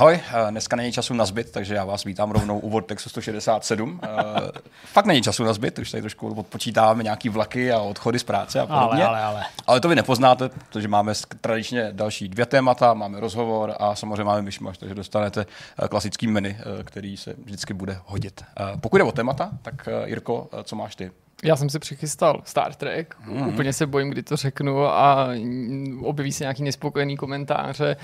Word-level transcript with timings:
Ahoj, 0.00 0.14
eh, 0.14 0.50
dneska 0.50 0.76
není 0.76 0.92
času 0.92 1.14
na 1.14 1.24
zbyt, 1.24 1.52
takže 1.52 1.74
já 1.74 1.84
vás 1.84 2.04
vítám 2.04 2.30
rovnou 2.30 2.58
u 2.58 2.70
Vortexu 2.70 3.08
167. 3.08 4.00
Eh, 4.02 4.08
fakt 4.84 5.06
není 5.06 5.22
času 5.22 5.44
na 5.44 5.52
zbyt, 5.52 5.78
už 5.78 5.90
tady 5.90 6.00
trošku 6.00 6.34
odpočítáváme 6.34 7.02
nějaký 7.02 7.28
vlaky 7.28 7.72
a 7.72 7.78
odchody 7.78 8.18
z 8.18 8.22
práce 8.22 8.60
a 8.60 8.66
podobně. 8.66 9.04
Ale, 9.04 9.22
ale, 9.22 9.22
ale. 9.22 9.44
ale 9.66 9.80
to 9.80 9.88
vy 9.88 9.94
nepoznáte, 9.94 10.48
protože 10.48 10.88
máme 10.88 11.12
tradičně 11.40 11.88
další 11.92 12.28
dvě 12.28 12.46
témata, 12.46 12.94
máme 12.94 13.20
rozhovor 13.20 13.74
a 13.78 13.94
samozřejmě 13.94 14.24
máme 14.24 14.42
myšmaš, 14.42 14.78
takže 14.78 14.94
dostanete 14.94 15.46
eh, 15.84 15.88
klasický 15.88 16.26
menu, 16.26 16.54
který 16.84 17.16
se 17.16 17.34
vždycky 17.44 17.74
bude 17.74 17.96
hodit. 18.04 18.44
Pokud 18.80 18.98
jde 18.98 19.04
o 19.04 19.12
témata, 19.12 19.50
tak 19.62 19.88
Jirko, 20.06 20.48
co 20.64 20.76
máš 20.76 20.96
ty? 20.96 21.10
Já 21.44 21.56
jsem 21.56 21.70
si 21.70 21.78
přichystal 21.78 22.42
Star 22.44 22.74
Trek, 22.74 23.16
mm-hmm. 23.26 23.48
úplně 23.48 23.72
se 23.72 23.86
bojím, 23.86 24.10
kdy 24.10 24.22
to 24.22 24.36
řeknu 24.36 24.84
a 24.86 25.28
objeví 26.02 26.32
se 26.32 26.44
nějaký 26.44 26.62
nespokojený 26.62 27.16
komentáře 27.16 27.96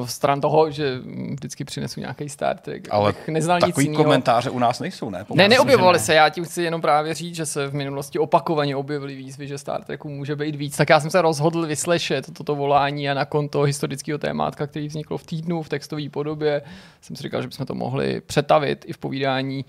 uh, 0.00 0.06
stran 0.06 0.40
toho, 0.40 0.70
že 0.70 0.98
vždycky 1.30 1.64
přinesu 1.64 2.00
nějaký 2.00 2.28
Star 2.28 2.58
Trek. 2.58 2.88
Ale 2.90 3.14
neznal 3.28 3.60
takový 3.60 3.88
nic 3.88 3.96
komentáře 3.96 4.50
u 4.50 4.58
nás 4.58 4.80
nejsou, 4.80 5.10
ne? 5.10 5.24
ne, 5.34 5.48
neobjevovaly 5.48 5.98
ne. 5.98 6.04
se, 6.04 6.14
já 6.14 6.28
ti 6.28 6.44
chci 6.44 6.62
jenom 6.62 6.80
právě 6.80 7.14
říct, 7.14 7.36
že 7.36 7.46
se 7.46 7.66
v 7.66 7.74
minulosti 7.74 8.18
opakovaně 8.18 8.76
objevily 8.76 9.14
výzvy, 9.14 9.46
že 9.46 9.58
Star 9.58 9.84
Treku 9.84 10.08
může 10.08 10.36
být 10.36 10.56
víc, 10.56 10.76
tak 10.76 10.90
já 10.90 11.00
jsem 11.00 11.10
se 11.10 11.22
rozhodl 11.22 11.66
vyslešet 11.66 12.34
toto 12.38 12.54
volání 12.54 13.10
a 13.10 13.14
na 13.14 13.24
konto 13.24 13.62
historického 13.62 14.18
témátka, 14.18 14.66
který 14.66 14.88
vzniklo 14.88 15.18
v 15.18 15.26
týdnu 15.26 15.62
v 15.62 15.68
textové 15.68 16.08
podobě, 16.08 16.62
jsem 17.00 17.16
si 17.16 17.22
říkal, 17.22 17.42
že 17.42 17.48
bychom 17.48 17.66
to 17.66 17.74
mohli 17.74 18.20
přetavit 18.20 18.84
i 18.88 18.92
v 18.92 18.98
povídání 18.98 19.64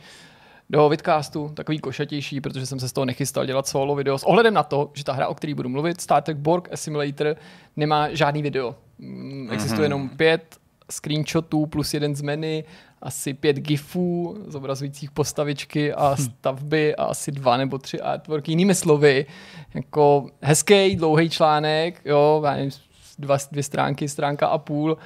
do 0.72 0.90
vidcastu, 0.90 1.52
takový 1.54 1.80
košatější, 1.80 2.42
protože 2.42 2.66
jsem 2.66 2.80
se 2.80 2.90
z 2.90 2.94
toho 2.94 3.06
nechystal 3.06 3.46
dělat 3.46 3.68
solo 3.68 3.96
video. 3.96 4.18
S 4.18 4.24
ohledem 4.24 4.54
na 4.54 4.64
to, 4.64 4.92
že 4.94 5.04
ta 5.04 5.14
hra, 5.14 5.28
o 5.28 5.36
který 5.36 5.54
budu 5.54 5.70
mluvit, 5.70 6.02
Star 6.02 6.24
Trek 6.24 6.38
Borg 6.38 6.74
Assimilator, 6.74 7.36
nemá 7.78 8.14
žádný 8.14 8.42
video. 8.42 8.76
Mm, 9.00 9.50
existuje 9.52 9.80
mm-hmm. 9.80 9.84
jenom 9.84 10.10
pět 10.10 10.58
screenshotů 10.92 11.66
plus 11.66 11.94
jeden 11.94 12.16
z 12.16 12.22
menu, 12.22 12.64
asi 13.02 13.34
pět 13.34 13.58
gifů 13.58 14.38
zobrazujících 14.48 15.12
postavičky 15.12 15.94
a 15.94 16.16
hm. 16.20 16.24
stavby 16.24 16.96
a 16.96 17.04
asi 17.04 17.32
dva 17.32 17.58
nebo 17.58 17.78
tři 17.78 18.02
artworky. 18.02 18.52
Jinými 18.52 18.76
slovy, 18.76 19.26
jako 19.74 20.30
hezký, 20.42 20.96
dlouhý 20.96 21.30
článek, 21.30 22.02
jo, 22.06 22.44
dva, 23.20 23.38
dvě 23.52 23.64
stránky, 23.64 24.10
stránka 24.10 24.48
a 24.48 24.58
půl, 24.58 24.98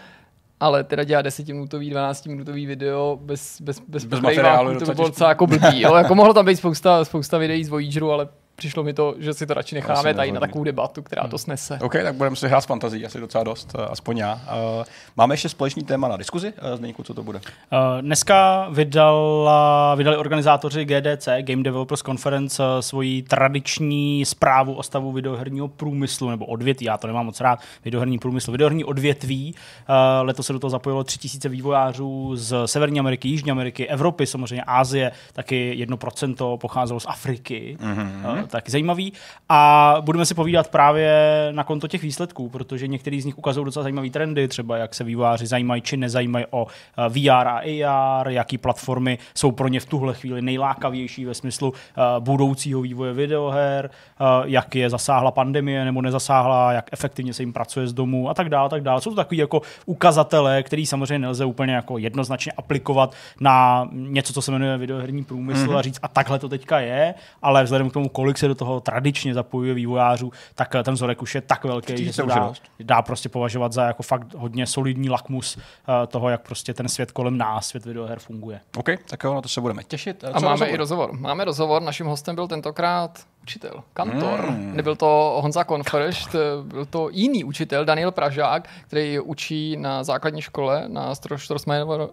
ale 0.60 0.84
teda 0.84 1.04
dělat 1.04 1.26
10-minutový, 1.26 1.94
12-minutový 1.94 2.68
video 2.68 3.20
bez, 3.22 3.62
bez, 3.62 3.80
bez, 3.88 4.06
bez 4.06 4.20
materiálu, 4.22 4.80
to 4.80 4.86
by 4.86 4.96
bylo 4.96 5.08
docela 5.08 5.30
jako 5.30 5.48
blbý. 5.48 5.82
Jo? 5.82 5.96
Jako 5.96 6.16
mohlo 6.16 6.34
tam 6.34 6.46
být 6.46 6.56
spousta, 6.56 7.06
spousta 7.06 7.38
videí 7.38 7.64
z 7.64 7.70
Voyageru, 7.70 8.12
ale 8.12 8.28
přišlo 8.56 8.84
mi 8.84 8.94
to, 8.94 9.16
že 9.18 9.34
si 9.34 9.46
to 9.46 9.54
radši 9.54 9.76
necháme 9.76 10.14
tady 10.14 10.32
na 10.32 10.40
takovou 10.40 10.64
debatu, 10.64 11.02
která 11.02 11.22
hmm. 11.22 11.32
to 11.32 11.38
snese. 11.38 11.80
OK, 11.82 11.94
tak 11.94 12.16
budeme 12.16 12.36
si 12.36 12.48
hrát 12.48 12.62
s 12.62 12.66
fantazí, 12.66 13.06
asi 13.06 13.20
docela 13.20 13.44
dost, 13.44 13.76
eh, 13.80 13.86
aspoň 13.86 14.18
já. 14.18 14.34
Uh, 14.34 14.84
máme 15.18 15.34
ještě 15.34 15.50
společný 15.50 15.84
téma 15.84 16.08
na 16.08 16.18
diskuzi, 16.18 16.54
uh, 16.72 16.78
Zdeňku, 16.78 17.04
co 17.04 17.14
to 17.14 17.24
bude? 17.24 17.40
Uh, 17.40 18.02
dneska 18.02 18.68
vydala, 18.72 19.96
vydali 19.96 20.18
organizátoři 20.18 20.86
GDC, 20.86 21.28
Game 21.42 21.64
Developers 21.64 22.02
Conference, 22.02 22.64
uh, 22.64 22.68
svoji 22.80 23.22
tradiční 23.22 24.26
zprávu 24.26 24.74
o 24.74 24.84
stavu 24.84 25.12
videoherního 25.12 25.68
průmyslu, 25.68 26.30
nebo 26.30 26.46
odvětví, 26.46 26.86
já 26.86 26.98
to 26.98 27.08
nemám 27.08 27.26
moc 27.26 27.42
rád, 27.42 27.60
videoherní 27.86 28.20
průmysl, 28.20 28.52
videoherní 28.52 28.84
odvětví. 28.84 29.56
Uh, 29.90 29.96
letos 30.22 30.46
se 30.46 30.54
do 30.54 30.60
toho 30.60 30.72
zapojilo 30.72 31.04
3000 31.04 31.50
vývojářů 31.50 32.36
z 32.36 32.56
Severní 32.66 33.00
Ameriky, 33.00 33.28
Jižní 33.28 33.52
Ameriky, 33.52 33.88
Evropy, 33.88 34.26
samozřejmě 34.26 34.64
Ázie, 34.64 35.12
taky 35.34 35.86
1% 35.88 36.58
pocházelo 36.58 37.00
z 37.00 37.06
Afriky. 37.10 37.78
Mm-hmm 37.80 38.45
taky 38.48 38.72
zajímavý. 38.72 39.14
A 39.50 39.96
budeme 40.02 40.26
si 40.26 40.34
povídat 40.34 40.68
právě 40.68 41.12
na 41.52 41.64
konto 41.64 41.88
těch 41.88 42.02
výsledků, 42.02 42.50
protože 42.50 42.88
některý 42.88 43.22
z 43.22 43.26
nich 43.26 43.38
ukazují 43.38 43.66
docela 43.66 43.84
zajímavé 43.84 44.10
trendy, 44.10 44.48
třeba 44.48 44.78
jak 44.78 44.96
se 44.96 45.04
vývojáři 45.04 45.48
zajímají 45.48 45.82
či 45.82 45.98
nezajímají 45.98 46.46
o 46.50 46.68
eh, 46.98 47.10
VR 47.10 47.48
a 47.48 47.62
AR, 47.86 48.30
jaký 48.30 48.58
platformy 48.58 49.18
jsou 49.36 49.52
pro 49.52 49.68
ně 49.68 49.80
v 49.80 49.86
tuhle 49.86 50.14
chvíli 50.14 50.42
nejlákavější 50.42 51.26
ve 51.26 51.34
smyslu 51.34 51.70
uh, 51.70 51.76
budoucího 52.20 52.82
vývoje 52.82 53.14
videoher, 53.14 53.90
uh, 54.20 54.28
jak 54.46 54.76
je 54.76 54.90
zasáhla 54.90 55.32
pandemie 55.32 55.86
nebo 55.86 56.02
nezasáhla, 56.02 56.72
jak 56.74 56.90
efektivně 56.92 57.34
se 57.34 57.42
jim 57.42 57.54
pracuje 57.54 57.88
z 57.88 57.94
domu 57.94 58.30
a 58.30 58.34
tak 58.34 58.50
dále, 58.50 58.70
tak 58.70 58.84
dále. 58.84 59.02
Jsou 59.02 59.10
to 59.10 59.16
takový 59.16 59.38
jako 59.38 59.62
ukazatele, 59.86 60.64
který 60.64 60.86
samozřejmě 60.86 61.20
nelze 61.20 61.46
úplně 61.46 61.74
jako 61.74 61.98
jednoznačně 61.98 62.52
aplikovat 62.52 63.14
na 63.40 63.88
něco, 63.92 64.34
co 64.34 64.42
se 64.42 64.52
jmenuje 64.52 64.78
videoherní 64.78 65.24
průmysl 65.24 65.68
mm-hmm. 65.68 65.78
a 65.78 65.82
říct, 65.82 66.00
a 66.02 66.08
takhle 66.08 66.40
to 66.40 66.50
teďka 66.50 66.80
je, 66.80 67.14
ale 67.42 67.64
vzhledem 67.64 67.90
k 67.90 67.94
tomu, 67.94 68.10
kolik 68.10 68.35
kolik 68.36 68.40
se 68.40 68.48
do 68.48 68.56
toho 68.56 68.80
tradičně 68.80 69.34
zapojuje 69.34 69.74
vývojářů, 69.74 70.32
tak 70.56 70.76
eh, 70.76 70.84
ten 70.84 70.94
vzorek 70.94 71.22
už 71.22 71.36
je 71.36 71.42
tak 71.42 71.64
velký, 71.64 72.06
že 72.06 72.14
se 72.14 72.24
dá, 72.24 72.54
dá 72.80 73.02
prostě 73.02 73.30
považovat 73.30 73.74
za 73.74 73.84
jako 73.84 74.04
fakt 74.04 74.34
hodně 74.34 74.68
solidní 74.68 75.10
lakmus 75.10 75.58
uh, 75.58 75.62
toho, 76.08 76.30
jak 76.30 76.42
prostě 76.42 76.74
ten 76.74 76.90
svět 76.90 77.12
kolem 77.12 77.38
nás, 77.38 77.68
svět 77.68 77.86
videoher 77.86 78.20
funguje. 78.20 78.60
OK, 78.78 78.90
tak 79.10 79.24
jo, 79.24 79.34
na 79.34 79.42
to 79.42 79.50
se 79.50 79.62
budeme 79.62 79.84
těšit. 79.84 80.24
A, 80.24 80.28
A 80.28 80.40
máme 80.40 80.50
rozhovor? 80.50 80.74
i 80.74 80.78
rozhovor. 80.78 81.14
Máme 81.14 81.46
rozhovor, 81.46 81.82
naším 81.82 82.06
hostem 82.06 82.36
byl 82.36 82.48
tentokrát 82.48 83.20
učitel, 83.46 83.84
kantor. 83.94 84.52
Mm. 84.52 84.76
Nebyl 84.76 84.96
to 84.96 85.40
Honza 85.42 85.64
Konfršt, 85.64 86.36
byl 86.64 86.86
to 86.86 87.10
jiný 87.12 87.44
učitel, 87.44 87.86
Daniel 87.86 88.12
Pražák, 88.12 88.70
který 88.88 89.20
učí 89.20 89.78
na 89.78 90.04
základní 90.04 90.42
škole 90.42 90.86
na 90.88 91.14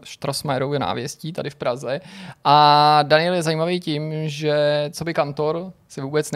Strossmayerově 0.04 0.78
návěstí 0.78 1.32
tady 1.32 1.50
v 1.50 1.54
Praze. 1.54 2.00
A 2.44 2.98
Daniel 3.02 3.34
je 3.34 3.42
zajímavý 3.42 3.80
tím, 3.80 4.12
že 4.28 4.88
co 4.92 5.04
by 5.04 5.14
kantor 5.14 5.72
se 5.92 6.02
vůbec 6.02 6.30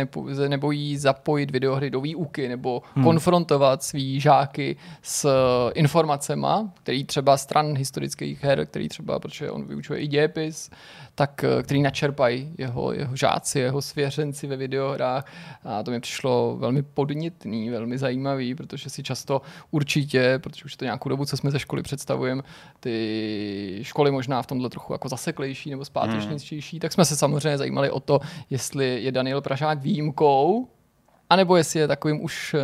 nebojí 0.49 0.97
zapojit 0.97 1.50
videohry 1.50 1.91
do 1.91 2.00
výuky 2.00 2.49
nebo 2.49 2.83
hmm. 2.94 3.05
konfrontovat 3.05 3.83
svý 3.83 4.21
žáky 4.21 4.77
s 5.03 5.31
informacemi, 5.75 6.47
který 6.75 7.05
třeba 7.05 7.37
stran 7.37 7.77
historických 7.77 8.44
her, 8.44 8.67
který 8.67 8.89
třeba, 8.89 9.19
protože 9.19 9.50
on 9.50 9.67
vyučuje 9.67 10.00
i 10.00 10.06
dějepis, 10.06 10.71
tak 11.15 11.44
eh, 11.44 11.62
který 11.62 11.83
načerpají 11.83 12.53
jeho, 12.59 12.93
jeho 12.93 13.17
žáci, 13.17 13.59
jeho 13.59 13.83
svěřenci 13.83 14.47
ve 14.47 14.56
videohrách. 14.56 15.33
A 15.65 15.83
to 15.83 15.91
mi 15.91 16.00
přišlo 16.00 16.56
velmi 16.56 16.83
podnětný, 16.83 17.71
velmi 17.71 17.99
zajímavý, 17.99 18.55
protože 18.55 18.91
si 18.91 19.03
často 19.03 19.43
určitě, 19.71 20.38
protože 20.43 20.65
už 20.65 20.77
to 20.77 20.84
nějakou 20.84 21.09
dobu, 21.09 21.25
co 21.25 21.37
jsme 21.37 21.50
ze 21.50 21.59
školy 21.59 21.83
představujeme, 21.83 22.43
ty 22.81 23.78
školy 23.83 24.11
možná 24.11 24.43
v 24.43 24.47
tomhle 24.47 24.71
trochu 24.71 24.93
jako 24.93 25.09
zaseklejší 25.09 25.71
nebo 25.71 25.84
zpátečnější, 25.84 26.77
hmm. 26.77 26.81
tak 26.81 26.93
jsme 26.93 27.05
se 27.05 27.17
samozřejmě 27.17 27.59
zajímali 27.59 27.91
o 27.91 28.00
to, 28.00 28.21
jestli 28.50 29.03
je 29.03 29.12
Daniel 29.12 29.41
Pražák 29.46 29.78
výjimkou, 29.78 30.68
anebo 31.30 31.56
jestli 31.56 31.80
je 31.80 31.88
takovým 31.88 32.24
už 32.24 32.54
uh, 32.54 32.60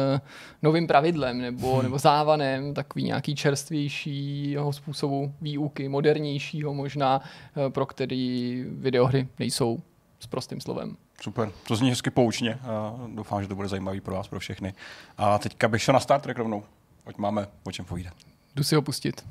novým 0.62 0.87
pravidlem 0.87 1.38
nebo, 1.38 1.72
hmm. 1.72 1.82
nebo 1.82 1.98
závanem, 1.98 2.75
takový 2.75 3.04
nějaký 3.04 3.34
čerstvějšího 3.34 4.72
způsobu 4.72 5.34
výuky, 5.41 5.88
modernějšího 5.88 6.75
možná, 6.75 7.20
uh, 7.20 7.72
pro 7.72 7.87
který 7.87 8.65
videohry 8.69 9.28
nejsou 9.38 9.78
s 10.20 10.26
prostým 10.26 10.60
slovem. 10.60 10.97
Super, 11.20 11.53
to 11.69 11.76
zní 11.76 11.91
hezky 11.91 12.10
poučně 12.10 12.54
a 12.54 12.94
doufám, 13.14 13.43
že 13.43 13.49
to 13.49 13.54
bude 13.54 13.69
zajímavý 13.69 14.00
pro 14.00 14.14
vás, 14.14 14.28
pro 14.28 14.41
všechny. 14.41 14.75
A 15.19 15.38
teďka 15.38 15.69
bych 15.69 15.82
šel 15.82 15.93
na 15.93 16.00
Star 16.00 16.20
Trek 16.20 16.38
rovnou, 16.38 16.64
ať 17.06 17.16
máme 17.16 17.47
o 17.64 17.72
čem 17.72 17.84
povídat. 17.84 18.14
Jdu 18.54 18.64
si 18.64 18.75
ho 18.75 18.82
pustit. 18.82 19.25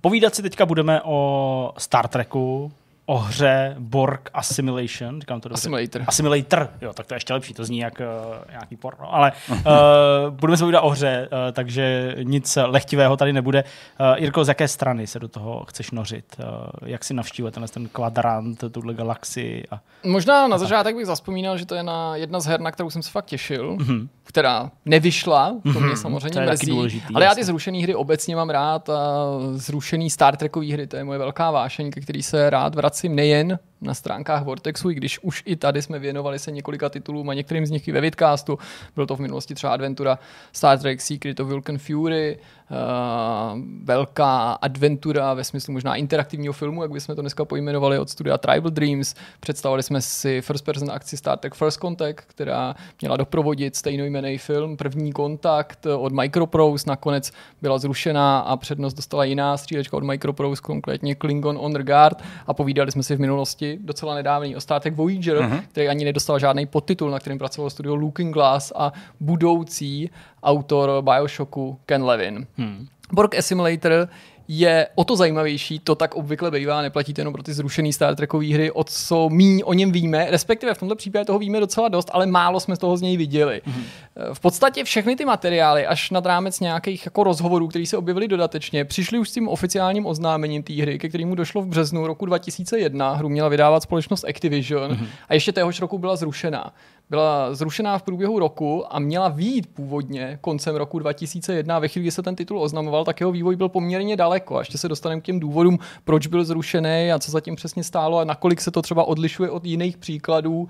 Povídat 0.00 0.34
si 0.34 0.42
teďka 0.42 0.66
budeme 0.66 1.02
o 1.02 1.72
Star 1.78 2.08
Treku, 2.08 2.72
o 3.06 3.18
hře 3.18 3.76
Borg 3.78 4.30
Assimilation, 4.34 5.20
říkám 5.20 5.40
to 5.40 5.48
dobře. 5.48 5.60
Assimilator. 5.60 6.04
Assimilator, 6.06 6.70
jo, 6.80 6.92
tak 6.92 7.06
to 7.06 7.14
je 7.14 7.16
ještě 7.16 7.32
lepší, 7.32 7.54
to 7.54 7.64
zní 7.64 7.78
jak 7.78 8.00
uh, 8.00 8.06
nějaký 8.50 8.76
porno, 8.76 9.14
ale 9.14 9.32
uh, 9.50 9.56
budeme 10.30 10.56
se 10.56 10.64
povídat 10.64 10.84
o 10.84 10.88
hře, 10.88 11.28
uh, 11.32 11.52
takže 11.52 12.16
nic 12.22 12.58
lehtivého 12.66 13.16
tady 13.16 13.32
nebude. 13.32 13.64
Uh, 14.00 14.16
Jirko, 14.16 14.44
z 14.44 14.48
jaké 14.48 14.68
strany 14.68 15.06
se 15.06 15.18
do 15.18 15.28
toho 15.28 15.64
chceš 15.68 15.90
nořit? 15.90 16.24
Uh, 16.38 16.46
jak 16.88 17.04
si 17.04 17.14
navštívuje 17.14 17.52
tenhle 17.52 17.68
ten 17.68 17.88
kvadrant, 17.88 18.64
tuhle 18.72 18.94
galaxii? 18.94 19.64
A, 19.70 19.80
Možná 20.04 20.48
na 20.48 20.58
začátek 20.58 20.96
bych 20.96 21.06
zaspomínal, 21.06 21.58
že 21.58 21.66
to 21.66 21.74
je 21.74 21.82
na 21.82 22.16
jedna 22.16 22.40
z 22.40 22.46
her, 22.46 22.60
na 22.60 22.70
kterou 22.70 22.90
jsem 22.90 23.02
se 23.02 23.10
fakt 23.10 23.24
těšil, 23.24 23.76
mm-hmm. 23.76 24.08
která 24.24 24.70
nevyšla, 24.84 25.56
to 25.62 25.68
mě 25.68 25.80
mm-hmm. 25.80 25.94
samozřejmě 25.94 26.40
to 26.40 26.50
mrzí, 26.50 26.66
důležitý, 26.66 27.14
ale 27.14 27.24
já 27.24 27.34
ty 27.34 27.44
zrušené 27.44 27.78
hry 27.78 27.94
obecně 27.94 28.36
mám 28.36 28.50
rád 28.50 28.88
a 28.88 29.24
zrušený 29.52 30.10
Star 30.10 30.36
Trekové 30.36 30.72
hry, 30.72 30.86
to 30.86 30.96
je 30.96 31.04
moje 31.04 31.18
velká 31.18 31.50
vášeň, 31.50 31.90
ke 31.90 32.00
který 32.00 32.22
se 32.22 32.50
rád 32.50 32.74
vracím 32.74 32.95
vracím 32.96 33.14
nejen 33.14 33.58
na 33.80 33.94
stránkách 33.94 34.44
Vortexu, 34.44 34.90
i 34.90 34.94
když 34.94 35.18
už 35.22 35.42
i 35.46 35.56
tady 35.56 35.82
jsme 35.82 35.98
věnovali 35.98 36.38
se 36.38 36.50
několika 36.50 36.88
titulům 36.88 37.28
a 37.28 37.34
některým 37.34 37.66
z 37.66 37.70
nich 37.70 37.88
i 37.88 37.92
ve 37.92 38.00
vidcastu. 38.00 38.58
Byl 38.94 39.06
to 39.06 39.16
v 39.16 39.20
minulosti 39.20 39.54
třeba 39.54 39.72
adventura 39.72 40.18
Star 40.52 40.78
Trek 40.78 41.00
Secret 41.00 41.40
of 41.40 41.48
Vulcan 41.48 41.78
Fury, 41.78 42.38
uh, 42.70 42.76
velká 43.82 44.52
adventura 44.52 45.34
ve 45.34 45.44
smyslu 45.44 45.72
možná 45.72 45.96
interaktivního 45.96 46.52
filmu, 46.52 46.82
jak 46.82 46.90
bychom 46.90 47.16
to 47.16 47.20
dneska 47.20 47.44
pojmenovali 47.44 47.98
od 47.98 48.10
studia 48.10 48.38
Tribal 48.38 48.70
Dreams. 48.70 49.14
Představili 49.40 49.82
jsme 49.82 50.00
si 50.00 50.40
first 50.40 50.64
person 50.64 50.90
akci 50.90 51.16
Star 51.16 51.38
Trek 51.38 51.54
First 51.54 51.80
Contact, 51.80 52.20
která 52.20 52.74
měla 53.00 53.16
doprovodit 53.16 53.76
stejnojmený 53.76 54.38
film 54.38 54.76
První 54.76 55.12
kontakt 55.12 55.86
od 55.86 56.12
Microprose, 56.12 56.84
nakonec 56.88 57.32
byla 57.62 57.78
zrušená 57.78 58.38
a 58.38 58.56
přednost 58.56 58.94
dostala 58.94 59.24
jiná 59.24 59.56
střílečka 59.56 59.96
od 59.96 60.04
Microprose, 60.04 60.62
konkrétně 60.62 61.14
Klingon 61.14 61.56
Honor 61.56 61.82
Guard 61.82 62.22
a 62.46 62.54
povídali 62.54 62.92
jsme 62.92 63.02
si 63.02 63.16
v 63.16 63.20
minulosti 63.20 63.65
minulosti, 63.66 63.86
docela 63.86 64.14
nedávný, 64.14 64.56
o 64.56 64.60
Star 64.60 64.80
Trek 64.80 64.94
Voyager, 64.94 65.36
mm-hmm. 65.36 65.62
který 65.68 65.88
ani 65.88 66.04
nedostal 66.04 66.38
žádný 66.38 66.66
podtitul, 66.66 67.10
na 67.10 67.18
kterém 67.18 67.38
pracoval 67.38 67.70
studio 67.70 67.94
Looking 67.94 68.34
Glass 68.34 68.72
a 68.76 68.92
budoucí 69.20 70.10
autor 70.42 71.02
Bioshocku 71.02 71.78
Ken 71.86 72.04
Levin. 72.04 72.46
Hmm. 72.56 72.86
Borg 73.12 73.34
Assimilator 73.34 74.08
je 74.48 74.88
o 74.94 75.04
to 75.04 75.16
zajímavější, 75.16 75.78
to 75.78 75.94
tak 75.94 76.14
obvykle 76.14 76.50
bývá, 76.50 76.82
neplatí 76.82 77.14
to 77.14 77.20
jenom 77.20 77.32
pro 77.32 77.42
ty 77.42 77.54
zrušené 77.54 77.92
Star 77.92 78.16
Trekové 78.16 78.54
hry, 78.54 78.70
o 78.70 78.84
co 78.84 79.28
míň 79.28 79.62
o 79.64 79.72
něm 79.72 79.92
víme, 79.92 80.26
respektive 80.30 80.74
v 80.74 80.78
tomto 80.78 80.96
případě 80.96 81.24
toho 81.24 81.38
víme 81.38 81.60
docela 81.60 81.88
dost, 81.88 82.10
ale 82.12 82.26
málo 82.26 82.60
jsme 82.60 82.76
z 82.76 82.78
toho 82.78 82.96
z 82.96 83.02
něj 83.02 83.16
viděli. 83.16 83.62
Mm-hmm. 83.66 83.82
V 84.34 84.40
podstatě 84.40 84.84
všechny 84.84 85.16
ty 85.16 85.24
materiály, 85.24 85.86
až 85.86 86.10
nad 86.10 86.26
rámec 86.26 86.60
nějakých 86.60 87.04
jako 87.04 87.24
rozhovorů, 87.24 87.68
které 87.68 87.86
se 87.86 87.96
objevily 87.96 88.28
dodatečně, 88.28 88.84
přišly 88.84 89.18
už 89.18 89.28
s 89.28 89.32
tím 89.32 89.48
oficiálním 89.48 90.06
oznámením 90.06 90.62
té 90.62 90.72
hry, 90.72 90.98
ke 90.98 91.08
kterému 91.08 91.34
došlo 91.34 91.62
v 91.62 91.66
březnu 91.66 92.06
roku 92.06 92.26
2001. 92.26 93.12
Hru 93.12 93.28
měla 93.28 93.48
vydávat 93.48 93.82
společnost 93.82 94.24
Activision 94.24 94.92
mm-hmm. 94.92 95.06
a 95.28 95.34
ještě 95.34 95.52
téhož 95.52 95.80
roku 95.80 95.98
byla 95.98 96.16
zrušená 96.16 96.72
byla 97.10 97.54
zrušená 97.54 97.98
v 97.98 98.02
průběhu 98.02 98.38
roku 98.38 98.94
a 98.94 98.98
měla 98.98 99.28
výjít 99.28 99.66
původně 99.66 100.38
koncem 100.40 100.76
roku 100.76 100.98
2001. 100.98 101.78
Ve 101.78 101.88
chvíli, 101.88 102.02
kdy 102.02 102.10
se 102.10 102.22
ten 102.22 102.36
titul 102.36 102.62
oznamoval, 102.62 103.04
tak 103.04 103.20
jeho 103.20 103.32
vývoj 103.32 103.56
byl 103.56 103.68
poměrně 103.68 104.16
daleko. 104.16 104.56
A 104.56 104.58
ještě 104.58 104.78
se 104.78 104.88
dostaneme 104.88 105.20
k 105.20 105.24
těm 105.24 105.40
důvodům, 105.40 105.78
proč 106.04 106.26
byl 106.26 106.44
zrušený 106.44 107.12
a 107.12 107.18
co 107.18 107.30
zatím 107.30 107.56
přesně 107.56 107.84
stálo 107.84 108.18
a 108.18 108.24
nakolik 108.24 108.60
se 108.60 108.70
to 108.70 108.82
třeba 108.82 109.04
odlišuje 109.04 109.50
od 109.50 109.64
jiných 109.64 109.96
příkladů 109.96 110.68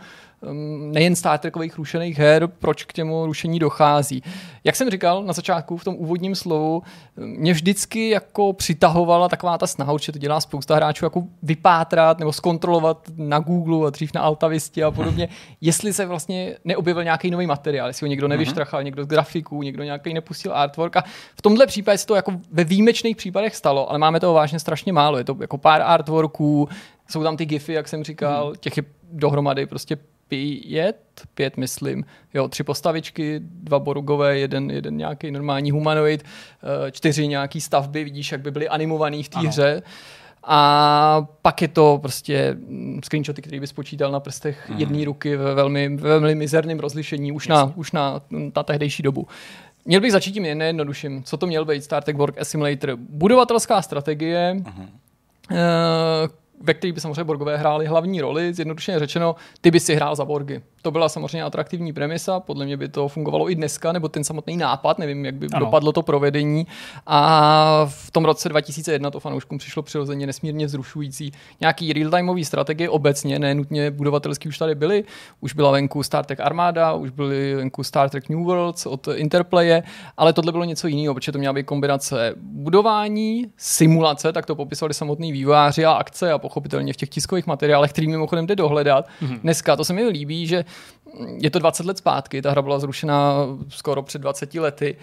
nejen 0.93 1.17
Star 1.17 1.39
Trekových 1.39 1.79
rušených 1.79 2.19
her, 2.19 2.47
proč 2.47 2.85
k 2.85 2.93
těmu 2.93 3.27
rušení 3.27 3.59
dochází. 3.59 4.23
Jak 4.65 4.77
jsem 4.77 4.91
říkal 4.91 5.23
na 5.23 5.33
začátku 5.33 5.77
v 5.77 5.85
tom 5.85 5.95
úvodním 5.99 6.35
slovu, 6.35 6.83
mě 7.17 7.53
vždycky 7.53 8.11
jako 8.11 8.53
přitahovala 8.53 9.29
taková 9.29 9.59
ta 9.59 9.67
snaha, 9.67 9.97
že 10.01 10.13
to 10.13 10.19
dělá 10.19 10.41
spousta 10.41 10.77
hráčů, 10.77 11.05
jako 11.05 11.25
vypátrat 11.43 12.19
nebo 12.19 12.33
zkontrolovat 12.33 13.11
na 13.17 13.39
Google 13.39 13.87
a 13.87 13.91
dřív 13.91 14.15
na 14.15 14.21
Altavisti 14.21 14.85
a 14.85 14.91
podobně, 14.91 15.29
jestli 15.61 15.93
se 15.93 16.07
vlastně 16.07 16.57
neobjevil 16.65 17.05
nějaký 17.05 17.31
nový 17.31 17.47
materiál, 17.47 17.89
jestli 17.89 18.05
ho 18.05 18.09
někdo 18.09 18.29
nevyštrachal, 18.29 18.83
někdo 18.83 19.05
z 19.05 19.07
grafiků, 19.07 19.63
někdo 19.63 19.83
nějaký 19.83 20.15
nepustil 20.15 20.55
artwork. 20.55 20.97
A 20.97 21.05
v 21.37 21.43
tomhle 21.43 21.67
případě 21.67 21.99
se 21.99 22.07
to 22.07 22.15
jako 22.15 22.33
ve 22.53 22.65
výjimečných 22.65 23.17
případech 23.17 23.57
stalo, 23.57 23.91
ale 23.91 23.99
máme 23.99 24.21
toho 24.21 24.35
vážně 24.35 24.61
strašně 24.61 24.93
málo. 24.93 25.19
Je 25.19 25.25
to 25.25 25.37
jako 25.41 25.59
pár 25.59 25.83
artworků, 25.83 26.69
jsou 27.09 27.23
tam 27.23 27.37
ty 27.37 27.47
gify, 27.47 27.73
jak 27.73 27.89
jsem 27.89 28.05
říkal, 28.05 28.53
těch 28.61 28.77
je 28.77 28.83
dohromady 29.13 29.67
prostě 29.67 29.97
pět, 30.29 30.97
pět 31.35 31.57
myslím, 31.57 32.05
jo, 32.35 32.49
tři 32.49 32.63
postavičky, 32.63 33.41
dva 33.43 33.79
borugové, 33.79 34.39
jeden, 34.39 34.71
jeden 34.71 34.97
nějaký 34.97 35.31
normální 35.31 35.71
humanoid, 35.71 36.25
eh, 36.25 36.91
čtyři 36.91 37.29
nějaký 37.29 37.61
stavby, 37.61 38.05
vidíš, 38.05 38.33
jak 38.33 38.41
by 38.41 38.51
byly 38.51 38.69
animovaný 38.69 39.23
v 39.23 39.29
té 39.29 39.39
hře. 39.39 39.83
A 40.49 41.27
pak 41.43 41.63
je 41.63 41.69
to 41.69 41.99
prostě 42.03 42.57
mm, 42.59 43.01
screenshoty, 43.05 43.43
který 43.43 43.61
by 43.61 43.67
spočítal 43.67 44.13
na 44.13 44.21
prstech 44.21 44.71
mm. 44.71 44.79
jedné 44.79 45.05
ruky 45.05 45.37
ve 45.37 45.55
velmi, 45.55 45.89
ve 45.89 46.09
velmi 46.09 46.35
mizerném 46.35 46.79
rozlišení 46.79 47.33
už 47.33 47.49
na, 47.49 47.73
už 47.77 47.93
na, 47.93 48.21
na 48.57 48.63
tehdejší 48.63 49.03
dobu. 49.03 49.27
Měl 49.85 50.01
bych 50.01 50.13
začít 50.13 50.33
tím 50.33 50.43
nejjednodušším. 50.43 51.25
Co 51.25 51.37
to 51.37 51.47
měl 51.47 51.65
být 51.65 51.85
Star 51.85 52.03
Trek 52.03 52.17
Work 52.17 52.37
Simulator? 52.43 52.97
Budovatelská 52.97 53.83
strategie, 53.83 54.55
mm. 54.55 54.89
Ve 56.67 56.75
který 56.75 56.93
by 56.93 57.01
samozřejmě 57.01 57.25
Borgové 57.25 57.57
hráli 57.57 57.87
hlavní 57.87 58.21
roli, 58.21 58.55
zjednodušeně 58.55 58.99
řečeno, 58.99 59.37
ty 59.61 59.71
by 59.71 59.81
si 59.81 59.95
hrál 59.95 60.17
za 60.17 60.25
Borgy. 60.25 60.63
To 60.83 60.91
byla 60.91 61.09
samozřejmě 61.09 61.43
atraktivní 61.43 61.93
premisa, 61.93 62.41
podle 62.41 62.65
mě 62.65 62.77
by 62.77 62.89
to 62.89 63.09
fungovalo 63.09 63.51
i 63.51 63.55
dneska, 63.55 63.93
nebo 63.93 64.09
ten 64.09 64.25
samotný 64.25 64.57
nápad, 64.57 64.99
nevím, 64.99 65.25
jak 65.25 65.35
by 65.35 65.47
ano. 65.53 65.67
dopadlo 65.67 65.93
to 65.93 66.03
provedení. 66.03 66.67
A 67.07 67.87
v 67.89 68.11
tom 68.11 68.25
roce 68.25 68.49
2001 68.49 69.11
to 69.11 69.21
fanouškům 69.21 69.59
přišlo 69.59 69.83
přirozeně 69.83 70.27
nesmírně 70.27 70.67
vzrušující. 70.67 71.33
Nějaký 71.61 71.93
real-timeový 71.93 72.45
strategie 72.45 72.91
obecně, 72.91 73.39
ne 73.39 73.55
nutně 73.55 73.91
budovatelský 73.91 74.49
už 74.49 74.59
tady 74.59 74.75
byly. 74.75 75.05
Už 75.41 75.55
byla 75.55 75.71
venku 75.71 76.03
Star 76.03 76.25
Trek 76.25 76.41
Armada, 76.41 76.93
už 76.93 77.11
byly 77.11 77.55
venku 77.55 77.83
Star 77.83 78.11
Trek 78.11 78.29
New 78.29 78.45
Worlds 78.45 78.87
od 78.87 79.09
Interplaye, 79.15 79.83
ale 80.17 80.33
tohle 80.33 80.53
bylo 80.53 80.65
něco 80.65 80.87
jiného, 80.87 81.15
protože 81.15 81.33
to 81.33 81.39
měla 81.39 81.55
být 81.55 81.67
kombinace 81.67 82.35
budování, 82.37 83.47
simulace, 83.57 84.33
tak 84.33 84.47
to 84.47 84.55
popisovali 84.55 84.95
samotný 84.95 85.33
vývojáři 85.33 85.85
a 85.85 85.93
akce 85.93 86.33
a 86.33 86.39
pochopitelně 86.57 86.93
v 86.93 86.97
těch 86.97 87.09
tiskových 87.09 87.47
materiálech, 87.47 87.93
který 87.93 88.09
mimochodem 88.09 88.47
jde 88.47 88.57
dohledat. 88.57 89.09
Mm-hmm. 89.23 89.41
Dneska 89.41 89.77
to 89.77 89.85
se 89.85 89.93
mi 89.93 90.09
líbí, 90.09 90.47
že 90.47 90.65
je 91.39 91.51
to 91.51 91.59
20 91.59 91.87
let 91.87 91.99
zpátky, 91.99 92.43
ta 92.43 92.51
hra 92.51 92.63
byla 92.63 92.79
zrušena 92.79 93.47
skoro 93.69 94.03
před 94.03 94.19
20 94.19 94.55
lety. 94.55 94.97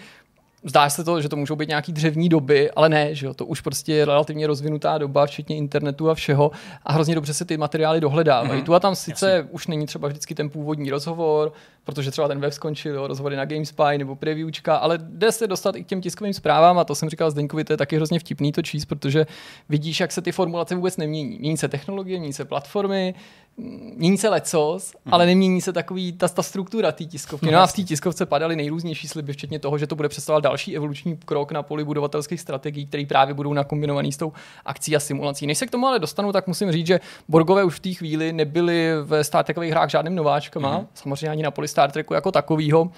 Zdá 0.64 0.90
se 0.90 1.04
to, 1.04 1.20
že 1.20 1.28
to 1.28 1.36
můžou 1.36 1.56
být 1.56 1.68
nějaký 1.68 1.92
dřevní 1.92 2.28
doby, 2.28 2.70
ale 2.70 2.88
ne, 2.88 3.14
že 3.14 3.26
jo, 3.26 3.34
to 3.34 3.46
už 3.46 3.60
prostě 3.60 3.94
je 3.94 4.04
relativně 4.04 4.46
rozvinutá 4.46 4.98
doba, 4.98 5.26
včetně 5.26 5.56
internetu 5.56 6.10
a 6.10 6.14
všeho 6.14 6.50
a 6.84 6.92
hrozně 6.92 7.14
dobře 7.14 7.34
se 7.34 7.44
ty 7.44 7.56
materiály 7.56 8.00
dohledávají. 8.00 8.60
Mm-hmm. 8.60 8.64
Tu 8.64 8.74
a 8.74 8.80
tam 8.80 8.94
sice 8.94 9.30
Jasně. 9.30 9.50
už 9.50 9.66
není 9.66 9.86
třeba 9.86 10.08
vždycky 10.08 10.34
ten 10.34 10.50
původní 10.50 10.90
rozhovor, 10.90 11.52
protože 11.84 12.10
třeba 12.10 12.28
ten 12.28 12.40
web 12.40 12.52
skončil, 12.52 12.94
jo, 12.94 13.06
rozhovory 13.06 13.36
na 13.36 13.44
GameSpy 13.44 13.98
nebo 13.98 14.16
previewčka, 14.16 14.76
ale 14.76 14.98
jde 15.02 15.32
se 15.32 15.46
dostat 15.46 15.76
i 15.76 15.84
k 15.84 15.86
těm 15.86 16.00
tiskovým 16.00 16.34
zprávám 16.34 16.78
a 16.78 16.84
to 16.84 16.94
jsem 16.94 17.08
říkal 17.08 17.30
Zdeňkovi, 17.30 17.64
to 17.64 17.72
je 17.72 17.76
taky 17.76 17.96
hrozně 17.96 18.18
vtipný 18.18 18.52
to 18.52 18.62
číst, 18.62 18.84
protože 18.84 19.26
vidíš, 19.68 20.00
jak 20.00 20.12
se 20.12 20.22
ty 20.22 20.32
formulace 20.32 20.74
vůbec 20.74 20.96
nemění. 20.96 21.38
Mění 21.38 21.56
se 21.56 21.68
technologie, 21.68 22.18
mění 22.18 22.32
se 22.32 22.44
platformy, 22.44 23.14
mění 23.56 24.18
se 24.18 24.28
lecos, 24.28 24.94
hmm. 25.04 25.14
ale 25.14 25.26
nemění 25.26 25.60
se 25.60 25.72
takový 25.72 26.12
ta, 26.12 26.28
ta 26.28 26.42
struktura 26.42 26.92
té 26.92 27.04
tiskovky. 27.04 27.50
No 27.50 27.58
a 27.58 27.66
v 27.66 27.72
té 27.72 27.82
tiskovce 27.82 28.26
padaly 28.26 28.56
nejrůznější 28.56 29.08
sliby, 29.08 29.32
včetně 29.32 29.58
toho, 29.58 29.78
že 29.78 29.86
to 29.86 29.96
bude 29.96 30.08
představovat 30.08 30.44
další 30.44 30.76
evoluční 30.76 31.16
krok 31.16 31.52
na 31.52 31.62
poli 31.62 31.84
budovatelských 31.84 32.40
strategií, 32.40 32.86
které 32.86 33.06
právě 33.06 33.34
budou 33.34 33.52
nakombinovaný 33.52 34.12
s 34.12 34.16
tou 34.16 34.32
akcí 34.64 34.96
a 34.96 35.00
simulací. 35.00 35.46
Než 35.46 35.58
se 35.58 35.66
k 35.66 35.70
tomu 35.70 35.86
ale 35.86 35.98
dostanu, 35.98 36.32
tak 36.32 36.46
musím 36.46 36.72
říct, 36.72 36.86
že 36.86 37.00
Borgové 37.28 37.64
už 37.64 37.74
v 37.74 37.80
té 37.80 37.92
chvíli 37.92 38.32
nebyli 38.32 38.90
ve 39.02 39.24
Star 39.24 39.44
Trekových 39.44 39.70
hrách 39.70 39.90
žádným 39.90 40.14
nováčkama, 40.14 40.76
hmm. 40.76 40.86
samozřejmě 40.94 41.28
ani 41.28 41.42
na 41.42 41.50
poli 41.50 41.68
Star 41.68 41.90
Treku 41.90 42.14
jako 42.14 42.32
takového 42.32 42.90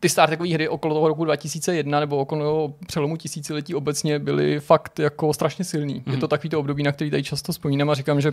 ty 0.00 0.08
Star 0.08 0.28
Trekové 0.28 0.54
hry 0.54 0.68
okolo 0.68 0.94
toho 0.94 1.08
roku 1.08 1.24
2001 1.24 2.00
nebo 2.00 2.16
okolo 2.16 2.74
přelomu 2.86 3.16
tisíciletí 3.16 3.74
obecně 3.74 4.18
byly 4.18 4.60
fakt 4.60 4.98
jako 4.98 5.34
strašně 5.34 5.64
silný. 5.64 5.94
Mm. 5.94 6.02
Je 6.06 6.12
mhm. 6.12 6.20
to 6.20 6.28
takový 6.28 6.48
to 6.48 6.60
období, 6.60 6.82
na 6.82 6.92
který 6.92 7.10
tady 7.10 7.22
často 7.22 7.52
vzpomínám 7.52 7.90
a 7.90 7.94
říkám, 7.94 8.20
že 8.20 8.32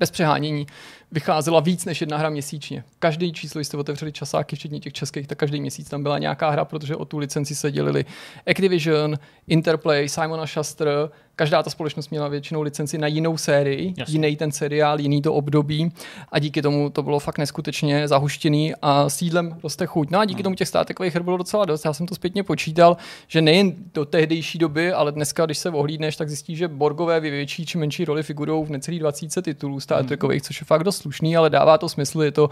bez 0.00 0.10
přehánění 0.10 0.66
vycházela 1.12 1.60
víc 1.60 1.84
než 1.84 2.00
jedna 2.00 2.16
hra 2.16 2.30
měsíčně. 2.30 2.84
Každý 2.98 3.32
číslo, 3.32 3.60
jste 3.60 3.76
otevřeli 3.76 4.12
časáky, 4.12 4.56
včetně 4.56 4.80
těch 4.80 4.92
českých, 4.92 5.26
tak 5.26 5.38
každý 5.38 5.60
měsíc 5.60 5.88
tam 5.88 6.02
byla 6.02 6.18
nějaká 6.18 6.50
hra, 6.50 6.64
protože 6.64 6.96
o 6.96 7.04
tu 7.04 7.18
licenci 7.18 7.54
se 7.54 7.72
dělili 7.72 8.04
Activision, 8.46 9.18
Interplay, 9.48 10.08
Simona 10.08 10.46
Schuster, 10.46 11.10
každá 11.40 11.62
ta 11.62 11.70
společnost 11.70 12.10
měla 12.10 12.28
většinou 12.28 12.62
licenci 12.62 12.98
na 12.98 13.06
jinou 13.06 13.36
sérii, 13.36 13.94
Jasně. 13.96 14.12
jiný 14.12 14.36
ten 14.36 14.52
seriál, 14.52 15.00
jiný 15.00 15.22
to 15.22 15.34
období 15.34 15.92
a 16.32 16.38
díky 16.38 16.62
tomu 16.62 16.90
to 16.90 17.02
bylo 17.02 17.18
fakt 17.18 17.38
neskutečně 17.38 18.08
zahuštěný 18.08 18.72
a 18.82 19.08
sídlem 19.08 19.56
roste 19.62 19.86
chuť. 19.86 20.10
No 20.10 20.18
a 20.18 20.24
díky 20.24 20.38
hmm. 20.38 20.42
tomu 20.42 20.56
těch 20.56 20.68
státekových 20.68 21.14
her 21.14 21.22
bylo 21.22 21.36
docela 21.36 21.64
dost. 21.64 21.84
Já 21.84 21.92
jsem 21.92 22.06
to 22.06 22.14
zpětně 22.14 22.42
počítal, 22.42 22.96
že 23.28 23.42
nejen 23.42 23.72
do 23.94 24.04
tehdejší 24.04 24.58
doby, 24.58 24.92
ale 24.92 25.12
dneska, 25.12 25.46
když 25.46 25.58
se 25.58 25.70
ohlídneš, 25.70 26.16
tak 26.16 26.28
zjistíš, 26.28 26.58
že 26.58 26.68
Borgové 26.68 27.20
větší 27.20 27.66
či 27.66 27.78
menší 27.78 28.04
roli 28.04 28.22
figurou 28.22 28.64
v 28.64 28.70
necelých 28.70 29.00
20 29.00 29.42
titulů 29.42 29.78
hmm. 29.90 30.06
Trekových, 30.06 30.42
což 30.42 30.60
je 30.60 30.64
fakt 30.64 30.84
dost 30.84 30.99
slušný, 31.00 31.36
ale 31.36 31.50
dává 31.50 31.78
to 31.78 31.88
smysl. 31.88 32.22
Je 32.22 32.32
to 32.32 32.50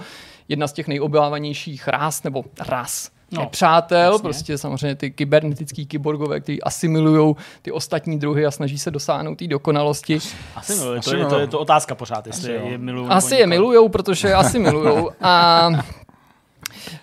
jedna 0.48 0.68
z 0.68 0.72
těch 0.72 0.88
nejobávanějších 0.88 1.88
ras 1.88 2.22
nebo 2.22 2.44
ras 2.68 3.10
no, 3.32 3.46
přátel, 3.46 4.12
jasně. 4.12 4.22
prostě 4.22 4.58
samozřejmě 4.58 4.94
ty 4.94 5.10
kybernetický 5.10 5.86
kyborgové, 5.86 6.40
kteří 6.40 6.62
asimilují 6.62 7.34
ty 7.62 7.72
ostatní 7.72 8.18
druhy 8.18 8.46
a 8.46 8.50
snaží 8.50 8.78
se 8.78 8.90
dosáhnout 8.90 9.38
té 9.38 9.46
dokonalosti. 9.46 10.18
Asimilují, 10.56 11.00
to, 11.00 11.16
je, 11.16 11.26
to 11.26 11.38
je 11.38 11.46
to 11.46 11.58
otázka 11.58 11.94
pořád, 11.94 12.26
jestli 12.26 12.52
je 12.52 12.78
milujou. 12.78 13.10
Asi 13.10 13.34
je 13.34 13.46
milujou, 13.46 13.88
protože 13.88 14.34
asimilujou. 14.34 15.10
A 15.20 15.68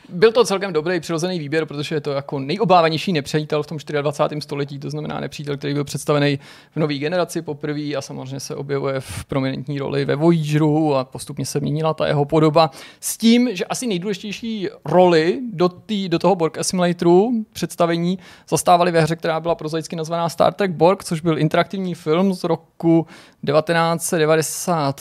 byl 0.10 0.32
to 0.32 0.46
celkem 0.46 0.74
dobrý 0.74 1.00
přirozený 1.00 1.39
výběr, 1.39 1.65
protože 1.65 1.96
je 1.96 2.01
to 2.01 2.12
jako 2.12 2.39
nejobávanější 2.39 3.13
nepřítel 3.13 3.63
v 3.63 3.67
tom 3.67 3.77
24. 4.01 4.41
století, 4.41 4.79
to 4.79 4.89
znamená 4.89 5.20
nepřítel, 5.20 5.58
který 5.58 5.74
byl 5.74 5.84
představený 5.84 6.39
v 6.72 6.79
nové 6.79 6.94
generaci 6.94 7.41
poprvé 7.41 7.96
a 7.96 8.01
samozřejmě 8.01 8.39
se 8.39 8.55
objevuje 8.55 9.00
v 9.00 9.25
prominentní 9.25 9.79
roli 9.79 10.05
ve 10.05 10.15
Voyageru 10.15 10.96
a 10.96 11.03
postupně 11.03 11.46
se 11.46 11.60
měnila 11.60 11.94
ta 11.94 12.08
jeho 12.08 12.25
podoba. 12.25 12.72
S 13.00 13.17
tím, 13.17 13.55
že 13.55 13.65
asi 13.65 13.88
nejdůležitější 13.88 14.70
roli 14.86 15.39
do, 15.53 15.70
tý, 15.70 16.10
do 16.10 16.20
toho 16.20 16.36
Borg 16.36 16.58
Simulatoru 16.62 17.46
představení 17.53 18.20
zastávali 18.50 18.91
ve 18.91 19.01
hře, 19.01 19.15
která 19.15 19.39
byla 19.39 19.55
prozaicky 19.55 19.96
nazvaná 19.96 20.29
Star 20.29 20.53
Trek 20.53 20.72
Borg, 20.72 21.03
což 21.03 21.22
byl 21.22 21.39
interaktivní 21.39 21.96
film 21.96 22.34
z 22.34 22.44
roku 22.44 23.08
1990. 23.46 25.00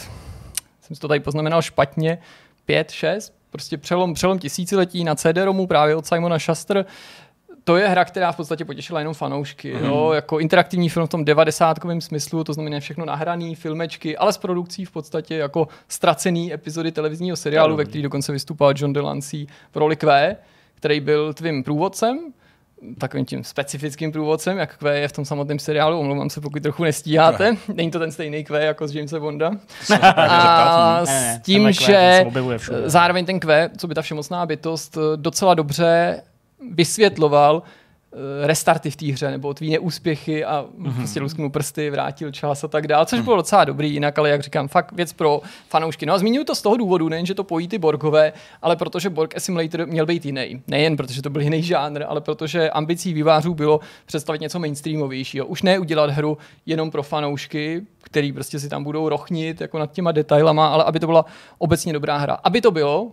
Jsem 0.80 0.96
si 0.96 1.00
to 1.00 1.08
tady 1.08 1.20
poznamenal 1.20 1.62
špatně. 1.62 2.18
5, 2.66 2.90
6, 2.90 3.34
prostě 3.54 3.78
přelom, 3.78 4.14
přelom 4.14 4.38
tisíciletí 4.38 5.04
na 5.04 5.14
CD-ROMu 5.14 5.66
právě 5.66 5.96
od 5.96 6.06
Simona 6.06 6.38
Shuster. 6.38 6.84
To 7.64 7.76
je 7.76 7.88
hra, 7.88 8.04
která 8.04 8.32
v 8.32 8.36
podstatě 8.36 8.64
potěšila 8.64 8.98
jenom 8.98 9.14
fanoušky. 9.14 9.74
Mm. 9.74 9.84
Jo? 9.84 10.12
Jako 10.14 10.38
interaktivní 10.38 10.88
film 10.88 11.06
v 11.06 11.10
tom 11.10 11.24
devadesátkovém 11.24 12.00
smyslu, 12.00 12.44
to 12.44 12.52
znamená 12.52 12.80
všechno 12.80 13.04
nahraný, 13.04 13.54
filmečky, 13.54 14.16
ale 14.16 14.32
s 14.32 14.38
produkcí 14.38 14.84
v 14.84 14.90
podstatě 14.90 15.34
jako 15.36 15.68
ztracený 15.88 16.52
epizody 16.52 16.92
televizního 16.92 17.36
seriálu, 17.36 17.70
mm. 17.70 17.76
ve 17.76 17.84
který 17.84 18.02
dokonce 18.02 18.32
vystupoval 18.32 18.74
John 18.76 18.92
Delancey 18.92 19.46
v 19.72 19.76
roli 19.76 19.96
Q, 19.96 20.36
který 20.74 21.00
byl 21.00 21.34
tvým 21.34 21.64
průvodcem 21.64 22.32
takovým 22.98 23.26
tím 23.26 23.44
specifickým 23.44 24.12
průvodcem, 24.12 24.58
jak 24.58 24.76
Q 24.76 24.94
je 24.94 25.08
v 25.08 25.12
tom 25.12 25.24
samotném 25.24 25.58
seriálu. 25.58 25.98
Omlouvám 25.98 26.30
se, 26.30 26.40
pokud 26.40 26.62
trochu 26.62 26.84
nestíháte. 26.84 27.56
Není 27.74 27.90
to 27.90 27.98
ten 27.98 28.12
stejný 28.12 28.44
Q 28.44 28.64
jako 28.64 28.88
z 28.88 28.94
Jamesa 28.94 29.20
Bonda. 29.20 29.52
A 30.02 31.02
Ne, 31.06 31.12
ne, 31.12 31.38
s 31.40 31.44
tím, 31.44 31.72
že 31.72 32.24
zároveň 32.84 33.24
ten 33.26 33.40
Q, 33.40 33.70
co 33.76 33.88
by 33.88 33.94
ta 33.94 34.02
všemocná 34.02 34.46
bytost, 34.46 34.98
docela 35.16 35.54
dobře 35.54 36.22
vysvětloval 36.74 37.62
restarty 38.42 38.90
v 38.90 38.96
té 38.96 39.06
hře, 39.06 39.30
nebo 39.30 39.54
tvý 39.54 39.70
neúspěchy 39.70 40.44
a 40.44 40.64
mm-hmm. 40.78 40.94
prostě 40.94 41.20
lusknul 41.20 41.50
prsty, 41.50 41.90
vrátil 41.90 42.30
čas 42.30 42.64
a 42.64 42.68
tak 42.68 42.86
dále, 42.86 43.06
což 43.06 43.20
bylo 43.20 43.36
docela 43.36 43.64
dobrý 43.64 43.92
jinak, 43.92 44.18
ale 44.18 44.30
jak 44.30 44.42
říkám, 44.42 44.68
fakt 44.68 44.92
věc 44.92 45.12
pro 45.12 45.40
fanoušky. 45.68 46.06
No 46.06 46.14
a 46.14 46.18
zmíním 46.18 46.44
to 46.44 46.54
z 46.54 46.62
toho 46.62 46.76
důvodu, 46.76 47.08
nejen, 47.08 47.26
že 47.26 47.34
to 47.34 47.44
pojí 47.44 47.68
ty 47.68 47.78
Borgové, 47.78 48.32
ale 48.62 48.76
protože 48.76 49.10
Borg 49.10 49.36
Assimilator 49.36 49.86
měl 49.86 50.06
být 50.06 50.26
jiný. 50.26 50.62
Nejen 50.66 50.96
protože 50.96 51.22
to 51.22 51.30
byl 51.30 51.42
jiný 51.42 51.62
žánr, 51.62 52.04
ale 52.08 52.20
protože 52.20 52.70
ambicí 52.70 53.12
vývářů 53.12 53.54
bylo 53.54 53.80
představit 54.06 54.40
něco 54.40 54.58
mainstreamovějšího. 54.58 55.46
Už 55.46 55.62
ne 55.62 55.78
udělat 55.78 56.10
hru 56.10 56.38
jenom 56.66 56.90
pro 56.90 57.02
fanoušky, 57.02 57.82
který 58.02 58.32
prostě 58.32 58.58
si 58.58 58.68
tam 58.68 58.84
budou 58.84 59.08
rochnit 59.08 59.60
jako 59.60 59.78
nad 59.78 59.92
těma 59.92 60.12
detailama, 60.12 60.68
ale 60.68 60.84
aby 60.84 61.00
to 61.00 61.06
byla 61.06 61.24
obecně 61.58 61.92
dobrá 61.92 62.16
hra. 62.16 62.34
Aby 62.44 62.60
to 62.60 62.70
bylo, 62.70 63.10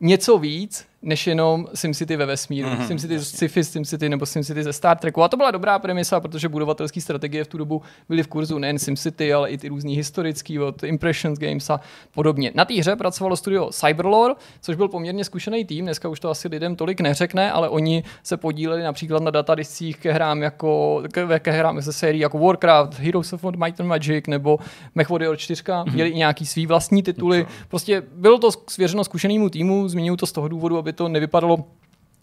něco 0.00 0.38
víc, 0.38 0.86
než 1.02 1.26
jenom 1.26 1.66
SimCity 1.74 2.16
ve 2.16 2.26
vesmíru. 2.26 2.68
Mm-hmm, 2.68 2.86
SimCity 2.86 3.18
z 3.18 3.28
sci-fi, 3.28 3.64
SimCity 3.64 4.08
nebo 4.08 4.26
SimCity 4.26 4.64
ze 4.64 4.72
Star 4.72 4.98
Treku. 4.98 5.22
A 5.22 5.28
to 5.28 5.36
byla 5.36 5.50
dobrá 5.50 5.78
premisa, 5.78 6.20
protože 6.20 6.48
budovatelské 6.48 7.00
strategie 7.00 7.44
v 7.44 7.48
tu 7.48 7.58
dobu 7.58 7.82
byly 8.08 8.22
v 8.22 8.26
kurzu 8.26 8.58
nejen 8.58 8.78
SimCity, 8.78 9.32
ale 9.32 9.50
i 9.50 9.58
ty 9.58 9.68
různý 9.68 9.96
historický 9.96 10.58
od 10.58 10.82
Impressions 10.82 11.38
Games 11.38 11.70
a 11.70 11.80
podobně. 12.14 12.52
Na 12.54 12.64
té 12.64 12.74
hře 12.74 12.96
pracovalo 12.96 13.36
studio 13.36 13.70
Cyberlore, 13.72 14.34
což 14.60 14.76
byl 14.76 14.88
poměrně 14.88 15.24
zkušený 15.24 15.64
tým. 15.64 15.84
Dneska 15.84 16.08
už 16.08 16.20
to 16.20 16.30
asi 16.30 16.48
lidem 16.48 16.76
tolik 16.76 17.00
neřekne, 17.00 17.52
ale 17.52 17.68
oni 17.68 18.04
se 18.22 18.36
podíleli 18.36 18.82
například 18.82 19.22
na 19.22 19.30
datadiscích 19.30 19.98
ke 19.98 20.12
hrám 20.12 20.42
jako 20.42 21.02
ke, 21.12 21.38
ke 21.40 21.50
hrám 21.50 21.80
ze 21.80 21.92
sérii 21.92 22.22
jako 22.22 22.38
Warcraft, 22.38 22.98
Heroes 22.98 23.32
of 23.32 23.44
Might 23.44 23.80
and 23.80 23.86
Magic 23.86 24.26
nebo 24.26 24.58
MechWarrior 24.94 25.36
4. 25.36 25.62
Mm-hmm. 25.62 25.92
Měli 25.92 26.10
i 26.10 26.16
nějaký 26.16 26.46
svý 26.46 26.66
vlastní 26.66 27.02
tituly. 27.02 27.46
Prostě 27.68 28.02
bylo 28.12 28.38
to 28.38 28.50
svěřeno 28.68 29.04
zkušenému 29.04 29.50
týmu, 29.50 29.88
zmínil 29.88 30.16
to 30.16 30.26
z 30.26 30.32
toho 30.32 30.48
důvodu, 30.48 30.78
aby 30.78 30.87
to 30.92 31.08
nevypadalo 31.08 31.64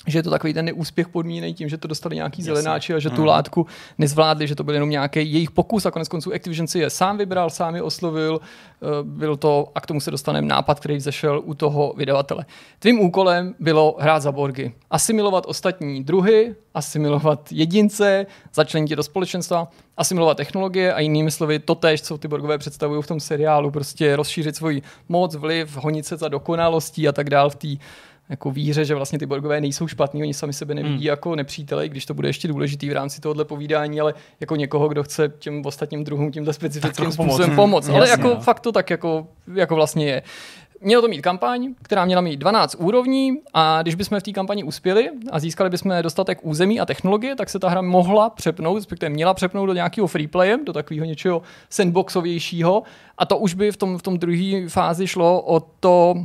že 0.07 0.19
je 0.19 0.23
to 0.23 0.29
takový 0.29 0.53
ten 0.53 0.65
neúspěch 0.65 1.09
podmíněný 1.09 1.53
tím, 1.53 1.69
že 1.69 1.77
to 1.77 1.87
dostali 1.87 2.15
nějaký 2.15 2.41
Jasně. 2.41 2.55
zelenáči 2.55 2.93
a 2.93 2.99
že 2.99 3.09
tu 3.09 3.21
mm. 3.21 3.27
látku 3.27 3.65
nezvládli, 3.97 4.47
že 4.47 4.55
to 4.55 4.63
byl 4.63 4.73
jenom 4.73 4.89
nějaký 4.89 5.33
jejich 5.33 5.51
pokus 5.51 5.85
a 5.85 5.91
konec 5.91 6.07
konců 6.07 6.33
Activision 6.33 6.67
si 6.67 6.79
je 6.79 6.89
sám 6.89 7.17
vybral, 7.17 7.49
sám 7.49 7.75
je 7.75 7.81
oslovil, 7.81 8.39
byl 9.03 9.37
to, 9.37 9.71
a 9.75 9.81
k 9.81 9.85
tomu 9.85 9.99
se 9.99 10.11
dostaneme, 10.11 10.47
nápad, 10.47 10.79
který 10.79 10.97
vzešel 10.97 11.41
u 11.45 11.53
toho 11.53 11.93
vydavatele. 11.97 12.45
Tvým 12.79 12.99
úkolem 12.99 13.55
bylo 13.59 13.95
hrát 13.99 14.19
za 14.19 14.31
borgy, 14.31 14.73
asimilovat 14.91 15.43
ostatní 15.47 16.03
druhy, 16.03 16.55
asimilovat 16.73 17.51
jedince, 17.51 18.25
začlenit 18.53 18.89
je 18.89 18.95
do 18.95 19.03
společenstva, 19.03 19.67
asimilovat 19.97 20.37
technologie 20.37 20.93
a 20.93 20.99
jinými 20.99 21.31
slovy 21.31 21.59
to 21.59 21.75
tež, 21.75 22.01
co 22.01 22.17
ty 22.17 22.27
borgové 22.27 22.57
představují 22.57 23.01
v 23.01 23.07
tom 23.07 23.19
seriálu, 23.19 23.71
prostě 23.71 24.15
rozšířit 24.15 24.55
svoji 24.55 24.81
moc, 25.09 25.35
vliv, 25.35 25.77
honit 25.77 26.05
se 26.05 26.17
za 26.17 26.27
dokonalostí 26.27 27.07
a 27.07 27.11
tak 27.11 27.29
dál 27.29 27.49
v 27.49 27.55
té 27.55 27.67
jako 28.29 28.51
víře, 28.51 28.85
že 28.85 28.95
vlastně 28.95 29.19
ty 29.19 29.25
Borgové 29.25 29.61
nejsou 29.61 29.87
špatní, 29.87 30.21
oni 30.21 30.33
sami 30.33 30.53
sebe 30.53 30.73
nevidí 30.73 30.95
hmm. 30.95 31.03
jako 31.03 31.35
nepřítele, 31.35 31.89
když 31.89 32.05
to 32.05 32.13
bude 32.13 32.29
ještě 32.29 32.47
důležitý 32.47 32.89
v 32.89 32.93
rámci 32.93 33.21
tohohle 33.21 33.45
povídání, 33.45 34.01
ale 34.01 34.13
jako 34.39 34.55
někoho, 34.55 34.87
kdo 34.87 35.03
chce 35.03 35.33
těm 35.39 35.65
ostatním 35.65 36.03
druhům 36.03 36.31
tímto 36.31 36.53
specifickým 36.53 37.11
způsobem 37.11 37.55
pomoct. 37.55 37.85
Hmm. 37.85 37.95
Ale 37.95 38.09
Jasně, 38.09 38.23
jako 38.23 38.35
no. 38.35 38.41
fakt 38.41 38.59
to 38.59 38.71
tak 38.71 38.89
jako, 38.89 39.27
jako 39.53 39.75
vlastně 39.75 40.05
je. 40.05 40.23
Mělo 40.81 41.01
to 41.01 41.07
mít 41.07 41.21
kampaň, 41.21 41.73
která 41.81 42.05
měla 42.05 42.21
mít 42.21 42.37
12 42.37 42.75
úrovní 42.75 43.31
a 43.53 43.81
když 43.81 43.95
bychom 43.95 44.19
v 44.19 44.23
té 44.23 44.31
kampani 44.31 44.63
uspěli 44.63 45.09
a 45.31 45.39
získali 45.39 45.69
bychom 45.69 45.91
dostatek 46.01 46.39
území 46.41 46.79
a 46.79 46.85
technologie, 46.85 47.35
tak 47.35 47.49
se 47.49 47.59
ta 47.59 47.69
hra 47.69 47.81
mohla 47.81 48.29
přepnout, 48.29 48.75
respektive 48.75 49.09
měla 49.09 49.33
přepnout 49.33 49.67
do 49.67 49.73
nějakého 49.73 50.07
freeplaye, 50.07 50.57
do 50.65 50.73
takového 50.73 51.05
něčeho 51.05 51.41
sandboxovějšího 51.69 52.83
a 53.17 53.25
to 53.25 53.37
už 53.37 53.53
by 53.53 53.71
v 53.71 53.77
tom, 53.77 53.97
v 53.97 54.01
tom 54.01 54.17
druhé 54.17 54.69
fázi 54.69 55.07
šlo 55.07 55.41
o 55.41 55.59
to, 55.79 56.15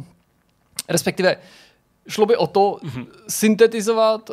respektive 0.89 1.37
šlo 2.11 2.27
by 2.27 2.37
o 2.37 2.47
to 2.47 2.77
mm-hmm. 2.83 3.07
syntetizovat 3.29 4.31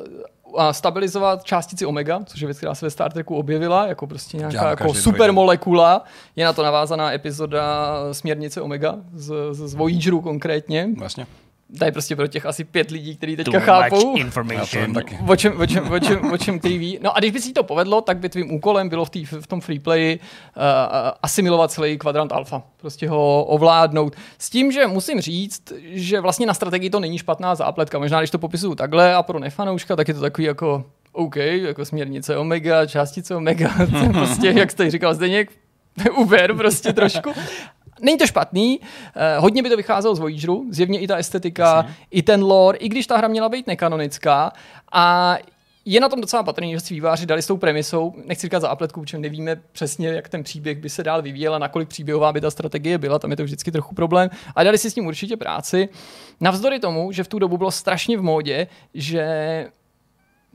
a 0.58 0.74
stabilizovat 0.74 1.44
částici 1.44 1.86
omega, 1.86 2.20
což 2.26 2.42
je 2.42 2.48
věc, 2.48 2.58
která 2.58 2.76
se 2.76 2.86
ve 2.86 2.90
Star 2.90 3.14
Treku 3.14 3.36
objevila, 3.36 3.88
jako 3.88 4.08
prostě 4.08 4.38
nějaká 4.38 4.70
jako 4.70 4.94
supermolekula. 4.94 6.04
Je 6.36 6.46
na 6.46 6.54
to 6.54 6.64
navázaná 6.64 7.14
epizoda 7.14 7.96
směrnice 8.12 8.62
omega 8.62 8.96
z, 9.14 9.34
z, 9.52 9.68
z 9.68 9.74
Voyageru 9.74 10.22
konkrétně. 10.22 10.90
Vlastně 10.98 11.28
je 11.86 11.92
prostě 11.92 12.16
pro 12.16 12.28
těch 12.28 12.46
asi 12.46 12.64
pět 12.64 12.92
lidí, 12.92 13.16
kteří 13.16 13.36
teďka 13.36 13.60
chápou, 13.60 14.16
o 15.28 15.36
čem, 15.36 15.62
o, 15.62 15.66
čem, 15.66 15.92
o, 15.92 16.00
čem, 16.00 16.32
o 16.32 16.38
čem 16.38 16.60
který 16.60 16.78
ví. 16.78 17.00
No 17.02 17.18
a 17.18 17.20
když 17.20 17.32
by 17.32 17.42
si 17.42 17.54
to 17.54 17.64
povedlo, 17.64 18.02
tak 18.02 18.18
by 18.18 18.30
tvým 18.30 18.54
úkolem 18.54 18.90
bylo 18.90 19.06
v, 19.06 19.10
tý, 19.10 19.26
v 19.26 19.48
tom 19.48 19.62
freeplayi 19.62 20.20
uh, 20.20 20.64
asimilovat 21.24 21.72
celý 21.72 21.98
kvadrant 21.98 22.32
alfa. 22.32 22.64
Prostě 22.78 23.10
ho 23.10 23.44
ovládnout. 23.46 24.16
S 24.38 24.50
tím, 24.50 24.72
že 24.72 24.88
musím 24.88 25.22
říct, 25.22 25.74
že 25.84 26.20
vlastně 26.20 26.46
na 26.46 26.54
strategii 26.54 26.90
to 26.90 27.00
není 27.00 27.18
špatná 27.18 27.56
zápletka. 27.56 28.00
Možná, 28.00 28.20
když 28.20 28.32
to 28.32 28.40
popisuju 28.40 28.76
takhle 28.76 29.16
a 29.16 29.24
pro 29.24 29.40
nefanouška, 29.40 29.96
tak 29.96 30.08
je 30.08 30.14
to 30.14 30.22
takový 30.22 30.46
jako 30.46 30.86
OK, 31.12 31.36
jako 31.36 31.86
směrnice 31.86 32.38
omega, 32.38 32.86
částice 32.86 33.36
omega, 33.36 33.70
prostě, 34.12 34.48
jak 34.48 34.72
jste 34.72 34.92
říkal 34.92 35.14
Zdeněk, 35.14 35.52
Uber 36.18 36.56
prostě 36.56 36.94
trošku. 36.94 37.34
Není 38.02 38.18
to 38.18 38.28
špatný, 38.28 38.80
eh, 39.16 39.38
hodně 39.40 39.64
by 39.64 39.70
to 39.70 39.78
vycházelo 39.78 40.16
z 40.16 40.20
Voyageru, 40.20 40.66
zjevně 40.70 41.00
i 41.00 41.08
ta 41.08 41.16
estetika, 41.16 41.76
Jasně. 41.76 41.96
i 42.12 42.24
ten 42.24 42.44
lore, 42.44 42.78
i 42.78 42.90
když 42.90 43.08
ta 43.08 43.18
hra 43.18 43.28
měla 43.28 43.50
být 43.50 43.68
nekanonická. 43.68 44.52
A 44.92 45.38
je 45.90 46.00
na 46.00 46.10
tom 46.10 46.22
docela 46.22 46.44
patrný, 46.44 46.72
že 46.72 46.80
si 46.80 46.94
výváři 46.94 47.26
dali 47.26 47.42
s 47.42 47.48
tou 47.48 47.58
premisou, 47.58 48.14
nechci 48.26 48.48
říkat 48.48 48.60
za 48.60 48.70
apletku, 48.70 49.02
protože 49.02 49.18
nevíme 49.18 49.56
přesně, 49.72 50.08
jak 50.08 50.30
ten 50.30 50.44
příběh 50.44 50.78
by 50.78 50.90
se 50.90 51.04
dál 51.04 51.22
vyvíjel 51.22 51.56
a 51.56 51.60
nakolik 51.60 51.90
příběhová 51.90 52.34
by 52.34 52.42
ta 52.42 52.52
strategie 52.52 52.98
byla, 52.98 53.20
tam 53.20 53.32
je 53.32 53.38
to 53.38 53.44
vždycky 53.44 53.72
trochu 53.72 53.96
problém, 53.96 54.30
ale 54.56 54.66
dali 54.66 54.78
si 54.78 54.92
s 54.92 54.94
tím 54.94 55.06
určitě 55.06 55.38
práci. 55.38 55.90
Navzdory 56.40 56.80
tomu, 56.80 57.12
že 57.12 57.24
v 57.24 57.28
tu 57.28 57.40
dobu 57.40 57.58
bylo 57.58 57.72
strašně 57.72 58.18
v 58.18 58.22
módě, 58.22 58.68
že 58.94 59.26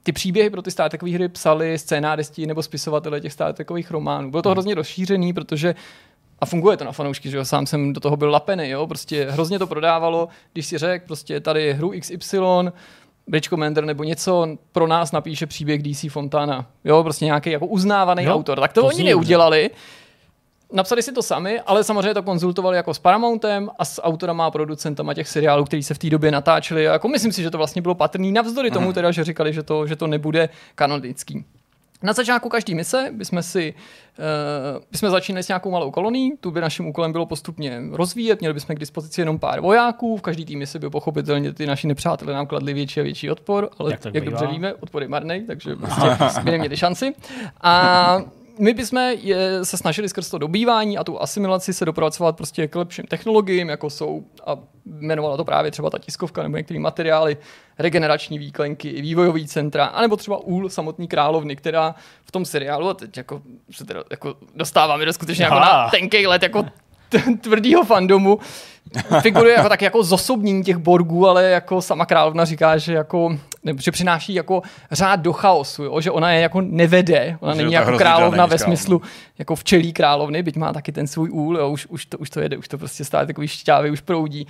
ty 0.02 0.12
příběhy 0.12 0.50
pro 0.50 0.62
ty 0.62 0.70
Star 0.70 0.90
hry 1.12 1.28
psali 1.28 1.78
scénáristi 1.78 2.46
nebo 2.46 2.62
spisovatele 2.62 3.20
těch 3.20 3.32
Star 3.32 3.54
románů. 3.90 4.30
Bylo 4.30 4.42
to 4.42 4.48
hmm. 4.48 4.54
hrozně 4.54 4.74
rozšířený, 4.74 5.32
protože 5.32 5.74
a 6.42 6.46
funguje 6.46 6.76
to 6.76 6.84
na 6.84 6.92
fanoušky, 6.92 7.30
že 7.30 7.36
jo, 7.36 7.44
sám 7.44 7.66
jsem 7.66 7.92
do 7.92 8.00
toho 8.00 8.16
byl 8.16 8.30
lapený, 8.30 8.68
jo, 8.68 8.86
prostě 8.86 9.26
hrozně 9.30 9.58
to 9.58 9.66
prodávalo, 9.66 10.28
když 10.52 10.66
si 10.66 10.78
řekl, 10.78 11.06
prostě 11.06 11.40
tady 11.40 11.72
hru 11.72 11.92
XY, 12.00 12.38
Bridge 13.26 13.48
Commander 13.48 13.84
nebo 13.84 14.04
něco 14.04 14.46
pro 14.72 14.86
nás 14.86 15.12
napíše 15.12 15.46
příběh 15.46 15.82
DC 15.82 16.12
Fontana, 16.12 16.66
jo, 16.84 17.02
prostě 17.02 17.24
nějaký 17.24 17.50
jako 17.50 17.66
uznávaný 17.66 18.24
jo, 18.24 18.34
autor, 18.34 18.60
tak 18.60 18.72
to, 18.72 18.80
to 18.80 18.86
oni 18.86 19.04
neudělali. 19.04 19.70
Napsali 20.72 21.02
si 21.02 21.12
to 21.12 21.22
sami, 21.22 21.60
ale 21.60 21.84
samozřejmě 21.84 22.14
to 22.14 22.22
konzultovali 22.22 22.76
jako 22.76 22.94
s 22.94 22.98
Paramountem 22.98 23.70
a 23.78 23.84
s 23.84 24.02
autorama 24.02 24.46
a 24.46 24.50
producentama 24.50 25.14
těch 25.14 25.28
seriálů, 25.28 25.64
který 25.64 25.82
se 25.82 25.94
v 25.94 25.98
té 25.98 26.10
době 26.10 26.30
natáčeli. 26.30 26.88
A 26.88 26.92
jako 26.92 27.08
myslím 27.08 27.32
si, 27.32 27.42
že 27.42 27.50
to 27.50 27.58
vlastně 27.58 27.82
bylo 27.82 27.94
patrný 27.94 28.32
navzdory 28.32 28.70
tomu, 28.70 28.86
mhm. 28.86 28.94
teda, 28.94 29.10
že 29.10 29.24
říkali, 29.24 29.52
že 29.52 29.62
to, 29.62 29.86
že 29.86 29.96
to 29.96 30.06
nebude 30.06 30.48
kanonický. 30.74 31.44
Na 32.02 32.12
začátku 32.12 32.48
každé 32.48 32.74
mise 32.74 33.10
bychom 33.12 33.42
si 33.42 33.74
uh, 34.18 34.82
bychom 34.92 35.10
začínali 35.10 35.42
s 35.42 35.48
nějakou 35.48 35.70
malou 35.70 35.90
kolonií, 35.90 36.32
tu 36.40 36.50
by 36.50 36.60
naším 36.60 36.86
úkolem 36.86 37.12
bylo 37.12 37.26
postupně 37.26 37.82
rozvíjet, 37.92 38.40
měli 38.40 38.54
bychom 38.54 38.76
k 38.76 38.78
dispozici 38.78 39.20
jenom 39.20 39.38
pár 39.38 39.60
vojáků, 39.60 40.16
v 40.16 40.22
každý 40.22 40.44
tým 40.44 40.58
misi 40.58 40.78
by 40.78 40.90
pochopitelně 40.90 41.52
ty 41.52 41.66
naši 41.66 41.86
nepřátelé 41.86 42.32
nám 42.32 42.46
kladli 42.46 42.74
větší 42.74 43.00
a 43.00 43.02
větší 43.02 43.30
odpor, 43.30 43.70
ale 43.78 43.90
jak, 43.90 44.14
jak 44.14 44.24
dobře 44.24 44.46
víme, 44.46 44.74
odpor 44.74 45.02
je 45.02 45.08
marný, 45.08 45.46
takže 45.46 45.76
prostě 46.16 46.40
by 46.42 46.50
neměli 46.50 46.76
šanci. 46.76 47.14
A 47.60 48.22
my 48.62 48.74
bychom 48.74 48.98
je, 48.98 49.64
se 49.64 49.76
snažili 49.76 50.08
skrz 50.08 50.30
to 50.30 50.38
dobývání 50.38 50.98
a 50.98 51.04
tu 51.04 51.22
asimilaci 51.22 51.72
se 51.72 51.84
dopracovat 51.84 52.36
prostě 52.36 52.68
k 52.68 52.76
lepším 52.76 53.04
technologiím, 53.04 53.68
jako 53.68 53.90
jsou, 53.90 54.24
a 54.46 54.58
jmenovala 54.98 55.36
to 55.36 55.44
právě 55.44 55.70
třeba 55.70 55.90
ta 55.90 55.98
tiskovka 55.98 56.42
nebo 56.42 56.56
některé 56.56 56.80
materiály, 56.80 57.36
regenerační 57.78 58.38
výklenky, 58.38 59.02
vývojový 59.02 59.46
centra, 59.46 59.84
anebo 59.84 60.16
třeba 60.16 60.38
úl 60.38 60.68
samotný 60.68 61.08
královny, 61.08 61.56
která 61.56 61.94
v 62.24 62.32
tom 62.32 62.44
seriálu, 62.44 62.88
a 62.88 62.94
teď 62.94 63.16
jako 63.16 63.42
se 63.70 63.84
teda 63.84 64.04
jako 64.10 64.34
dostáváme 64.54 65.04
do 65.04 65.12
skutečně 65.12 65.44
jako 65.44 65.60
na 65.60 65.88
tenkej 65.90 66.26
let, 66.26 66.42
jako 66.42 66.66
tvrdýho 67.40 67.84
fandomu, 67.84 68.38
figuruje 69.20 69.54
jako 69.54 69.68
tak 69.68 69.82
jako 69.82 70.02
zosobnění 70.02 70.64
těch 70.64 70.76
Borgů, 70.76 71.28
ale 71.28 71.44
jako 71.44 71.82
sama 71.82 72.06
královna 72.06 72.44
říká, 72.44 72.78
že 72.78 72.92
jako 72.92 73.38
že 73.78 73.90
přináší 73.90 74.34
jako 74.34 74.62
řád 74.90 75.20
do 75.20 75.32
chaosu, 75.32 75.84
jo? 75.84 76.00
že 76.00 76.10
ona 76.10 76.32
je 76.32 76.40
jako 76.40 76.60
nevede, 76.60 77.36
ona 77.40 77.54
že 77.54 77.62
není 77.62 77.72
jako 77.72 77.98
královna 77.98 78.46
ve 78.46 78.58
smyslu 78.58 79.02
jako 79.38 79.56
včelí 79.56 79.92
královny, 79.92 80.42
byť 80.42 80.56
má 80.56 80.72
taky 80.72 80.92
ten 80.92 81.06
svůj 81.06 81.30
úl, 81.30 81.56
jo? 81.56 81.70
Už, 81.70 81.86
už, 81.86 82.06
to, 82.06 82.18
už 82.18 82.30
to 82.30 82.40
jede, 82.40 82.56
už 82.56 82.68
to 82.68 82.78
prostě 82.78 83.04
stále 83.04 83.26
takový 83.26 83.48
šťávy, 83.48 83.90
už 83.90 84.00
proudí. 84.00 84.46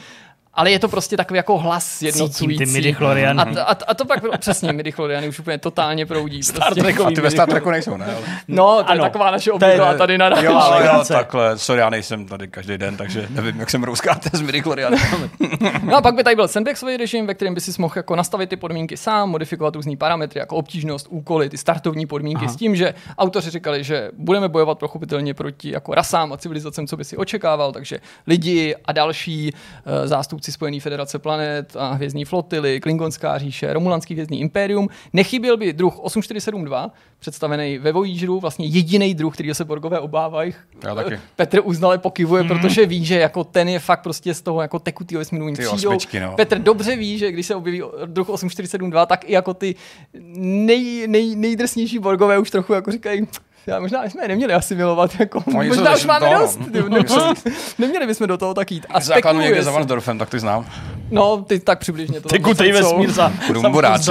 Ale 0.54 0.70
je 0.70 0.78
to 0.78 0.88
prostě 0.88 1.16
takový 1.16 1.36
jako 1.36 1.58
hlas 1.58 2.02
jednocující. 2.02 2.58
ty 2.58 2.66
midichloriany. 2.66 3.42
A, 3.42 3.62
a, 3.62 3.76
a, 3.86 3.94
to 3.94 4.04
pak 4.04 4.38
přesně 4.38 4.72
midichloriany 4.72 5.28
už 5.28 5.38
úplně 5.38 5.58
totálně 5.58 6.06
proudí. 6.06 6.42
Star 6.42 6.64
prostě. 6.66 6.82
Trek. 6.82 7.00
A 7.00 7.10
ty 7.10 7.20
ve 7.20 7.30
Star 7.30 7.48
Treku 7.48 7.70
nejsou, 7.70 7.96
ne? 7.96 8.06
No, 8.48 8.66
to 8.74 8.78
je 8.80 8.84
Ano. 8.98 9.02
taková 9.04 9.30
naše 9.30 9.50
To 9.50 9.64
je- 9.64 9.72
oblíbená 9.72 9.94
tady 9.98 10.18
na 10.18 10.26
Jo, 10.28 10.52
jo, 10.52 10.60
šlehace. 10.66 11.12
takhle. 11.14 11.58
Sorry, 11.58 11.80
já 11.80 11.90
nejsem 11.90 12.26
tady 12.26 12.48
každý 12.48 12.78
den, 12.78 12.96
takže 12.96 13.26
nevím, 13.30 13.60
jak 13.60 13.70
se 13.70 13.78
mrouskáte 13.78 14.30
s 14.32 14.42
midichlorianem. 14.42 15.00
No 15.84 15.96
a 15.96 16.00
pak 16.02 16.14
by 16.14 16.24
tady 16.24 16.36
byl 16.36 16.48
sandboxový 16.48 16.96
režim, 16.96 17.26
ve 17.26 17.34
kterém 17.34 17.54
by 17.54 17.60
si 17.60 17.72
mohl 17.82 17.92
jako 17.96 18.16
nastavit 18.16 18.50
ty 18.50 18.56
podmínky 18.56 18.96
sám, 18.96 19.30
modifikovat 19.30 19.76
různé 19.76 19.96
parametry, 19.96 20.40
jako 20.40 20.56
obtížnost, 20.56 21.06
úkoly, 21.10 21.50
ty 21.50 21.58
startovní 21.58 22.06
podmínky 22.06 22.44
Aha. 22.44 22.52
s 22.54 22.56
tím, 22.56 22.76
že 22.76 22.94
autoři 23.18 23.50
říkali, 23.50 23.84
že 23.84 24.10
budeme 24.18 24.48
bojovat 24.48 24.78
pochopitelně 24.78 25.34
proti 25.34 25.70
jako 25.70 25.94
rasám 25.94 26.32
a 26.32 26.36
civilizacím, 26.36 26.86
co 26.86 26.96
by 26.96 27.04
si 27.04 27.16
očekával, 27.16 27.72
takže 27.72 27.98
lidi 28.26 28.74
a 28.84 28.92
další 28.92 29.52
uh, 29.52 30.06
zástupci 30.06 30.41
Spojené 30.50 30.80
federace 30.80 31.18
planet 31.18 31.76
a 31.78 31.92
hvězdní 31.92 32.24
flotily, 32.24 32.80
Klingonská 32.80 33.38
říše, 33.38 33.72
Romulanský 33.72 34.14
hvězdní 34.14 34.40
impérium. 34.40 34.88
Nechyběl 35.12 35.56
by 35.56 35.72
druh 35.72 35.98
8472, 35.98 36.90
představený 37.18 37.78
ve 37.78 37.92
Voyageru, 37.92 38.40
vlastně 38.40 38.66
jediný 38.66 39.14
druh, 39.14 39.34
který 39.34 39.54
se 39.54 39.64
Borgové 39.64 40.00
obávají. 40.00 40.54
Já 40.84 40.94
taky. 40.94 41.20
Petr 41.36 41.60
uznale 41.64 41.98
pokivuje, 41.98 42.44
protože 42.44 42.86
ví, 42.86 43.04
že 43.04 43.18
jako 43.18 43.44
ten 43.44 43.68
je 43.68 43.78
fakt 43.78 44.02
prostě 44.02 44.34
z 44.34 44.42
toho 44.42 44.62
jako 44.62 44.78
tekutýho 44.78 45.18
vesmíru 45.18 45.52
přijdou. 45.52 45.90
osmičky, 45.90 46.20
no. 46.20 46.32
Petr 46.36 46.58
dobře 46.58 46.96
ví, 46.96 47.18
že 47.18 47.32
když 47.32 47.46
se 47.46 47.54
objeví 47.54 47.82
druh 48.06 48.28
8472, 48.28 49.06
tak 49.06 49.24
i 49.28 49.32
jako 49.32 49.54
ty 49.54 49.74
nej, 50.36 51.06
nej, 51.06 51.36
nejdrsnější 51.36 51.98
Borgové 51.98 52.38
už 52.38 52.50
trochu 52.50 52.72
jako 52.72 52.90
říkají, 52.90 53.26
já 53.66 53.80
možná 53.80 54.04
jsme 54.04 54.24
je 54.24 54.28
neměli 54.28 54.54
asi 54.54 54.74
milovat, 54.74 55.20
jako, 55.20 55.44
Oni 55.56 55.68
možná 55.68 55.94
už 55.94 56.04
máme 56.04 56.26
no. 56.32 56.40
dost, 56.40 56.60
neměli 57.78 58.06
bychom 58.06 58.26
do 58.26 58.38
toho 58.38 58.54
tak 58.54 58.72
jít. 58.72 58.86
A 58.90 59.00
Základnu 59.00 59.40
někde 59.42 59.62
za 59.62 59.70
Vansdorfem, 59.70 60.18
tak 60.18 60.30
ty 60.30 60.38
znám. 60.38 60.66
No, 61.12 61.42
ty 61.42 61.60
tak 61.60 61.78
přibližně 61.78 62.20
to. 62.20 62.28
Tekutej 62.28 62.72
to 62.72 62.78
jsou. 62.78 62.84
vesmír 62.84 63.10
za 63.10 63.32
Rumburáci. 63.48 64.10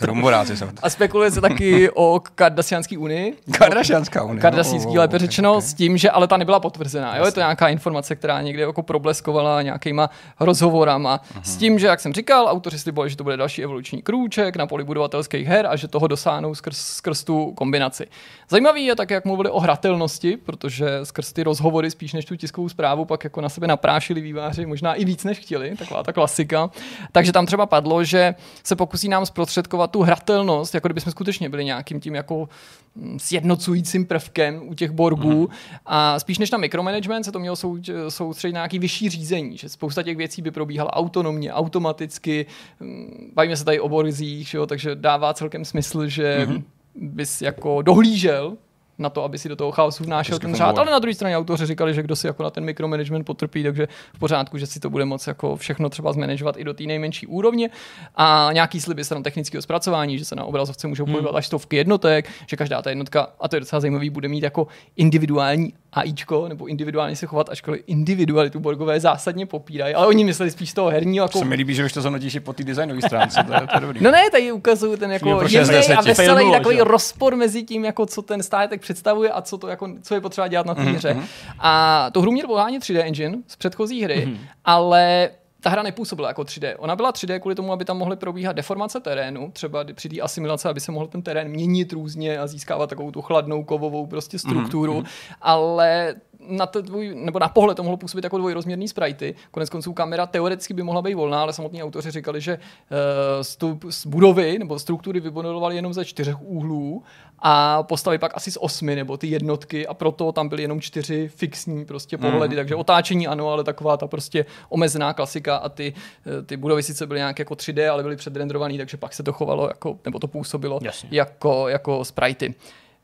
Rumburáci 0.00 0.56
jsou. 0.56 0.66
A 0.82 0.90
spekuluje 0.90 1.30
se 1.30 1.40
taky 1.40 1.90
o 1.90 2.20
Kardasianské 2.34 2.98
unii. 2.98 3.36
Kardashianská 3.58 4.24
unie. 4.24 4.40
Kardasínský, 4.40 4.94
no, 4.94 5.00
lépe 5.00 5.16
ok, 5.16 5.20
řečeno, 5.20 5.54
ok. 5.54 5.62
s 5.62 5.74
tím, 5.74 5.96
že 5.96 6.10
ale 6.10 6.26
ta 6.26 6.36
nebyla 6.36 6.60
potvrzená. 6.60 7.16
Jo? 7.16 7.24
Je 7.24 7.32
to 7.32 7.40
nějaká 7.40 7.68
informace, 7.68 8.16
která 8.16 8.42
někde 8.42 8.62
jako 8.62 8.82
probleskovala 8.82 9.62
nějakýma 9.62 10.10
rozhovorama. 10.40 11.20
S 11.42 11.56
tím, 11.56 11.78
že, 11.78 11.86
jak 11.86 12.00
jsem 12.00 12.12
říkal, 12.12 12.46
autoři 12.48 12.78
slibovali, 12.78 13.10
že 13.10 13.16
to 13.16 13.24
bude 13.24 13.36
další 13.36 13.62
evoluční 13.62 14.02
krůček 14.02 14.56
na 14.56 14.66
poli 14.66 14.84
budovatelských 14.84 15.46
her 15.46 15.66
a 15.66 15.76
že 15.76 15.88
toho 15.88 16.06
dosáhnou 16.06 16.54
skrz, 16.54 16.78
skrz 16.78 17.24
tu 17.24 17.52
kombinaci. 17.52 18.06
Zajímavý 18.50 18.84
je 18.84 18.96
tak, 18.96 19.10
jak 19.10 19.24
mluvili 19.24 19.50
o 19.50 19.60
hratelnosti, 19.60 20.36
protože 20.36 21.00
skrz 21.02 21.32
ty 21.32 21.42
rozhovory 21.42 21.90
spíš 21.90 22.12
než 22.12 22.24
tu 22.24 22.36
tiskovou 22.36 22.68
zprávu 22.68 23.04
pak 23.04 23.24
jako 23.24 23.40
na 23.40 23.48
sebe 23.48 23.66
naprášili 23.66 24.20
výváři, 24.20 24.66
možná 24.66 24.94
i 24.94 25.04
víc 25.04 25.24
než 25.24 25.38
chtěli, 25.38 25.76
taková 25.76 26.02
ta 26.02 26.12
klasika. 26.38 26.70
Takže 27.12 27.32
tam 27.32 27.46
třeba 27.46 27.66
padlo, 27.66 28.04
že 28.04 28.34
se 28.64 28.76
pokusí 28.76 29.08
nám 29.08 29.26
zprostředkovat 29.26 29.90
tu 29.90 30.02
hratelnost, 30.02 30.74
jako 30.74 30.88
kdyby 30.88 31.00
jsme 31.00 31.12
skutečně 31.12 31.48
byli 31.48 31.64
nějakým 31.64 32.00
tím 32.00 32.14
jako 32.14 32.48
mm, 32.94 33.18
sjednocujícím 33.18 34.06
prvkem 34.06 34.68
u 34.68 34.74
těch 34.74 34.90
borgů 34.90 35.40
mm. 35.40 35.48
a 35.86 36.18
spíš 36.18 36.38
než 36.38 36.50
na 36.50 36.58
mikromanagement 36.58 37.24
se 37.24 37.32
to 37.32 37.38
mělo 37.38 37.56
sou, 37.56 37.78
soustředit 38.08 38.52
na 38.52 38.58
nějaký 38.58 38.78
vyšší 38.78 39.08
řízení, 39.08 39.56
že 39.56 39.68
spousta 39.68 40.02
těch 40.02 40.16
věcí 40.16 40.42
by 40.42 40.50
probíhala 40.50 40.92
autonomně, 40.92 41.52
automaticky, 41.52 42.46
Mm, 42.80 43.32
bavíme 43.34 43.56
se 43.56 43.64
tady 43.64 43.80
o 43.80 43.88
borzích, 43.88 44.54
jo, 44.54 44.66
takže 44.66 44.94
dává 44.94 45.34
celkem 45.34 45.64
smysl, 45.64 46.06
že 46.06 46.46
mm. 46.46 46.64
bys 46.94 47.42
jako 47.42 47.82
dohlížel 47.82 48.56
na 48.98 49.10
to, 49.10 49.24
aby 49.24 49.38
si 49.38 49.48
do 49.48 49.56
toho 49.56 49.72
chaosu 49.72 50.04
vnášel 50.04 50.38
ten 50.38 50.54
řád, 50.54 50.78
ale 50.78 50.90
na 50.90 50.98
druhé 50.98 51.14
straně 51.14 51.36
autoři 51.36 51.66
říkali, 51.66 51.94
že 51.94 52.02
kdo 52.02 52.16
si 52.16 52.26
jako 52.26 52.42
na 52.42 52.50
ten 52.50 52.64
mikromanagement 52.64 53.26
potrpí, 53.26 53.62
takže 53.62 53.88
v 54.14 54.18
pořádku, 54.18 54.58
že 54.58 54.66
si 54.66 54.80
to 54.80 54.90
bude 54.90 55.04
moc 55.04 55.26
jako 55.26 55.56
všechno 55.56 55.88
třeba 55.88 56.12
zmanežovat 56.12 56.56
i 56.56 56.64
do 56.64 56.74
té 56.74 56.84
nejmenší 56.84 57.26
úrovně. 57.26 57.70
A 58.14 58.48
nějaký 58.52 58.80
sliby 58.80 59.04
stran 59.04 59.22
technického 59.22 59.62
zpracování, 59.62 60.18
že 60.18 60.24
se 60.24 60.36
na 60.36 60.44
obrazovce 60.44 60.88
můžou 60.88 61.06
pohybovat 61.06 61.36
až 61.36 61.46
stovky 61.46 61.76
jednotek, 61.76 62.30
že 62.46 62.56
každá 62.56 62.82
ta 62.82 62.90
jednotka, 62.90 63.28
a 63.40 63.48
to 63.48 63.56
je 63.56 63.60
docela 63.60 63.80
zajímavý, 63.80 64.10
bude 64.10 64.28
mít 64.28 64.42
jako 64.42 64.66
individuální 64.96 65.72
AIčko, 65.98 66.48
nebo 66.48 66.66
individuálně 66.66 67.16
se 67.16 67.26
chovat, 67.26 67.48
ačkoliv 67.50 67.82
individualitu 67.86 68.60
Borgové 68.60 69.00
zásadně 69.00 69.46
popírají, 69.46 69.94
ale 69.94 70.06
oni 70.06 70.24
mysleli 70.24 70.50
spíš 70.50 70.70
z 70.70 70.74
toho 70.74 70.88
herního 70.88 71.24
jako 71.24 71.38
Se 71.38 71.44
mi 71.44 71.54
líbí, 71.54 71.74
že 71.74 71.84
už 71.84 71.92
to 71.92 72.00
zhodnotíš 72.00 72.34
i 72.34 72.40
po 72.40 72.52
té 72.52 72.64
designové 72.64 73.02
stránce, 73.02 73.44
to 73.46 73.52
je, 73.52 73.60
to 73.60 73.76
je 73.76 73.80
dobrý. 73.80 74.00
No 74.02 74.10
ne, 74.10 74.30
tady 74.30 74.52
ukazuju 74.52 74.96
ten 74.96 75.12
jako 75.12 75.28
jemný 75.28 75.48
60 75.48 75.94
a 75.94 76.00
veselý 76.00 76.52
takový 76.52 76.76
že 76.76 76.84
rozpor 76.84 77.36
mezi 77.36 77.62
tím, 77.62 77.84
jako 77.84 78.06
co 78.06 78.22
ten 78.22 78.42
státek 78.42 78.80
představuje 78.80 79.30
a 79.30 79.42
co, 79.42 79.58
to 79.58 79.68
jako, 79.68 79.88
co 80.02 80.14
je 80.14 80.20
potřeba 80.20 80.48
dělat 80.48 80.66
na 80.66 80.74
té 80.74 80.82
hře. 80.82 81.16
A 81.58 82.10
tu 82.12 82.20
hru 82.20 82.32
měl 82.32 82.46
pohánět 82.46 82.82
3D 82.82 83.00
engine 83.00 83.38
z 83.46 83.56
předchozí 83.56 84.02
hry, 84.02 84.38
ale 84.64 85.30
ta 85.60 85.70
hra 85.70 85.82
nepůsobila 85.82 86.28
jako 86.28 86.42
3D. 86.42 86.74
Ona 86.78 86.96
byla 86.96 87.12
3D 87.12 87.40
kvůli 87.40 87.54
tomu, 87.54 87.72
aby 87.72 87.84
tam 87.84 87.98
mohly 87.98 88.16
probíhat 88.16 88.52
deformace 88.52 89.00
terénu, 89.00 89.50
třeba 89.52 89.84
při 89.94 90.08
té 90.08 90.20
asimilaci, 90.20 90.68
aby 90.68 90.80
se 90.80 90.92
mohl 90.92 91.06
ten 91.06 91.22
terén 91.22 91.48
měnit 91.48 91.92
různě 91.92 92.38
a 92.38 92.46
získávat 92.46 92.90
takovou 92.90 93.10
tu 93.10 93.22
chladnou 93.22 93.64
kovovou 93.64 94.06
prostě 94.06 94.38
strukturu, 94.38 95.04
ale 95.40 96.14
na, 96.40 96.66
to 96.66 96.82
dvoj, 96.82 97.14
nebo 97.14 97.38
na 97.38 97.48
pohled 97.48 97.76
to 97.76 97.82
mohlo 97.82 97.96
působit 97.96 98.24
jako 98.24 98.38
dvojrozměrný 98.38 98.88
sprajty. 98.88 99.34
Konec 99.50 99.70
konců 99.70 99.92
kamera 99.92 100.26
teoreticky 100.26 100.74
by 100.74 100.82
mohla 100.82 101.02
být 101.02 101.14
volná, 101.14 101.42
ale 101.42 101.52
samotní 101.52 101.82
autoři 101.82 102.10
říkali, 102.10 102.40
že 102.40 102.58
uh, 102.58 103.42
stup, 103.42 103.84
z 103.90 104.06
budovy 104.06 104.58
nebo 104.58 104.78
struktury 104.78 105.20
vybudovaly 105.20 105.76
jenom 105.76 105.94
ze 105.94 106.04
čtyřech 106.04 106.42
úhlů 106.42 107.02
a 107.38 107.82
postavy 107.82 108.18
pak 108.18 108.36
asi 108.36 108.50
z 108.50 108.56
osmi 108.60 108.96
nebo 108.96 109.16
ty 109.16 109.26
jednotky 109.26 109.86
a 109.86 109.94
proto 109.94 110.32
tam 110.32 110.48
byly 110.48 110.62
jenom 110.62 110.80
čtyři 110.80 111.28
fixní 111.28 111.84
prostě 111.84 112.18
pohledy, 112.18 112.56
takže 112.56 112.74
otáčení 112.74 113.26
ano, 113.26 113.48
ale 113.48 113.64
taková 113.64 113.96
ta 113.96 114.06
prostě 114.06 114.46
omezená 114.68 115.12
klasika 115.12 115.56
a 115.56 115.68
ty, 115.68 115.94
eh, 116.26 116.42
ty 116.42 116.56
budovy 116.56 116.82
sice 116.82 117.06
byly 117.06 117.18
nějak 117.20 117.38
jako 117.38 117.54
3D, 117.54 117.90
ale 117.90 118.02
byly 118.02 118.16
předrendrovaný, 118.16 118.78
takže 118.78 118.96
pak 118.96 119.14
se 119.14 119.22
to 119.22 119.32
chovalo 119.32 119.68
jako, 119.68 119.98
nebo 120.04 120.18
to 120.18 120.28
působilo 120.28 120.80
Jasně. 120.82 121.08
jako, 121.12 121.68
jako 121.68 122.04
sprajty. 122.04 122.54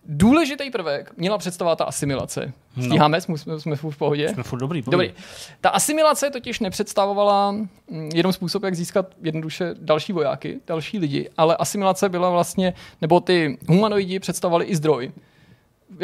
Důležitý 0.07 0.71
prvek 0.71 1.12
měla 1.17 1.38
představovat 1.38 1.79
ta 1.79 1.85
asimilace. 1.85 2.53
Stíháme, 2.87 3.21
jsme, 3.21 3.38
jsme, 3.38 3.61
jsme 3.61 3.77
v 3.77 3.97
pohodě? 3.99 4.29
Jsme 4.29 4.43
furt 4.43 4.59
dobrý. 4.59 4.83
Dobrý. 4.83 5.12
Ta 5.61 5.71
asimilace 5.71 6.31
totiž 6.31 6.61
nepředstavovala 6.61 7.53
mm, 7.53 8.11
jenom 8.14 8.33
způsob, 8.33 8.62
jak 8.62 8.75
získat 8.75 9.07
jednoduše 9.23 9.75
další 9.79 10.12
vojáky, 10.12 10.61
další 10.67 10.99
lidi, 10.99 11.31
ale 11.37 11.57
asimilace 11.57 12.09
byla 12.09 12.31
vlastně, 12.31 12.75
nebo 13.01 13.21
ty 13.21 13.59
humanoidi 13.69 14.19
představovali 14.19 14.64
i 14.64 14.77
zdroj. 14.77 15.12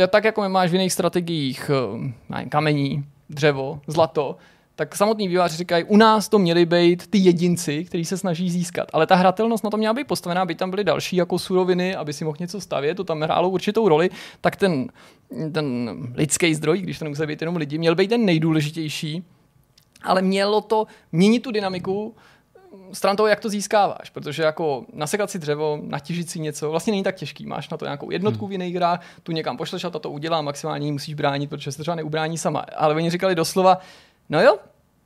Tak 0.09 0.25
jako 0.25 0.49
máš 0.49 0.71
v 0.71 0.75
jiných 0.75 0.93
strategiích 0.93 1.71
eh, 1.71 2.13
nevím, 2.29 2.49
kamení, 2.49 3.05
dřevo, 3.31 3.81
zlato, 3.87 4.37
tak 4.81 4.97
samotní 4.97 5.29
výváři 5.29 5.57
říkají, 5.57 5.85
u 5.85 5.97
nás 5.97 6.29
to 6.29 6.39
měli 6.39 6.67
být 6.67 7.07
ty 7.07 7.19
jedinci, 7.19 7.85
kteří 7.85 8.05
se 8.05 8.19
snaží 8.19 8.51
získat. 8.51 8.89
Ale 8.93 9.07
ta 9.07 9.15
hratelnost 9.15 9.65
na 9.65 9.71
to 9.71 9.77
měla 9.77 9.95
být 9.95 10.07
postavená, 10.07 10.43
aby 10.43 10.55
tam 10.55 10.71
byly 10.71 10.85
další 10.85 11.17
jako 11.17 11.39
suroviny, 11.39 11.97
aby 11.97 12.13
si 12.13 12.25
mohl 12.25 12.37
něco 12.41 12.61
stavět, 12.61 12.95
to 12.95 13.05
tam 13.05 13.21
hrálo 13.21 13.49
určitou 13.49 13.89
roli, 13.89 14.11
tak 14.41 14.57
ten, 14.57 14.89
ten 15.53 15.97
lidský 16.15 16.55
zdroj, 16.55 16.79
když 16.79 16.99
to 16.99 17.05
nemusí 17.05 17.27
být 17.27 17.41
jenom 17.43 17.57
lidi, 17.57 17.79
měl 17.79 17.95
být 17.95 18.09
ten 18.09 18.25
nejdůležitější, 18.25 19.25
ale 20.03 20.23
mělo 20.23 20.61
to 20.61 20.87
měnit 21.13 21.43
tu 21.43 21.51
dynamiku 21.51 22.15
stran 22.93 23.17
toho, 23.17 23.27
jak 23.27 23.41
to 23.41 23.49
získáváš, 23.49 24.11
protože 24.11 24.43
jako 24.43 24.85
nasekat 24.93 25.31
si 25.31 25.39
dřevo, 25.39 25.79
natěžit 25.83 26.31
si 26.31 26.41
něco, 26.41 26.71
vlastně 26.71 26.91
není 26.91 27.03
tak 27.03 27.17
těžký. 27.17 27.47
Máš 27.47 27.69
na 27.69 27.77
to 27.77 27.85
nějakou 27.85 28.11
jednotku 28.11 28.47
v 28.47 28.53
jiných 28.53 28.75
hrách, 28.75 29.01
tu 29.23 29.33
někam 29.33 29.57
pošleš 29.57 29.85
a 29.85 29.91
to 29.91 30.11
udělá, 30.11 30.43
maximálně 30.43 30.93
musíš 30.93 31.15
bránit, 31.15 31.51
protože 31.51 31.73
se 31.73 31.83
třeba 31.83 31.95
neubrání 31.95 32.39
sama. 32.39 32.61
Ale 32.77 32.95
oni 32.95 33.11
říkali 33.11 33.35
doslova, 33.35 33.79
no 34.31 34.43
jo, 34.43 34.59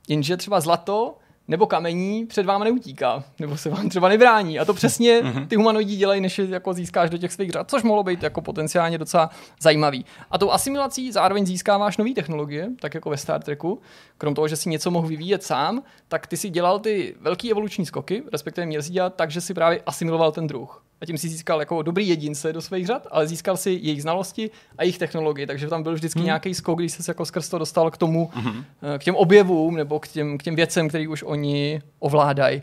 jenže 0.07 0.37
třeba 0.37 0.59
zlato 0.59 1.17
nebo 1.47 1.67
kamení 1.67 2.25
před 2.25 2.45
váma 2.45 2.65
neutíká, 2.65 3.23
nebo 3.39 3.57
se 3.57 3.69
vám 3.69 3.89
třeba 3.89 4.09
nebrání. 4.09 4.59
A 4.59 4.65
to 4.65 4.73
přesně 4.73 5.21
ty 5.47 5.55
humanoidi 5.55 5.95
dělají, 5.95 6.21
než 6.21 6.39
je 6.39 6.49
jako 6.49 6.73
získáš 6.73 7.09
do 7.09 7.17
těch 7.17 7.31
svých 7.33 7.51
řad, 7.51 7.69
což 7.69 7.83
mohlo 7.83 8.03
být 8.03 8.23
jako 8.23 8.41
potenciálně 8.41 8.97
docela 8.97 9.29
zajímavý. 9.61 10.05
A 10.31 10.37
tou 10.37 10.51
asimilací 10.51 11.11
zároveň 11.11 11.45
získáváš 11.45 11.97
nové 11.97 12.13
technologie, 12.13 12.69
tak 12.79 12.93
jako 12.93 13.09
ve 13.09 13.17
Star 13.17 13.43
Treku. 13.43 13.81
Krom 14.17 14.35
toho, 14.35 14.47
že 14.47 14.55
si 14.55 14.69
něco 14.69 14.91
mohl 14.91 15.07
vyvíjet 15.07 15.43
sám, 15.43 15.83
tak 16.07 16.27
ty 16.27 16.37
si 16.37 16.49
dělal 16.49 16.79
ty 16.79 17.15
velký 17.21 17.51
evoluční 17.51 17.85
skoky, 17.85 18.23
respektive 18.31 18.67
měl 18.67 18.83
si 18.83 18.91
dělat 18.91 19.15
tak, 19.15 19.31
že 19.31 19.41
si 19.41 19.53
právě 19.53 19.81
asimiloval 19.85 20.31
ten 20.31 20.47
druh. 20.47 20.83
A 21.01 21.05
tím 21.05 21.17
si 21.17 21.29
získal 21.29 21.59
jako 21.59 21.81
dobrý 21.81 22.07
jedince 22.07 22.53
do 22.53 22.61
svých 22.61 22.87
řad, 22.87 23.07
ale 23.11 23.27
získal 23.27 23.57
si 23.57 23.69
jejich 23.69 24.01
znalosti 24.01 24.49
a 24.77 24.83
jejich 24.83 24.97
technologie, 24.97 25.47
takže 25.47 25.67
tam 25.67 25.83
byl 25.83 25.93
vždycky 25.93 26.19
hmm. 26.19 26.25
nějaký 26.25 26.53
skok, 26.53 26.79
když 26.79 26.91
se 26.91 27.03
jako 27.07 27.25
skrz 27.25 27.49
to 27.49 27.57
dostal 27.57 27.91
k 27.91 27.97
tomu, 27.97 28.29
hmm. 28.33 28.63
k 28.97 29.03
těm 29.03 29.15
objevům 29.15 29.75
nebo 29.75 29.99
k 29.99 30.07
těm, 30.07 30.37
k 30.37 30.43
těm 30.43 30.55
věcem, 30.55 30.87
který 30.89 31.07
už 31.07 31.23
oni 31.23 31.81
ovládají. 31.99 32.61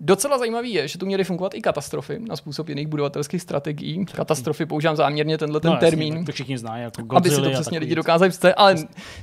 Docela 0.00 0.38
zajímavý 0.38 0.72
je, 0.72 0.88
že 0.88 0.98
tu 0.98 1.06
měly 1.06 1.24
fungovat 1.24 1.54
i 1.54 1.60
katastrofy 1.60 2.18
na 2.18 2.36
způsob 2.36 2.68
jiných 2.68 2.86
budovatelských 2.86 3.42
strategií. 3.42 4.04
Katastrofy 4.04 4.66
používám 4.66 4.96
záměrně 4.96 5.38
tenhle 5.38 5.60
ten 5.60 5.70
no, 5.70 5.76
termín. 5.76 6.14
tak 6.14 6.26
to 6.26 6.32
všichni 6.32 6.58
znají, 6.58 6.82
jako 6.82 7.16
aby 7.16 7.28
si 7.28 7.34
Godzilla 7.34 7.56
to 7.56 7.62
přesně 7.62 7.78
lidi 7.78 7.94
dokázali 7.94 8.28
představit, 8.28 8.54
ale 8.54 8.76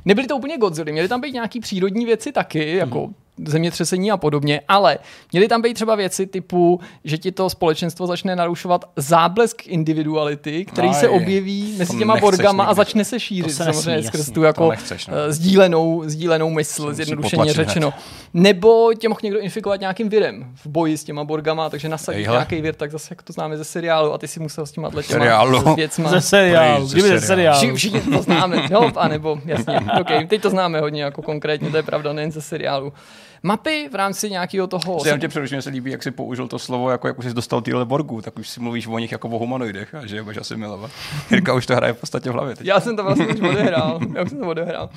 nebyly 0.06 0.28
to 0.28 0.38
úplně 0.38 0.58
Godzilla, 0.58 0.92
měly 0.92 1.08
tam 1.08 1.22
být 1.22 1.34
nějaký 1.34 1.60
přírodní 1.60 2.06
věci 2.06 2.32
taky, 2.32 2.76
jako 2.76 3.10
zemětřesení 3.46 4.12
a 4.12 4.18
podobně, 4.18 4.62
ale 4.68 4.98
měly 5.32 5.48
tam 5.48 5.62
být 5.62 5.74
třeba 5.74 5.96
věci 5.96 6.28
typu, 6.28 6.80
že 7.04 7.18
ti 7.18 7.32
to 7.32 7.50
společenstvo 7.50 8.08
začne 8.08 8.36
narušovat 8.36 8.86
záblesk 8.96 9.68
individuality, 9.68 10.66
který 10.66 10.88
Aj, 10.88 10.94
se 10.94 11.10
objeví 11.10 11.76
mezi 11.78 11.98
těma 11.98 12.14
nechceš 12.14 12.22
borgama 12.30 12.64
a 12.64 12.74
začne 12.74 13.06
se 13.06 13.20
šířit 13.20 13.52
se 13.52 13.64
samozřejmě 13.64 13.92
nesmí, 13.92 14.08
skrz 14.08 14.30
tu 14.32 14.44
jako 14.44 14.70
nechceš, 14.70 15.08
no. 15.08 15.14
eh, 15.18 15.34
sdílenou, 15.34 16.04
sdílenou 16.06 16.50
mysl, 16.50 16.94
zjednodušeně 16.94 17.54
řečeno. 17.54 17.94
Nebo 18.34 18.94
tě 18.94 19.10
mohl 19.10 19.20
někdo 19.24 19.40
infikovat 19.40 19.80
nějakým 19.80 20.10
virem 20.10 20.52
v 20.56 20.68
boji 20.68 20.98
s 20.98 21.04
těma 21.04 21.24
borgama, 21.24 21.70
takže 21.70 21.90
nasadit 21.90 22.20
Ejhle. 22.20 22.36
nějaký 22.36 22.62
vir, 22.62 22.76
tak 22.76 22.92
zase 22.92 23.08
jak 23.10 23.24
to 23.24 23.34
známe 23.34 23.58
ze 23.58 23.64
seriálu 23.64 24.14
a 24.14 24.18
ty 24.18 24.28
si 24.28 24.40
musel 24.40 24.66
s 24.66 24.72
těma 24.72 24.90
těma 24.90 25.02
Seriálu. 25.02 25.76
věcma. 25.76 26.10
Ze 26.10 26.22
seriálu. 26.22 26.88
Kdyby 26.88 27.02
ze 27.08 27.22
seriálu. 27.22 27.60
seriálu. 27.60 27.76
Vši, 27.76 27.90
všichni 27.90 28.12
to 28.12 28.22
známe, 28.22 28.68
no, 28.72 28.92
anebo, 28.96 29.40
jasně, 29.46 29.80
ok, 30.02 30.08
teď 30.28 30.42
to 30.42 30.50
známe 30.50 30.80
hodně 30.80 31.04
jako 31.04 31.22
konkrétně, 31.22 31.72
to 31.72 31.78
je 31.78 31.84
pravda, 31.84 32.14
nejen 32.14 32.32
ze 32.32 32.42
seriálu. 32.42 32.94
Mapy 33.44 33.90
v 33.92 33.96
rámci 33.96 34.30
nějakého 34.30 34.68
toho... 34.68 35.02
Já 35.06 35.18
tě 35.18 35.28
přeruším, 35.28 35.56
mě 35.56 35.62
se 35.62 35.70
líbí, 35.70 35.92
jak 35.92 36.04
jsi 36.04 36.12
použil 36.12 36.48
to 36.48 36.60
slovo, 36.60 36.90
jako, 36.90 37.08
jak 37.08 37.20
už 37.20 37.26
jsi 37.26 37.34
dostal 37.34 37.62
tyhle 37.62 37.86
Borgů, 37.86 38.22
tak 38.22 38.40
už 38.40 38.50
si 38.50 38.60
mluvíš 38.60 38.88
o 38.88 39.00
nich 39.00 39.12
jako 39.12 39.30
o 39.30 39.40
humanoidech 39.40 39.96
a 39.96 40.06
že 40.06 40.16
je 40.16 40.24
budeš 40.24 40.38
asi 40.38 40.58
milovat. 40.58 40.92
Jirka 41.32 41.54
už 41.54 41.66
to 41.66 41.76
hraje 41.76 41.94
v 41.94 42.00
podstatě 42.00 42.30
v 42.30 42.34
hlavě 42.34 42.56
teď. 42.56 42.68
Já 42.68 42.80
jsem 42.80 42.96
to 42.96 43.04
vlastně 43.04 43.28
už 43.28 43.40
odehrál. 43.40 44.00
Já 44.16 44.24
už 44.24 44.30
jsem 44.30 44.40
to 44.40 44.48
odehrál. 44.48 44.90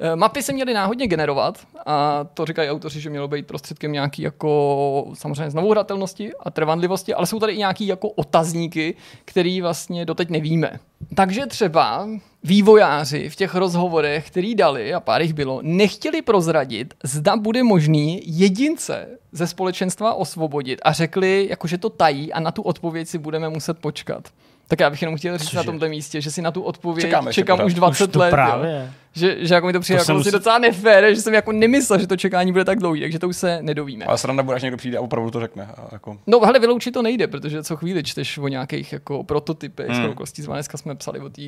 Eh, 0.00 0.16
Mapy 0.16 0.42
se 0.42 0.52
měly 0.52 0.74
náhodně 0.74 1.06
generovat 1.06 1.58
a 1.86 2.24
to 2.34 2.46
říkají 2.46 2.70
autoři, 2.70 3.00
že 3.00 3.10
mělo 3.10 3.28
být 3.28 3.46
prostředkem 3.46 3.92
nějaký 3.92 4.22
jako 4.22 5.10
samozřejmě 5.14 5.50
znovuhratelnosti 5.50 6.32
a 6.40 6.50
trvanlivosti, 6.50 7.14
ale 7.14 7.26
jsou 7.26 7.38
tady 7.40 7.52
i 7.52 7.58
nějaký 7.58 7.86
jako 7.86 8.08
otazníky, 8.08 8.94
který 9.24 9.60
vlastně 9.60 10.04
doteď 10.04 10.30
nevíme. 10.30 10.80
Takže 11.14 11.46
třeba 11.46 12.08
vývojáři 12.44 13.28
v 13.30 13.36
těch 13.36 13.54
rozhovorech, 13.54 14.26
který 14.26 14.54
dali, 14.54 14.94
a 14.94 15.00
pár 15.00 15.22
jich 15.22 15.32
bylo, 15.32 15.60
nechtěli 15.62 16.22
prozradit, 16.22 16.94
zda 17.04 17.36
bude 17.36 17.62
možný 17.62 18.20
jedince 18.24 19.08
ze 19.32 19.46
společenstva 19.46 20.14
osvobodit 20.14 20.80
a 20.82 20.92
řekli, 20.92 21.46
jako 21.50 21.66
že 21.66 21.78
to 21.78 21.90
tají 21.90 22.32
a 22.32 22.40
na 22.40 22.50
tu 22.50 22.62
odpověď 22.62 23.08
si 23.08 23.18
budeme 23.18 23.48
muset 23.48 23.78
počkat. 23.78 24.28
Tak 24.68 24.80
já 24.80 24.90
bych 24.90 25.02
jenom 25.02 25.16
chtěl 25.16 25.38
říct 25.38 25.48
Cože? 25.48 25.56
na 25.56 25.62
tomto 25.64 25.88
místě, 25.88 26.20
že 26.20 26.30
si 26.30 26.42
na 26.42 26.50
tu 26.50 26.62
odpověď 26.62 27.06
Čekáme 27.06 27.32
čekám 27.32 27.64
už 27.64 27.74
20 27.74 28.04
Už 28.04 28.12
to 28.12 28.18
let. 28.18 28.34
jo. 28.34 28.88
Že, 29.18 29.36
že 29.40 29.54
jako 29.54 29.66
mi 29.66 29.72
to 29.72 29.80
přijde 29.80 29.96
To 29.96 30.00
jako 30.02 30.06
se 30.06 30.12
musí... 30.12 30.30
docela 30.30 30.58
nefér, 30.58 31.14
že 31.14 31.20
jsem 31.20 31.34
jako 31.34 31.52
nemyslel, 31.52 31.98
že 31.98 32.06
to 32.06 32.16
čekání 32.16 32.52
bude 32.52 32.64
tak 32.64 32.78
dlouhý, 32.78 33.00
takže 33.00 33.18
to 33.18 33.28
už 33.28 33.36
se 33.36 33.58
nedovíme. 33.62 34.04
Ale 34.04 34.18
sranda 34.18 34.42
bude, 34.42 34.56
až 34.56 34.62
někdo 34.62 34.76
přijde 34.76 34.98
a 34.98 35.00
opravdu 35.00 35.30
to 35.30 35.40
řekne. 35.40 35.68
A 35.76 35.88
jako, 35.92 36.18
No, 36.26 36.40
hele, 36.40 36.58
vyloučit 36.58 36.94
to 36.94 37.02
nejde, 37.02 37.26
protože 37.26 37.62
co 37.62 37.76
chvíli 37.76 38.02
čteš 38.02 38.38
o 38.38 38.48
nějakých 38.48 38.92
jako 38.92 39.24
prototypech, 39.24 39.88
Hmm. 39.88 40.14
z 40.24 40.46
dneska 40.46 40.78
jsme 40.78 40.94
psali 40.94 41.20
o 41.20 41.28
té 41.28 41.42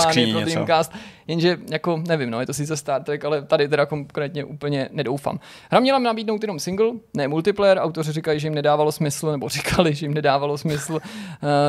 skříni 0.00 0.32
pro. 0.32 0.40
Dreamcast, 0.44 0.92
jenže 1.26 1.58
jako 1.70 2.02
nevím, 2.08 2.30
no, 2.30 2.40
je 2.40 2.46
to 2.46 2.54
sice 2.54 2.76
Star 2.76 3.02
Trek, 3.02 3.24
ale 3.24 3.42
tady 3.42 3.68
teda 3.68 3.86
konkrétně 3.86 4.44
úplně 4.44 4.88
nedoufám. 4.92 5.40
Hra 5.70 5.80
měla 5.80 5.98
nabídnout 5.98 6.42
jenom 6.42 6.58
single, 6.60 6.90
ne 7.14 7.28
multiplayer, 7.28 7.78
autoři 7.78 8.12
říkají, 8.12 8.40
že 8.40 8.46
jim 8.46 8.54
nedávalo 8.54 8.92
smysl, 8.92 9.30
nebo 9.30 9.48
říkali, 9.58 9.94
že 9.94 10.06
jim 10.06 10.14
nedávalo 10.14 10.58
smysl, 10.58 10.92
uh, 10.92 10.98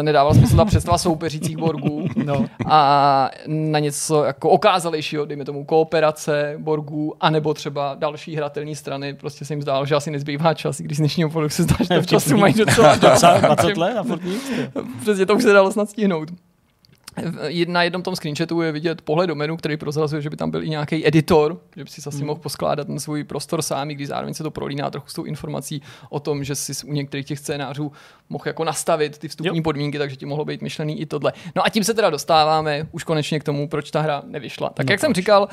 nedávalo 0.01 0.33
smysl 0.35 0.55
ta 0.55 0.65
představa 0.65 0.97
soupeřících 0.97 1.57
borgů 1.57 2.07
No. 2.25 2.45
a 2.65 3.29
na 3.47 3.79
něco 3.79 4.23
jako 4.23 4.49
okázalejšího, 4.49 5.25
dejme 5.41 5.45
tomu 5.45 5.65
kooperace 5.65 6.55
borgů, 6.57 7.13
anebo 7.19 7.53
třeba 7.53 7.95
další 7.99 8.35
hratelné 8.35 8.75
strany, 8.75 9.13
prostě 9.13 9.45
se 9.45 9.53
jim 9.53 9.61
zdálo, 9.61 9.85
že 9.85 9.95
asi 9.95 10.11
nezbývá 10.11 10.53
čas, 10.53 10.79
i 10.79 10.83
když 10.83 10.97
z 10.97 11.01
dnešního 11.01 11.29
pohledu 11.29 11.49
se 11.49 11.63
zdá, 11.63 11.75
že 11.79 11.87
to 11.87 12.01
v 12.01 12.07
času 12.07 12.37
mají 12.37 12.53
docela 12.53 12.95
Docela 12.95 13.37
20 13.37 13.77
let 13.77 13.97
a 13.97 14.03
furt 14.03 14.23
nic. 14.23 14.49
ty. 14.49 14.69
Přesně 15.01 15.25
to 15.25 15.35
už 15.35 15.43
se 15.43 15.53
dalo 15.53 15.71
snad 15.71 15.89
stihnout. 15.89 16.29
Na 17.67 17.83
jednom 17.83 18.03
tom 18.03 18.15
screenshotu 18.15 18.61
je 18.61 18.71
vidět 18.71 19.01
pohled 19.01 19.27
do 19.27 19.35
menu, 19.35 19.57
který 19.57 19.77
prozrazuje, 19.77 20.21
že 20.21 20.29
by 20.29 20.37
tam 20.37 20.51
byl 20.51 20.63
i 20.63 20.69
nějaký 20.69 21.07
editor, 21.07 21.61
že 21.75 21.83
by 21.83 21.89
si 21.89 22.01
asi 22.07 22.23
mohl 22.23 22.39
poskládat 22.39 22.87
ten 22.87 22.99
svůj 22.99 23.23
prostor 23.23 23.61
sám, 23.61 23.91
i 23.91 23.95
když 23.95 24.07
zároveň 24.07 24.33
se 24.33 24.43
to 24.43 24.51
prolíná 24.51 24.89
trochu 24.91 25.07
s 25.09 25.13
tou 25.13 25.23
informací 25.23 25.81
o 26.09 26.19
tom, 26.19 26.43
že 26.43 26.55
si 26.55 26.87
u 26.87 26.93
některých 26.93 27.25
těch 27.25 27.39
scénářů 27.39 27.91
mohl 28.29 28.43
jako 28.47 28.63
nastavit 28.63 29.17
ty 29.17 29.27
vstupní 29.27 29.57
Jo. 29.57 29.63
podmínky, 29.63 29.97
takže 29.97 30.15
ti 30.15 30.25
mohlo 30.25 30.45
být 30.45 30.61
myšlený 30.61 31.01
i 31.01 31.05
tohle. 31.05 31.33
No 31.55 31.65
a 31.65 31.69
tím 31.69 31.83
se 31.83 31.93
teda 31.93 32.09
dostáváme 32.09 32.87
už 32.91 33.03
konečně 33.03 33.39
k 33.39 33.43
tomu, 33.43 33.67
proč 33.67 33.91
ta 33.91 34.01
hra 34.01 34.23
nevyšla. 34.25 34.69
Tak 34.69 34.85
No 34.87 34.93
jak 34.93 34.99
jsem 34.99 35.07
proč? 35.09 35.15
říkal, 35.15 35.47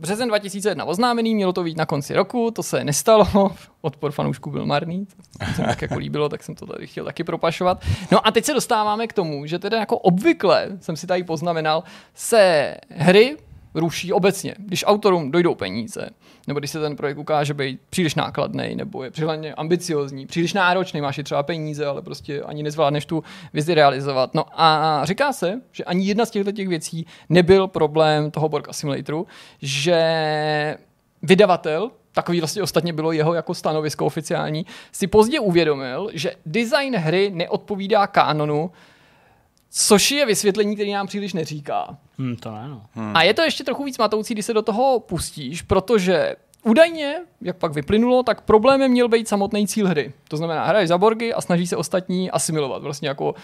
březen 0.00 0.28
2001 0.28 0.84
oznámený, 0.84 1.34
mělo 1.34 1.52
to 1.52 1.62
být 1.62 1.76
na 1.76 1.86
konci 1.86 2.14
roku, 2.14 2.50
to 2.50 2.62
se 2.62 2.84
nestalo, 2.84 3.26
odpor 3.80 4.12
fanoušků 4.12 4.50
byl 4.50 4.66
marný, 4.66 5.06
to 5.46 5.52
se 5.54 5.62
mi 5.62 5.68
tak 5.68 5.82
jako 5.82 5.98
líbilo, 5.98 6.28
tak 6.28 6.42
jsem 6.42 6.54
to 6.54 6.66
tady 6.66 6.86
chtěl 6.86 7.04
taky 7.04 7.24
propašovat. 7.24 7.82
No 8.12 8.26
a 8.26 8.30
teď 8.30 8.44
se 8.44 8.54
dostáváme 8.54 9.06
k 9.06 9.12
tomu, 9.12 9.46
že 9.46 9.58
teda 9.58 9.78
jako 9.78 9.98
obvykle, 9.98 10.68
jsem 10.80 10.96
si 10.96 11.06
tady 11.06 11.22
poznamenal, 11.24 11.82
se 12.14 12.74
hry 12.90 13.36
ruší 13.74 14.12
obecně, 14.12 14.54
když 14.58 14.84
autorům 14.86 15.30
dojdou 15.30 15.54
peníze, 15.54 16.08
nebo 16.46 16.58
když 16.58 16.70
se 16.70 16.80
ten 16.80 16.96
projekt 16.96 17.18
ukáže 17.18 17.54
být 17.54 17.80
příliš 17.90 18.14
nákladný, 18.14 18.74
nebo 18.74 19.04
je 19.04 19.10
příliš 19.10 19.52
ambiciozní, 19.56 20.26
příliš 20.26 20.52
náročný, 20.52 21.00
máš 21.00 21.18
i 21.18 21.24
třeba 21.24 21.42
peníze, 21.42 21.86
ale 21.86 22.02
prostě 22.02 22.42
ani 22.42 22.62
nezvládneš 22.62 23.06
tu 23.06 23.24
vizi 23.52 23.74
realizovat. 23.74 24.34
No 24.34 24.44
a 24.60 25.00
říká 25.04 25.32
se, 25.32 25.60
že 25.72 25.84
ani 25.84 26.06
jedna 26.06 26.26
z 26.26 26.30
těchto 26.30 26.52
těch 26.52 26.68
věcí 26.68 27.06
nebyl 27.28 27.66
problém 27.66 28.30
toho 28.30 28.48
Borka 28.48 28.72
Simulatoru, 28.72 29.26
že 29.62 30.76
vydavatel, 31.22 31.90
takový 32.12 32.40
vlastně 32.40 32.62
ostatně 32.62 32.92
bylo 32.92 33.12
jeho 33.12 33.34
jako 33.34 33.54
stanovisko 33.54 34.06
oficiální, 34.06 34.66
si 34.92 35.06
pozdě 35.06 35.40
uvědomil, 35.40 36.10
že 36.12 36.32
design 36.46 36.96
hry 36.96 37.30
neodpovídá 37.34 38.06
kanonu, 38.06 38.70
což 39.70 40.10
je 40.10 40.26
vysvětlení, 40.26 40.74
který 40.74 40.92
nám 40.92 41.06
příliš 41.06 41.32
neříká. 41.32 41.98
Hm, 42.20 42.36
to 42.36 42.50
ne, 42.50 42.68
no. 42.68 42.82
Hmm. 42.92 43.16
A 43.16 43.22
je 43.22 43.34
to 43.34 43.42
ještě 43.42 43.64
trochu 43.64 43.84
víc 43.84 43.98
matoucí, 43.98 44.34
když 44.34 44.46
se 44.46 44.54
do 44.54 44.62
toho 44.62 45.00
pustíš, 45.00 45.62
protože 45.62 46.36
údajně, 46.64 47.14
jak 47.40 47.56
pak 47.56 47.72
vyplynulo, 47.72 48.22
tak 48.22 48.40
problémem 48.40 48.90
měl 48.90 49.08
být 49.08 49.28
samotný 49.28 49.66
cíl 49.66 49.88
hry. 49.88 50.12
To 50.28 50.36
znamená, 50.36 50.64
hraješ 50.64 50.88
za 50.88 50.98
borgy 50.98 51.32
a 51.32 51.40
snaží 51.40 51.66
se 51.66 51.76
ostatní 51.76 52.30
asimilovat, 52.30 52.82
vlastně 52.82 53.08
jako 53.08 53.34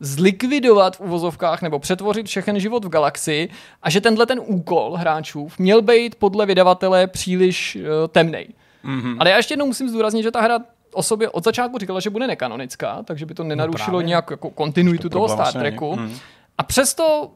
zlikvidovat 0.00 0.96
v 0.96 1.00
uvozovkách 1.00 1.62
nebo 1.62 1.78
přetvořit 1.78 2.26
všechen 2.26 2.60
život 2.60 2.84
v 2.84 2.88
galaxii 2.88 3.48
a 3.82 3.90
že 3.90 4.00
tenhle 4.00 4.26
ten 4.26 4.40
úkol 4.44 4.96
hráčů 4.96 5.48
měl 5.58 5.82
být 5.82 6.14
podle 6.14 6.46
vydavatele 6.46 7.06
příliš 7.06 7.76
uh, 7.76 7.82
temnej. 8.08 8.48
Mm-hmm. 8.84 9.16
Ale 9.18 9.30
já 9.30 9.36
ještě 9.36 9.52
jednou 9.52 9.66
musím 9.66 9.88
zdůraznit, 9.88 10.22
že 10.22 10.30
ta 10.30 10.40
hra 10.40 10.58
o 10.92 11.02
sobě 11.02 11.28
od 11.28 11.44
začátku 11.44 11.78
říkala, 11.78 12.00
že 12.00 12.10
bude 12.10 12.26
nekanonická, 12.26 13.02
takže 13.02 13.26
by 13.26 13.34
to 13.34 13.44
nenarušilo 13.44 13.98
právě. 13.98 14.06
nějak 14.06 14.30
jako 14.30 14.50
kontinuitu 14.50 15.08
toho 15.08 15.26
problém 15.26 15.36
Star 15.36 15.44
vlastně. 15.44 15.60
Treku. 15.60 15.96
Mm. 15.96 16.16
A 16.58 16.62
přesto 16.62 17.30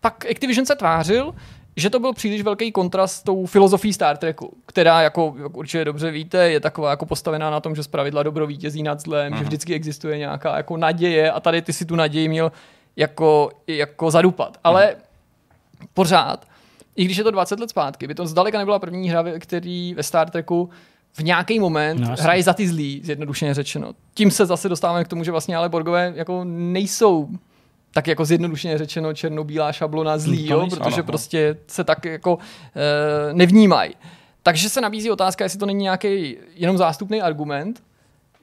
pak 0.00 0.26
Activision 0.30 0.66
se 0.66 0.76
tvářil, 0.76 1.34
že 1.76 1.90
to 1.90 2.00
byl 2.00 2.12
příliš 2.12 2.42
velký 2.42 2.72
kontrast 2.72 3.16
s 3.16 3.22
tou 3.22 3.46
filozofií 3.46 3.92
Star 3.92 4.16
Treku, 4.16 4.56
která, 4.66 5.02
jako, 5.02 5.34
jak 5.42 5.56
určitě 5.56 5.84
dobře 5.84 6.10
víte, 6.10 6.50
je 6.50 6.60
taková 6.60 6.90
jako 6.90 7.06
postavená 7.06 7.50
na 7.50 7.60
tom, 7.60 7.74
že 7.74 7.82
zpravidla 7.82 8.22
dobro 8.22 8.46
vítězí 8.46 8.82
nad 8.82 9.00
zlem, 9.00 9.32
mm. 9.32 9.38
že 9.38 9.44
vždycky 9.44 9.74
existuje 9.74 10.18
nějaká 10.18 10.56
jako 10.56 10.76
naděje 10.76 11.30
a 11.30 11.40
tady 11.40 11.62
ty 11.62 11.72
si 11.72 11.84
tu 11.84 11.96
naději 11.96 12.28
měl 12.28 12.52
jako, 12.96 13.50
jako 13.66 14.10
zadupat. 14.10 14.58
Ale 14.64 14.96
pořád, 15.94 16.46
i 16.96 17.04
když 17.04 17.16
je 17.16 17.24
to 17.24 17.30
20 17.30 17.60
let 17.60 17.70
zpátky, 17.70 18.06
by 18.06 18.14
to 18.14 18.26
zdaleka 18.26 18.58
nebyla 18.58 18.78
první 18.78 19.10
hra, 19.10 19.24
který 19.38 19.94
ve 19.94 20.02
Star 20.02 20.30
Treku 20.30 20.70
v 21.12 21.20
nějaký 21.20 21.58
moment 21.58 22.00
No, 22.00 22.14
hraje 22.20 22.42
za 22.42 22.52
ty 22.52 22.68
zlý, 22.68 23.00
zjednodušeně 23.04 23.54
řečeno. 23.54 23.92
Tím 24.14 24.30
se 24.30 24.46
zase 24.46 24.68
dostáváme 24.68 25.04
k 25.04 25.08
tomu, 25.08 25.24
že 25.24 25.30
vlastně 25.30 25.56
ale 25.56 25.68
Borgové 25.68 26.12
jako 26.16 26.44
nejsou 26.44 27.28
tak 27.96 28.06
jako 28.06 28.24
zjednodušeně 28.24 28.78
řečeno 28.78 29.14
černobílá 29.14 29.72
šablona 29.72 30.18
zlý, 30.18 30.48
To 30.48 30.54
jo, 30.54 30.66
protože 30.70 30.80
ano, 30.80 30.96
no. 30.96 31.02
prostě 31.02 31.56
se 31.66 31.84
tak 31.84 32.04
jako 32.04 32.38
e, 33.30 33.34
nevnímají. 33.34 33.94
Takže 34.42 34.68
se 34.68 34.80
nabízí 34.80 35.10
otázka, 35.10 35.44
jestli 35.44 35.58
to 35.58 35.66
není 35.66 35.82
nějaký 35.82 36.36
jenom 36.54 36.78
zástupný 36.78 37.22
argument 37.22 37.82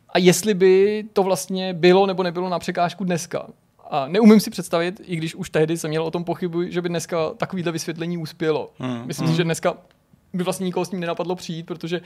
a 0.09 0.19
jestli 0.19 0.53
by 0.53 1.05
to 1.13 1.23
vlastně 1.23 1.73
bylo 1.73 2.05
nebo 2.05 2.23
nebylo 2.23 2.49
na 2.49 2.59
překážku 2.59 3.03
dneska. 3.03 3.47
A 3.89 4.07
neumím 4.07 4.39
si 4.39 4.49
představit, 4.49 5.01
i 5.03 5.15
když 5.15 5.35
už 5.35 5.49
tehdy 5.49 5.77
jsem 5.77 5.89
měl 5.89 6.03
o 6.03 6.11
tom 6.11 6.23
pochybu, 6.23 6.63
že 6.63 6.81
by 6.81 6.89
dneska 6.89 7.29
takovýhle 7.29 7.71
vysvětlení 7.71 8.17
uspělo. 8.17 8.71
Hmm. 8.79 9.01
Myslím 9.05 9.27
si, 9.27 9.35
že 9.35 9.43
dneska 9.43 9.77
by 10.33 10.43
vlastně 10.43 10.63
nikoho 10.63 10.85
s 10.85 10.89
tím 10.89 10.99
nenapadlo 10.99 11.35
přijít, 11.35 11.65
protože 11.65 12.01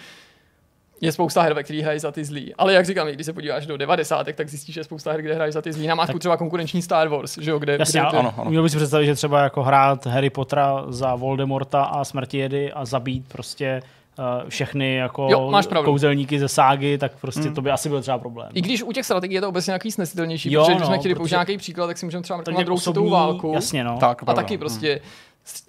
je 1.01 1.11
spousta 1.11 1.41
her, 1.41 1.53
ve 1.53 1.63
kterých 1.63 1.83
hrají 1.83 1.99
za 1.99 2.11
ty 2.11 2.25
zlí. 2.25 2.55
Ale 2.55 2.73
jak 2.73 2.85
říkám, 2.85 3.07
i 3.07 3.13
když 3.13 3.25
se 3.25 3.33
podíváš 3.33 3.65
do 3.65 3.77
90, 3.77 4.27
tak 4.35 4.49
zjistíš, 4.49 4.73
že 4.75 4.79
je 4.79 4.83
spousta 4.83 5.11
her, 5.11 5.21
kde 5.21 5.33
hrají 5.35 5.51
za 5.51 5.61
ty 5.61 5.73
zlí. 5.73 5.87
Namátku 5.87 6.13
Tak- 6.13 6.19
třeba 6.19 6.37
konkurenční 6.37 6.81
Star 6.81 7.07
Wars, 7.07 7.37
že 7.37 7.51
jo, 7.51 7.59
kde, 7.59 7.75
Jasně, 7.79 7.99
kde 8.09 8.17
ano, 8.19 8.33
ano. 8.37 8.49
Měl 8.49 8.63
bych 8.63 8.71
si 8.71 8.77
představit, 8.77 9.05
že 9.05 9.15
třeba 9.15 9.43
jako 9.43 9.63
hrát 9.63 10.05
Harry 10.05 10.29
Pottera 10.29 10.85
za 10.87 11.15
Voldemorta 11.15 11.83
a 11.83 12.03
smrti 12.03 12.37
jedy 12.37 12.71
a 12.73 12.85
zabít 12.85 13.27
prostě 13.27 13.81
uh, 14.19 14.49
všechny 14.49 14.95
jako 14.95 15.27
Jo, 15.31 15.51
máš 15.51 15.67
pravdu. 15.67 15.91
kouzelníky 15.91 16.39
ze 16.39 16.47
ságy, 16.47 16.97
tak 16.97 17.11
prostě 17.21 17.41
hmm. 17.41 17.53
to 17.55 17.61
by 17.61 17.71
asi 17.71 17.89
byl 17.89 18.01
třeba 18.01 18.17
problém. 18.17 18.49
I 18.53 18.61
když 18.61 18.83
u 18.83 18.91
těch 18.91 19.05
strategií 19.05 19.35
je 19.35 19.41
to 19.41 19.49
obecně 19.49 19.71
nějaký 19.71 19.91
snesitelnější, 19.91 20.51
Jo, 20.53 20.61
protože 20.61 20.71
když 20.71 20.81
no, 20.81 20.87
jsme 20.87 20.97
chtěli 20.97 21.13
protože- 21.13 21.19
použít 21.19 21.31
nějaký 21.33 21.57
příklad, 21.57 21.87
tak 21.87 21.97
si 21.97 22.05
můžeme 22.05 22.23
třeba 22.23 22.37
mrknout 22.37 22.57
na 22.57 22.63
druhou 22.63 22.79
světovou 22.79 23.05
osobní- 23.07 23.11
válku. 23.21 23.51
Jasně, 23.53 23.83
no. 23.83 23.97
Tak, 23.99 24.21
A 24.23 24.25
pravda. 24.25 24.41
taky 24.41 24.57
prostě 24.57 25.01
s- 25.43 25.63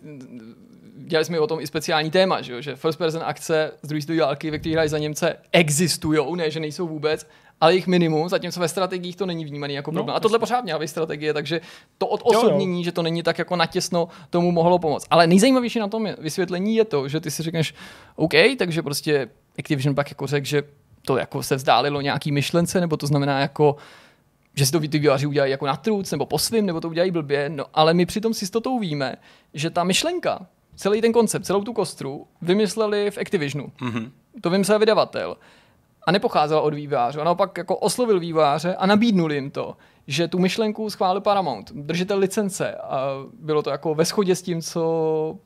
dělali 1.07 1.25
jsme 1.25 1.41
o 1.41 1.47
tom 1.47 1.61
i 1.61 1.67
speciální 1.67 2.11
téma, 2.11 2.43
že, 2.43 2.53
jo? 2.53 2.61
že 2.61 2.77
first 2.77 2.99
person 2.99 3.23
akce 3.25 3.73
z 3.83 3.89
druhé 3.89 4.03
světové 4.03 4.27
války, 4.27 4.51
ve 4.51 4.59
kterých 4.59 4.75
hrají 4.75 4.89
za 4.89 4.99
Němce, 4.99 5.37
existují, 5.53 6.37
ne, 6.37 6.51
že 6.51 6.61
nejsou 6.61 6.89
vůbec, 6.89 7.27
ale 7.61 7.75
jich 7.75 7.87
minimum, 7.87 8.29
zatímco 8.29 8.61
ve 8.61 8.69
strategiích 8.69 9.17
to 9.17 9.27
není 9.27 9.45
vnímaný 9.45 9.75
jako 9.75 9.91
No, 9.91 9.95
problém. 9.95 10.17
a 10.17 10.21
tohle 10.21 10.39
pořád 10.39 10.65
měla 10.65 10.79
být 10.79 10.89
strategie, 10.89 11.35
takže 11.35 11.61
to 11.99 12.07
odosobnění, 12.07 12.85
že 12.85 12.93
to 12.93 13.03
není 13.03 13.23
tak 13.23 13.39
jako 13.39 13.57
natěsno, 13.57 14.09
tomu 14.31 14.53
mohlo 14.53 14.79
pomoct. 14.79 15.07
Ale 15.11 15.27
nejzajímavější 15.27 15.79
na 15.79 15.89
tom 15.89 16.07
je, 16.07 16.17
vysvětlení 16.21 16.77
je 16.77 16.85
to, 16.85 17.09
že 17.09 17.21
ty 17.21 17.31
si 17.31 17.43
řekneš, 17.43 17.75
OK, 18.17 18.33
takže 18.59 18.83
prostě 18.83 19.29
Activision 19.59 19.95
pak 19.95 20.11
jako 20.11 20.27
řekl, 20.27 20.47
že 20.47 20.63
to 21.03 21.17
jako 21.17 21.43
se 21.43 21.57
vzdálilo 21.57 22.01
nějaký 22.01 22.33
myšlence, 22.33 22.81
nebo 22.81 22.97
to 22.97 23.07
znamená 23.07 23.41
jako 23.41 23.77
že 24.55 24.67
si 24.67 24.73
to 24.73 24.81
ty 24.81 24.99
vývojáři 24.99 25.27
udělají 25.27 25.51
jako 25.51 25.67
na 25.67 25.77
truc, 25.77 26.11
nebo 26.13 26.27
po 26.27 26.39
svým, 26.39 26.67
nebo 26.67 26.81
to 26.81 26.89
udělají 26.89 27.11
blbě, 27.11 27.49
no 27.49 27.65
ale 27.75 27.95
my 27.95 28.07
přitom 28.07 28.35
s 28.35 28.43
jistotou 28.43 28.79
víme, 28.79 29.17
že 29.55 29.71
ta 29.71 29.85
myšlenka, 29.85 30.47
celý 30.79 31.01
ten 31.01 31.13
koncept, 31.13 31.47
celou 31.47 31.63
tu 31.63 31.73
kostru 31.73 32.27
vymysleli 32.43 33.11
v 33.11 33.19
Activisionu. 33.19 33.73
Mm-hmm. 33.81 34.11
To 34.41 34.51
vymyslel 34.51 34.79
vydavatel. 34.79 35.37
A 36.07 36.13
nepocházela 36.13 36.61
od 36.61 36.75
vývojáře. 36.75 37.21
A 37.21 37.25
naopak 37.25 37.59
jako 37.59 37.77
oslovil 37.77 38.21
vývojáře 38.21 38.75
a 38.75 38.87
nabídnul 38.87 39.33
jim 39.33 39.51
to, 39.51 39.77
že 40.07 40.29
tu 40.29 40.39
myšlenku 40.39 40.91
schválil 40.91 41.21
Paramount, 41.21 41.73
držitel 41.73 42.19
licence. 42.19 42.75
A 42.75 43.09
bylo 43.41 43.63
to 43.63 43.71
jako 43.71 43.95
ve 43.95 44.05
shodě 44.05 44.37
s 44.37 44.43
tím, 44.43 44.63
co 44.63 45.39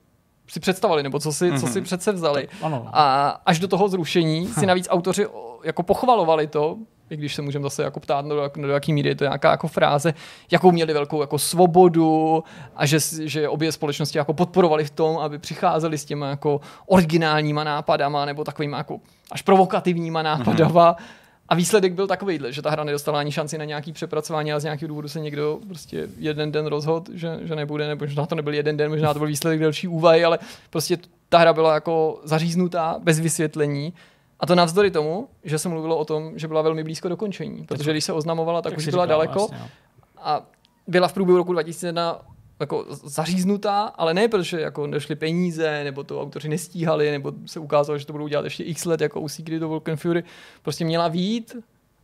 si 0.49 0.61
představili, 0.61 1.03
nebo 1.03 1.19
co 1.19 1.33
si, 1.33 1.51
mm-hmm. 1.51 1.61
co 1.61 1.67
si 1.67 1.79
mhm. 1.79 1.85
přece 1.85 2.13
vzali. 2.13 2.47
Tak, 2.47 2.57
ano. 2.63 2.89
A 2.93 3.29
až 3.47 3.59
do 3.59 3.69
toho 3.69 3.89
zrušení 3.89 4.47
si 4.47 4.67
navíc 4.67 4.89
autoři 4.91 5.27
jako 5.65 5.83
pochvalovali 5.83 6.47
to, 6.47 6.79
i 7.11 7.17
když 7.17 7.35
se 7.35 7.43
můžeme 7.43 7.63
zase 7.63 7.83
jako 7.83 8.01
ptát, 8.01 8.27
do, 8.27 8.51
do 8.57 8.69
jaký 8.69 8.93
míry 8.93 9.09
je 9.09 9.15
to 9.15 9.25
nějaká 9.25 9.51
jako 9.51 9.69
fráze, 9.69 10.15
jakou 10.51 10.73
měli 10.73 10.93
velkou 10.93 11.21
jako 11.21 11.39
svobodu 11.39 12.45
a 12.77 12.87
že, 12.87 12.99
že 13.21 13.49
obě 13.49 13.73
společnosti 13.73 14.19
jako 14.19 14.35
podporovali 14.35 14.85
v 14.85 14.91
tom, 14.91 15.19
aby 15.19 15.39
přicházeli 15.39 15.99
s 15.99 16.05
těma 16.05 16.29
jako 16.29 16.61
originálníma 16.87 17.65
nápadama 17.65 18.25
nebo 18.25 18.45
takovýma 18.45 18.79
jako 18.79 19.01
až 19.33 19.43
provokativníma 19.43 20.23
nápadama. 20.23 20.93
Mm-hmm. 20.93 21.23
A 21.49 21.55
výsledek 21.55 21.93
byl 21.93 22.07
takovýhle, 22.07 22.53
že 22.53 22.63
ta 22.63 22.71
hra 22.71 22.85
nedostala 22.85 23.19
ani 23.19 23.33
šanci 23.33 23.59
na 23.59 23.65
nějaký 23.65 23.93
přepracování, 23.93 24.53
ale 24.53 24.61
z 24.61 24.65
nějakého 24.65 24.89
důvodu 24.89 25.09
se 25.09 25.21
někdo 25.21 25.59
prostě 25.69 26.09
jeden 26.19 26.53
den 26.53 26.67
rozhodl, 26.67 27.13
že, 27.15 27.39
že 27.43 27.57
nebude, 27.57 27.89
nebo 27.89 28.05
možná 28.05 28.27
to 28.27 28.35
nebyl 28.35 28.55
jeden 28.55 28.77
den, 28.77 28.91
možná 28.91 29.13
to 29.13 29.19
byl 29.19 29.29
výsledek 29.29 29.61
delší 29.61 29.89
úvahy, 29.89 30.25
ale 30.25 30.39
prostě 30.71 30.99
ta 31.29 31.39
hra 31.39 31.53
byla 31.53 31.75
jako 31.75 32.21
zaříznutá, 32.25 32.97
bez 33.03 33.21
vysvětlení 33.21 33.93
a 34.43 34.47
to 34.47 34.55
navzdory 34.55 34.91
tomu, 34.91 35.29
že 35.45 35.59
se 35.59 35.69
mluvilo 35.69 35.99
o 35.99 36.05
tom, 36.05 36.39
že 36.39 36.49
byla 36.49 36.63
velmi 36.63 36.85
blízko 36.85 37.09
dokončení. 37.09 37.65
Protože 37.65 37.91
když 37.91 38.05
se 38.05 38.13
oznamovala, 38.13 38.63
tak, 38.63 38.73
tak 38.73 38.79
už 38.79 38.89
byla 38.89 39.07
daleko. 39.07 39.39
Vlastně, 39.39 39.59
no. 39.59 39.69
A 40.17 40.47
byla 40.87 41.09
v 41.09 41.13
průběhu 41.13 41.39
roku 41.39 41.53
2001 41.53 42.21
jako 42.61 42.87
zaříznutá, 42.89 43.83
ale 43.83 44.15
ne 44.15 44.29
protože 44.29 44.61
jako 44.61 44.87
nešly 44.87 45.15
peníze, 45.17 45.85
nebo 45.85 46.05
to 46.05 46.23
autoři 46.23 46.49
nestíhali, 46.49 47.11
nebo 47.11 47.33
se 47.47 47.61
ukázalo, 47.61 47.99
že 47.99 48.07
to 48.07 48.13
budou 48.13 48.29
dělat 48.29 48.45
ještě 48.45 48.65
x 48.65 48.85
let, 48.85 49.01
jako 49.01 49.21
u 49.21 49.29
Secret 49.29 49.63
of 49.63 49.69
Vulcan 49.69 49.97
Fury. 49.97 50.25
Prostě 50.63 50.85
měla 50.85 51.09
vít 51.09 51.57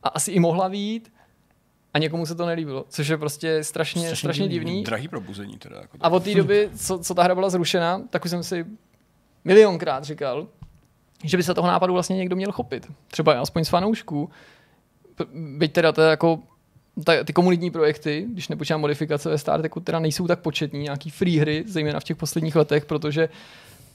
a 0.03 0.09
asi 0.09 0.31
i 0.31 0.41
mohla 0.41 0.69
vít 0.69 1.13
a 1.95 1.99
někomu 1.99 2.27
se 2.27 2.35
to 2.35 2.47
nelíbilo, 2.47 2.85
což 2.89 3.09
je 3.09 3.17
prostě 3.17 3.65
strašně, 3.65 4.03
strašně, 4.03 4.17
strašně 4.17 4.49
divný. 4.49 4.85
Drahý 4.85 5.09
probuzení 5.09 5.59
teda. 5.59 5.77
Jako 5.81 5.97
a 6.01 6.09
od 6.09 6.25
té 6.25 6.35
doby, 6.35 6.71
co, 6.77 6.99
co 6.99 7.15
ta 7.15 7.23
hra 7.23 7.35
byla 7.35 7.51
zrušena, 7.51 8.03
tak 8.11 8.25
už 8.25 8.31
jsem 8.31 8.43
si 8.43 8.67
milionkrát 9.45 10.05
říkal, 10.05 10.49
že 11.25 11.37
by 11.37 11.43
se 11.43 11.55
toho 11.55 11.69
nápadu 11.69 11.93
vlastně 11.93 12.17
někdo 12.17 12.37
měl 12.37 12.53
chopit. 12.53 12.87
Třeba 13.09 13.41
aspoň 13.41 13.65
z 13.65 13.69
fanoušků. 13.69 14.31
Byť 15.35 15.73
teda 15.73 15.93
to 15.93 16.03
jako 16.03 16.39
ta, 17.05 17.25
ty 17.25 17.33
komunitní 17.33 17.71
projekty, 17.71 18.27
když 18.33 18.49
nepočítám 18.49 18.81
modifikace 18.81 19.29
ve 19.29 19.39
StarTechu, 19.39 19.81
teda 19.81 19.99
nejsou 19.99 20.27
tak 20.27 20.41
početní, 20.41 20.83
nějaký 20.83 21.11
free 21.11 21.39
hry, 21.39 21.65
zejména 21.67 22.01
v 22.01 22.05
těch 22.05 22.17
posledních 22.17 22.57
letech, 22.57 22.87
protože 22.87 23.29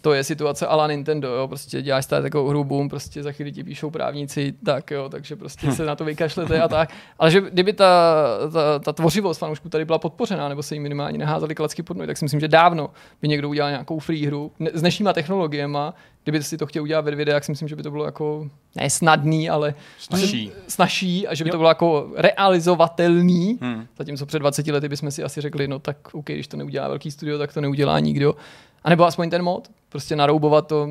to 0.02 0.14
je 0.14 0.24
situace 0.24 0.68
ala 0.68 0.88
Nintendo, 0.88 1.28
jo, 1.28 1.48
prostě 1.48 1.82
děláš 1.82 2.06
tady 2.06 2.22
takovou 2.22 2.50
hru, 2.50 2.64
boom, 2.64 2.90
prostě 2.90 3.24
za 3.24 3.32
chvíli 3.32 3.52
ti 3.52 3.64
píšou 3.64 3.90
právníci, 3.90 4.54
tak 4.66 4.92
jo, 4.92 5.10
takže 5.10 5.36
prostě 5.36 5.72
se 5.72 5.86
na 5.86 5.96
to 5.96 6.06
vykašlete 6.06 6.62
a 6.62 6.68
tak. 6.68 6.90
Ale 7.20 7.32
že 7.32 7.42
kdyby 7.42 7.74
ta, 7.74 8.24
ta, 8.54 8.80
ta 8.80 8.94
tvořivost 8.94 9.40
fanoušků 9.40 9.70
tady 9.70 9.86
byla 9.86 10.00
podpořená, 10.00 10.50
nebo 10.50 10.64
se 10.64 10.76
jim 10.76 10.84
minimálně 10.84 11.18
neházeli 11.18 11.56
klacky 11.56 11.84
pod 11.84 11.98
nohy, 11.98 12.08
tak 12.08 12.18
si 12.18 12.26
myslím, 12.26 12.40
že 12.40 12.48
dávno 12.48 12.90
by 13.22 13.28
někdo 13.28 13.50
udělal 13.50 13.72
nějakou 13.72 14.00
free 14.00 14.26
hru 14.26 14.52
ne, 14.60 14.70
s 14.74 14.82
dnešníma 14.82 15.14
technologiemi, 15.14 15.78
kdyby 16.24 16.44
si 16.44 16.58
to 16.58 16.66
chtěl 16.66 16.84
udělat 16.84 17.06
ve 17.06 17.16
videu, 17.16 17.34
tak 17.34 17.44
si 17.44 17.52
myslím, 17.52 17.68
že 17.68 17.76
by 17.76 17.84
to 17.84 17.92
bylo 17.92 18.06
jako 18.06 18.50
ne 18.76 18.90
snadný, 18.90 19.50
ale 19.50 19.76
snažší, 19.98 20.52
snažší 20.68 21.28
a 21.28 21.36
že 21.36 21.44
by 21.44 21.48
jo. 21.48 21.52
to 21.52 21.58
bylo 21.58 21.70
jako 21.70 22.12
realizovatelný. 22.16 23.60
Hmm. 23.62 23.88
Zatímco 23.98 24.26
před 24.26 24.40
20 24.40 24.68
lety 24.68 24.90
bychom 24.90 25.12
si 25.12 25.24
asi 25.24 25.42
řekli, 25.42 25.68
no 25.68 25.80
tak 25.80 25.98
OK, 26.14 26.26
když 26.26 26.48
to 26.48 26.58
neudělá 26.58 26.88
velký 26.88 27.12
studio, 27.12 27.38
tak 27.38 27.54
to 27.54 27.62
neudělá 27.62 28.00
nikdo. 28.00 28.36
A 28.84 28.90
nebo 28.90 29.06
aspoň 29.06 29.30
ten 29.30 29.44
mod, 29.44 29.72
prostě 29.90 30.16
naroubovat 30.16 30.68
to 30.68 30.88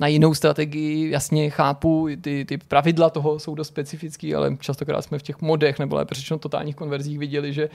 na 0.00 0.06
jinou 0.06 0.34
strategii, 0.34 1.10
jasně 1.10 1.50
chápu, 1.50 2.08
ty, 2.20 2.44
ty 2.44 2.58
pravidla 2.58 3.10
toho 3.10 3.38
jsou 3.38 3.54
dost 3.54 3.68
specifický, 3.68 4.34
ale 4.34 4.56
častokrát 4.60 5.04
jsme 5.04 5.18
v 5.18 5.22
těch 5.22 5.40
modech 5.40 5.78
nebo 5.78 5.96
lépe 5.96 6.14
řečeno 6.14 6.38
totálních 6.38 6.76
konverzích 6.76 7.18
viděli, 7.18 7.52
že 7.52 7.68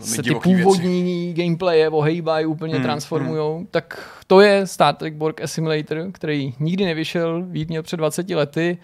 se 0.00 0.22
ty 0.22 0.34
původní 0.34 1.24
věci. 1.24 1.42
gameplaye 1.42 1.88
ohejbají, 1.88 2.46
úplně 2.46 2.74
hmm, 2.74 2.82
transformují. 2.82 3.56
Hmm. 3.56 3.66
Tak 3.66 4.18
to 4.26 4.40
je 4.40 4.66
Star 4.66 4.94
Trek 4.94 5.14
Borg 5.14 5.40
Simulator, 5.44 6.12
který 6.12 6.54
nikdy 6.60 6.84
nevyšel, 6.84 7.42
vít 7.42 7.68
měl 7.68 7.82
před 7.82 7.96
20 7.96 8.30
lety 8.30 8.78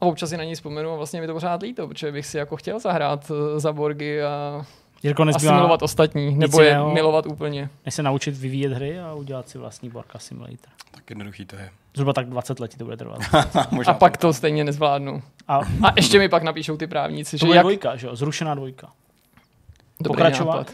a 0.00 0.06
občas 0.06 0.30
si 0.30 0.36
na 0.36 0.44
něj 0.44 0.54
vzpomenu 0.54 0.90
a 0.90 0.96
vlastně 0.96 1.20
mi 1.20 1.26
to 1.26 1.32
pořád 1.32 1.62
líto, 1.62 1.88
protože 1.88 2.12
bych 2.12 2.26
si 2.26 2.38
jako 2.38 2.56
chtěl 2.56 2.78
zahrát 2.78 3.30
eh, 3.30 3.60
za 3.60 3.72
Borgy 3.72 4.22
a 4.22 4.66
Jirko 5.02 5.24
nezbývá 5.24 5.52
asimilovat 5.52 5.82
ostatní, 5.82 6.34
nebo 6.36 6.62
je 6.62 6.78
milovat 6.92 7.26
úplně. 7.26 7.70
Než 7.86 7.94
se 7.94 8.02
naučit 8.02 8.36
vyvíjet 8.36 8.72
hry 8.72 9.00
a 9.00 9.14
udělat 9.14 9.48
si 9.48 9.58
vlastní 9.58 9.90
Borka 9.90 10.18
Simulator. 10.18 10.70
Tak 10.90 11.10
jednoduchý 11.10 11.46
to 11.46 11.56
je. 11.56 11.70
Zhruba 11.94 12.12
tak 12.12 12.26
20 12.26 12.60
let 12.60 12.76
to 12.78 12.84
bude 12.84 12.96
trvat. 12.96 13.20
a 13.86 13.94
pak 13.94 14.16
to 14.16 14.32
stejně 14.32 14.64
nezvládnu. 14.64 15.22
A, 15.48 15.56
a 15.56 15.92
ještě 15.96 16.18
mi 16.18 16.28
pak 16.28 16.42
napíšou 16.42 16.76
ty 16.76 16.86
právníci. 16.86 17.38
To 17.38 17.46
že 17.46 17.52
jak... 17.52 17.62
dvojka, 17.62 17.96
že 17.96 18.06
jo? 18.06 18.16
Zrušená 18.16 18.54
dvojka. 18.54 18.90
Pokračování. 20.04 20.64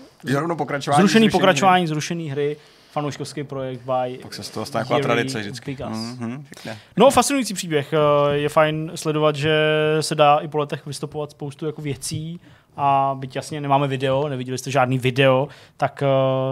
pokračování. 0.57 1.01
Zrušený 1.01 1.31
pokračování, 1.31 1.83
hry. 1.83 1.89
zrušený 1.89 2.31
hry 2.31 2.57
fanouškovský 2.97 3.45
projekt 3.45 3.81
by 3.81 4.19
Pak 4.23 4.35
se 4.35 4.43
z 4.43 4.51
toho 4.51 4.67
stane 4.67 4.85
taková 4.85 5.01
tradice 5.01 5.41
vždycky. 5.41 5.77
Mm-hmm, 5.77 6.45
no, 6.97 7.11
fascinující 7.11 7.55
příběh. 7.55 7.93
Eh, 7.93 8.37
je 8.37 8.49
fajn 8.49 8.93
sledovat, 8.95 9.37
že 9.37 9.55
se 10.01 10.15
dá 10.15 10.39
i 10.39 10.49
po 10.49 10.59
letech 10.59 10.87
vystupovat 10.87 11.31
spoustu 11.31 11.67
jako 11.67 11.83
věcí 11.83 12.41
a 12.77 13.17
byť 13.19 13.37
jasně 13.37 13.61
nemáme 13.61 13.89
video, 13.89 14.29
neviděli 14.29 14.59
jste 14.59 14.71
žádný 14.71 14.99
video, 14.99 15.49
tak, 15.77 16.03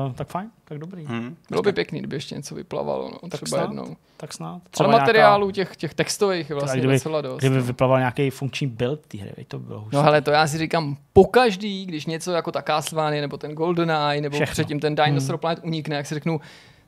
uh, 0.06 0.12
tak 0.12 0.28
fajn, 0.28 0.50
tak 0.64 0.78
dobrý. 0.78 1.04
Hmm. 1.04 1.37
Bylo 1.50 1.62
by 1.62 1.72
pěkný, 1.72 1.98
kdyby 1.98 2.16
ještě 2.16 2.34
něco 2.34 2.54
vyplavalo, 2.54 3.10
no, 3.10 3.28
tak 3.28 3.40
třeba 3.40 3.58
snad, 3.58 3.70
jednou. 3.70 3.96
Tak 4.16 4.32
snad. 4.32 4.62
Třeba 4.70 4.88
Ale 4.88 4.98
materiálů 4.98 5.46
nějaká... 5.46 5.54
těch, 5.54 5.76
těch 5.76 5.94
textových 5.94 6.50
je 6.50 6.56
vlastně 6.56 6.80
kdyby, 6.80 6.94
docela 6.94 7.20
dost. 7.20 7.38
Kdyby 7.38 7.56
no. 7.56 7.62
vyplaval 7.62 7.98
nějaký 7.98 8.30
funkční 8.30 8.66
build 8.66 9.06
té 9.06 9.18
hry, 9.18 9.44
to 9.48 9.58
bylo 9.58 9.88
No 9.92 10.04
ale 10.04 10.22
to 10.22 10.30
já 10.30 10.46
si 10.46 10.58
říkám, 10.58 10.96
pokaždý, 11.12 11.87
když 11.87 12.06
něco 12.06 12.32
jako 12.32 12.52
ta 12.52 12.62
Castlevania, 12.62 13.20
nebo 13.20 13.37
ten 13.37 13.52
GoldenEye, 13.52 14.20
nebo 14.20 14.37
Všechno. 14.37 14.52
předtím 14.52 14.80
ten 14.80 14.94
Dinosaur 14.94 15.34
hmm. 15.34 15.38
Planet 15.38 15.64
unikne, 15.64 15.96
jak 15.96 16.06
si 16.06 16.14
řeknu, 16.14 16.40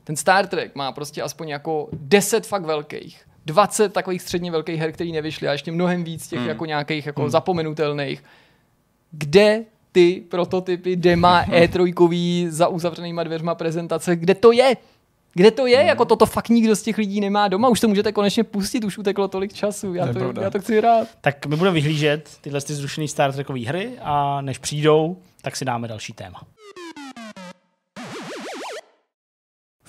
ten 0.03 0.15
Star 0.15 0.47
Trek 0.47 0.75
má 0.75 0.91
prostě 0.91 1.21
aspoň 1.21 1.49
jako 1.49 1.87
10 1.93 2.45
fakt 2.45 2.65
velkých. 2.65 3.21
20 3.45 3.93
takových 3.93 4.21
středně 4.21 4.51
velkých 4.51 4.79
her, 4.79 4.91
které 4.91 5.09
nevyšly 5.09 5.47
a 5.47 5.51
ještě 5.51 5.71
mnohem 5.71 6.03
víc 6.03 6.27
těch 6.27 6.39
hmm. 6.39 6.47
jako 6.47 6.65
nějakých 6.65 7.05
jako 7.05 7.21
hmm. 7.21 7.29
zapomenutelných 7.29 8.23
kde 9.11 9.65
ty 9.91 10.23
prototypy 10.29 10.95
dema 10.95 11.45
E3 11.49 12.49
za 12.49 12.67
uzavřenýma 12.67 13.23
dveřma 13.23 13.55
prezentace, 13.55 14.15
kde 14.15 14.35
to 14.35 14.51
je? 14.51 14.75
Kde 15.33 15.51
to 15.51 15.67
je? 15.67 15.77
Hmm. 15.77 15.87
Jako 15.87 16.05
toto 16.05 16.25
fakt 16.25 16.49
nikdo 16.49 16.75
z 16.75 16.81
těch 16.81 16.97
lidí 16.97 17.21
nemá 17.21 17.47
doma. 17.47 17.69
Už 17.69 17.79
to 17.79 17.87
můžete 17.87 18.11
konečně 18.11 18.43
pustit, 18.43 18.83
už 18.83 18.97
uteklo 18.97 19.27
tolik 19.27 19.53
času. 19.53 19.93
Já, 19.93 20.13
to, 20.13 20.33
já 20.41 20.49
to 20.49 20.59
chci 20.59 20.81
rád. 20.81 21.07
Tak 21.21 21.45
my 21.45 21.55
budeme 21.55 21.73
vyhlížet 21.73 22.29
tyhle 22.41 22.61
ty 22.61 22.73
zrušené 22.73 23.07
Star 23.07 23.33
Trekové 23.33 23.59
hry 23.59 23.91
a 24.01 24.41
než 24.41 24.57
přijdou, 24.57 25.17
tak 25.41 25.55
si 25.55 25.65
dáme 25.65 25.87
další 25.87 26.13
téma. 26.13 26.41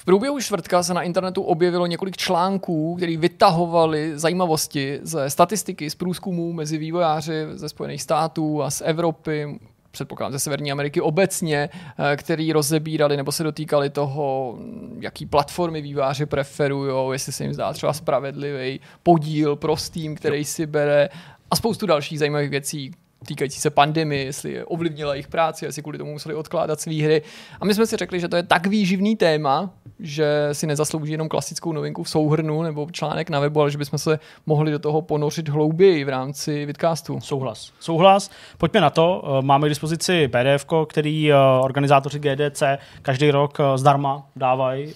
Průběhu 0.09 0.41
čtvrtka 0.41 0.83
se 0.83 0.95
na 0.95 1.03
internetu 1.03 1.43
objevilo 1.43 1.87
několik 1.87 2.17
článků, 2.17 2.97
které 2.97 3.17
vytahovali 3.17 4.19
zajímavosti 4.19 4.99
ze 5.03 5.31
statistiky, 5.31 5.91
z 5.91 5.95
průzkumů 5.95 6.53
mezi 6.53 6.79
vývojáři 6.79 7.47
ze 7.53 7.69
Spojených 7.69 8.03
států 8.03 8.63
a 8.63 8.71
z 8.71 8.83
Evropy, 8.85 9.59
předpokládám 9.91 10.33
ze 10.33 10.39
Severní 10.39 10.73
Ameriky 10.73 11.01
obecně, 11.01 11.69
eh, 11.73 12.17
který 12.17 12.53
rozebírali 12.53 13.17
nebo 13.17 13.33
se 13.33 13.43
dotýkali 13.43 13.91
toho, 13.91 14.59
jaký 15.01 15.27
platformy 15.27 15.83
výváři 15.83 16.27
preferují, 16.27 17.13
jestli 17.13 17.33
se 17.33 17.45
jim 17.45 17.55
zdá 17.55 17.73
třeba 17.73 17.93
spravedlivý 17.93 18.81
podíl 19.03 19.57
pro 19.57 19.77
Steam, 19.77 20.15
který 20.15 20.45
si 20.45 20.67
bere 20.67 21.09
a 21.51 21.57
spoustu 21.57 21.87
dalších 21.87 22.19
zajímavých 22.19 22.51
věcí, 22.51 22.91
týkající 23.27 23.61
se 23.61 23.71
pandemie, 23.71 24.25
jestli 24.25 24.65
ovlivnila 24.65 25.15
jejich 25.15 25.29
práci, 25.29 25.65
jestli 25.65 25.83
kvůli 25.83 25.99
tomu 25.99 26.13
museli 26.13 26.35
odkládat 26.35 26.81
své 26.81 26.95
hry. 26.95 27.23
A 27.61 27.65
my 27.65 27.75
jsme 27.75 27.87
si 27.87 27.97
řekli, 27.97 28.21
že 28.21 28.29
to 28.29 28.37
je 28.37 28.43
tak 28.43 28.67
výživný 28.67 29.17
téma, 29.17 29.71
že 30.01 30.49
si 30.53 30.67
nezaslouží 30.67 31.13
jenom 31.13 31.29
klasickou 31.29 31.73
novinku 31.73 32.03
v 32.03 32.11
souhrnu 32.11 32.63
nebo 32.63 32.89
článek 32.93 33.31
na 33.31 33.41
webu, 33.41 33.61
ale 33.61 33.71
že 33.71 33.79
bychom 33.79 33.99
se 33.99 34.19
mohli 34.47 34.73
do 34.73 34.79
toho 34.79 35.03
ponořit 35.03 35.49
hlouběji 35.49 36.05
v 36.05 36.09
rámci 36.09 36.67
vidcastu. 36.67 37.21
Souhlas. 37.21 37.73
Souhlas. 37.81 38.31
Pojďme 38.59 38.81
na 38.81 38.91
to. 38.91 39.25
Eh, 39.25 39.43
máme 39.43 39.67
k 39.67 39.69
dispozici 39.69 40.29
PDF, 40.29 40.67
který 40.87 41.33
eh, 41.33 41.35
organizátoři 41.61 42.19
GDC 42.19 42.63
každý 43.03 43.31
rok 43.31 43.61
eh, 43.61 43.79
zdarma 43.79 44.27
dávají 44.37 44.95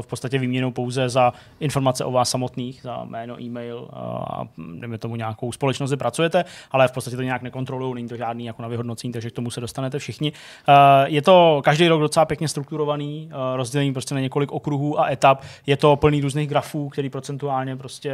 v 0.00 0.06
podstatě 0.06 0.38
výměnou 0.38 0.70
pouze 0.70 1.08
za 1.08 1.32
informace 1.60 2.04
o 2.04 2.12
vás 2.12 2.30
samotných, 2.30 2.82
za 2.82 3.04
jméno, 3.04 3.42
e-mail 3.42 3.88
a 3.92 4.44
dejme 4.78 4.98
tomu 4.98 5.16
nějakou 5.16 5.52
společnost, 5.52 5.90
kde 5.90 5.96
pracujete, 5.96 6.44
ale 6.70 6.88
v 6.88 6.92
podstatě 6.92 7.16
to 7.16 7.22
nějak 7.22 7.42
nekon 7.42 7.59
nekontrolují, 7.60 7.94
není 7.94 8.08
to 8.08 8.16
žádný 8.16 8.44
jako 8.44 8.62
na 8.62 8.68
vyhodnocení, 8.68 9.12
takže 9.12 9.30
k 9.30 9.32
tomu 9.32 9.50
se 9.50 9.60
dostanete 9.60 9.98
všichni. 9.98 10.32
Uh, 10.32 10.74
je 11.04 11.22
to 11.22 11.60
každý 11.64 11.88
rok 11.88 12.00
docela 12.00 12.24
pěkně 12.24 12.48
strukturovaný, 12.48 13.30
uh, 13.32 13.56
rozdělený 13.56 13.92
prostě 13.92 14.14
na 14.14 14.20
několik 14.20 14.52
okruhů 14.52 15.00
a 15.00 15.10
etap. 15.10 15.42
Je 15.66 15.76
to 15.76 15.96
plný 15.96 16.20
různých 16.20 16.48
grafů, 16.48 16.88
který 16.88 17.10
procentuálně 17.10 17.76
prostě 17.76 18.12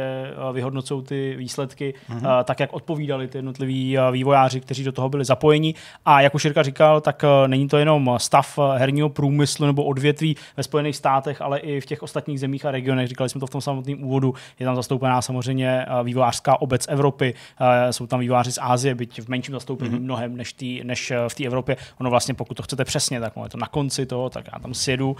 uh, 0.49 0.55
vyhodnocují 0.55 1.03
ty 1.03 1.35
výsledky, 1.37 1.93
mm-hmm. 2.09 2.43
tak 2.43 2.59
jak 2.59 2.73
odpovídali 2.73 3.27
ty 3.27 3.37
jednotliví 3.37 3.97
vývojáři, 4.11 4.61
kteří 4.61 4.83
do 4.83 4.91
toho 4.91 5.09
byli 5.09 5.25
zapojeni. 5.25 5.73
A 6.05 6.21
jak 6.21 6.35
už 6.35 6.45
Jirka 6.45 6.63
říkal, 6.63 7.01
tak 7.01 7.23
není 7.47 7.67
to 7.67 7.77
jenom 7.77 8.15
stav 8.17 8.59
herního 8.75 9.09
průmyslu 9.09 9.65
nebo 9.65 9.83
odvětví 9.83 10.35
ve 10.57 10.63
Spojených 10.63 10.95
státech, 10.95 11.41
ale 11.41 11.59
i 11.59 11.81
v 11.81 11.85
těch 11.85 12.03
ostatních 12.03 12.39
zemích 12.39 12.65
a 12.65 12.71
regionech. 12.71 13.07
Říkali 13.07 13.29
jsme 13.29 13.39
to 13.39 13.47
v 13.47 13.49
tom 13.49 13.61
samotném 13.61 14.03
úvodu. 14.03 14.33
Je 14.59 14.65
tam 14.65 14.75
zastoupená 14.75 15.21
samozřejmě 15.21 15.85
vývojářská 16.03 16.61
obec 16.61 16.85
Evropy, 16.89 17.33
jsou 17.91 18.07
tam 18.07 18.19
vývojáři 18.19 18.51
z 18.51 18.59
Ázie, 18.61 18.95
byť 18.95 19.21
v 19.21 19.29
menším 19.37 19.53
zastoupení 19.53 19.95
mm-hmm. 19.95 20.01
mnohem 20.01 20.37
než, 20.37 20.53
tý, 20.53 20.81
než 20.83 21.13
v 21.27 21.35
té 21.35 21.45
Evropě. 21.45 21.77
Ono 21.99 22.09
vlastně, 22.09 22.33
pokud 22.33 22.53
to 22.53 22.63
chcete 22.63 22.85
přesně, 22.85 23.19
tak 23.19 23.33
je 23.43 23.49
to 23.49 23.57
na 23.57 23.67
konci 23.67 24.05
toho, 24.05 24.29
tak 24.29 24.45
já 24.53 24.59
tam 24.59 24.73
sjedu. 24.73 25.15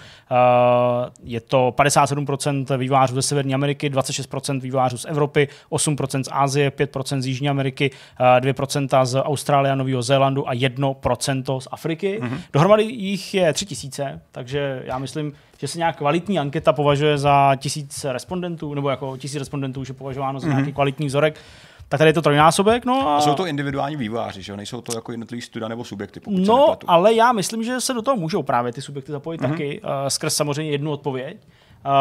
Je 1.23 1.41
to 1.41 1.73
57% 1.77 2.77
vývojářů 2.77 3.15
ze 3.15 3.21
Severní 3.21 3.53
Ameriky, 3.53 3.89
26% 3.89 4.61
vývojářů 4.61 4.97
z 4.97 5.05
Evropy, 5.05 5.47
8% 5.71 6.23
z 6.23 6.29
Ázie, 6.31 6.69
5% 6.69 7.21
z 7.21 7.25
Jižní 7.25 7.49
Ameriky, 7.49 7.91
2% 8.39 9.05
z 9.05 9.21
Austrálie 9.21 9.71
a 9.71 9.75
Nového 9.75 10.01
Zélandu 10.01 10.49
a 10.49 10.53
1% 10.53 11.59
z 11.59 11.67
Afriky. 11.71 12.19
Mm-hmm. 12.21 12.39
Dohromady 12.53 12.83
jich 12.83 13.33
je 13.33 13.53
3000, 13.53 14.21
takže 14.31 14.83
já 14.85 14.97
myslím, 14.97 15.33
že 15.59 15.67
se 15.67 15.77
nějak 15.77 15.97
kvalitní 15.97 16.39
anketa 16.39 16.73
považuje 16.73 17.17
za 17.17 17.55
tisíc 17.55 18.05
respondentů, 18.05 18.73
nebo 18.73 18.89
jako 18.89 19.17
tisíc 19.17 19.39
respondentů 19.39 19.81
už 19.81 19.87
je 19.87 19.93
považováno 19.93 20.39
za 20.39 20.47
mm-hmm. 20.47 20.51
nějaký 20.51 20.73
kvalitní 20.73 21.07
vzorek 21.07 21.39
tak 21.89 21.97
tady 21.97 22.09
je 22.09 22.13
to 22.13 22.21
trojnásobek. 22.21 22.85
No 22.85 23.07
a... 23.07 23.17
a 23.17 23.21
jsou 23.21 23.33
to 23.33 23.45
individuální 23.45 23.95
výváři, 23.95 24.41
že 24.41 24.51
jo? 24.51 24.55
Nejsou 24.55 24.81
to 24.81 24.97
jako 24.97 25.11
jednotlivý 25.11 25.41
studia 25.41 25.67
nebo 25.67 25.83
subjekty, 25.83 26.19
pokud 26.19 26.37
No, 26.37 26.77
ale 26.87 27.13
já 27.13 27.31
myslím, 27.31 27.63
že 27.63 27.81
se 27.81 27.93
do 27.93 28.01
toho 28.01 28.17
můžou 28.17 28.43
právě 28.43 28.73
ty 28.73 28.81
subjekty 28.81 29.11
zapojit 29.11 29.41
mm-hmm. 29.41 29.49
taky, 29.49 29.81
uh, 29.81 29.89
skrz 30.07 30.35
samozřejmě 30.35 30.71
jednu 30.71 30.91
odpověď. 30.91 31.37
Uh, 31.85 31.91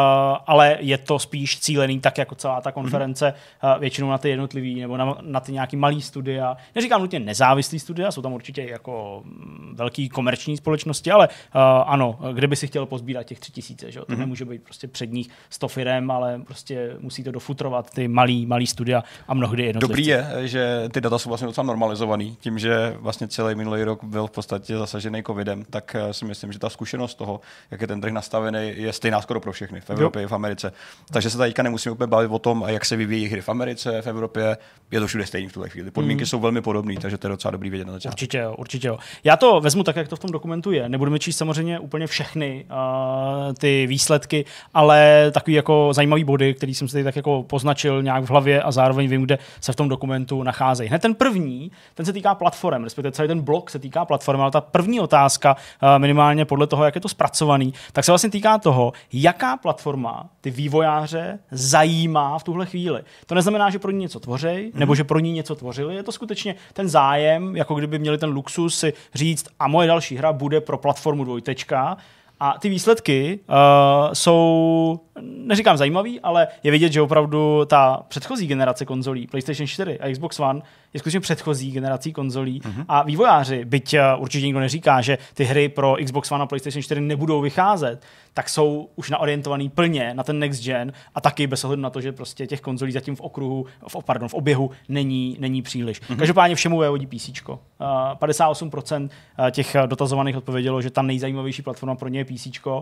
ale 0.47 0.77
je 0.79 0.97
to 0.97 1.19
spíš 1.19 1.59
cílený 1.59 1.99
tak 1.99 2.17
jako 2.17 2.35
celá 2.35 2.61
ta 2.61 2.71
konference, 2.71 3.33
uh, 3.63 3.79
většinou 3.79 4.09
na 4.09 4.17
ty 4.17 4.29
jednotlivý 4.29 4.81
nebo 4.81 4.97
na, 4.97 5.17
na 5.21 5.39
ty 5.39 5.51
nějaký 5.51 5.75
malý 5.75 6.01
studia. 6.01 6.57
Neříkám 6.75 7.01
nutně 7.01 7.19
nezávislý 7.19 7.79
studia, 7.79 8.11
jsou 8.11 8.21
tam 8.21 8.33
určitě 8.33 8.63
jako 8.63 9.21
mm, 9.25 9.73
velký 9.75 10.09
komerční 10.09 10.57
společnosti, 10.57 11.11
ale 11.11 11.27
uh, 11.27 11.61
ano, 11.85 12.19
kde 12.33 12.47
by 12.47 12.55
si 12.55 12.67
chtěl 12.67 12.85
pozbírat 12.85 13.23
těch 13.23 13.39
tři 13.39 13.51
tisíce, 13.51 13.91
že? 13.91 13.99
to 13.99 14.05
mm-hmm. 14.05 14.17
nemůže 14.17 14.45
být 14.45 14.63
prostě 14.63 14.87
předních 14.87 15.29
sto 15.49 15.67
firem, 15.67 16.11
ale 16.11 16.41
prostě 16.45 16.95
musí 16.99 17.23
to 17.23 17.31
dofutrovat 17.31 17.89
ty 17.91 18.07
malý, 18.07 18.45
malý 18.45 18.67
studia 18.67 19.03
a 19.27 19.33
mnohdy 19.33 19.63
jednotlivci. 19.63 19.91
Dobrý 19.91 20.05
je, 20.05 20.47
že 20.47 20.89
ty 20.91 21.01
data 21.01 21.19
jsou 21.19 21.29
vlastně 21.29 21.45
docela 21.45 21.67
normalizovaný, 21.67 22.37
tím, 22.39 22.59
že 22.59 22.95
vlastně 22.99 23.27
celý 23.27 23.55
minulý 23.55 23.83
rok 23.83 24.03
byl 24.03 24.27
v 24.27 24.31
podstatě 24.31 24.77
zasažený 24.77 25.23
covidem, 25.23 25.65
tak 25.69 25.95
si 26.11 26.25
myslím, 26.25 26.51
že 26.51 26.59
ta 26.59 26.69
zkušenost 26.69 27.15
toho, 27.15 27.39
jak 27.71 27.81
je 27.81 27.87
ten 27.87 28.01
trh 28.01 28.13
nastavený, 28.13 28.73
je 28.75 28.93
stejná 28.93 29.21
skoro 29.21 29.39
pro 29.39 29.51
všechny 29.51 29.66
v 29.67 29.89
Evropě 29.89 30.23
i 30.23 30.27
v 30.27 30.31
Americe. 30.31 30.71
Takže 31.11 31.29
se 31.29 31.37
teďka 31.37 31.63
nemusíme 31.63 31.93
úplně 31.93 32.07
bavit 32.07 32.31
o 32.31 32.39
tom, 32.39 32.65
jak 32.67 32.85
se 32.85 32.95
vyvíjí 32.95 33.27
hry 33.27 33.41
v 33.41 33.49
Americe, 33.49 34.01
v 34.01 34.07
Evropě. 34.07 34.57
Je 34.91 34.99
to 34.99 35.07
všude 35.07 35.25
stejný 35.25 35.47
v 35.47 35.53
tuhle 35.53 35.69
chvíli. 35.69 35.91
Podmínky 35.91 36.21
mm. 36.21 36.25
jsou 36.25 36.39
velmi 36.39 36.61
podobné, 36.61 36.95
takže 37.01 37.17
to 37.17 37.27
je 37.27 37.29
docela 37.29 37.51
dobrý 37.51 37.69
vědět 37.69 37.85
na 37.85 37.93
začátku. 37.93 38.13
Určitě 38.13 38.37
jo, 38.37 38.55
určitě 38.57 38.87
jo. 38.87 38.97
Já 39.23 39.37
to 39.37 39.61
vezmu 39.61 39.83
tak, 39.83 39.95
jak 39.95 40.07
to 40.07 40.15
v 40.15 40.19
tom 40.19 40.31
dokumentu 40.31 40.71
je. 40.71 40.89
Nebudeme 40.89 41.19
číst 41.19 41.37
samozřejmě 41.37 41.79
úplně 41.79 42.07
všechny 42.07 42.65
uh, 42.69 43.53
ty 43.53 43.87
výsledky, 43.87 44.45
ale 44.73 45.29
takový 45.31 45.53
jako 45.53 45.89
zajímavý 45.93 46.23
body, 46.23 46.53
který 46.53 46.75
jsem 46.75 46.87
si 46.87 46.93
tady 46.93 47.03
tak 47.03 47.15
jako 47.15 47.43
poznačil 47.43 48.03
nějak 48.03 48.23
v 48.23 48.29
hlavě 48.29 48.61
a 48.61 48.71
zároveň 48.71 49.09
vím, 49.09 49.21
kde 49.21 49.37
se 49.61 49.73
v 49.73 49.75
tom 49.75 49.89
dokumentu 49.89 50.43
nacházejí. 50.43 50.89
Hned 50.89 51.01
ten 51.01 51.15
první, 51.15 51.71
ten 51.93 52.05
se 52.05 52.13
týká 52.13 52.35
platform, 52.35 52.83
respektive 52.83 53.11
celý 53.11 53.27
ten 53.27 53.41
blok 53.41 53.69
se 53.69 53.79
týká 53.79 54.05
platform, 54.05 54.41
ale 54.41 54.51
ta 54.51 54.61
první 54.61 54.99
otázka, 54.99 55.55
uh, 55.83 55.99
minimálně 55.99 56.45
podle 56.45 56.67
toho, 56.67 56.85
jak 56.85 56.95
je 56.95 57.01
to 57.01 57.09
zpracovaný, 57.09 57.73
tak 57.93 58.05
se 58.05 58.11
vlastně 58.11 58.29
týká 58.29 58.57
toho, 58.57 58.93
jaká 59.13 59.56
platforma 59.57 60.29
ty 60.41 60.51
vývojáře 60.51 61.39
zajímá 61.51 62.39
v 62.39 62.43
tuhle 62.43 62.65
chvíli. 62.65 63.01
To 63.25 63.35
neznamená, 63.35 63.69
že 63.69 63.79
pro 63.79 63.91
ní 63.91 63.99
něco 63.99 64.19
tvořej, 64.19 64.71
mm. 64.73 64.79
nebo 64.79 64.95
že 64.95 65.03
pro 65.03 65.19
ní 65.19 65.31
něco 65.31 65.55
tvořili. 65.55 65.95
Je 65.95 66.03
to 66.03 66.11
skutečně 66.11 66.55
ten 66.73 66.89
zájem, 66.89 67.55
jako 67.55 67.75
kdyby 67.75 67.99
měli 67.99 68.17
ten 68.17 68.29
luxus 68.29 68.79
si 68.79 68.93
říct, 69.15 69.47
a 69.59 69.67
moje 69.67 69.87
další 69.87 70.15
hra 70.15 70.33
bude 70.33 70.61
pro 70.61 70.77
platformu 70.77 71.23
dvojtečka, 71.23 71.97
a 72.39 72.55
ty 72.59 72.69
výsledky 72.69 73.39
uh, 73.49 74.13
jsou, 74.13 74.99
neříkám 75.21 75.77
zajímavý, 75.77 76.19
ale 76.19 76.47
je 76.63 76.71
vidět, 76.71 76.91
že 76.91 77.01
opravdu 77.01 77.65
ta 77.65 78.03
předchozí 78.07 78.47
generace 78.47 78.85
konzolí, 78.85 79.27
PlayStation 79.27 79.67
4 79.67 79.99
a 79.99 80.11
Xbox 80.11 80.39
One, 80.39 80.61
je 80.93 80.99
skutečně 80.99 81.19
předchozí 81.19 81.71
generací 81.71 82.13
konzolí. 82.13 82.61
Mm-hmm. 82.61 82.85
A 82.87 83.03
vývojáři, 83.03 83.65
byť 83.65 83.93
uh, 83.93 84.21
určitě 84.21 84.45
nikdo 84.45 84.59
neříká, 84.59 85.01
že 85.01 85.17
ty 85.33 85.43
hry 85.43 85.69
pro 85.69 85.95
Xbox 86.05 86.31
One 86.31 86.43
a 86.43 86.45
PlayStation 86.45 86.83
4 86.83 87.01
nebudou 87.01 87.41
vycházet, 87.41 88.05
tak 88.33 88.49
jsou 88.49 88.89
už 88.95 89.09
naorientovaný 89.09 89.69
plně 89.69 90.13
na 90.13 90.23
ten 90.23 90.39
next 90.39 90.63
gen 90.63 90.93
a 91.15 91.21
taky 91.21 91.47
bez 91.47 91.63
ohledu 91.63 91.81
na 91.81 91.89
to, 91.89 92.01
že 92.01 92.11
prostě 92.11 92.47
těch 92.47 92.61
konzolí 92.61 92.91
zatím 92.91 93.15
v 93.15 93.21
okruhu, 93.21 93.65
v, 93.87 94.03
pardon, 94.05 94.29
v 94.29 94.33
oběhu 94.33 94.71
není, 94.89 95.37
není 95.39 95.61
příliš. 95.61 96.01
Mm-hmm. 96.01 96.17
Každopádně 96.17 96.55
všemu 96.55 96.77
vévodí 96.77 97.07
PC. 97.07 97.29
Uh, 97.49 97.57
58% 98.13 99.09
těch 99.51 99.75
dotazovaných 99.85 100.37
odpovědělo, 100.37 100.81
že 100.81 100.89
ta 100.89 101.01
nejzajímavější 101.01 101.61
platforma 101.61 101.95
pro 101.95 102.09
ně 102.09 102.19
je 102.19 102.25
PC. 102.25 102.47
Uh, 102.65 102.73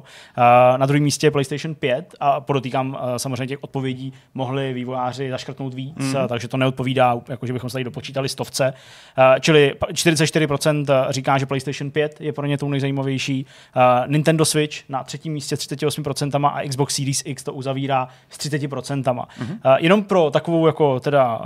na 0.77 0.85
druhém 0.85 1.03
místě 1.03 1.27
je 1.27 1.31
PlayStation 1.31 1.75
5 1.75 2.15
a 2.25 2.41
podotýkám 2.41 2.89
uh, 2.89 3.15
samozřejmě 3.17 3.47
těch 3.47 3.63
odpovědí 3.63 4.13
mohli 4.33 4.73
vývojáři 4.73 5.29
zaškrtnout 5.29 5.73
víc, 5.73 5.97
mm. 5.97 6.15
takže 6.27 6.47
to 6.47 6.57
neodpovídá, 6.57 7.21
jako 7.29 7.45
že 7.45 7.53
bychom 7.53 7.69
se 7.69 7.73
tady 7.73 7.83
dopočítali 7.83 8.29
stovce. 8.29 8.73
Uh, 9.17 9.39
čili 9.39 9.75
44% 9.91 11.05
říká, 11.09 11.37
že 11.37 11.45
PlayStation 11.45 11.91
5 11.91 12.21
je 12.21 12.33
pro 12.33 12.45
ně 12.45 12.57
tou 12.57 12.69
nejzajímavější. 12.69 13.45
Nintendo 14.07 14.45
Switch 14.45 14.89
na 14.89 15.03
třetím 15.03 15.33
místě 15.33 15.57
s 15.57 15.59
38% 15.59 16.47
a 16.47 16.67
Xbox 16.69 16.95
Series 16.95 17.21
X 17.25 17.43
to 17.43 17.53
uzavírá 17.53 18.07
s 18.29 18.37
30%. 18.37 19.03
Mm-hmm. 19.03 19.77
Jenom 19.77 20.03
pro 20.03 20.31
takovou 20.31 20.67
jako 20.67 20.99
teda 20.99 21.41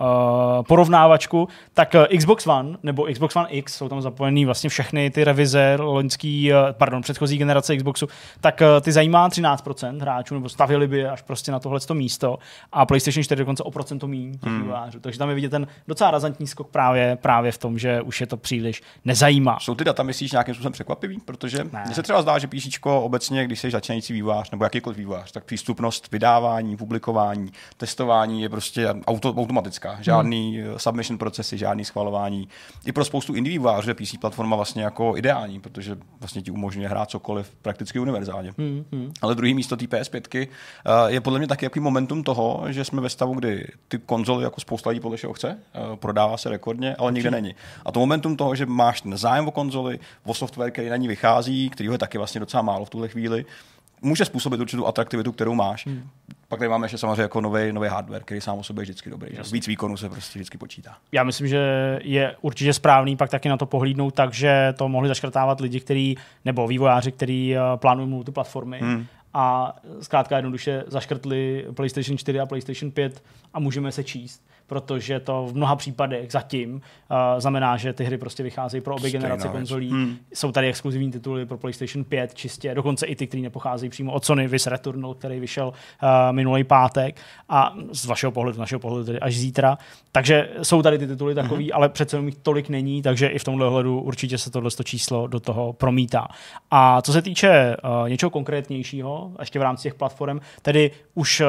porovnávačku, 0.68 1.48
tak 1.74 1.96
Xbox 2.18 2.48
One 2.48 2.78
nebo 2.84 3.08
Xbox 3.14 3.36
One 3.36 3.50
X 3.50 3.74
jsou 3.76 3.90
tam 3.90 4.02
zapojený 4.02 4.46
vlastně 4.46 4.70
všechny 4.70 5.10
ty 5.10 5.24
revize 5.24 5.78
loňský, 5.80 6.52
pardon, 6.72 7.02
předchozí 7.02 7.38
generace 7.38 7.78
Xboxu, 7.78 8.08
tak 8.42 8.62
ty 8.82 8.92
zajímá 8.92 9.30
13% 9.30 10.02
hráčů, 10.02 10.34
nebo 10.34 10.50
stavili 10.70 10.88
by 10.88 11.08
až 11.08 11.22
prostě 11.22 11.52
na 11.52 11.60
tohle 11.60 11.80
místo 11.94 12.40
a 12.72 12.86
PlayStation 12.86 13.24
4 13.24 13.40
dokonce 13.40 13.64
o 13.64 13.72
procento 13.72 14.08
méně 14.08 14.38
těch 14.38 14.52
mm. 14.52 14.74
Takže 15.02 15.20
tam 15.20 15.30
je 15.30 15.36
vidět 15.36 15.50
ten 15.50 15.68
docela 15.88 16.12
razantní 16.12 16.48
skok 16.48 16.70
právě, 16.70 17.18
právě 17.22 17.52
v 17.52 17.58
tom, 17.58 17.80
že 17.80 18.02
už 18.02 18.22
je 18.22 18.28
to 18.28 18.38
příliš 18.38 18.82
nezajímá. 19.06 19.58
Jsou 19.60 19.76
ty 19.76 19.84
data, 19.84 20.04
myslíš, 20.04 20.32
nějakým 20.32 20.56
způsobem 20.56 20.74
překvapivý? 20.74 21.20
Protože 21.26 21.64
mně 21.64 21.96
se 21.96 22.04
třeba 22.04 22.22
zdá, 22.22 22.40
že 22.40 22.48
PC 22.48 22.80
obecně, 22.84 23.46
když 23.46 23.60
se 23.60 23.72
začínající 23.72 24.14
vývář 24.14 24.52
nebo 24.52 24.64
jakýkoliv 24.64 24.98
vývář, 24.98 25.32
tak 25.32 25.44
přístupnost 25.44 26.12
vydávání, 26.12 26.78
publikování, 26.78 27.52
testování 27.78 28.42
je 28.42 28.50
prostě 28.50 28.88
auto, 29.08 29.30
automatická. 29.30 29.98
Žádný 30.02 30.58
hmm. 30.58 30.80
submission 30.80 31.18
procesy, 31.18 31.58
žádný 31.58 31.86
schvalování. 31.86 32.48
I 32.86 32.92
pro 32.92 33.06
spoustu 33.06 33.34
indie 33.34 33.60
vývářů 33.60 33.90
je 33.90 33.94
PC 33.94 34.18
platforma 34.22 34.56
vlastně 34.56 34.84
jako 34.84 35.14
ideální, 35.18 35.60
protože 35.60 35.98
vlastně 36.20 36.42
ti 36.42 36.52
umožňuje 36.52 36.90
hrát 36.90 37.10
cokoliv 37.10 37.56
prakticky 37.62 38.00
univerzálně. 38.00 38.54
Hmm. 38.58 38.86
Hmm. 38.92 39.12
Ale 39.22 39.36
druhý 39.36 39.54
místo 39.54 39.78
té 39.78 39.86
PS5 39.86 40.48
uh, 40.48 40.54
je 41.08 41.22
podle 41.22 41.40
mě 41.40 41.48
taky 41.48 41.66
jaký 41.66 41.80
momentum 41.80 42.24
toho, 42.24 42.64
že 42.68 42.86
jsme 42.86 43.02
ve 43.02 43.10
stavu, 43.10 43.34
kdy 43.34 43.68
ty 43.88 43.98
konzoly 43.98 44.44
jako 44.44 44.62
spousta 44.62 44.90
lidí 44.90 45.00
podle 45.00 45.18
všeho 45.18 45.34
chce, 45.34 45.58
uh, 45.90 45.96
prodává 45.96 46.38
se 46.38 46.50
rekordně, 46.50 46.96
ale 46.96 47.12
nikde 47.12 47.32
není. 47.32 47.56
A 47.86 47.92
to 47.92 48.00
momentum 48.00 48.38
toho, 48.38 48.56
že 48.56 48.66
máš 48.66 49.02
ten 49.02 49.18
zájem 49.18 49.48
o 49.48 49.52
konzoli, 49.52 50.00
o 50.26 50.34
software, 50.34 50.72
který 50.72 50.90
na 50.90 50.96
ní 50.96 51.08
vychází, 51.08 51.70
který 51.70 51.90
je 51.92 51.98
taky 51.98 52.18
vlastně 52.18 52.40
docela 52.40 52.64
málo 52.64 52.86
v 52.86 52.90
tuhle 52.90 53.08
chvíli, 53.08 53.46
může 54.02 54.26
způsobit 54.26 54.60
určitou 54.60 54.86
atraktivitu, 54.86 55.32
kterou 55.32 55.56
máš. 55.56 55.86
Hmm. 55.88 56.10
Pak 56.48 56.60
tady 56.60 56.70
máme 56.70 56.86
ještě 56.86 56.98
samozřejmě 56.98 57.22
jako 57.22 57.42
nový, 57.42 57.72
nový 57.72 57.90
hardware, 57.90 58.24
který 58.24 58.42
sám 58.42 58.58
o 58.58 58.64
sobě 58.64 58.82
je 58.82 58.84
vždycky 58.84 59.10
dobrý. 59.10 59.36
Že? 59.36 59.42
Víc 59.52 59.68
výkonu 59.68 59.98
se 59.98 60.10
prostě 60.10 60.40
vždycky 60.40 60.58
počítá. 60.58 60.96
Já 61.12 61.24
myslím, 61.24 61.48
že 61.48 62.00
je 62.04 62.36
určitě 62.42 62.74
správný 62.74 63.16
pak 63.16 63.30
taky 63.30 63.50
na 63.50 63.58
to 63.58 63.66
pohlídnout 63.66 64.14
tak, 64.14 64.34
že 64.34 64.74
to 64.78 64.90
mohli 64.90 65.08
zaškrtávat 65.08 65.60
lidi, 65.60 65.80
kteří, 65.80 66.18
nebo 66.46 66.68
vývojáři, 66.68 67.12
kteří 67.12 67.56
uh, 67.56 67.80
plánují 67.80 68.10
multiplatformy. 68.10 68.80
Hmm 68.80 69.06
a 69.34 69.76
zkrátka 70.02 70.36
jednoduše 70.36 70.84
zaškrtli 70.88 71.66
PlayStation 71.76 72.18
4 72.18 72.40
a 72.40 72.46
PlayStation 72.46 72.92
5 72.92 73.24
a 73.54 73.60
můžeme 73.60 73.92
se 73.92 74.04
číst 74.04 74.49
protože 74.70 75.20
to 75.20 75.48
v 75.50 75.56
mnoha 75.56 75.76
případech 75.76 76.32
zatím 76.32 76.74
uh, 76.74 76.82
znamená, 77.40 77.78
že 77.78 77.94
ty 77.94 78.04
hry 78.04 78.18
prostě 78.18 78.44
vycházejí 78.44 78.82
pro 78.82 78.96
obě 78.96 79.12
generace 79.12 79.48
věc. 79.48 79.52
konzolí. 79.52 79.90
Hmm. 79.90 80.18
Jsou 80.34 80.52
tady 80.52 80.68
exkluzivní 80.68 81.12
tituly 81.12 81.46
pro 81.46 81.58
PlayStation 81.58 82.04
5 82.04 82.34
čistě, 82.34 82.76
dokonce 82.76 83.06
i 83.06 83.16
ty, 83.16 83.28
které 83.28 83.44
nepocházejí 83.44 83.90
přímo 83.90 84.12
od 84.12 84.26
Sony, 84.26 84.48
Vis 84.48 84.68
Returnal, 84.68 85.14
který 85.14 85.40
vyšel 85.40 85.68
uh, 85.68 86.10
minulý 86.32 86.64
pátek 86.64 87.22
a 87.50 87.74
z 87.92 88.06
vašeho 88.06 88.32
pohledu, 88.32 88.56
z 88.56 88.60
našeho 88.60 88.80
pohledu 88.80 89.06
tedy 89.06 89.20
až 89.20 89.36
zítra. 89.36 89.78
Takže 90.12 90.50
jsou 90.62 90.82
tady 90.82 90.98
ty 90.98 91.08
tituly 91.08 91.36
takový, 91.36 91.64
hmm. 91.64 91.74
ale 91.74 91.90
přece 91.90 92.16
jenom 92.16 92.28
jich 92.28 92.38
tolik 92.38 92.70
není, 92.70 93.02
takže 93.02 93.28
i 93.28 93.40
v 93.40 93.44
tomhle 93.44 93.68
ohledu 93.68 94.02
určitě 94.02 94.38
se 94.38 94.52
tohle 94.52 94.72
číslo 94.84 95.28
do 95.28 95.40
toho 95.40 95.74
promítá. 95.74 96.28
A 96.72 97.02
co 97.02 97.14
se 97.14 97.22
týče 97.22 97.78
uh, 97.84 98.10
něčeho 98.10 98.30
konkrétnějšího, 98.30 99.32
ještě 99.40 99.60
v 99.60 99.62
rámci 99.62 99.84
těch 99.84 99.94
platform, 99.94 100.40
tedy 100.62 100.92
už 101.16 101.42
uh, 101.42 101.48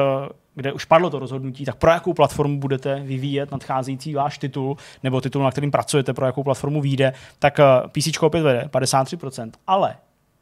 kde 0.55 0.73
už 0.73 0.85
padlo 0.85 1.09
to 1.09 1.19
rozhodnutí, 1.19 1.65
tak 1.65 1.75
pro 1.75 1.91
jakou 1.91 2.13
platformu 2.13 2.59
budete 2.59 2.99
vyvíjet 2.99 3.51
nadcházející 3.51 4.13
váš 4.13 4.37
titul, 4.37 4.77
nebo 5.03 5.21
titul, 5.21 5.43
na 5.43 5.51
kterým 5.51 5.71
pracujete, 5.71 6.13
pro 6.13 6.25
jakou 6.25 6.43
platformu 6.43 6.81
vyjde, 6.81 7.13
tak 7.39 7.59
eh, 7.59 7.63
PC 7.91 8.23
opět 8.23 8.41
vede 8.41 8.69
53%, 8.71 9.51
ale 9.67 9.95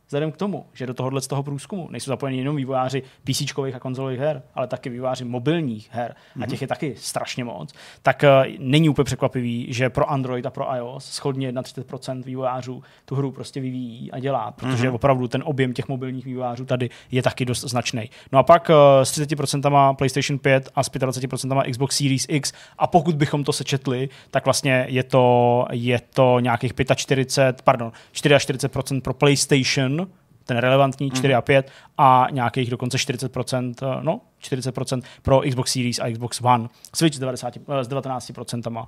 vzhledem 0.10 0.32
k 0.32 0.38
tomu, 0.38 0.65
že 0.74 0.86
do 0.86 0.93
tohohle 0.93 1.22
z 1.22 1.28
toho 1.28 1.43
průzkumu 1.43 1.88
nejsou 1.91 2.12
zapojeni 2.12 2.38
jenom 2.38 2.56
vývojáři 2.56 3.04
PC 3.23 3.42
a 3.75 3.79
konzolových 3.79 4.19
her, 4.19 4.42
ale 4.56 4.67
taky 4.67 4.90
vývojáři 4.90 5.25
mobilních 5.25 5.90
her, 5.92 6.15
mm-hmm. 6.38 6.44
a 6.44 6.48
těch 6.48 6.62
je 6.62 6.67
taky 6.67 6.96
strašně 6.98 7.44
moc, 7.44 7.73
tak 8.02 8.23
uh, 8.23 8.54
není 8.60 8.90
úplně 8.90 9.04
překvapivý, 9.06 9.73
že 9.73 9.90
pro 9.90 10.12
Android 10.12 10.46
a 10.46 10.50
pro 10.50 10.75
iOS 10.75 11.06
schodně 11.06 11.52
31% 11.52 12.23
vývojářů 12.23 12.83
tu 13.06 13.15
hru 13.15 13.31
prostě 13.31 13.62
vyvíjí 13.62 14.12
a 14.12 14.19
dělá, 14.19 14.52
protože 14.52 14.90
mm-hmm. 14.90 14.96
opravdu 14.96 15.27
ten 15.27 15.44
objem 15.46 15.73
těch 15.73 15.88
mobilních 15.88 16.25
vývojářů 16.25 16.65
tady 16.65 16.90
je 17.12 17.23
taky 17.23 17.46
dost 17.46 17.62
značný. 17.62 18.10
No 18.31 18.40
a 18.40 18.44
pak 18.44 18.69
uh, 18.69 18.75
s 19.04 19.19
30% 19.19 19.96
PlayStation 19.96 20.40
5 20.40 20.69
a 20.75 20.83
s 20.83 20.92
25% 20.92 21.71
Xbox 21.71 21.98
Series 21.98 22.25
X 22.29 22.54
a 22.77 22.88
pokud 22.88 23.15
bychom 23.15 23.44
to 23.44 23.54
sečetli, 23.54 24.10
tak 24.31 24.46
vlastně 24.46 24.86
je 24.90 25.04
to, 25.04 25.65
je 25.71 26.00
to 26.13 26.40
nějakých 26.40 26.73
45, 26.96 27.62
pardon, 27.62 27.92
44% 28.13 29.02
pro 29.02 29.13
PlayStation 29.13 29.98
ten 30.50 30.58
relevantní 30.58 31.12
4 31.12 31.35
a 31.35 31.41
5 31.41 31.71
a 31.97 32.27
nějakých 32.31 32.69
dokonce 32.69 32.97
40%, 32.97 33.73
eh, 33.83 33.97
no 34.02 34.21
40% 34.44 35.02
pro 35.21 35.42
Xbox 35.50 35.71
Series 35.71 36.00
a 36.00 36.12
Xbox 36.12 36.42
One. 36.42 36.67
Switch 36.96 37.15
s, 37.15 37.19
90, 37.19 37.54
s 37.81 37.90
19% 37.90 38.77
uh, 38.77 38.85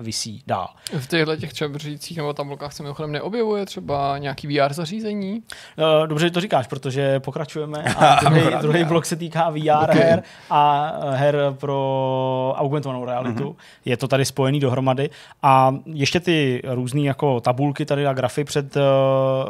visí 0.00 0.42
dál. 0.46 0.68
V 0.98 1.06
těchto 1.06 1.36
těch 1.36 1.54
čebřících 1.54 2.16
nebo 2.16 2.32
tabulkách 2.32 2.72
se 2.72 2.82
mimochodem 2.82 3.12
neobjevuje 3.12 3.66
třeba 3.66 4.18
nějaký 4.18 4.46
VR 4.46 4.72
zařízení? 4.72 5.42
Uh, 5.78 6.06
dobře, 6.06 6.26
že 6.26 6.30
to 6.30 6.40
říkáš, 6.40 6.66
protože 6.66 7.20
pokračujeme 7.20 7.84
a 7.96 8.24
druhý, 8.24 8.42
druhý 8.60 8.84
blok 8.84 9.06
se 9.06 9.16
týká 9.16 9.50
VR 9.50 9.90
okay. 9.90 9.96
her 9.96 10.22
a 10.50 10.92
her 11.10 11.36
pro 11.60 12.54
augmentovanou 12.56 13.04
realitu. 13.04 13.50
Uh-huh. 13.50 13.56
Je 13.84 13.96
to 13.96 14.08
tady 14.08 14.24
spojený 14.24 14.60
dohromady 14.60 15.10
a 15.42 15.74
ještě 15.86 16.20
ty 16.20 16.62
různé 16.64 17.00
jako 17.00 17.40
tabulky 17.40 17.84
tady 17.84 18.06
a 18.06 18.12
grafy 18.12 18.44
před, 18.44 18.76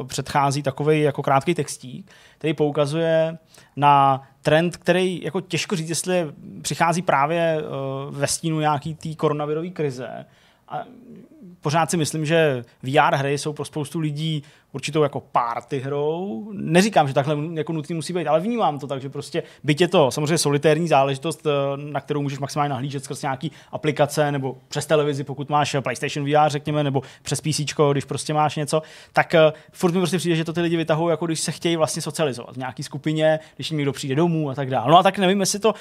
předchází 0.07 0.63
takový 0.63 1.01
jako 1.01 1.23
krátký 1.23 1.55
textík, 1.55 2.11
který 2.39 2.55
poukazuje 2.55 3.39
na 3.77 4.23
trend, 4.47 4.77
který 4.77 5.23
jako 5.23 5.41
těžko 5.41 5.77
říct, 5.77 5.89
jestli 5.89 6.27
přichází 6.63 7.03
právě 7.03 7.59
uh, 7.59 8.15
ve 8.15 8.27
stínu 8.27 8.61
nějaký 8.61 8.95
té 8.95 9.15
koronavirové 9.15 9.69
krize. 9.69 10.27
A 10.69 10.83
pořád 11.61 11.91
si 11.91 11.97
myslím, 11.97 12.27
že 12.27 12.65
VR 12.83 13.15
hry 13.15 13.39
jsou 13.39 13.53
pro 13.53 13.65
spoustu 13.65 13.99
lidí 13.99 14.43
určitou 14.77 15.03
jako 15.03 15.21
party 15.21 15.79
hrou. 15.79 16.49
Neříkám, 16.53 17.09
že 17.09 17.15
takhle 17.15 17.37
jako 17.55 17.73
nutný 17.73 17.95
musí 17.95 18.13
být, 18.13 18.27
ale 18.27 18.41
vnímám 18.41 18.79
to 18.79 18.87
tak, 18.87 19.03
že 19.03 19.09
prostě 19.09 19.43
byť 19.65 19.81
je 19.81 19.89
to 19.89 20.11
samozřejmě 20.11 20.39
solitérní 20.39 20.89
záležitost, 20.89 21.47
eh, 21.47 21.51
na 21.77 22.01
kterou 22.01 22.23
můžeš 22.23 22.39
maximálně 22.39 22.69
nahlížet 22.69 23.05
skrz 23.05 23.23
nějaký 23.23 23.53
aplikace 23.73 24.33
nebo 24.33 24.57
přes 24.69 24.87
televizi, 24.87 25.25
pokud 25.25 25.51
máš 25.51 25.77
PlayStation 25.81 26.27
VR, 26.27 26.49
řekněme, 26.49 26.85
nebo 26.85 27.03
přes 27.23 27.41
PC, 27.41 27.61
když 27.93 28.05
prostě 28.05 28.35
máš 28.35 28.57
něco, 28.57 28.83
tak 29.13 29.35
uh, 29.35 29.53
furt 29.73 29.93
mi 29.93 29.99
prostě 29.99 30.19
přijde, 30.19 30.37
že 30.37 30.45
to 30.45 30.53
ty 30.53 30.61
lidi 30.61 30.77
vytahují, 30.77 31.11
jako 31.11 31.27
když 31.27 31.41
se 31.41 31.53
chtějí 31.53 31.77
vlastně 31.77 32.03
socializovat 32.03 32.55
v 32.55 32.59
nějaký 32.59 32.83
skupině, 32.83 33.39
když 33.57 33.71
jim 33.71 33.79
někdo 33.79 33.93
přijde 33.93 34.15
domů 34.15 34.51
a 34.51 34.55
tak 34.55 34.71
dále. 34.71 34.91
No 34.91 34.99
a 34.99 35.03
tak 35.03 35.19
nevím, 35.19 35.41
jestli, 35.41 35.59
to, 35.59 35.69
uh, 35.69 35.75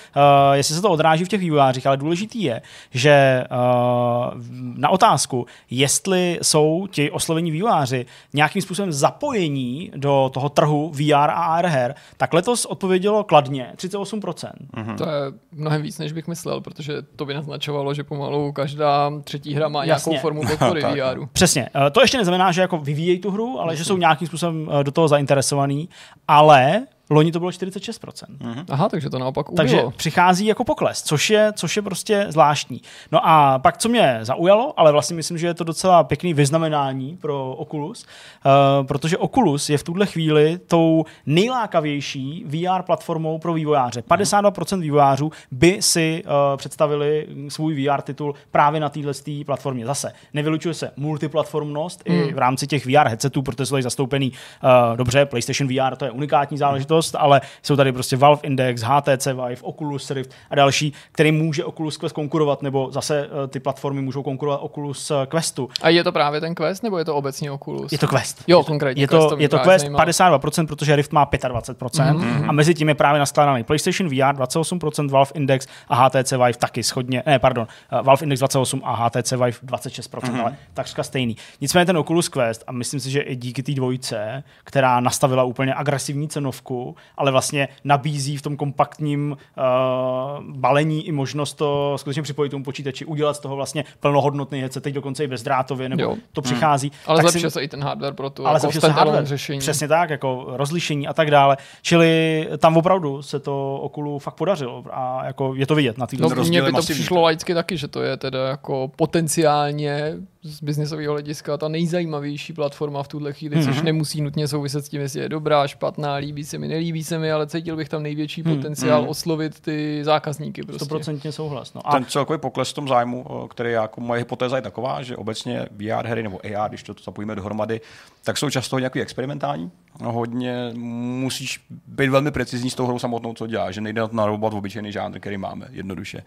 jestli 0.54 0.76
se 0.76 0.82
to 0.82 0.90
odráží 0.90 1.26
v 1.26 1.28
těch 1.28 1.40
vývojářích, 1.40 1.88
ale 1.88 1.98
důležitý 1.98 2.44
je, 2.44 2.62
že 2.92 3.44
uh, 3.52 4.34
na 4.78 4.90
otázku, 4.90 5.46
jestli 5.70 6.40
jsou 6.42 6.88
ti 6.92 7.12
oslovení 7.12 7.52
vývojáři 7.52 8.06
nějakým 8.34 8.62
způsobem 8.62 8.85
zapojení 8.92 9.92
do 9.96 10.32
toho 10.34 10.50
trhu 10.50 10.92
VR 10.94 11.14
a 11.14 11.44
AR 11.44 11.66
her, 11.66 11.96
tak 12.18 12.34
letos 12.34 12.66
odpovědělo 12.66 13.24
kladně 13.24 13.74
38%. 13.76 14.52
Mm-hmm. 14.78 14.98
To 14.98 15.04
je 15.04 15.22
mnohem 15.52 15.82
víc, 15.82 16.00
než 16.00 16.12
bych 16.12 16.28
myslel, 16.28 16.62
protože 16.62 17.02
to 17.16 17.26
by 17.26 17.34
naznačovalo, 17.34 17.94
že 17.94 18.04
pomalu 18.04 18.52
každá 18.52 19.12
třetí 19.24 19.54
hra 19.54 19.68
má 19.68 19.84
Jasně. 19.84 20.10
nějakou 20.10 20.22
formu 20.22 20.42
podpory 20.48 20.82
VRu. 20.82 21.30
Přesně. 21.34 21.70
Eh, 21.88 21.92
to 21.92 22.02
ještě 22.02 22.18
neznamená, 22.18 22.52
že 22.52 22.62
jako 22.62 22.78
vyvíjejí 22.78 23.20
tu 23.20 23.32
hru, 23.32 23.60
ale 23.60 23.74
Jasně. 23.74 23.78
že 23.78 23.86
jsou 23.88 23.98
nějakým 23.98 24.28
způsobem 24.28 24.70
eh, 24.80 24.84
do 24.84 24.92
toho 24.92 25.08
zainteresovaný, 25.08 25.90
ale 26.28 26.86
Loni 27.10 27.32
to 27.32 27.40
bylo 27.40 27.52
46%. 27.52 28.12
Mm-hmm. 28.40 28.66
Aha, 28.70 28.90
takže 28.90 29.10
to 29.10 29.20
naopak 29.20 29.50
ubylo. 29.50 29.58
Takže 29.58 29.84
přichází 29.98 30.46
jako 30.46 30.64
pokles, 30.64 31.04
což 31.04 31.30
je, 31.30 31.54
což 31.56 31.76
je 31.76 31.82
prostě 31.82 32.26
zvláštní. 32.30 32.82
No 33.12 33.20
a 33.24 33.60
pak, 33.60 33.78
co 33.78 33.90
mě 33.90 34.20
zaujalo, 34.22 34.80
ale 34.80 34.92
vlastně 34.92 35.16
myslím, 35.16 35.38
že 35.38 35.48
je 35.48 35.54
to 35.54 35.64
docela 35.64 36.04
pěkný 36.04 36.34
vyznamenání 36.34 37.18
pro 37.22 37.52
Oculus, 37.52 38.06
uh, 38.46 38.88
protože 38.88 39.18
Oculus 39.18 39.70
je 39.70 39.78
v 39.78 39.84
tuhle 39.84 40.06
chvíli 40.06 40.60
tou 40.68 41.06
nejlákavější 41.26 42.44
VR 42.48 42.82
platformou 42.82 43.40
pro 43.40 43.54
vývojáře. 43.54 44.02
52% 44.02 44.80
vývojářů 44.80 45.32
by 45.52 45.78
si 45.82 46.24
uh, 46.26 46.58
představili 46.58 47.28
svůj 47.50 47.86
VR 47.86 48.02
titul 48.02 48.36
právě 48.52 48.80
na 48.80 48.90
této 48.90 49.12
platformě. 49.46 49.86
Zase 49.86 50.14
nevylučuje 50.34 50.74
se 50.74 50.92
multiplatformnost 50.98 52.04
mm. 52.10 52.16
i 52.16 52.34
v 52.34 52.38
rámci 52.38 52.68
těch 52.68 52.86
VR 52.86 53.08
headsetů, 53.08 53.42
protože 53.42 53.66
jsou 53.66 53.82
zastoupený 53.82 54.32
uh, 54.32 54.98
dobře, 54.98 55.26
PlayStation 55.26 55.70
VR, 55.70 55.96
to 55.96 56.06
je 56.06 56.12
unikátní 56.12 56.58
záležitost, 56.58 56.95
záležitost, 56.96 57.16
ale 57.16 57.42
jsou 57.64 57.76
tady 57.76 57.92
prostě 57.92 58.18
Valve 58.18 58.42
Index, 58.44 58.82
HTC 58.82 59.26
Vive, 59.26 59.62
Oculus 59.62 60.12
Rift 60.12 60.32
a 60.50 60.56
další, 60.56 60.94
který 61.12 61.32
může 61.32 61.64
Oculus 61.64 61.98
Quest 61.98 62.16
konkurovat, 62.16 62.62
nebo 62.62 62.92
zase 62.92 63.28
uh, 63.28 63.48
ty 63.48 63.60
platformy 63.60 64.02
můžou 64.02 64.24
konkurovat 64.24 64.60
Oculus 64.64 65.12
eh, 65.12 65.26
Questu. 65.26 65.70
A 65.82 65.90
je 65.90 66.04
to 66.04 66.12
právě 66.12 66.42
ten 66.42 66.56
Quest, 66.56 66.84
nebo 66.84 66.98
je 66.98 67.06
to 67.06 67.16
obecně 67.16 67.52
Oculus? 67.52 67.92
Je 67.92 67.98
to 67.98 68.08
Quest. 68.08 68.44
Jo, 68.48 68.64
konkrétně. 68.64 69.04
Je 69.04 69.08
to, 69.08 69.18
Quest, 69.18 69.30
to 69.30 69.38
je 69.40 69.50
to 69.50 69.60
Quest 69.60 69.82
zajímalo. 69.82 70.06
52%, 70.06 70.68
protože 70.68 70.96
Rift 70.96 71.14
má 71.14 71.26
25%. 71.26 71.76
Mm-hmm. 71.76 72.50
A 72.50 72.52
mezi 72.52 72.74
tím 72.74 72.90
je 72.90 72.96
právě 72.96 73.20
naskládaný 73.20 73.64
PlayStation 73.64 74.10
VR 74.10 74.36
28%, 74.36 75.10
Valve 75.10 75.32
Index 75.34 75.68
a 75.90 75.96
HTC 75.96 76.32
Vive 76.32 76.54
taky 76.54 76.84
schodně, 76.84 77.24
ne, 77.26 77.40
pardon, 77.40 77.68
uh, 77.94 78.06
Valve 78.06 78.24
Index 78.24 78.40
28 78.40 78.82
a 78.84 78.96
HTC 78.96 79.32
Vive 79.32 79.58
26%, 79.66 80.20
mm-hmm. 80.20 80.42
ale 80.42 80.56
takřka 80.74 81.04
stejný. 81.04 81.38
Nicméně 81.62 81.86
ten 81.86 81.98
Oculus 81.98 82.30
Quest, 82.30 82.64
a 82.68 82.72
myslím 82.72 83.00
si, 83.00 83.12
že 83.12 83.22
i 83.22 83.36
díky 83.36 83.64
té 83.64 83.72
dvojce, 83.72 84.44
která 84.64 85.00
nastavila 85.00 85.44
úplně 85.44 85.76
agresivní 85.76 86.28
cenovku, 86.28 86.85
ale 87.18 87.32
vlastně 87.32 87.68
nabízí 87.84 88.38
v 88.38 88.42
tom 88.42 88.58
kompaktním 88.58 89.38
uh, 89.58 90.44
balení 90.56 91.08
i 91.08 91.12
možnost 91.12 91.54
to 91.54 91.94
skutečně 91.98 92.24
připojit 92.24 92.50
tomu 92.50 92.64
počítači, 92.64 93.06
udělat 93.06 93.36
z 93.36 93.40
toho 93.40 93.56
vlastně 93.56 93.84
plnohodnotný 94.00 94.60
headset, 94.60 94.84
teď 94.84 94.94
dokonce 94.94 95.24
i 95.24 95.28
bezdrátově, 95.28 95.90
nebo 95.90 96.04
jo. 96.04 96.16
to 96.34 96.42
přichází. 96.42 96.88
Hmm. 96.88 97.00
Ale 97.06 97.22
zlepšil 97.22 97.52
se 97.52 97.64
i 97.64 97.68
ten 97.68 97.84
hardware 97.84 98.14
pro 98.14 98.30
to 98.30 98.46
ale 98.46 98.60
jako 98.64 98.82
se 98.82 98.90
hardware, 98.90 99.26
řešení. 99.26 99.60
Přesně 99.60 99.88
tak, 99.88 100.10
jako 100.10 100.46
rozlišení 100.48 101.08
a 101.08 101.14
tak 101.14 101.32
dále. 101.32 101.58
Čili 101.82 102.48
tam 102.58 102.78
opravdu 102.78 103.22
se 103.22 103.40
to 103.40 103.80
okulu 103.82 104.20
fakt 104.20 104.36
podařilo 104.36 104.84
a 104.92 105.26
jako 105.26 105.56
je 105.56 105.68
to 105.68 105.76
vidět 105.76 105.98
na 105.98 106.08
týdnu. 106.08 106.30
No, 106.30 106.44
mně 106.44 106.62
by 106.62 106.72
to 106.72 106.82
přišlo 106.82 107.22
laicky 107.22 107.54
taky, 107.54 107.78
že 107.78 107.88
to 107.88 108.02
je 108.02 108.18
teda 108.18 108.48
jako 108.48 108.92
potenciálně 108.96 110.14
z 110.46 110.62
biznesového 110.62 111.14
hlediska 111.14 111.58
ta 111.58 111.68
nejzajímavější 111.68 112.54
platforma 112.54 113.04
v 113.04 113.08
tuhle 113.08 113.34
chvíli, 113.34 113.58
mm-hmm. 113.58 113.66
což 113.66 113.76
mhm. 113.76 113.86
nemusí 113.86 114.22
nutně 114.22 114.48
souviset 114.48 114.86
s 114.86 114.90
tím, 114.90 115.02
jestli 115.02 115.20
je 115.20 115.30
dobrá, 115.30 115.68
špatná, 115.68 116.16
líbí 116.16 116.44
se 116.44 116.58
mi, 116.58 116.68
nelíbí 116.68 117.04
se 117.04 117.20
mi, 117.20 117.32
ale 117.32 117.48
cítil 117.48 117.76
bych 117.76 117.90
tam 117.90 118.04
největší 118.04 118.44
mm-hmm. 118.44 118.56
potenciál 118.56 119.04
mm-hmm. 119.04 119.10
oslovit 119.10 119.60
ty 119.60 120.00
zákazníky. 120.04 120.64
Prostě. 120.64 120.86
100% 120.86 121.30
souhlas. 121.30 121.74
No. 121.74 121.88
A... 121.88 121.92
Ten 121.92 122.06
celkový 122.06 122.40
pokles 122.40 122.72
v 122.72 122.74
tom 122.74 122.88
zájmu, 122.88 123.26
který 123.50 123.72
jako 123.72 124.02
moje 124.02 124.20
hypotéza 124.20 124.56
je 124.56 124.62
taková, 124.62 125.02
že 125.02 125.18
obecně 125.18 125.68
VR 125.72 126.08
hry 126.08 126.24
nebo 126.24 126.40
AR, 126.56 126.70
když 126.70 126.84
to 126.84 126.94
zapojíme 127.04 127.36
dohromady, 127.36 127.82
tak 128.24 128.38
jsou 128.38 128.50
často 128.50 128.80
nějaký 128.80 129.02
experimentální. 129.02 129.72
No, 130.02 130.12
hodně 130.12 130.72
musíš 130.74 131.66
být 131.88 132.10
velmi 132.10 132.32
precizní 132.32 132.70
s 132.70 132.76
tou 132.76 132.86
hrou 132.86 133.00
samotnou, 133.00 133.34
co 133.34 133.48
dělá, 133.48 133.72
že 133.72 133.82
nejde 133.82 134.02
na 134.12 134.26
robot 134.26 134.54
v 134.54 134.58
obyčejný 134.58 134.92
žánr, 134.92 135.20
který 135.20 135.38
máme, 135.38 135.68
jednoduše. 135.72 136.24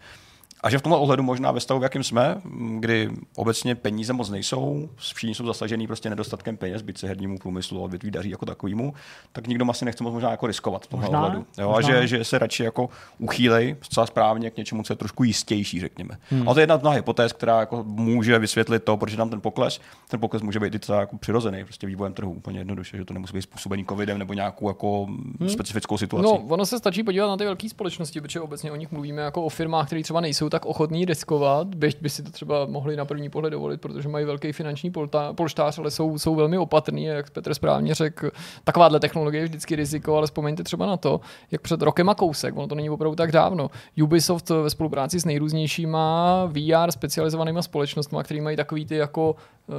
A 0.61 0.71
že 0.71 0.79
v 0.79 0.83
tomhle 0.83 0.99
ohledu 0.99 1.23
možná 1.23 1.53
ve 1.53 1.61
stavu, 1.61 1.81
v 1.81 1.83
jakým 1.83 2.05
jsme, 2.05 2.41
kdy 2.79 3.11
obecně 3.37 3.75
peníze 3.75 4.13
moc 4.13 4.31
nejsou, 4.31 4.89
všichni 4.97 5.35
jsou 5.35 5.47
zasažený 5.47 5.87
prostě 5.87 6.11
nedostatkem 6.11 6.57
peněz, 6.57 6.83
byť 6.83 6.99
se 6.99 7.07
hernímu 7.07 7.39
průmyslu 7.39 7.81
a 7.81 7.85
odvětví 7.85 8.11
daří 8.11 8.31
jako 8.31 8.47
takovýmu, 8.47 8.95
tak 9.33 9.47
nikdo 9.47 9.71
asi 9.71 9.85
nechce 9.85 10.05
moc 10.05 10.13
možná 10.13 10.31
jako 10.31 10.47
riskovat 10.47 10.85
v 10.85 10.87
tomhle 10.87 11.07
možná, 11.07 11.21
ohledu. 11.21 11.47
Jo? 11.59 11.73
Možná. 11.73 11.99
A 11.99 12.01
že, 12.01 12.07
že, 12.07 12.25
se 12.25 12.39
radši 12.39 12.63
jako 12.63 12.89
uchýlej 13.19 13.77
zcela 13.83 14.07
správně 14.07 14.51
k 14.51 14.57
něčemu, 14.57 14.83
co 14.83 14.93
je 14.93 14.97
trošku 14.97 15.25
jistější, 15.25 15.81
řekněme. 15.81 16.19
Hmm. 16.31 16.49
A 16.49 16.55
to 16.55 16.61
je 16.61 16.63
jedna 16.63 16.79
z 16.79 16.95
hypotéz, 16.95 17.33
která 17.33 17.61
jako 17.61 17.85
může 17.87 18.39
vysvětlit 18.39 18.85
to, 18.85 18.97
proč 18.97 19.17
tam 19.17 19.31
ten 19.31 19.41
pokles. 19.41 19.81
Ten 20.09 20.21
pokles 20.21 20.43
může 20.43 20.61
být 20.61 20.75
i 20.75 20.79
třeba 20.79 21.01
jako 21.01 21.19
přirozený, 21.19 21.65
prostě 21.65 21.87
vývojem 21.87 22.13
trhu, 22.13 22.33
úplně 22.33 22.61
jednoduše, 22.61 22.97
že 22.97 23.05
to 23.05 23.15
nemusí 23.15 23.33
být 23.33 23.43
způsobený 23.43 23.85
covidem 23.85 24.19
nebo 24.19 24.35
nějakou 24.35 24.69
jako 24.69 25.05
hmm. 25.05 25.49
specifickou 25.49 25.99
situací. 25.99 26.25
No, 26.25 26.45
ono 26.49 26.67
se 26.67 26.79
stačí 26.79 27.03
podívat 27.03 27.29
na 27.29 27.37
ty 27.37 27.45
velké 27.45 27.69
společnosti, 27.69 28.21
protože 28.21 28.41
obecně 28.41 28.73
o 28.73 28.77
nich 28.77 28.93
mluvíme 28.93 29.23
jako 29.23 29.45
o 29.45 29.49
firmách, 29.49 29.87
které 29.87 30.03
třeba 30.03 30.21
nejsou 30.21 30.48
tak 30.51 30.67
ochotní 30.67 31.05
riskovat, 31.05 31.75
byť 31.75 31.97
by 32.01 32.11
si 32.11 32.23
to 32.23 32.31
třeba 32.31 32.67
mohli 32.67 32.97
na 32.97 33.05
první 33.05 33.31
pohled 33.31 33.51
dovolit, 33.51 33.81
protože 33.81 34.09
mají 34.09 34.25
velký 34.25 34.53
finanční 34.53 34.93
polštář, 35.35 35.79
ale 35.79 35.91
jsou, 35.91 36.19
jsou 36.19 36.35
velmi 36.35 36.59
opatrní, 36.59 37.05
jak 37.05 37.31
Petr 37.31 37.55
správně 37.55 37.95
řekl, 37.95 38.31
takováhle 38.65 39.01
technologie 39.01 39.43
je 39.43 39.47
vždycky 39.49 39.77
riziko, 39.77 40.17
ale 40.17 40.27
vzpomeňte 40.27 40.63
třeba 40.63 40.87
na 40.87 40.97
to, 40.97 41.21
jak 41.51 41.61
před 41.61 41.83
rokem 41.83 42.09
a 42.09 42.15
kousek, 42.15 42.57
ono 42.57 42.67
to 42.67 42.75
není 42.75 42.91
opravdu 42.91 43.17
tak 43.17 43.33
dávno, 43.33 43.71
Ubisoft 44.03 44.51
ve 44.51 44.71
spolupráci 44.71 45.21
s 45.21 45.25
nejrůznějšíma 45.25 46.45
VR 46.47 46.91
specializovanýma 46.91 47.63
společnostmi, 47.63 48.19
které 48.23 48.41
mají 48.41 48.57
takový 48.57 48.87
ty 48.87 48.97
jako 48.97 49.37
uh, 49.67 49.75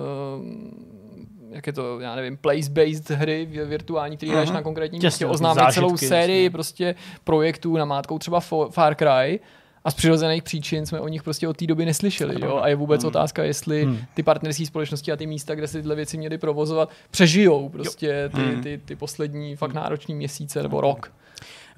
jak 1.51 1.67
je 1.67 1.73
to, 1.73 1.99
já 1.99 2.15
nevím, 2.15 2.37
place-based 2.37 3.15
hry 3.15 3.45
virtuální, 3.65 4.17
který 4.17 4.31
hraješ 4.31 4.49
Mhm. 4.49 4.55
na 4.55 4.61
konkrétním 4.61 5.01
místě, 5.03 5.25
oznámili 5.25 5.73
celou 5.73 5.97
sérii 5.97 6.43
jasně. 6.43 6.49
prostě 6.49 6.95
projektů 7.23 7.77
namátkou 7.77 8.19
třeba 8.19 8.39
Far 8.69 8.95
Cry 8.95 9.39
a 9.85 9.91
z 9.91 9.93
přirozených 9.93 10.43
příčin 10.43 10.85
jsme 10.85 10.99
o 10.99 11.07
nich 11.07 11.23
prostě 11.23 11.47
od 11.47 11.57
té 11.57 11.67
doby 11.67 11.85
neslyšeli. 11.85 12.35
Jo? 12.45 12.57
A 12.61 12.67
je 12.67 12.75
vůbec 12.75 13.03
otázka, 13.03 13.43
jestli 13.43 13.83
Hmm. 13.83 13.97
ty 14.13 14.23
partnerské 14.23 14.65
společnosti 14.65 15.11
a 15.11 15.15
ty 15.15 15.25
místa, 15.27 15.55
kde 15.55 15.67
se 15.67 15.77
tyhle 15.77 15.95
věci 15.95 16.17
měly 16.17 16.37
provozovat, 16.37 16.89
přežijou 17.11 17.69
prostě 17.69 18.29
ty, 18.35 18.41
Hmm. 18.41 18.63
ty, 18.63 18.81
ty 18.85 18.95
poslední 18.95 19.55
fakt 19.55 19.73
náročný 19.73 20.15
měsíce 20.15 20.63
nebo 20.63 20.81
rok. 20.81 21.11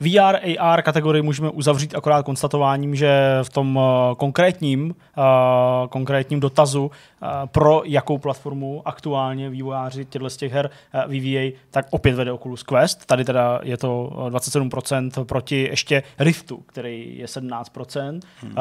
VR, 0.01 0.57
AR 0.59 0.81
kategorii 0.81 1.21
můžeme 1.21 1.49
uzavřít 1.49 1.95
akorát 1.95 2.25
konstatováním, 2.25 2.95
že 2.95 3.39
v 3.43 3.49
tom 3.49 3.77
uh, 3.77 3.83
konkrétním, 4.17 4.95
uh, 5.17 5.87
konkrétním 5.89 6.39
dotazu 6.39 6.83
uh, 6.85 7.27
pro 7.45 7.81
jakou 7.85 8.17
platformu 8.17 8.81
aktuálně 8.85 9.49
vývojáři 9.49 10.05
těchto 10.05 10.29
z 10.29 10.37
těch 10.37 10.51
her 10.51 10.69
vyvíjejí, 11.07 11.53
tak 11.71 11.85
opět 11.89 12.15
vede 12.15 12.31
Oculus 12.31 12.63
Quest. 12.63 13.05
Tady 13.05 13.25
teda 13.25 13.59
je 13.63 13.77
to 13.77 14.11
uh, 14.15 14.29
27% 14.29 15.25
proti 15.25 15.67
ještě 15.71 16.03
Riftu, 16.19 16.57
který 16.57 17.17
je 17.17 17.25
17%. 17.25 18.19
Hmm. 18.41 18.53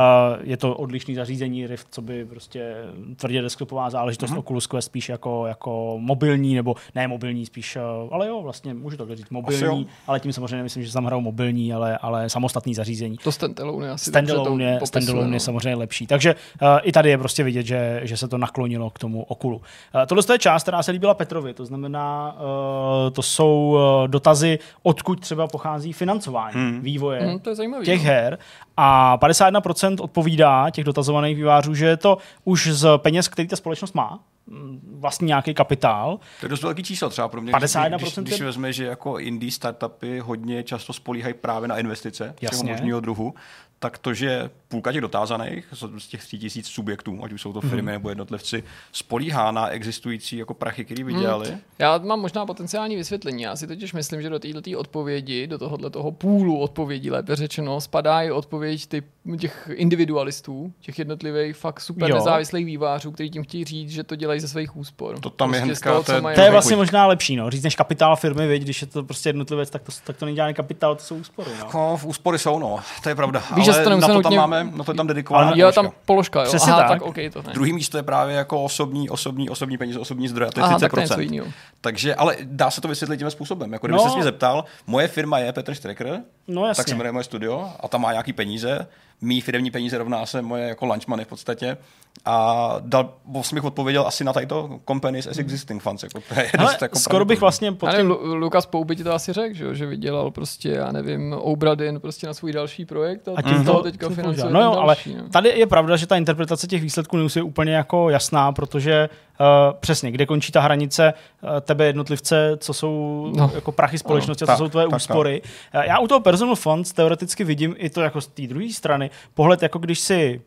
Je 0.42 0.56
to 0.56 0.76
odlišný 0.76 1.14
zařízení 1.14 1.66
Rift, 1.66 1.86
co 1.90 2.02
by 2.02 2.24
prostě 2.24 2.74
tvrdě 3.16 3.42
desktopová 3.42 3.90
záležitost. 3.90 4.30
Hmm. 4.30 4.38
Oculus 4.38 4.66
Quest 4.66 4.86
spíš 4.86 5.08
jako, 5.08 5.46
jako 5.46 5.96
mobilní, 5.98 6.54
nebo 6.54 6.74
ne 6.94 7.08
mobilní, 7.08 7.46
spíš, 7.46 7.78
ale 8.10 8.28
jo, 8.28 8.42
vlastně 8.42 8.74
můžu 8.74 8.96
to 8.96 9.16
říct, 9.16 9.30
mobilní, 9.30 9.86
ale 10.06 10.20
tím 10.20 10.32
samozřejmě 10.32 10.56
nemyslím, 10.56 10.84
že 10.84 10.92
tam 10.92 11.04
hrajou 11.04 11.29
mobilní, 11.30 11.72
ale, 11.72 11.98
ale 11.98 12.28
samostatný 12.28 12.74
zařízení. 12.74 13.16
To 13.16 13.32
standalone 13.32 13.86
je 13.86 13.90
asi 13.90 14.10
Standalone 14.10 14.64
je, 14.64 14.80
standalone 14.84 15.28
no. 15.28 15.34
je 15.34 15.40
samozřejmě 15.40 15.74
lepší. 15.74 16.06
Takže 16.06 16.34
uh, 16.34 16.68
i 16.82 16.92
tady 16.92 17.10
je 17.10 17.18
prostě 17.18 17.42
vidět, 17.44 17.66
že, 17.66 18.00
že 18.02 18.16
se 18.16 18.28
to 18.28 18.38
naklonilo 18.38 18.90
k 18.90 18.98
tomu 18.98 19.22
okulu. 19.22 19.56
Uh, 19.56 19.62
tohle 20.06 20.24
je 20.32 20.38
část, 20.38 20.62
která 20.62 20.82
se 20.82 20.92
líbila 20.92 21.14
Petrovi, 21.14 21.54
to 21.54 21.64
znamená, 21.66 22.34
uh, 22.34 23.10
to 23.12 23.22
jsou 23.22 23.76
uh, 23.76 24.08
dotazy, 24.08 24.58
odkud 24.82 25.20
třeba 25.20 25.46
pochází 25.46 25.92
financování 25.92 26.54
hmm. 26.54 26.80
vývoje 26.80 27.20
Hmm, 27.20 27.38
to 27.38 27.50
je 27.50 27.56
zajímavý. 27.56 27.84
těch 27.84 28.02
no. 28.02 28.10
her 28.10 28.38
a 28.76 29.18
51% 29.18 29.96
odpovídá 30.00 30.70
těch 30.70 30.84
dotazovaných 30.84 31.36
vývářů, 31.36 31.74
že 31.74 31.86
je 31.86 31.96
to 31.96 32.18
už 32.44 32.72
z 32.72 32.98
peněz, 32.98 33.28
který 33.28 33.48
ta 33.48 33.56
společnost 33.56 33.94
má, 33.94 34.18
mm, 34.50 34.98
vlastní 35.00 35.26
nějaký 35.26 35.54
kapitál. 35.54 36.20
To 36.40 36.46
je 36.46 36.50
dost 36.50 36.62
velký 36.62 36.82
číslo 36.82 37.10
třeba 37.10 37.28
pro 37.28 37.40
mě. 37.40 37.52
51% 37.52 38.22
Když, 38.22 38.34
když, 38.34 38.40
vezme, 38.40 38.72
že 38.72 38.84
jako 38.84 39.18
indie 39.18 39.52
startupy 39.52 40.18
hodně 40.18 40.62
často 40.62 40.92
spolíhají 40.92 41.34
právě 41.34 41.68
na 41.68 41.78
investice 41.78 42.34
všeho 42.36 42.52
Jasně. 42.52 42.72
možného 42.72 43.00
druhu, 43.00 43.34
tak 43.82 43.98
to, 43.98 44.14
že 44.14 44.50
půlka 44.68 44.92
těch 44.92 45.00
dotázaných 45.00 45.64
z 45.98 46.06
těch 46.06 46.24
tří 46.24 46.38
tisíc 46.38 46.66
subjektů, 46.66 47.18
ať 47.22 47.32
už 47.32 47.42
jsou 47.42 47.52
to 47.52 47.60
firmy 47.60 47.92
nebo 47.92 48.08
jednotlivci, 48.08 48.64
spolíhá 48.92 49.50
na 49.50 49.68
existující 49.68 50.36
jako 50.36 50.54
prachy, 50.54 50.84
který 50.84 51.02
vydělali. 51.02 51.56
Já 51.78 51.98
mám 51.98 52.20
možná 52.20 52.46
potenciální 52.46 52.96
vysvětlení. 52.96 53.42
Já 53.42 53.56
si 53.56 53.66
totiž 53.66 53.92
myslím, 53.92 54.22
že 54.22 54.30
do 54.30 54.38
této 54.38 54.78
odpovědi, 54.78 55.46
do 55.46 55.58
tohohle 55.58 55.90
toho 55.90 56.12
půlu 56.12 56.58
odpovědí, 56.58 57.10
lépe 57.10 57.36
řečeno, 57.36 57.80
spadá 57.80 58.22
i 58.22 58.30
odpověď 58.30 58.86
ty, 58.86 59.02
těch 59.38 59.70
individualistů, 59.72 60.72
těch 60.80 60.98
jednotlivých 60.98 61.56
fakt 61.56 61.80
super 61.80 62.10
Jo. 62.10 62.16
nezávislých 62.16 62.66
vývářů, 62.66 63.12
kteří 63.12 63.30
tím 63.30 63.44
chtějí 63.44 63.64
říct, 63.64 63.90
že 63.90 64.04
to 64.04 64.16
dělají 64.16 64.40
ze 64.40 64.48
svých 64.48 64.76
úspor. 64.76 65.20
To 65.20 65.30
tam 65.30 65.54
je 65.54 65.60
z 65.60 65.62
hnedka, 65.62 65.90
toho, 65.90 66.02
to 66.02 66.12
je-. 66.12 66.34
To 66.34 66.40
je 66.40 66.50
vlastně 66.50 66.76
možná 66.76 67.06
lepší, 67.06 67.36
no. 67.36 67.50
Říct 67.50 67.62
než 67.62 67.74
kapitál 67.74 68.16
firmy, 68.16 68.46
viď, 68.46 68.62
když 68.62 68.80
je 68.80 68.86
to 68.86 69.02
prostě 69.02 69.28
jednotlivec, 69.28 69.70
tak 69.70 69.82
to, 69.82 69.92
tak 70.04 70.16
to 70.16 70.24
není 70.24 70.36
žádný 70.36 70.54
kapitál, 70.54 70.94
to 70.96 71.02
jsou 71.02 71.16
úspory. 71.16 71.50
No. 71.74 71.96
V 71.96 72.04
úspory 72.04 72.38
jsou, 72.38 72.58
no, 72.58 72.80
to 73.02 73.08
je 73.08 73.14
pravda. 73.14 73.42
Víš, 73.56 73.69
že 73.72 73.84
to 73.84 73.90
na 73.90 73.96
nemusí 73.96 74.06
to 74.06 74.12
tam 74.12 74.22
nutně- 74.22 74.38
máme, 74.38 74.68
na 74.74 74.84
to 74.84 74.92
je 74.92 74.96
tam 74.96 75.06
dedikovaná 75.06 75.46
Ale 75.48 75.58
Jo, 75.58 75.64
položka. 75.66 75.82
tam 75.82 75.92
položka, 76.06 76.40
jo. 76.42 76.46
Přesně 76.48 76.72
Aha, 76.72 76.80
tak. 76.82 76.88
tak. 76.88 77.02
OK, 77.02 77.14
to 77.32 77.42
ne. 77.42 77.52
Druhý 77.54 77.72
místo 77.72 77.96
je 77.96 78.02
právě 78.02 78.36
jako 78.36 78.62
osobní, 78.64 79.10
osobní, 79.10 79.50
osobní 79.50 79.78
peníze, 79.78 79.98
osobní 79.98 80.28
zdroje, 80.28 80.50
to 80.50 80.60
je 80.60 80.64
Aha, 80.64 80.78
30%. 80.78 80.80
tak 80.80 80.90
to 80.92 80.98
je 81.00 81.02
něco 81.04 81.20
jiného. 81.20 81.46
Takže, 81.80 82.14
ale 82.14 82.36
dá 82.42 82.70
se 82.70 82.80
to 82.80 82.88
vysvětlit 82.88 83.16
tím 83.18 83.30
způsobem. 83.30 83.72
Jako 83.72 83.86
kdyby 83.86 83.96
No. 83.98 84.04
no. 84.04 84.10
se 84.10 84.16
mě 84.16 84.24
zeptal, 84.24 84.64
moje 84.86 85.08
firma 85.08 85.38
je 85.38 85.52
Petr 85.52 85.74
Štreker, 85.74 86.20
No 86.48 86.66
jasně. 86.66 86.80
tak 86.80 86.88
se 86.88 86.94
jmenuje 86.94 87.12
moje 87.12 87.24
studio 87.24 87.68
a 87.80 87.88
tam 87.88 88.00
má 88.00 88.12
nějaký 88.12 88.32
peníze. 88.32 88.86
Mý 89.20 89.40
firmní 89.40 89.70
peníze 89.70 89.98
rovná 89.98 90.26
se 90.26 90.42
moje 90.42 90.68
jako 90.68 90.86
lunch 90.86 91.06
money 91.06 91.24
v 91.24 91.28
podstatě. 91.28 91.76
A 92.24 92.76
dal, 92.80 93.14
vlastně 93.32 93.56
bych 93.56 93.64
odpověděl 93.64 94.06
asi 94.06 94.24
na 94.24 94.32
tato 94.32 94.80
companies 94.88 95.26
as 95.26 95.38
existing 95.38 95.82
funds. 95.82 96.02
Jako 96.02 96.20
to 96.28 96.40
je 96.40 96.50
Hele, 96.58 96.70
dost 96.70 96.82
jako 96.82 96.98
skoro 96.98 97.24
bych 97.24 97.40
vlastně 97.40 97.72
pod 97.72 97.90
tím... 97.90 98.10
Lukas 98.10 98.66
Pouby 98.66 98.96
ti 98.96 99.04
to 99.04 99.14
asi 99.14 99.32
řekl, 99.32 99.54
že, 99.54 99.64
jo, 99.64 99.74
že 99.74 99.86
vydělal 99.86 100.30
prostě, 100.30 100.68
já 100.68 100.92
nevím, 100.92 101.32
Obradin 101.32 102.00
prostě 102.00 102.26
na 102.26 102.34
svůj 102.34 102.52
další 102.52 102.84
projekt 102.84 103.28
a, 103.28 103.32
A 103.36 103.42
tím 103.42 103.64
toho 103.64 103.78
to 103.78 103.82
teďka 103.82 104.08
financuje. 104.08 104.52
No 104.52 104.62
jo, 104.62 104.72
ale 104.72 104.86
další, 104.86 105.14
no. 105.14 105.28
tady 105.28 105.48
je 105.48 105.66
pravda, 105.66 105.96
že 105.96 106.06
ta 106.06 106.16
interpretace 106.16 106.66
těch 106.66 106.82
výsledků 106.82 107.16
nemusí 107.16 107.42
úplně 107.42 107.74
jako 107.74 108.10
jasná, 108.10 108.52
protože 108.52 109.08
uh, 109.40 109.46
přesně, 109.80 110.10
kde 110.10 110.26
končí 110.26 110.52
ta 110.52 110.60
hranice 110.60 111.14
uh, 111.42 111.50
tebe 111.60 111.86
jednotlivce, 111.86 112.56
co 112.60 112.74
jsou 112.74 113.24
No. 113.36 113.46
no. 113.46 113.52
jako 113.54 113.72
prachy 113.72 113.98
společnosti, 113.98 114.44
Ano, 114.44 114.52
a 114.52 114.56
co 114.56 114.62
tak, 114.62 114.66
jsou 114.66 114.70
tvoje 114.70 114.86
tak, 114.88 114.96
úspory. 114.96 115.42
Uh, 115.74 115.80
já 115.82 115.98
u 115.98 116.06
toho 116.06 116.20
personal 116.20 116.56
funds 116.56 116.92
teoreticky 116.92 117.44
vidím 117.44 117.74
i 117.78 117.90
to 117.90 118.00
jako 118.00 118.20
z 118.20 118.26
té 118.26 118.42
druhé 118.46 118.72
strany. 118.72 119.10
Pohled, 119.34 119.62
jako 119.62 119.78
když 119.78 120.00
si 120.00 120.42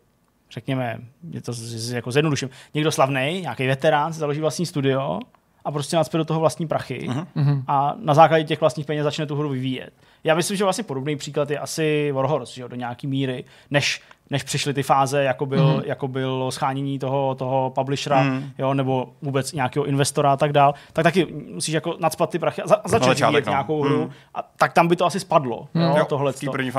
řekněme, 0.51 0.97
je 1.31 1.41
to 1.41 1.53
z, 1.53 1.59
z, 1.59 1.91
jako 1.91 2.11
zjednoduším, 2.11 2.49
někdo 2.73 2.91
slavný, 2.91 3.41
nějaký 3.41 3.67
veterán 3.67 4.13
si 4.13 4.19
založí 4.19 4.39
vlastní 4.41 4.65
studio 4.65 5.19
a 5.65 5.71
prostě 5.71 5.95
nacpe 5.95 6.17
do 6.17 6.25
toho 6.25 6.39
vlastní 6.39 6.67
prachy 6.67 7.09
Mhm. 7.35 7.63
a 7.67 7.95
na 7.99 8.13
základě 8.13 8.43
těch 8.43 8.59
vlastních 8.59 8.85
peněz 8.85 9.03
začne 9.03 9.25
tu 9.25 9.35
hru 9.35 9.49
vyvíjet. 9.49 9.93
Já 10.23 10.35
myslím, 10.35 10.57
že 10.57 10.63
vlastně 10.63 10.83
podobný 10.83 11.15
příklad 11.15 11.49
je 11.49 11.59
asi 11.59 12.11
Warhorse, 12.11 12.53
že 12.53 12.61
jo, 12.61 12.67
do 12.67 12.75
nějaký 12.75 13.07
míry, 13.07 13.43
než, 13.71 14.01
než 14.33 14.43
přišly 14.43 14.73
ty 14.73 14.83
fáze, 14.83 15.23
jako, 15.23 15.45
byl, 15.45 15.63
Mhm. 15.67 15.77
mm-hmm. 15.77 15.83
jako 15.85 16.07
bylo 16.07 16.51
schánění 16.51 16.99
toho, 16.99 17.35
toho 17.35 17.69
publishera, 17.75 18.23
mm. 18.23 18.49
jo, 18.57 18.73
nebo 18.73 19.09
vůbec 19.21 19.53
nějakého 19.53 19.85
investora 19.85 20.33
a 20.33 20.37
tak 20.37 20.53
dál, 20.53 20.73
tak 20.93 21.03
taky 21.03 21.27
musíš 21.53 21.73
jako 21.73 21.95
nadspat 21.99 22.29
ty 22.29 22.39
prachy 22.39 22.61
a, 22.61 22.67
za, 22.67 22.81
začít 22.85 23.05
začátek, 23.07 23.45
no. 23.45 23.49
nějakou 23.51 23.83
hru. 23.83 24.01
Mm. 24.03 24.09
A 24.35 24.41
tak 24.57 24.73
tam 24.73 24.87
by 24.87 24.95
to 24.95 25.05
asi 25.05 25.19
spadlo, 25.19 25.67
Mm. 25.73 25.81
jo, 25.81 25.93
Jo, 25.97 26.05
tohle. 26.05 26.33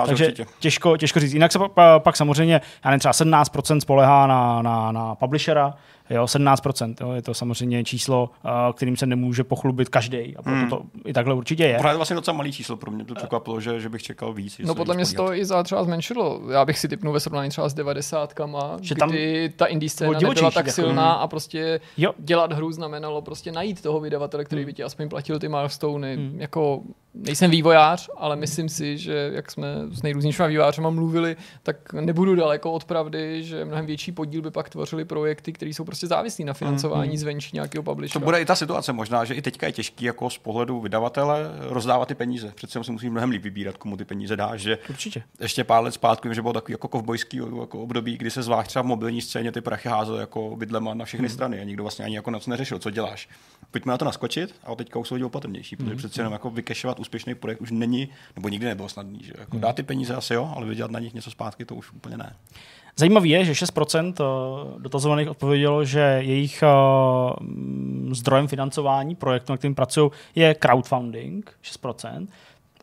Takže 0.07 0.25
určitě. 0.27 0.47
těžko, 0.59 0.97
těžko 0.97 1.21
říct. 1.21 1.33
Jinak 1.33 1.53
se 1.53 1.59
pak, 1.59 1.73
pa- 1.73 1.99
pak 1.99 2.17
samozřejmě, 2.17 2.61
já 2.85 2.91
nevím, 2.91 2.99
třeba 3.01 3.13
17% 3.13 3.81
spolehá 3.81 4.27
na, 4.27 4.63
na, 4.63 4.93
na 4.93 5.15
publishera, 5.15 5.75
Jo, 6.11 6.25
17%, 6.25 6.95
jo, 7.01 7.13
je 7.13 7.23
to 7.23 7.35
samozřejmě 7.35 7.85
číslo, 7.85 8.31
uh, 8.45 8.51
kterým 8.73 8.97
se 8.97 9.07
nemůže 9.07 9.45
pochlubit 9.45 9.89
každý. 9.89 10.37
A 10.37 10.43
proto 10.43 10.57
Hmm. 10.59 10.69
to 10.71 10.83
i 11.05 11.13
takhle 11.13 11.35
určitě 11.35 11.65
je. 11.65 11.77
Pořád 11.77 11.91
je 11.91 11.97
vlastně 11.97 12.17
docela 12.17 12.37
malý 12.37 12.53
číslo 12.53 12.77
pro 12.77 12.91
mě, 12.91 13.05
to 13.05 13.15
překvapilo, 13.15 13.61
že, 13.61 13.81
že 13.81 13.89
bych 13.89 14.03
čekal 14.03 14.33
víc. 14.33 14.59
No 14.65 14.75
podle 14.75 14.95
mě 14.95 15.07
se 15.07 15.15
to 15.15 15.35
i 15.35 15.45
za 15.45 15.63
třeba 15.63 15.85
zmenšilo. 15.85 16.41
Já 16.51 16.65
bych 16.65 16.79
si 16.79 16.89
typnul 16.89 17.13
ve 17.13 17.21
srovnání 17.21 17.51
třeba 17.51 17.69
s 17.69 17.75
90 17.75 18.35
Že 18.81 18.95
tam 18.95 19.11
kdy 19.11 19.53
ta 19.57 19.67
indie 19.67 19.91
scéna 19.91 20.11
nebyla 20.13 20.35
tak 20.51 20.53
takový. 20.55 20.73
silná 20.73 21.13
a 21.13 21.27
prostě 21.29 21.81
Jo. 21.97 22.13
dělat 22.19 22.53
hru 22.53 22.73
znamenalo 22.73 23.23
prostě 23.23 23.53
najít 23.53 23.83
toho 23.83 24.01
vydavatele, 24.01 24.45
který 24.45 24.63
Hmm. 24.63 24.67
by 24.67 24.73
ti 24.73 24.83
aspoň 24.83 25.09
platil 25.09 25.39
ty 25.39 25.49
milestony. 25.49 26.17
Hmm. 26.17 26.41
Jako 26.41 26.83
nejsem 27.15 27.51
vývojář, 27.51 28.11
ale 28.17 28.37
myslím 28.37 28.69
si, 28.69 28.99
že 28.99 29.31
jak 29.35 29.51
jsme 29.51 29.67
s 29.91 30.03
nejrůznějšíma 30.03 30.49
vývojářema 30.49 30.91
mluvili, 30.91 31.37
tak 31.63 31.93
nebudu 31.93 32.35
daleko 32.35 32.73
od 32.73 32.85
pravdy, 32.85 33.43
že 33.43 33.65
mnohem 33.65 33.87
větší 33.87 34.13
podíl 34.13 34.43
by 34.43 34.51
pak 34.51 34.69
tvořili 34.71 35.05
projekty, 35.05 35.53
které 35.53 35.71
jsou 35.71 35.85
prostě 35.95 36.07
závislí 36.07 36.45
na 36.45 36.53
financování 36.53 37.19
zvenčí 37.19 37.51
nějakého 37.53 37.83
To 37.83 37.91
publishera. 37.91 38.25
bude 38.25 38.41
i 38.41 38.45
ta 38.45 38.55
situace 38.55 38.93
možná, 38.93 39.25
že 39.25 39.35
i 39.35 39.43
teďka 39.43 39.67
je 39.67 39.73
těžký 39.73 40.05
jako 40.05 40.31
z 40.31 40.39
pohledu 40.39 40.81
vydavatele 40.81 41.39
rozdávat 41.61 42.09
ty 42.09 42.15
peníze. 42.15 42.53
Přece 42.55 42.77
jenom 42.77 42.85
si 42.85 42.93
musí 42.93 43.11
mnohem 43.11 43.31
líp 43.31 43.43
vybírat, 43.43 43.77
komu 43.77 43.97
ty 43.97 44.05
peníze 44.05 44.37
dáš, 44.37 44.61
že 44.61 44.79
Určitě. 44.91 45.23
ještě 45.41 45.65
pár 45.65 45.85
let 45.85 45.95
zpátky, 45.95 46.29
vím, 46.29 46.35
že 46.35 46.43
bylo 46.43 46.53
takový 46.53 46.73
jako 46.73 46.89
kovbojský 46.89 47.37
jako 47.61 47.83
období, 47.83 48.17
kdy 48.17 48.31
se 48.31 48.43
zvlášť 48.43 48.69
třeba 48.69 48.83
v 48.83 48.87
mobilní 48.87 49.21
scéně 49.21 49.53
ty 49.53 49.61
prachy 49.61 49.89
házel 49.89 50.17
jako 50.17 50.57
vidlema 50.57 50.95
na 50.95 51.05
všechny 51.05 51.29
hmm. 51.29 51.35
strany 51.35 51.61
a 51.61 51.65
nikdo 51.65 51.83
vlastně 51.83 52.05
ani 52.05 52.17
jako 52.17 52.31
na 52.31 52.39
co 52.39 52.51
neřešil, 52.51 52.79
co 52.79 52.91
děláš. 52.91 53.29
Pojďme 53.71 53.91
na 53.91 53.99
to 53.99 54.05
naskočit 54.05 54.55
a 54.65 54.75
teďka 54.75 54.99
už 54.99 55.09
jsou 55.09 55.15
lidi 55.15 55.25
opatrnější, 55.25 55.77
protože 55.77 55.95
přece 55.97 56.21
jenom 56.21 56.33
jako 56.33 56.51
vykešovat 56.51 57.01
úspěšný 57.01 57.35
projekt 57.35 57.61
už 57.61 57.71
není, 57.71 58.09
nebo 58.37 58.49
nikdy 58.49 58.67
nebylo 58.67 58.89
snadný. 58.89 59.21
Že? 59.23 59.33
Jako 59.39 59.59
dát 59.59 59.77
ty 59.77 59.83
peníze 59.83 60.15
asi 60.15 60.35
jo, 60.35 60.53
ale 60.57 60.67
vydělat 60.67 60.91
na 60.91 61.01
nich 61.01 61.15
něco 61.15 61.31
zpátky, 61.31 61.65
to 61.65 61.75
už 61.75 61.93
úplně 61.93 62.17
ne. 62.17 62.37
Zajímavé 62.97 63.29
je, 63.29 63.45
že 63.45 63.53
6% 63.67 64.15
eh, 64.21 64.25
dotazovaných 64.79 65.31
odpovědělo, 65.31 65.85
že 65.85 66.01
jejich 66.01 66.63
eh, 66.63 66.69
zdrojem 68.11 68.49
financování 68.49 69.15
projektu, 69.15 69.53
na 69.53 69.57
kterým 69.57 69.75
pracují, 69.75 70.11
je 70.35 70.55
crowdfunding, 70.55 71.53
6%. 71.65 72.27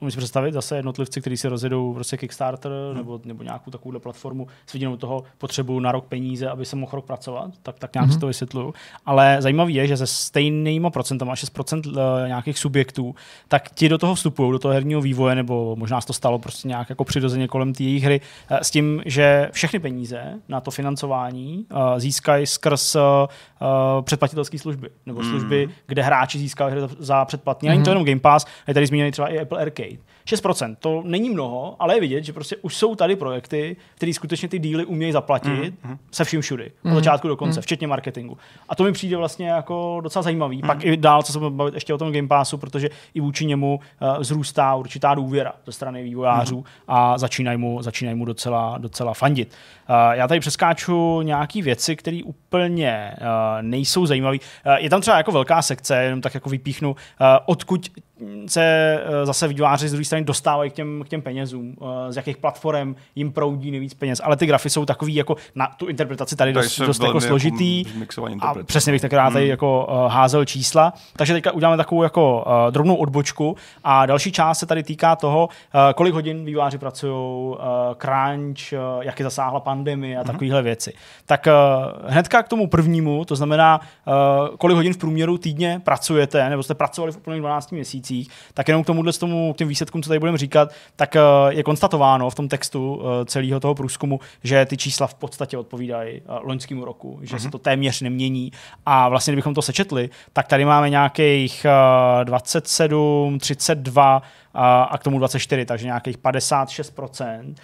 Umím 0.02 0.12
si 0.12 0.18
představit 0.18 0.54
zase 0.54 0.76
jednotlivci, 0.76 1.22
kteří 1.22 1.38
si 1.38 1.47
rozjedou 1.47 1.93
prostě 1.93 2.18
Kickstarter 2.18 2.72
hmm. 2.72 2.97
nebo, 2.97 3.22
nebo 3.26 3.43
nějakou 3.43 3.72
takovou 3.72 3.99
platformu 3.99 4.47
s 4.66 4.74
vidinou 4.74 4.97
toho 4.97 5.24
potřebu 5.38 5.80
na 5.80 5.91
rok 5.91 6.06
peníze, 6.06 6.49
aby 6.49 6.66
se 6.66 6.76
mohl 6.76 6.91
rok 6.93 7.06
pracovat, 7.06 7.52
tak, 7.64 7.80
tak 7.80 7.93
nějak 7.93 8.06
hmm. 8.06 8.14
si 8.14 8.20
to 8.20 8.28
vysvětluju. 8.28 8.74
Ale 9.06 9.38
zajímavé 9.39 9.72
je, 9.72 9.88
že 9.88 9.97
se 9.97 10.08
stejnýma 10.08 10.89
procentama, 10.89 11.34
6% 11.34 11.82
eh, 12.26 12.28
nějakých 12.28 12.60
subjektů, 12.60 13.16
tak 13.47 13.70
ti 13.70 13.89
do 13.89 13.97
toho 13.97 14.16
vstupují, 14.16 14.52
do 14.52 14.60
toho 14.60 14.74
herního 14.74 15.02
vývoje, 15.02 15.36
nebo 15.36 15.76
možná 15.76 16.02
se 16.02 16.08
to 16.08 16.14
stalo 16.14 16.39
prostě 16.39 16.68
nějak 16.68 16.89
jako 16.89 17.04
přirozeně 17.04 17.47
kolem 17.47 17.74
té 17.74 17.84
jejich 17.84 18.04
hry, 18.04 18.22
eh, 18.49 18.64
s 18.64 18.72
tím, 18.72 19.02
že 19.06 19.49
všechny 19.52 19.80
peníze 19.80 20.39
na 20.49 20.62
to 20.62 20.72
financování 20.72 21.66
eh, 21.72 21.99
získají 21.99 22.47
skrz 22.47 22.95
předplatitelské 24.02 24.60
služby, 24.60 24.89
nebo 25.06 25.24
služby, 25.24 25.68
mm. 25.68 25.74
kde 25.88 26.02
hráči 26.02 26.39
získávají 26.39 26.72
hry 26.72 26.82
za, 26.82 26.89
za 26.99 27.26
předplatný. 27.26 27.70
Není 27.70 27.84
to 27.84 27.89
jenom 27.89 28.06
Game 28.06 28.20
Pass, 28.20 28.45
je 28.68 28.74
tady 28.74 28.86
zmíněný 28.86 29.12
třeba 29.12 29.28
i 29.28 29.39
Apple 29.39 29.62
Arcade. 29.62 29.91
6%, 30.26 30.76
to 30.80 31.02
není 31.06 31.30
mnoho, 31.30 31.76
ale 31.80 31.96
je 31.96 32.02
vidět, 32.02 32.24
že 32.24 32.34
prostě 32.34 32.56
už 32.56 32.76
jsou 32.76 32.96
tady 32.96 33.16
projekty, 33.16 33.76
které 33.96 34.14
skutečně 34.14 34.50
ty 34.50 34.60
díly 34.60 34.86
umějí 34.86 35.12
zaplatit 35.12 35.74
mm. 35.84 35.98
se 36.12 36.24
vším 36.24 36.42
všudy, 36.42 36.72
od 36.84 36.94
začátku 36.94 37.28
do 37.28 37.38
konce, 37.38 37.60
mm. 37.60 37.62
včetně 37.62 37.88
marketingu. 37.88 38.38
A 38.70 38.76
to 38.76 38.84
mi 38.84 38.92
přijde 38.92 39.18
vlastně 39.18 39.50
jako 39.50 40.00
docela 40.04 40.24
zajímavý. 40.24 40.58
Mm. 40.58 40.68
Pak 40.68 40.86
i 40.86 40.98
dál, 40.98 41.24
co 41.24 41.34
se 41.34 41.39
budeme 41.39 41.56
bavit 41.56 41.74
ještě 41.74 41.94
o 41.94 41.98
tom 41.98 42.14
Game 42.14 42.28
Passu, 42.28 42.58
protože 42.58 42.89
i 43.14 43.22
vůči 43.22 43.46
němu 43.46 43.80
uh, 44.02 44.24
zrůstá 44.24 44.76
určitá 44.76 45.16
důvěra 45.16 45.54
ze 45.66 45.72
strany 45.72 46.04
vývojářů 46.04 46.58
mm. 46.58 46.64
a 46.88 47.18
začínají 47.18 47.58
mu, 47.58 47.82
začínají 47.82 48.18
mu 48.18 48.26
docela, 48.26 48.78
docela 48.78 49.14
fandit. 49.14 49.54
Uh, 49.89 49.96
já 50.12 50.28
tady 50.28 50.39
přeskáču 50.39 51.22
nějaké 51.22 51.62
věci, 51.62 51.96
které 51.96 52.20
úplně 52.26 53.16
uh, 53.22 53.28
nejsou 53.62 54.06
zajímavé. 54.06 54.38
Uh, 54.66 54.74
je 54.74 54.89
tam 54.89 55.02
třeba 55.02 55.18
jako 55.18 55.32
velká 55.32 55.62
sekce, 55.62 56.04
jenom 56.04 56.22
tak 56.22 56.34
jako 56.34 56.50
vypíchnu, 56.50 56.92
uh, 56.92 56.96
odkud 57.46 57.89
se 58.47 58.63
eh, 58.63 59.26
zase 59.26 59.47
vývojáři 59.47 59.88
z 59.88 59.91
druhé 59.91 60.05
strany 60.05 60.26
dostávají 60.26 60.72
k 60.72 60.74
těm, 60.74 61.03
k 61.05 61.09
těm 61.09 61.22
penězům, 61.22 61.76
eh, 61.82 62.13
z 62.13 62.15
jakých 62.15 62.38
platform 62.38 62.95
jim 63.15 63.32
proudí 63.32 63.72
nejvíc 63.72 63.93
peněz. 63.93 64.22
Ale 64.24 64.38
ty 64.38 64.45
grafy 64.45 64.69
jsou 64.69 64.86
takový 64.86 65.15
jako 65.15 65.36
na 65.55 65.67
tu 65.78 65.88
interpretaci 65.88 66.36
tady 66.36 66.53
dost, 66.53 66.80
dost 66.80 67.03
jako 67.03 67.22
složitý. 67.22 67.84
Jako 67.99 68.28
a 68.41 68.55
přesně 68.63 68.91
bych 68.93 69.01
tak 69.01 69.13
rád 69.13 69.34
tady 69.34 69.45
hmm. 69.45 69.49
jako 69.49 69.86
uh, 69.86 70.11
házel 70.11 70.45
čísla. 70.45 70.93
Takže 71.15 71.34
teďka 71.34 71.51
uděláme 71.51 71.78
takovou 71.78 72.03
jako 72.03 72.45
drobnou 72.69 72.95
odbočku 72.95 73.55
a 73.84 74.05
další 74.05 74.32
část 74.32 74.59
se 74.59 74.65
tady 74.65 74.84
týká 74.84 75.15
toho, 75.15 75.49
kolik 75.95 76.13
hodin 76.13 76.45
vývojáři 76.45 76.78
pracují, 76.78 77.55
crunch, 77.97 78.74
jak 79.01 79.19
je 79.19 79.24
zasáhla 79.24 79.59
pandemie 79.59 80.17
a 80.17 80.22
mm-hmm. 80.22 80.26
takovéhle 80.26 80.61
věci. 80.61 80.93
Tak 81.26 81.47
hnedka 82.07 82.43
k 82.43 82.47
tomu 82.47 82.67
prvnímu, 82.67 83.26
to 83.26 83.36
znamená, 83.36 83.82
kolik 84.57 84.76
hodin 84.76 84.93
v 84.93 84.97
průměru 84.97 85.38
týdně 85.38 85.82
pracujete, 85.84 86.49
nebo 86.49 86.63
jste 86.63 86.74
pracovali 86.74 87.11
v 87.11 87.17
úplných 87.17 87.41
12 87.41 87.72
měsících, 87.72 88.11
měsících, 88.12 88.30
tak 88.53 88.68
jenom 88.68 88.84
k 88.84 88.88
tomuhle 88.88 89.14
tomu, 89.14 89.53
k 89.53 89.57
těm 89.57 89.68
výsledkům, 89.68 90.03
co 90.03 90.09
tady 90.09 90.20
budeme 90.20 90.38
říkat, 90.38 90.72
tak 90.95 91.16
eh, 91.16 91.20
je 91.49 91.64
konstatováno 91.64 92.30
v 92.30 92.36
tom 92.36 92.47
textu 92.47 93.01
eh, 93.01 93.26
celého 93.26 93.59
toho 93.59 93.76
průzkumu, 93.76 94.20
že 94.43 94.66
ty 94.66 94.78
čísla 94.78 95.07
v 95.07 95.14
podstatě 95.14 95.57
odpovídají 95.57 96.18
eh, 96.18 96.22
loňskému 96.43 96.86
roku, 96.86 97.20
že 97.22 97.36
mm-hmm. 97.36 97.39
se 97.39 97.43
mhm. 97.43 97.51
to 97.51 97.57
téměř 97.57 98.01
nemění. 98.01 98.51
A 98.86 99.09
vlastně, 99.09 99.32
kdybychom 99.32 99.53
to 99.53 99.62
sečetli, 99.62 100.09
tak 100.34 100.47
tady 100.47 100.66
máme 100.66 100.89
nějakých 100.89 101.66
27, 102.24 103.39
32 103.39 104.22
a 104.54 104.97
k 104.97 105.04
tomu 105.04 105.18
24, 105.18 105.66
takže 105.66 105.86
nějakých 105.86 106.18
56% 106.18 107.56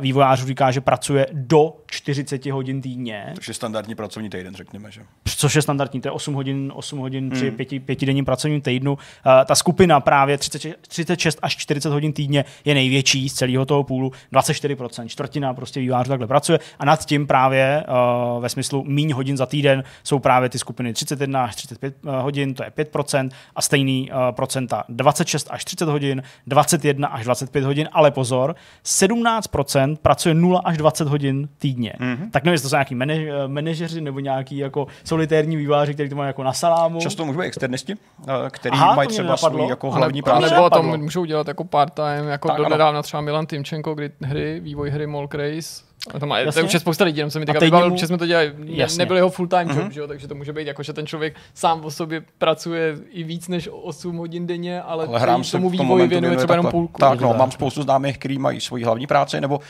vývojářů 0.00 0.46
říká, 0.46 0.70
že 0.70 0.80
pracuje 0.80 1.26
do 1.32 1.76
40 1.86 2.46
hodin 2.46 2.82
týdně. 2.82 3.32
Což 3.36 3.48
je 3.48 3.54
standardní 3.54 3.94
pracovní 3.94 4.30
týden, 4.30 4.54
řekněme, 4.54 4.90
že? 4.90 5.00
Což 5.24 5.54
je 5.54 5.62
standardní, 5.62 6.00
to 6.00 6.08
je 6.08 6.12
8 6.12 6.34
hodin, 6.34 6.72
8 6.74 6.98
hodin 6.98 7.30
při 7.30 7.48
hmm. 7.48 7.56
pěti, 7.56 7.80
pětidenním 7.80 8.24
pracovním 8.24 8.60
týdnu. 8.60 8.98
Ta 9.46 9.54
skupina 9.54 10.00
právě 10.00 10.38
30, 10.38 10.76
36 10.88 11.38
až 11.42 11.56
40 11.56 11.88
hodin 11.88 12.12
týdně 12.12 12.44
je 12.64 12.74
největší 12.74 13.28
z 13.28 13.34
celého 13.34 13.66
toho 13.66 13.84
půlu, 13.84 14.12
24%, 14.32 15.06
čtvrtina 15.06 15.54
prostě 15.54 15.80
vývojářů 15.80 16.08
takhle 16.08 16.26
pracuje 16.26 16.58
a 16.78 16.84
nad 16.84 17.04
tím 17.04 17.26
právě 17.26 17.84
ve 18.40 18.48
smyslu 18.48 18.84
míň 18.84 19.12
hodin 19.12 19.36
za 19.36 19.46
týden 19.46 19.84
jsou 20.04 20.18
právě 20.18 20.48
ty 20.48 20.58
skupiny 20.58 20.92
31 20.92 21.44
až 21.44 21.56
35 21.56 21.94
hodin, 22.04 22.54
to 22.54 22.62
je 22.62 22.70
5% 22.70 23.30
a 23.56 23.62
stejný 23.62 24.10
procenta 24.30 24.84
26 24.88 25.48
až 25.50 25.64
30 25.64 25.88
hodin, 25.88 26.22
21 26.46 27.08
až 27.08 27.24
25 27.24 27.64
hodin, 27.64 27.88
ale 27.92 28.10
pozor, 28.10 28.54
17% 28.84 29.96
pracuje 30.02 30.34
0 30.34 30.60
až 30.64 30.76
20 30.76 31.08
hodin 31.08 31.48
týdně. 31.58 31.92
Mm-hmm. 32.00 32.30
Tak 32.30 32.44
nevím, 32.44 32.52
jestli 32.52 32.62
to 32.62 32.68
jsou 32.68 32.76
nějaký 32.76 32.94
manaž, 32.94 33.18
manažeři 33.46 34.00
nebo 34.00 34.20
nějaký 34.20 34.56
jako 34.56 34.86
solitérní 35.04 35.56
výváři, 35.56 35.94
kteří 35.94 36.08
to 36.08 36.16
mají 36.16 36.26
jako 36.26 36.42
na 36.42 36.52
salámu. 36.52 37.00
Často 37.00 37.24
můžou 37.24 37.38
být 37.38 37.46
externisti, 37.46 37.94
eh, 38.28 38.32
který 38.50 38.72
Aha, 38.72 38.94
mají 38.94 39.08
třeba 39.08 39.36
svůj 39.36 39.68
jako 39.68 39.90
hlavní 39.90 40.22
práci. 40.22 40.54
Nebo 40.54 40.70
to 40.70 40.82
můžou 40.82 41.24
dělat 41.24 41.48
jako 41.48 41.64
part-time, 41.64 42.28
jako 42.28 42.48
do 42.56 42.68
nedávna 42.68 43.02
třeba 43.02 43.20
Milan 43.20 43.46
Timčenko, 43.46 43.94
kdy 43.94 44.10
hry, 44.20 44.60
vývoj 44.60 44.90
hry 44.90 45.06
Molk 45.06 45.34
Race, 45.34 45.87
to, 46.20 46.26
má, 46.26 46.36
to 46.52 46.58
je 46.58 46.62
už 46.62 46.72
spousta 46.72 47.04
lidí, 47.04 47.18
jenom 47.18 47.30
se 47.30 47.38
mi 47.38 47.46
teďka 47.46 47.60
vybavil, 47.60 47.96
že 47.96 48.06
jsme 48.06 48.18
to 48.18 48.26
dělali, 48.26 48.52
Jasně. 48.64 48.98
nebyl 48.98 49.16
jeho 49.16 49.30
full 49.30 49.48
time 49.48 49.68
job, 49.68 49.78
uh-huh. 49.78 49.90
že 49.90 50.00
jo, 50.00 50.06
takže 50.06 50.28
to 50.28 50.34
může 50.34 50.52
být 50.52 50.66
jako, 50.66 50.82
že 50.82 50.92
ten 50.92 51.06
člověk 51.06 51.36
sám 51.54 51.84
o 51.84 51.90
sobě 51.90 52.22
pracuje 52.38 52.96
i 53.10 53.22
víc 53.22 53.48
než 53.48 53.68
8 53.72 54.16
hodin 54.16 54.46
denně, 54.46 54.82
ale, 54.82 55.06
ale 55.06 55.18
hrám 55.18 55.42
tomu 55.42 55.70
vývoji 55.70 56.06
věnuje 56.06 56.36
třeba 56.36 56.54
jenom 56.54 56.70
půlku. 56.70 56.98
Tak, 56.98 57.20
no, 57.20 57.34
mám 57.34 57.50
spoustu 57.50 57.82
známých, 57.82 58.18
kteří 58.18 58.38
mají 58.38 58.60
svoji 58.60 58.84
hlavní 58.84 59.06
práci, 59.06 59.40
nebo 59.40 59.60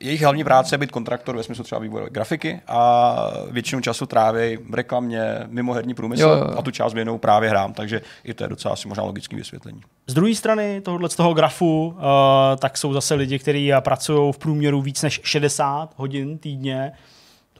jejich 0.00 0.22
hlavní 0.22 0.44
práce 0.44 0.74
je 0.74 0.78
být 0.78 0.90
kontraktor 0.90 1.36
ve 1.36 1.42
smyslu 1.42 1.64
třeba 1.64 1.78
vývoje 1.80 2.10
grafiky 2.10 2.60
a 2.66 3.16
většinu 3.50 3.80
času 3.82 4.06
tráví 4.06 4.56
v 4.68 4.74
reklamě, 4.74 5.38
mimo 5.46 5.72
herní 5.72 5.94
průmysl 5.94 6.22
jo, 6.22 6.28
jo. 6.28 6.54
a 6.58 6.62
tu 6.62 6.70
část 6.70 6.94
věnou 6.94 7.18
právě 7.18 7.50
hrám, 7.50 7.72
takže 7.72 8.00
i 8.24 8.34
to 8.34 8.44
je 8.44 8.48
docela 8.48 8.74
asi 8.74 8.88
možná 8.88 9.04
logický 9.04 9.36
vysvětlení. 9.36 9.80
Z 10.06 10.14
druhé 10.14 10.34
strany 10.34 10.80
tohohle 10.80 11.08
z 11.08 11.16
toho 11.16 11.34
grafu, 11.34 11.86
uh, 11.86 12.02
tak 12.58 12.78
jsou 12.78 12.92
zase 12.92 13.14
lidi, 13.14 13.38
kteří 13.38 13.72
pracují 13.80 14.32
v 14.32 14.38
průměru 14.38 14.82
víc 14.82 15.02
než 15.02 15.20
60 15.24 15.92
hodin 15.96 16.38
týdně, 16.38 16.92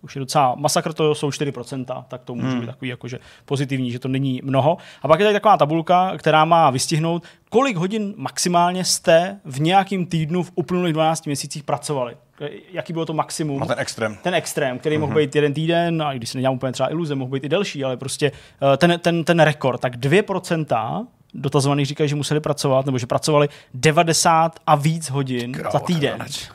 to 0.01 0.05
už 0.05 0.17
je 0.17 0.21
docela 0.21 0.55
masakr, 0.55 0.93
to 0.93 1.15
jsou 1.15 1.29
4%, 1.29 2.05
tak 2.09 2.25
to 2.25 2.35
může 2.35 2.49
hmm. 2.49 2.61
být 2.61 2.67
takový 2.67 2.89
jakože 2.89 3.19
pozitivní, 3.45 3.91
že 3.91 3.99
to 3.99 4.09
není 4.09 4.41
mnoho. 4.45 4.77
A 5.03 5.09
pak 5.09 5.21
je 5.21 5.27
tady 5.27 5.35
taková 5.35 5.57
tabulka, 5.57 6.13
která 6.17 6.45
má 6.45 6.71
vystihnout, 6.71 7.23
kolik 7.51 7.77
hodin 7.77 8.15
maximálně 8.17 8.85
jste 8.85 9.41
v 9.45 9.61
nějakém 9.61 10.07
týdnu 10.07 10.43
v 10.43 10.53
uplynulých 10.55 10.93
12 10.95 11.27
měsících 11.27 11.63
pracovali. 11.63 12.17
Jaký 12.73 12.93
bylo 12.93 13.07
to 13.07 13.13
maximum? 13.13 13.63
A 13.63 13.67
ten 13.67 13.79
extrém. 13.79 14.19
Ten 14.23 14.35
extrém, 14.35 14.79
který 14.79 14.97
mm-hmm. 14.97 15.01
mohl 15.01 15.15
být 15.15 15.35
jeden 15.35 15.55
týden, 15.55 16.03
a 16.03 16.13
když 16.13 16.29
se 16.29 16.39
nedělám 16.39 16.57
úplně 16.57 16.73
třeba 16.73 16.91
iluze, 16.91 17.15
mohl 17.15 17.31
být 17.31 17.45
i 17.45 17.49
delší, 17.49 17.85
ale 17.85 17.97
prostě 17.97 18.33
eh, 18.73 18.77
ten, 18.77 19.01
ten, 19.01 19.25
ten 19.25 19.41
rekord, 19.41 19.81
tak 19.81 19.97
2% 19.97 21.07
dotazovaných 21.35 21.87
říkají, 21.87 22.09
že 22.09 22.17
museli 22.17 22.41
pracovat, 22.41 22.87
nebo 22.87 22.99
že 22.99 23.07
pracovali 23.07 23.49
90 23.75 24.61
a 24.67 24.75
víc 24.75 25.11
hodin 25.11 25.53
Kráva, 25.53 25.71
za 25.71 25.79
týden. 25.79 26.17
Kráč 26.17 26.49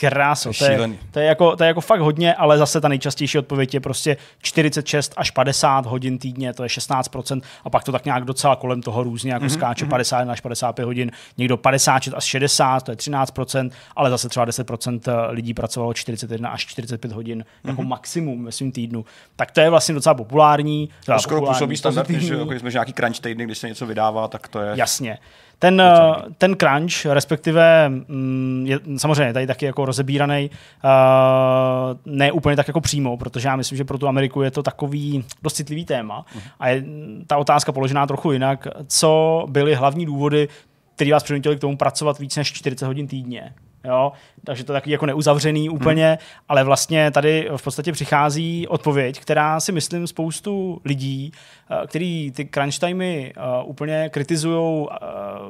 kráso, 0.00 0.50
to 0.58 0.64
je, 0.64 0.90
to, 1.10 1.18
je 1.18 1.26
jako, 1.26 1.56
to 1.56 1.64
je 1.64 1.68
jako 1.68 1.80
fakt 1.80 2.00
hodně, 2.00 2.34
ale 2.34 2.58
zase 2.58 2.80
ta 2.80 2.88
nejčastější 2.88 3.38
odpověď 3.38 3.74
je 3.74 3.80
prostě 3.80 4.16
46 4.42 5.14
až 5.16 5.30
50 5.30 5.86
hodin 5.86 6.18
týdně, 6.18 6.52
to 6.52 6.62
je 6.62 6.68
16% 6.68 7.42
a 7.64 7.70
pak 7.70 7.84
to 7.84 7.92
tak 7.92 8.04
nějak 8.04 8.24
docela 8.24 8.56
kolem 8.56 8.82
toho 8.82 9.02
různě 9.02 9.32
jako 9.32 9.44
mm-hmm. 9.44 9.54
skáče 9.54 9.86
50 9.86 10.20
mhm. 10.20 10.30
až 10.30 10.40
55 10.40 10.84
hodin, 10.84 11.10
někdo 11.38 11.56
56 11.56 12.14
až 12.14 12.24
60, 12.24 12.82
to 12.82 12.92
je 12.92 12.96
13%, 12.96 13.70
ale 13.96 14.10
zase 14.10 14.28
třeba 14.28 14.46
10% 14.46 15.00
lidí 15.30 15.54
pracovalo 15.54 15.94
41 15.94 16.48
až 16.48 16.66
45 16.66 17.12
hodin 17.12 17.38
mm-hmm. 17.38 17.68
jako 17.68 17.82
mhm. 17.82 17.90
maximum 17.90 18.44
ve 18.44 18.52
svém 18.52 18.72
týdnu. 18.72 19.04
Tak 19.36 19.50
to 19.50 19.60
je 19.60 19.70
vlastně 19.70 19.94
docela 19.94 20.14
populární. 20.14 20.88
To 21.06 21.18
skoro 21.18 21.46
působí 21.46 21.76
standard, 21.76 22.10
že 22.10 22.34
jako 22.34 22.52
jsme 22.52 22.70
nějaký 22.70 22.92
crunch 22.92 23.20
týdny, 23.20 23.44
když 23.44 23.58
se 23.58 23.68
něco 23.68 23.86
vydává, 23.86 24.28
tak 24.28 24.48
to 24.48 24.60
je... 24.60 24.72
Jasně. 24.74 25.18
Ten, 25.58 25.80
eh, 25.80 26.14
ten 26.38 26.56
crunch, 26.56 27.06
respektive 27.06 27.88
mm, 27.88 28.64
je 28.66 28.80
samozřejmě 28.96 29.32
tady 29.32 29.46
taky 29.46 29.66
jako 29.66 29.84
rozebíraný, 29.84 30.50
uh, 30.84 31.98
ne 32.06 32.32
úplně 32.32 32.56
tak 32.56 32.68
jako 32.68 32.80
přímo, 32.80 33.16
protože 33.16 33.48
já 33.48 33.56
myslím, 33.56 33.78
že 33.78 33.84
pro 33.84 33.98
tu 33.98 34.08
Ameriku 34.08 34.42
je 34.42 34.50
to 34.50 34.62
takový 34.62 35.24
dost 35.42 35.54
citlivý 35.54 35.84
téma. 35.84 36.24
Uh-huh. 36.36 36.40
A 36.60 36.68
je 36.68 36.84
ta 37.26 37.36
otázka 37.36 37.72
položená 37.72 38.06
trochu 38.06 38.32
jinak. 38.32 38.66
Co 38.86 39.44
byly 39.48 39.74
hlavní 39.74 40.06
důvody, 40.06 40.48
které 40.94 41.12
vás 41.12 41.22
přinutili 41.22 41.56
k 41.56 41.60
tomu 41.60 41.76
pracovat 41.76 42.18
víc 42.18 42.36
než 42.36 42.52
40 42.52 42.86
hodin 42.86 43.06
týdně? 43.06 43.54
Jo? 43.86 44.12
Takže 44.44 44.64
to 44.64 44.72
je 44.72 44.76
takový 44.76 44.92
jako 44.92 45.06
neuzavřený 45.06 45.70
úplně, 45.70 46.08
hmm. 46.08 46.18
ale 46.48 46.64
vlastně 46.64 47.10
tady 47.10 47.48
v 47.56 47.62
podstatě 47.62 47.92
přichází 47.92 48.68
odpověď, 48.68 49.20
která 49.20 49.60
si 49.60 49.72
myslím 49.72 50.06
spoustu 50.06 50.80
lidí, 50.84 51.32
eh, 51.70 51.86
který 51.86 52.30
ty 52.30 52.48
crunch 52.54 52.78
timey 52.78 53.32
uh, 53.36 53.70
úplně 53.70 54.08
kritizují 54.08 54.86
uh, 54.86 54.86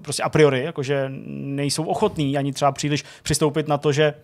prostě 0.02 0.22
a 0.22 0.28
priori, 0.28 0.64
jakože 0.64 1.10
nejsou 1.28 1.84
ochotní 1.84 2.38
ani 2.38 2.52
třeba 2.52 2.72
příliš 2.72 3.04
přistoupit 3.22 3.68
na 3.68 3.78
to, 3.78 3.92
že 3.92 4.14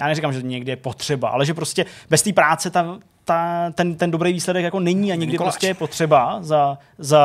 já 0.00 0.06
neříkám, 0.06 0.32
že 0.32 0.40
to 0.40 0.46
někdy 0.46 0.72
je 0.72 0.76
potřeba, 0.76 1.28
ale 1.28 1.46
že 1.46 1.54
prostě 1.54 1.84
bez 2.10 2.22
té 2.22 2.32
práce 2.32 2.70
ta, 2.70 2.98
ta, 3.24 3.70
ten, 3.70 3.94
ten 3.94 4.10
dobrý 4.10 4.32
výsledek 4.32 4.64
jako 4.64 4.80
není 4.80 5.12
a 5.12 5.14
někdy 5.14 5.38
prostě 5.38 5.66
je 5.66 5.74
potřeba 5.74 6.38
za, 6.40 6.78
za, 6.98 7.20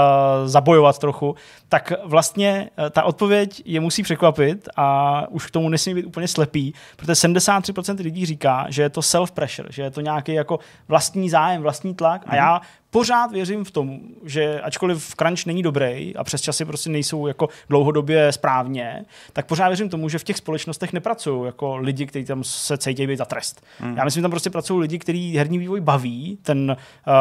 zabojovat 0.46 1.00
trochu, 1.00 1.36
tak 1.70 1.94
vlastně 2.04 2.70
eh, 2.78 2.90
ta 2.90 3.04
odpověď 3.04 3.62
je 3.66 3.80
musí 3.80 4.04
překvapit 4.04 4.70
a 4.76 5.24
už 5.30 5.48
k 5.48 5.52
tomu 5.52 5.70
nesmí 5.70 5.94
být 5.94 6.06
úplně 6.06 6.28
slepý, 6.28 6.74
protože 6.96 7.12
73% 7.12 8.04
lidí 8.04 8.26
říká, 8.26 8.66
že 8.70 8.82
je 8.82 8.90
to 8.90 9.02
self-pressure, 9.02 9.68
že 9.70 9.82
je 9.82 9.92
to 9.92 10.02
nějaký 10.02 10.34
jako 10.34 10.60
vlastní 10.88 11.30
zájem, 11.30 11.62
vlastní 11.62 11.96
tlak 11.96 12.26
mm-hmm. 12.26 12.32
a 12.32 12.36
já 12.36 12.62
pořád 12.90 13.32
věřím 13.32 13.64
v 13.64 13.72
tom, 13.72 14.00
že 14.26 14.62
ačkoliv 14.62 15.16
crunch 15.16 15.46
není 15.46 15.64
dobrý 15.64 16.16
a 16.16 16.24
přes 16.24 16.42
časy 16.42 16.66
prostě 16.66 16.90
nejsou 16.90 17.28
jako 17.28 17.50
dlouhodobě 17.70 18.32
správně, 18.32 19.06
tak 19.34 19.46
pořád 19.46 19.68
věřím 19.68 19.90
tomu, 19.90 20.10
že 20.10 20.20
v 20.20 20.24
těch 20.24 20.38
společnostech 20.38 20.94
nepracují 20.94 21.46
jako 21.46 21.78
lidi, 21.78 22.06
kteří 22.06 22.26
tam 22.26 22.44
se 22.44 22.78
cítí 22.78 23.08
být 23.08 23.18
za 23.18 23.26
trest. 23.26 23.64
Hmm. 23.80 23.98
Já 23.98 24.04
myslím, 24.04 24.22
že 24.22 24.24
tam 24.24 24.32
prostě 24.32 24.50
pracují 24.50 24.82
lidi, 24.82 25.00
kteří 25.00 25.38
herní 25.38 25.58
vývoj 25.58 25.82
baví, 25.88 26.38
ten 26.42 26.76
uh, 27.08 27.14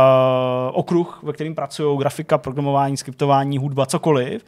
okruh, 0.73 1.21
ve 1.23 1.33
kterým 1.33 1.55
pracují 1.55 1.99
grafika, 1.99 2.39
programování, 2.39 2.97
skriptování, 2.97 3.59
hudba, 3.59 3.87
cokoliv 3.87 4.45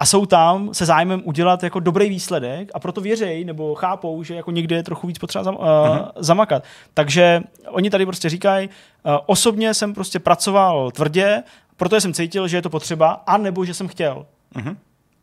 a 0.00 0.06
jsou 0.06 0.26
tam 0.26 0.74
se 0.74 0.86
zájmem 0.86 1.22
udělat 1.24 1.62
jako 1.62 1.80
dobrý 1.80 2.08
výsledek 2.08 2.70
a 2.74 2.80
proto 2.80 3.00
věřej 3.00 3.44
nebo 3.44 3.74
chápou, 3.74 4.22
že 4.22 4.34
jako 4.34 4.50
někde 4.50 4.76
je 4.76 4.82
trochu 4.82 5.06
víc 5.06 5.18
potřeba 5.18 5.44
zam, 5.44 5.56
uh, 5.56 5.62
uh-huh. 5.62 6.08
zamakat. 6.16 6.64
Takže 6.94 7.42
oni 7.68 7.90
tady 7.90 8.06
prostě 8.06 8.28
říkají, 8.28 8.68
uh, 8.68 9.12
osobně 9.26 9.74
jsem 9.74 9.94
prostě 9.94 10.18
pracoval 10.18 10.90
tvrdě, 10.90 11.42
protože 11.76 12.00
jsem 12.00 12.12
cítil, 12.14 12.48
že 12.48 12.56
je 12.56 12.62
to 12.62 12.70
potřeba, 12.70 13.22
a 13.26 13.36
nebo 13.36 13.64
že 13.64 13.74
jsem 13.74 13.88
chtěl. 13.88 14.26
Uh-huh. 14.56 14.76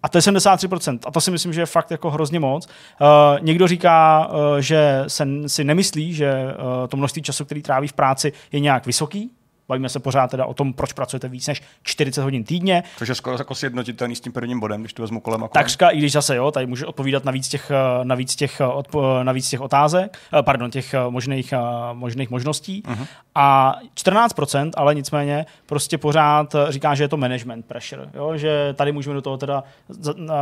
A 0.07 0.09
to 0.09 0.17
je 0.17 0.21
73%. 0.21 0.99
A 1.05 1.11
to 1.11 1.21
si 1.21 1.31
myslím, 1.31 1.53
že 1.53 1.61
je 1.61 1.65
fakt 1.65 1.91
jako 1.91 2.11
hrozně 2.11 2.39
moc. 2.39 2.67
Uh, 2.67 3.07
někdo 3.41 3.67
říká, 3.67 4.27
uh, 4.27 4.57
že 4.59 5.03
se, 5.07 5.27
si 5.47 5.63
nemyslí, 5.63 6.13
že 6.13 6.33
uh, 6.43 6.87
to 6.87 6.97
množství 6.97 7.21
času, 7.21 7.45
který 7.45 7.61
tráví 7.61 7.87
v 7.87 7.93
práci, 7.93 8.33
je 8.51 8.59
nějak 8.59 8.85
vysoký, 8.85 9.31
Bavíme 9.67 9.89
se 9.89 9.99
pořád 9.99 10.31
teda 10.31 10.45
o 10.45 10.53
tom, 10.53 10.73
proč 10.73 10.93
pracujete 10.93 11.27
víc 11.27 11.47
než 11.47 11.61
40 11.83 12.21
hodin 12.21 12.43
týdně. 12.43 12.83
Což 12.97 13.09
je 13.09 13.15
skoro 13.15 13.37
jako 13.39 13.55
sjednotitelný 13.55 14.15
s 14.15 14.19
tím 14.19 14.31
prvním 14.31 14.59
bodem, 14.59 14.81
když 14.81 14.93
to 14.93 15.01
vezmu 15.01 15.19
kolem 15.19 15.43
a 15.43 15.47
kolem. 15.47 15.63
Takřka, 15.63 15.89
i 15.89 15.97
když 15.97 16.11
zase 16.11 16.35
jo, 16.35 16.51
tady 16.51 16.65
může 16.65 16.85
odpovídat 16.85 17.25
na 17.25 17.31
víc 17.31 17.47
těch, 17.47 17.71
na 18.03 18.15
víc 18.15 18.35
těch, 18.35 18.61
odpo, 18.73 19.23
na 19.23 19.31
víc 19.31 19.49
těch 19.49 19.61
otázek, 19.61 20.17
pardon, 20.41 20.71
těch 20.71 20.95
možných, 21.09 21.53
možných 21.93 22.29
možností. 22.29 22.83
Uh-huh. 22.85 23.07
A 23.35 23.75
14%, 23.95 24.71
ale 24.77 24.95
nicméně 24.95 25.45
prostě 25.65 25.97
pořád 25.97 26.55
říká, 26.69 26.95
že 26.95 27.03
je 27.03 27.07
to 27.07 27.17
management 27.17 27.65
pressure, 27.65 28.09
jo? 28.13 28.37
že 28.37 28.73
tady 28.73 28.91
můžeme 28.91 29.13
do 29.13 29.21
toho 29.21 29.37
teda 29.37 29.63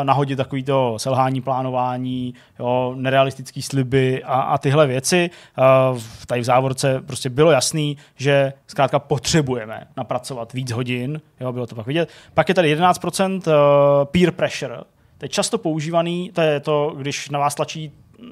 nahodit 0.04 0.38
takový 0.38 0.64
to 0.64 1.00
selhání 1.00 1.42
plánování, 1.42 2.34
jo? 2.60 2.94
nerealistický 2.98 3.62
sliby 3.62 4.24
a, 4.24 4.34
a 4.34 4.58
tyhle 4.58 4.88
věci. 4.88 5.30
Tady 6.28 6.42
v 6.42 6.44
závorce 6.44 7.02
prostě 7.06 7.30
bylo 7.30 7.52
jasný, 7.52 7.98
že 8.16 8.54
zkrátka 8.68 9.00
potřebujeme 9.16 9.88
napracovat 9.97 10.53
víc 10.53 10.72
hodin, 10.72 11.22
jo, 11.39 11.51
bylo 11.51 11.68
to 11.68 11.76
pak 11.76 11.88
vidět. 11.88 12.09
Pak 12.34 12.49
je 12.49 12.55
tady 12.55 12.76
11% 12.76 13.41
eh, 13.47 14.05
peer 14.05 14.32
pressure, 14.32 14.78
to 15.18 15.26
je 15.26 15.30
často 15.30 15.57
používaný, 15.57 16.32
to 16.34 16.41
je 16.41 16.59
to, 16.59 16.95
když 16.97 17.30
na 17.30 17.39
vás 17.39 17.55
tlačí 17.55 17.91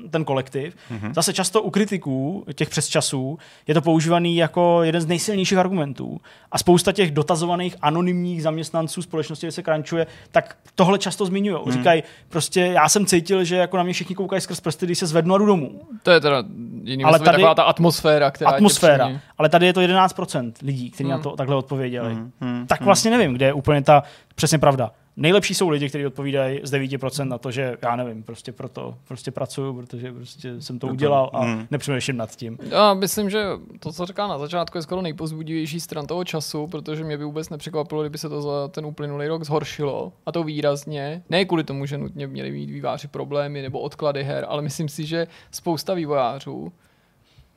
ten 0.10 0.26
kolektiv. 0.26 0.76
Mm-hmm. 0.92 1.14
Zase 1.14 1.34
často 1.34 1.62
u 1.62 1.70
kritiků 1.70 2.46
těch 2.54 2.70
přesčasů 2.70 3.38
je 3.68 3.74
to 3.74 3.82
používaný 3.82 4.36
jako 4.36 4.84
jeden 4.84 5.02
z 5.02 5.06
nejsilnějších 5.06 5.58
argumentů. 5.58 6.22
A 6.52 6.58
spousta 6.58 6.92
těch 6.92 7.12
dotazovaných 7.12 7.76
anonymních 7.82 8.44
zaměstnanců 8.44 9.02
společnosti, 9.02 9.46
kde 9.46 9.52
se 9.52 9.64
krančuje, 9.64 10.08
tak 10.32 10.58
tohle 10.76 11.00
často 11.00 11.26
zmiňují. 11.26 11.60
Mm. 11.66 11.72
Říkají, 11.72 12.04
prostě 12.30 12.60
já 12.60 12.90
jsem 12.90 13.06
cítil, 13.06 13.44
že 13.44 13.56
jako 13.56 13.78
na 13.78 13.84
mě 13.84 13.94
všichni 13.94 14.16
koukají 14.16 14.42
skrz 14.42 14.60
prsty, 14.60 14.86
když 14.86 15.00
se 15.00 15.08
zvednu 15.08 15.36
a 15.36 15.38
jdu 15.38 15.46
domů. 15.46 15.82
To 16.04 16.12
je 16.12 16.20
teda 16.20 16.44
jiný 16.84 17.04
ale 17.04 17.20
tady, 17.20 17.32
taková 17.32 17.56
ta 17.56 17.64
atmosféra, 17.64 18.32
která 18.32 18.52
Atmosféra. 18.52 19.22
Ale 19.38 19.50
tady 19.50 19.66
je 19.66 19.74
to 19.74 19.82
11% 19.82 20.54
lidí, 20.62 20.92
kteří 20.92 21.04
mm. 21.04 21.12
na 21.12 21.18
to 21.18 21.32
takhle 21.32 21.56
odpověděli. 21.56 22.16
Mm. 22.16 22.32
Mm. 22.42 22.68
Tak 22.68 22.82
vlastně 22.82 23.12
nevím, 23.12 23.34
kde 23.34 23.46
je 23.46 23.54
úplně 23.54 23.82
ta 23.82 24.04
přesně 24.36 24.60
pravda. 24.60 24.92
Nejlepší 25.18 25.54
jsou 25.56 25.70
lidi, 25.70 25.90
kteří 25.90 26.06
odpovídají 26.06 26.60
z 26.64 26.74
9% 26.74 27.28
na 27.28 27.38
to, 27.38 27.52
že 27.52 27.78
já 27.82 27.96
nevím, 27.96 28.24
prostě 28.24 28.52
proto 28.52 28.98
prostě 29.08 29.32
pracuju, 29.32 29.74
protože 29.74 30.12
prostě 30.12 30.62
jsem 30.62 30.80
to 30.80 30.88
udělal 30.88 31.30
a 31.34 31.46
mm. 31.46 31.68
nepřemýšlím 31.72 32.18
nad 32.18 32.36
tím. 32.36 32.58
Já 32.70 32.94
myslím, 32.94 33.30
že 33.30 33.46
to, 33.80 33.92
co 33.92 34.06
říká 34.06 34.28
na 34.28 34.38
začátku, 34.38 34.78
je 34.78 34.82
skoro 34.82 35.02
nejpozbudivější 35.02 35.80
stran 35.80 36.08
toho 36.08 36.24
času, 36.24 36.68
protože 36.68 37.04
mě 37.04 37.18
by 37.18 37.24
vůbec 37.24 37.50
nepřekvapilo, 37.50 38.02
kdyby 38.02 38.18
se 38.18 38.30
to 38.30 38.42
za 38.42 38.68
ten 38.68 38.86
uplynulý 38.86 39.28
rok 39.28 39.44
zhoršilo. 39.44 40.14
A 40.26 40.32
to 40.32 40.44
výrazně. 40.44 41.24
Ne 41.30 41.46
kvůli 41.46 41.64
tomu, 41.64 41.86
že 41.86 41.98
nutně 41.98 42.28
měli 42.28 42.52
mít 42.52 42.70
výváři 42.70 43.08
problémy 43.08 43.62
nebo 43.62 43.80
odklady 43.80 44.24
her, 44.24 44.46
ale 44.50 44.62
myslím 44.62 44.90
si, 44.90 45.06
že 45.06 45.28
spousta 45.52 45.94
vývojářů, 45.94 46.74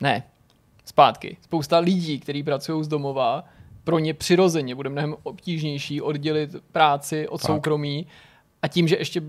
ne, 0.00 0.22
zpátky, 0.84 1.36
spousta 1.42 1.78
lidí, 1.78 2.20
kteří 2.20 2.42
pracují 2.42 2.84
z 2.84 2.88
domova, 2.88 3.44
pro 3.86 3.98
ně 3.98 4.14
přirozeně 4.14 4.74
bude 4.74 4.90
mnohem 4.90 5.14
obtížnější 5.22 6.02
oddělit 6.02 6.56
práci 6.72 7.28
od 7.28 7.40
tak. 7.40 7.46
soukromí 7.46 8.06
a 8.62 8.68
tím, 8.68 8.88
že 8.88 8.96
ještě 8.96 9.22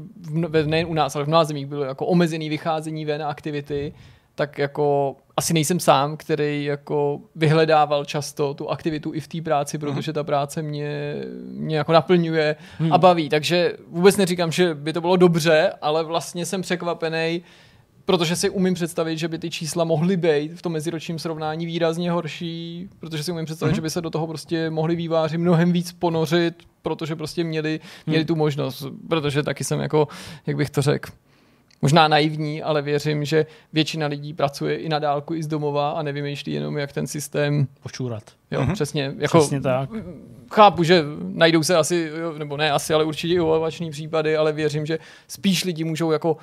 v, 0.50 0.68
nejen 0.68 0.88
u 0.88 0.94
nás, 0.94 1.16
ale 1.16 1.26
v 1.26 1.28
mnoha 1.28 1.44
zemích 1.44 1.66
bylo 1.66 1.84
jako 1.84 2.06
omezený 2.06 2.50
vycházení 2.50 3.06
ven 3.06 3.24
a 3.24 3.28
aktivity, 3.28 3.94
tak 4.36 4.58
jako 4.58 5.16
asi 5.38 5.54
nejsem 5.54 5.80
sám, 5.80 6.18
který 6.18 6.66
jako 6.66 7.20
vyhledával 7.36 8.06
často 8.06 8.54
tu 8.54 8.70
aktivitu 8.70 9.14
i 9.14 9.20
v 9.20 9.28
té 9.28 9.42
práci, 9.42 9.78
mhm. 9.78 9.82
protože 9.86 10.14
ta 10.14 10.24
práce 10.24 10.62
mě, 10.62 11.16
mě 11.52 11.78
jako 11.78 11.92
naplňuje 11.94 12.56
hmm. 12.78 12.94
a 12.94 12.98
baví. 12.98 13.30
Takže 13.30 13.74
vůbec 13.88 14.18
neříkám, 14.18 14.52
že 14.52 14.76
by 14.76 14.94
to 14.94 15.02
bylo 15.02 15.16
dobře, 15.16 15.74
ale 15.82 16.04
vlastně 16.04 16.46
jsem 16.46 16.62
překvapený, 16.62 17.42
protože 18.08 18.36
si 18.36 18.50
umím 18.50 18.74
představit, 18.74 19.18
že 19.18 19.28
by 19.28 19.40
ty 19.40 19.50
čísla 19.50 19.84
mohly 19.84 20.18
být 20.18 20.52
v 20.52 20.62
tom 20.62 20.72
meziročním 20.72 21.20
srovnání 21.20 21.66
výrazně 21.66 22.12
horší, 22.12 22.90
protože 23.00 23.24
si 23.24 23.32
umím 23.32 23.46
představit, 23.46 23.72
mm-hmm. 23.72 23.76
že 23.76 23.82
by 23.82 23.90
se 23.90 24.02
do 24.02 24.10
toho 24.10 24.28
prostě 24.28 24.70
mohli 24.70 24.96
výváři 24.96 25.38
mnohem 25.38 25.72
víc 25.72 25.92
ponořit, 25.92 26.54
protože 26.82 27.16
prostě 27.16 27.44
měli, 27.44 27.80
měli 28.06 28.24
mm. 28.24 28.28
tu 28.28 28.36
možnost, 28.36 28.86
protože 29.10 29.44
taky 29.44 29.64
jsem 29.64 29.80
jako, 29.80 30.08
jak 30.46 30.58
bych 30.58 30.70
to 30.70 30.82
řekl, 30.82 31.12
možná 31.82 32.08
naivní, 32.08 32.64
ale 32.64 32.82
věřím, 32.82 33.26
že 33.26 33.46
většina 33.74 34.08
lidí 34.08 34.34
pracuje 34.34 34.78
i 34.78 34.90
na 34.90 35.00
dálku, 35.00 35.34
i 35.34 35.44
z 35.44 35.48
domova 35.48 35.92
a 35.92 36.02
nevymýšlí 36.02 36.54
jenom, 36.54 36.78
jak 36.78 36.92
ten 36.92 37.08
systém 37.08 37.68
počůrat. 37.84 38.24
Jo, 38.52 38.62
mm-hmm. 38.62 38.74
přesně. 38.74 39.14
Jako, 39.18 39.40
přesně 39.40 39.62
tak. 39.62 39.90
Chápu, 40.52 40.84
že 40.84 41.04
najdou 41.22 41.64
se 41.64 41.76
asi, 41.76 42.12
nebo 42.38 42.58
ne 42.58 42.72
asi, 42.72 42.94
ale 42.94 43.04
určitě 43.04 43.42
i 43.80 43.90
případy, 43.90 44.38
ale 44.38 44.54
věřím, 44.54 44.86
že 44.86 45.00
spíš 45.28 45.64
lidi 45.64 45.84
můžou 45.84 46.12
jako 46.12 46.38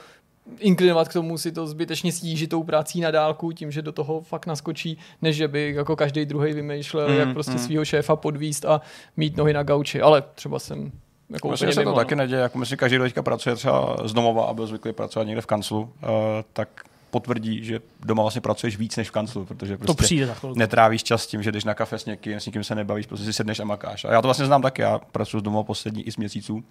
inklinovat 0.58 1.08
k 1.08 1.12
tomu 1.12 1.38
si 1.38 1.52
to 1.52 1.66
zbytečně 1.66 2.12
stížit 2.12 2.50
tou 2.50 2.62
prací 2.62 3.00
na 3.00 3.10
dálku 3.10 3.52
tím, 3.52 3.70
že 3.70 3.82
do 3.82 3.92
toho 3.92 4.20
fakt 4.20 4.46
naskočí, 4.46 4.98
než 5.22 5.36
že 5.36 5.48
by 5.48 5.74
jako 5.74 5.96
každý 5.96 6.26
druhý 6.26 6.52
vymýšlel, 6.52 7.08
mm, 7.08 7.14
jak 7.14 7.32
prostě 7.32 7.52
mm. 7.52 7.58
svého 7.58 7.84
šéfa 7.84 8.16
podvíst 8.16 8.64
a 8.64 8.80
mít 9.16 9.36
nohy 9.36 9.52
na 9.52 9.62
gauči. 9.62 10.00
Ale 10.00 10.22
třeba 10.34 10.58
jsem 10.58 10.92
jako 11.30 11.50
myslím, 11.50 11.68
že 11.68 11.74
se 11.74 11.84
to 11.84 11.90
no. 11.90 11.96
taky 11.96 12.16
neděje. 12.16 12.42
Jako 12.42 12.58
myslím, 12.58 12.78
každý, 12.78 12.98
kdo 12.98 13.22
pracuje 13.22 13.56
třeba 13.56 13.96
z 14.04 14.12
domova 14.12 14.44
a 14.44 14.54
byl 14.54 14.66
zvyklý 14.66 14.92
pracovat 14.92 15.24
někde 15.24 15.40
v 15.40 15.46
kanclu, 15.46 15.80
uh, 15.80 16.08
tak 16.52 16.68
potvrdí, 17.10 17.64
že 17.64 17.80
doma 18.04 18.22
vlastně 18.22 18.40
pracuješ 18.40 18.76
víc 18.76 18.96
než 18.96 19.08
v 19.08 19.10
kanclu, 19.10 19.44
protože 19.44 19.76
prostě 19.76 19.96
to 19.96 20.02
přijde 20.02 20.34
netrávíš 20.54 21.02
čas 21.02 21.26
tím, 21.26 21.42
že 21.42 21.52
jdeš 21.52 21.64
na 21.64 21.74
kafe 21.74 21.98
s 21.98 22.04
někým, 22.06 22.40
s 22.40 22.46
někým 22.46 22.64
se 22.64 22.74
nebavíš, 22.74 23.06
prostě 23.06 23.24
si 23.26 23.32
sedneš 23.32 23.60
a 23.60 23.64
makáš. 23.64 24.04
A 24.04 24.12
já 24.12 24.22
to 24.22 24.28
vlastně 24.28 24.46
znám 24.46 24.62
taky, 24.62 24.82
já 24.82 24.98
pracuji 24.98 25.40
z 25.40 25.42
domova 25.42 25.62
poslední 25.62 26.02
i 26.02 26.12
z 26.12 26.16
měsíců 26.16 26.64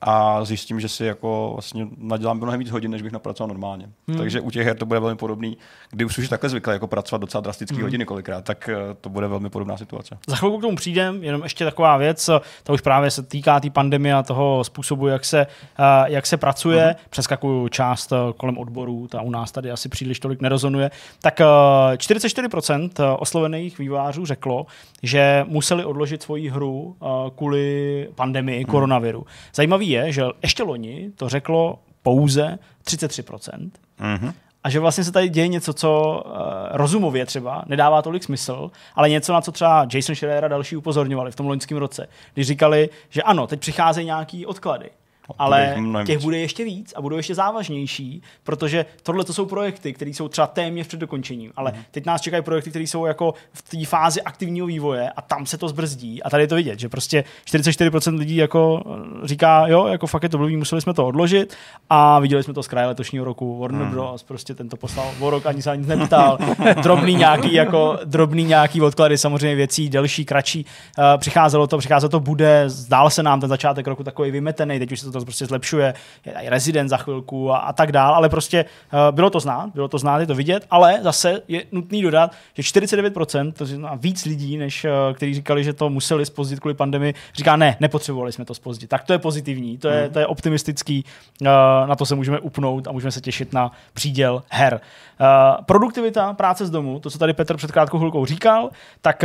a 0.00 0.44
zjistím, 0.44 0.80
že 0.80 0.88
si 0.88 1.04
jako 1.04 1.50
vlastně 1.54 1.86
nadělám 1.96 2.36
mnohem 2.36 2.60
víc 2.60 2.70
hodin, 2.70 2.90
než 2.90 3.02
bych 3.02 3.12
napracoval 3.12 3.48
normálně. 3.48 3.88
Hmm. 4.08 4.18
Takže 4.18 4.40
u 4.40 4.50
těch 4.50 4.66
her 4.66 4.76
to 4.76 4.86
bude 4.86 5.00
velmi 5.00 5.16
podobný. 5.16 5.56
Kdy 5.90 6.04
už 6.04 6.18
už 6.18 6.28
takhle 6.28 6.50
zvyklý 6.50 6.72
jako 6.72 6.86
pracovat 6.86 7.18
docela 7.18 7.40
drastické 7.40 7.74
hmm. 7.74 7.84
hodiny 7.84 8.04
kolikrát, 8.04 8.44
tak 8.44 8.68
eh, 8.68 8.76
to 9.00 9.08
bude 9.08 9.28
velmi 9.28 9.50
podobná 9.50 9.76
situace. 9.76 10.18
Za 10.26 10.36
chvilku 10.36 10.58
k 10.58 10.62
tomu 10.62 10.76
přijdem, 10.76 11.24
jenom 11.24 11.42
ještě 11.42 11.64
taková 11.64 11.96
věc, 11.96 12.30
to 12.62 12.72
už 12.72 12.80
právě 12.80 13.10
se 13.10 13.22
týká 13.22 13.60
té 13.60 13.60
tý 13.60 13.70
pandemie 13.70 14.14
a 14.14 14.22
toho 14.22 14.64
způsobu, 14.64 15.06
jak 15.06 15.24
se, 15.24 15.46
uh, 15.46 15.84
jak 16.06 16.26
se 16.26 16.36
pracuje. 16.36 16.84
Hmm. 16.84 16.94
Přeskakuju 17.10 17.68
část 17.68 18.12
uh, 18.12 18.18
kolem 18.36 18.58
odborů, 18.58 19.08
ta 19.08 19.20
u 19.20 19.30
nás 19.30 19.52
tady 19.52 19.70
asi 19.70 19.88
příliš 19.88 20.20
tolik 20.20 20.40
nerezonuje. 20.40 20.90
Tak 21.20 21.40
uh, 21.40 21.96
44% 21.96 23.16
oslovených 23.18 23.78
vývářů 23.78 24.26
řeklo, 24.26 24.66
že 25.02 25.44
museli 25.48 25.84
odložit 25.84 26.22
svoji 26.22 26.48
hru 26.48 26.96
uh, 27.00 27.08
kvůli 27.36 28.08
pandemii 28.14 28.58
hmm. 28.58 28.70
koronaviru. 28.70 29.26
Zajímavý 29.54 29.88
je, 29.88 30.12
že 30.12 30.22
ještě 30.42 30.62
loni 30.62 31.10
to 31.16 31.28
řeklo 31.28 31.78
pouze 32.02 32.58
33%. 32.84 33.70
Mm-hmm. 34.00 34.32
A 34.64 34.70
že 34.70 34.80
vlastně 34.80 35.04
se 35.04 35.12
tady 35.12 35.28
děje 35.28 35.48
něco, 35.48 35.72
co 35.72 36.22
uh, 36.26 36.32
rozumově 36.70 37.26
třeba 37.26 37.64
nedává 37.66 38.02
tolik 38.02 38.24
smysl, 38.24 38.70
ale 38.94 39.10
něco, 39.10 39.32
na 39.32 39.40
co 39.40 39.52
třeba 39.52 39.86
Jason 39.94 40.14
Schreier 40.14 40.44
a 40.44 40.48
další 40.48 40.76
upozorňovali 40.76 41.30
v 41.30 41.36
tom 41.36 41.46
loňském 41.46 41.78
roce, 41.78 42.08
když 42.34 42.46
říkali, 42.46 42.88
že 43.08 43.22
ano, 43.22 43.46
teď 43.46 43.60
přicházejí 43.60 44.06
nějaký 44.06 44.46
odklady 44.46 44.90
ale 45.38 45.76
těch 46.06 46.18
bude 46.18 46.38
ještě 46.38 46.64
víc 46.64 46.92
a 46.96 47.00
budou 47.00 47.16
ještě 47.16 47.34
závažnější, 47.34 48.22
protože 48.44 48.86
tohle 49.02 49.24
to 49.24 49.32
jsou 49.32 49.46
projekty, 49.46 49.92
které 49.92 50.10
jsou 50.10 50.28
třeba 50.28 50.46
téměř 50.46 50.86
před 50.86 51.00
dokončením, 51.00 51.52
ale 51.56 51.72
mm. 51.76 51.82
teď 51.90 52.06
nás 52.06 52.20
čekají 52.20 52.42
projekty, 52.42 52.70
které 52.70 52.82
jsou 52.82 53.06
jako 53.06 53.34
v 53.52 53.62
té 53.62 53.86
fázi 53.86 54.22
aktivního 54.22 54.66
vývoje 54.66 55.10
a 55.10 55.22
tam 55.22 55.46
se 55.46 55.58
to 55.58 55.68
zbrzdí 55.68 56.22
a 56.22 56.30
tady 56.30 56.42
je 56.42 56.46
to 56.46 56.54
vidět, 56.54 56.80
že 56.80 56.88
prostě 56.88 57.24
44% 57.46 58.18
lidí 58.18 58.36
jako 58.36 58.82
eh, 59.22 59.26
říká, 59.26 59.66
jo, 59.66 59.86
jako 59.86 60.06
fakt 60.06 60.22
je 60.22 60.28
to 60.28 60.38
blbý, 60.38 60.56
museli 60.56 60.80
jsme 60.80 60.94
to 60.94 61.06
odložit 61.06 61.54
a 61.90 62.18
viděli 62.18 62.42
jsme 62.42 62.54
to 62.54 62.62
z 62.62 62.68
kraje 62.68 62.86
letošního 62.86 63.24
roku, 63.24 63.58
Warner 63.58 63.84
mm. 63.84 63.90
Bros. 63.90 64.22
prostě 64.22 64.54
tento 64.54 64.76
poslal 64.76 65.10
o 65.20 65.30
rok, 65.30 65.46
ani 65.46 65.62
se 65.62 65.70
ani 65.70 65.86
neptal, 65.86 66.38
drobný 66.82 67.14
nějaký, 67.14 67.54
jako 67.54 67.98
drobný 68.04 68.44
nějaký 68.44 68.80
odklady, 68.80 69.18
samozřejmě 69.18 69.56
věcí, 69.56 69.88
delší, 69.88 70.24
kratší, 70.24 70.66
uh, 70.98 71.04
přicházelo 71.18 71.66
to, 71.66 71.78
přicházelo 71.78 72.08
to 72.08 72.20
bude, 72.20 72.64
zdál 72.66 73.10
se 73.10 73.22
nám 73.22 73.40
ten 73.40 73.48
začátek 73.48 73.86
roku 73.86 74.04
takový 74.04 74.30
vymetený, 74.30 74.78
teď 74.78 74.92
už 74.92 75.00
se 75.00 75.10
to 75.10 75.19
to 75.20 75.24
prostě 75.24 75.46
zlepšuje, 75.46 75.94
je 76.26 76.32
i 76.32 76.48
rezident 76.48 76.90
za 76.90 76.96
chvilku 76.96 77.52
a, 77.52 77.58
a 77.58 77.72
tak 77.72 77.92
dál, 77.92 78.14
ale 78.14 78.28
prostě 78.28 78.64
uh, 78.64 79.14
bylo 79.14 79.30
to 79.30 79.40
znát, 79.40 79.70
bylo 79.74 79.88
to 79.88 79.98
znát, 79.98 80.20
je 80.20 80.26
to 80.26 80.34
vidět, 80.34 80.66
ale 80.70 80.98
zase 81.02 81.42
je 81.48 81.64
nutný 81.72 82.02
dodat, 82.02 82.32
že 82.54 82.62
49%, 82.62 83.52
to 83.52 83.66
znamená 83.66 83.94
víc 83.94 84.24
lidí, 84.24 84.56
než 84.56 84.84
uh, 84.84 84.90
kteří 85.14 85.34
říkali, 85.34 85.64
že 85.64 85.72
to 85.72 85.90
museli 85.90 86.26
spozdit 86.26 86.60
kvůli 86.60 86.74
pandemii, 86.74 87.14
říká 87.34 87.56
ne, 87.56 87.76
nepotřebovali 87.80 88.32
jsme 88.32 88.44
to 88.44 88.54
spozdit. 88.54 88.90
Tak 88.90 89.04
to 89.04 89.12
je 89.12 89.18
pozitivní, 89.18 89.78
to 89.78 89.88
je, 89.88 90.06
mm. 90.06 90.12
to 90.12 90.18
je 90.18 90.26
optimistický, 90.26 91.04
uh, 91.40 91.48
na 91.86 91.96
to 91.96 92.06
se 92.06 92.14
můžeme 92.14 92.40
upnout 92.40 92.88
a 92.88 92.92
můžeme 92.92 93.12
se 93.12 93.20
těšit 93.20 93.52
na 93.52 93.72
příděl 93.92 94.42
her. 94.48 94.80
Uh, 95.20 95.64
produktivita 95.64 96.32
práce 96.32 96.66
z 96.66 96.70
domu, 96.70 97.00
to, 97.00 97.10
co 97.10 97.18
tady 97.18 97.32
Petr 97.32 97.56
před 97.56 97.72
krátkou 97.72 97.98
chvilkou 97.98 98.26
říkal, 98.26 98.70
tak 99.00 99.24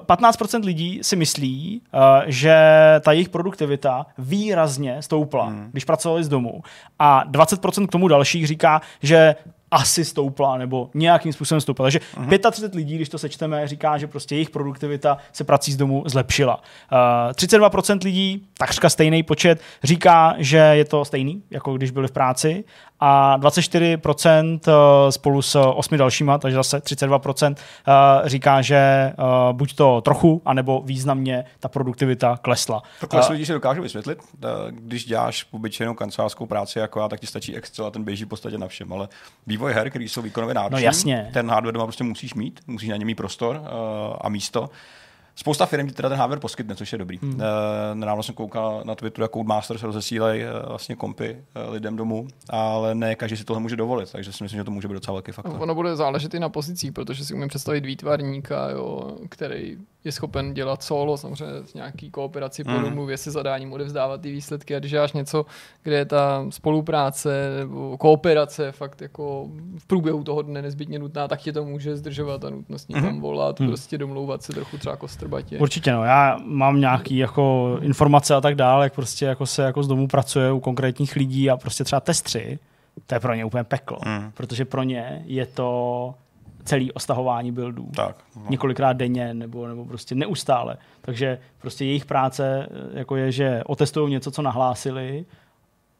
uh, 0.00 0.16
15% 0.16 0.64
lidí 0.64 0.98
si 1.02 1.16
myslí, 1.16 1.82
uh, 1.94 2.00
že 2.26 2.56
ta 3.00 3.12
jejich 3.12 3.28
produktivita 3.28 4.06
výrazně 4.18 5.02
stoupá 5.02 5.27
stoupla, 5.28 5.46
hmm. 5.46 5.68
když 5.72 5.84
pracovali 5.84 6.24
z 6.24 6.28
domu. 6.28 6.62
A 6.98 7.24
20% 7.30 7.86
k 7.86 7.92
tomu 7.92 8.08
dalších 8.08 8.46
říká, 8.46 8.80
že 9.02 9.36
asi 9.70 10.04
stoupla 10.04 10.58
nebo 10.58 10.90
nějakým 10.94 11.32
způsobem 11.32 11.60
stoupla. 11.60 11.84
Takže 11.84 11.98
uh-huh. 11.98 12.50
35 12.50 12.74
lidí, 12.74 12.94
když 12.94 13.08
to 13.08 13.18
sečteme, 13.18 13.68
říká, 13.68 13.98
že 13.98 14.06
prostě 14.06 14.34
jejich 14.34 14.50
produktivita 14.50 15.18
se 15.32 15.44
prací 15.44 15.72
z 15.72 15.76
domu 15.76 16.02
zlepšila. 16.06 16.56
Uh, 16.56 17.32
32% 17.32 18.04
lidí, 18.04 18.46
takřka 18.58 18.88
stejný 18.88 19.22
počet, 19.22 19.60
říká, 19.84 20.34
že 20.38 20.56
je 20.56 20.84
to 20.84 21.04
stejný, 21.04 21.42
jako 21.50 21.74
když 21.74 21.90
byli 21.90 22.08
v 22.08 22.12
práci 22.12 22.64
a 23.00 23.38
24% 23.38 24.60
eh, 24.68 25.12
spolu 25.12 25.42
s 25.42 25.58
osmi 25.58 25.98
dalšíma, 25.98 26.38
takže 26.38 26.54
zase 26.54 26.78
32% 26.78 27.54
eh, 27.56 28.28
říká, 28.28 28.62
že 28.62 28.76
eh, 28.76 29.14
buď 29.52 29.74
to 29.74 30.00
trochu, 30.00 30.42
anebo 30.44 30.82
významně 30.84 31.44
ta 31.60 31.68
produktivita 31.68 32.36
klesla. 32.42 32.82
Takhle 33.00 33.22
si 33.22 33.32
lidi 33.32 33.46
si 33.46 33.52
dokážu 33.52 33.82
vysvětlit. 33.82 34.18
Když 34.70 35.04
děláš 35.04 35.46
obyčejnou 35.50 35.94
kancelářskou 35.94 36.46
práci 36.46 36.78
jako 36.78 37.00
já, 37.00 37.08
tak 37.08 37.20
ti 37.20 37.26
stačí 37.26 37.56
Excel 37.56 37.86
a 37.86 37.90
ten 37.90 38.04
běží 38.04 38.24
v 38.24 38.28
podstatě 38.28 38.58
na 38.58 38.68
všem. 38.68 38.92
Ale 38.92 39.08
vývoj 39.58 39.72
her, 39.72 39.90
který 39.90 40.08
jsou 40.08 40.22
výkonově 40.22 40.54
náročné, 40.54 40.80
no 40.80 40.84
jasně. 40.84 41.30
ten 41.32 41.50
hardware 41.50 41.74
doma 41.74 41.86
prostě 41.86 42.04
musíš 42.04 42.34
mít, 42.34 42.60
musíš 42.66 42.88
na 42.88 42.96
něm 42.96 43.06
mít 43.06 43.14
prostor 43.14 43.62
a 44.20 44.28
místo. 44.28 44.70
Spousta 45.38 45.66
firm 45.66 45.86
ti 45.86 45.94
teda 45.94 46.08
ten 46.08 46.18
hardware 46.18 46.40
poskytne, 46.40 46.74
což 46.74 46.92
je 46.92 46.98
dobrý. 46.98 47.18
Hmm. 47.22 47.34
Uh, 47.34 47.40
nedávno 47.94 48.22
jsem 48.22 48.34
koukal 48.34 48.82
na 48.84 48.94
Twitteru, 48.94 49.24
jak 49.24 49.32
Codemasters 49.32 49.82
rozesílají 49.82 50.42
uh, 50.42 50.68
vlastně 50.68 50.96
kompy 50.96 51.36
uh, 51.66 51.72
lidem 51.72 51.96
domů, 51.96 52.28
ale 52.50 52.94
ne 52.94 53.14
každý 53.14 53.36
si 53.36 53.44
tohle 53.44 53.62
může 53.62 53.76
dovolit, 53.76 54.12
takže 54.12 54.32
si 54.32 54.44
myslím, 54.44 54.60
že 54.60 54.64
to 54.64 54.70
může 54.70 54.88
být 54.88 54.94
docela 54.94 55.12
velký 55.12 55.32
faktor. 55.32 55.62
Ono 55.62 55.74
bude 55.74 55.96
záležet 55.96 56.34
i 56.34 56.40
na 56.40 56.48
pozicích, 56.48 56.92
protože 56.92 57.24
si 57.24 57.34
umím 57.34 57.48
představit 57.48 57.86
výtvarníka, 57.86 58.70
jo, 58.70 59.16
který 59.28 59.76
je 60.04 60.12
schopen 60.12 60.54
dělat 60.54 60.82
solo, 60.82 61.16
samozřejmě 61.16 61.66
s 61.66 61.74
nějaký 61.74 62.10
kooperaci 62.10 62.64
po 62.64 62.70
mm. 62.70 62.82
domluvě 62.82 63.16
se 63.16 63.30
zadáním 63.30 63.72
odevzdávat 63.72 64.20
ty 64.20 64.32
výsledky 64.32 64.76
a 64.76 64.78
když 64.78 64.90
děláš 64.90 65.12
něco, 65.12 65.46
kde 65.82 65.96
je 65.96 66.04
ta 66.04 66.46
spolupráce 66.50 67.56
nebo 67.58 67.98
kooperace 67.98 68.72
fakt 68.72 69.02
jako 69.02 69.48
v 69.78 69.86
průběhu 69.86 70.24
toho 70.24 70.42
dne 70.42 70.62
nezbytně 70.62 70.98
nutná, 70.98 71.28
tak 71.28 71.40
tě 71.40 71.52
to 71.52 71.64
může 71.64 71.96
zdržovat 71.96 72.44
a 72.44 72.50
nutnost 72.50 72.88
někam 72.88 73.14
mm. 73.14 73.20
volat, 73.20 73.60
mm. 73.60 73.66
prostě 73.66 73.98
domlouvat 73.98 74.42
se 74.42 74.52
trochu 74.52 74.78
třeba 74.78 74.96
kostrbatě. 75.28 75.58
Určitě 75.58 75.92
no, 75.92 76.04
já 76.04 76.38
mám 76.44 76.80
nějaký 76.80 77.16
jako 77.16 77.76
informace 77.80 78.34
a 78.34 78.40
tak 78.40 78.54
dále, 78.54 78.86
jak 78.86 78.94
prostě 78.94 79.24
jako 79.24 79.46
se 79.46 79.62
jako 79.62 79.82
z 79.82 79.88
domu 79.88 80.08
pracuje 80.08 80.52
u 80.52 80.60
konkrétních 80.60 81.16
lidí 81.16 81.50
a 81.50 81.56
prostě 81.56 81.84
třeba 81.84 82.00
testři, 82.00 82.58
to 83.06 83.14
je 83.14 83.20
pro 83.20 83.34
ně 83.34 83.44
úplně 83.44 83.64
peklo, 83.64 83.98
mm. 84.06 84.32
protože 84.34 84.64
pro 84.64 84.82
ně 84.82 85.22
je 85.26 85.46
to 85.46 86.14
celý 86.64 86.92
ostahování 86.92 87.52
buildů. 87.52 87.88
Tak. 87.96 88.16
No. 88.36 88.42
Několikrát 88.50 88.92
denně 88.92 89.34
nebo, 89.34 89.68
nebo 89.68 89.84
prostě 89.84 90.14
neustále. 90.14 90.76
Takže 91.00 91.38
prostě 91.60 91.84
jejich 91.84 92.04
práce 92.04 92.68
jako 92.92 93.16
je, 93.16 93.32
že 93.32 93.62
otestují 93.66 94.10
něco, 94.10 94.30
co 94.30 94.42
nahlásili, 94.42 95.24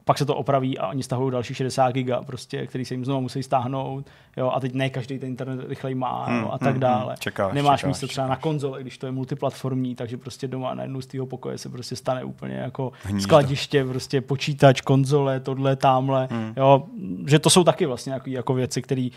pak 0.09 0.19
se 0.19 0.25
to 0.25 0.37
opraví 0.37 0.79
a 0.79 0.89
oni 0.89 1.03
stahují 1.03 1.33
další 1.33 1.55
60 1.55 1.93
giga, 1.93 2.23
prostě, 2.23 2.67
který 2.67 2.85
se 2.85 2.95
jim 2.95 3.05
znovu 3.05 3.21
musí 3.21 3.43
stáhnout. 3.43 4.07
Jo, 4.37 4.51
a 4.55 4.61
teď 4.61 4.75
ne 4.75 4.91
každý 4.91 5.19
ten 5.19 5.29
internet 5.29 5.69
rychleji 5.69 5.95
má 5.95 6.25
hmm, 6.25 6.41
no, 6.41 6.55
a 6.55 6.59
tak 6.59 6.71
hmm, 6.71 6.81
dále. 6.81 7.07
Hmm, 7.07 7.17
čekáš, 7.19 7.55
Nemáš 7.55 7.81
čekáš, 7.81 7.89
místo 7.89 8.07
třeba 8.07 8.27
čekáš. 8.27 8.39
na 8.39 8.43
konzole, 8.43 8.83
když 8.83 8.99
to 8.99 9.07
je 9.07 9.13
multiplatformní, 9.13 9.95
takže 9.95 10.17
prostě 10.17 10.49
doma 10.49 10.75
na 10.75 10.83
jednu 10.83 11.01
z 11.01 11.07
toho 11.07 11.27
pokoje 11.27 11.59
se 11.59 11.69
prostě 11.69 11.97
stane 11.97 12.25
úplně 12.25 12.55
jako 12.55 12.93
Hnízdo. 13.03 13.23
skladiště, 13.23 13.85
prostě 13.85 14.21
počítač, 14.21 14.81
konzole, 14.81 15.41
tohle, 15.41 15.77
tamhle. 15.77 16.29
Hmm. 16.31 16.53
Jo, 16.57 16.83
že 17.27 17.39
to 17.39 17.51
jsou 17.51 17.65
taky 17.65 17.87
vlastně 17.87 18.13
jako, 18.13 18.31
jako 18.31 18.55
věci, 18.55 18.83
které 18.83 19.09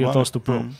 do 0.00 0.12
toho 0.12 0.24
vstupují. 0.24 0.58
Hmm. 0.58 0.68
Uh, 0.68 0.74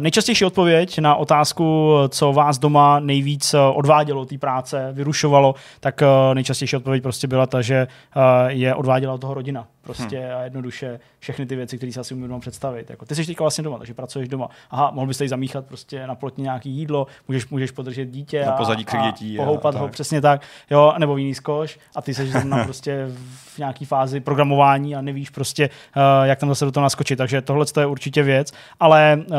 nejčastější 0.00 0.44
odpověď 0.44 0.98
na 0.98 1.14
otázku, 1.14 1.92
co 2.08 2.32
vás 2.32 2.58
doma 2.58 3.00
nejvíc 3.00 3.54
uh, 3.54 3.60
odvádělo 3.78 4.24
té 4.24 4.38
práce, 4.38 4.88
vyrušovalo, 4.92 5.54
tak 5.80 6.02
uh, 6.02 6.34
nejčastější 6.34 6.76
odpověď 6.76 7.02
prostě 7.02 7.26
byla 7.26 7.46
ta, 7.46 7.62
že 7.62 7.86
uh, 8.16 8.22
je 8.48 8.74
odváděla 8.84 9.14
od 9.14 9.20
toho 9.20 9.34
rodina. 9.34 9.66
Prostě 9.82 10.20
hmm. 10.20 10.36
a 10.36 10.42
jednoduše 10.42 11.00
všechny 11.18 11.46
ty 11.46 11.56
věci, 11.56 11.76
které 11.76 11.92
si 11.92 12.00
asi 12.00 12.14
umím 12.14 12.40
představit. 12.40 12.90
Jako, 12.90 13.06
ty 13.06 13.14
jsi 13.14 13.26
teďka 13.26 13.44
vlastně 13.44 13.64
doma, 13.64 13.78
takže 13.78 13.94
pracuješ 13.94 14.28
doma. 14.28 14.48
Aha, 14.70 14.90
mohl 14.90 15.06
bys 15.06 15.18
tady 15.18 15.28
zamíchat 15.28 15.66
prostě 15.66 16.06
na 16.06 16.14
plotně 16.14 16.42
nějaký 16.42 16.70
jídlo, 16.70 17.06
můžeš, 17.28 17.48
můžeš 17.48 17.70
podržet 17.70 18.06
dítě 18.06 18.44
na 18.46 18.52
pozadí 18.52 18.84
a, 18.86 19.06
dětí, 19.06 19.38
a 19.38 19.44
pohoupat 19.44 19.74
a 19.74 19.78
ho, 19.78 19.88
přesně 19.88 20.20
tak, 20.20 20.42
jo, 20.70 20.94
nebo 20.98 21.16
jiný 21.16 21.34
zkoš 21.34 21.78
a 21.96 22.02
ty 22.02 22.14
jsi 22.14 22.26
zrovna 22.26 22.64
prostě 22.64 23.06
v 23.54 23.58
nějaké 23.58 23.86
fázi 23.86 24.20
programování 24.20 24.96
a 24.96 25.00
nevíš 25.00 25.30
prostě, 25.30 25.70
uh, 25.96 26.02
jak 26.26 26.38
tam 26.38 26.48
zase 26.48 26.64
do 26.64 26.72
toho 26.72 26.82
naskočit. 26.82 27.18
Takže 27.18 27.42
tohle 27.42 27.66
je 27.80 27.86
určitě 27.86 28.22
věc, 28.22 28.52
ale 28.80 29.18
uh, 29.18 29.36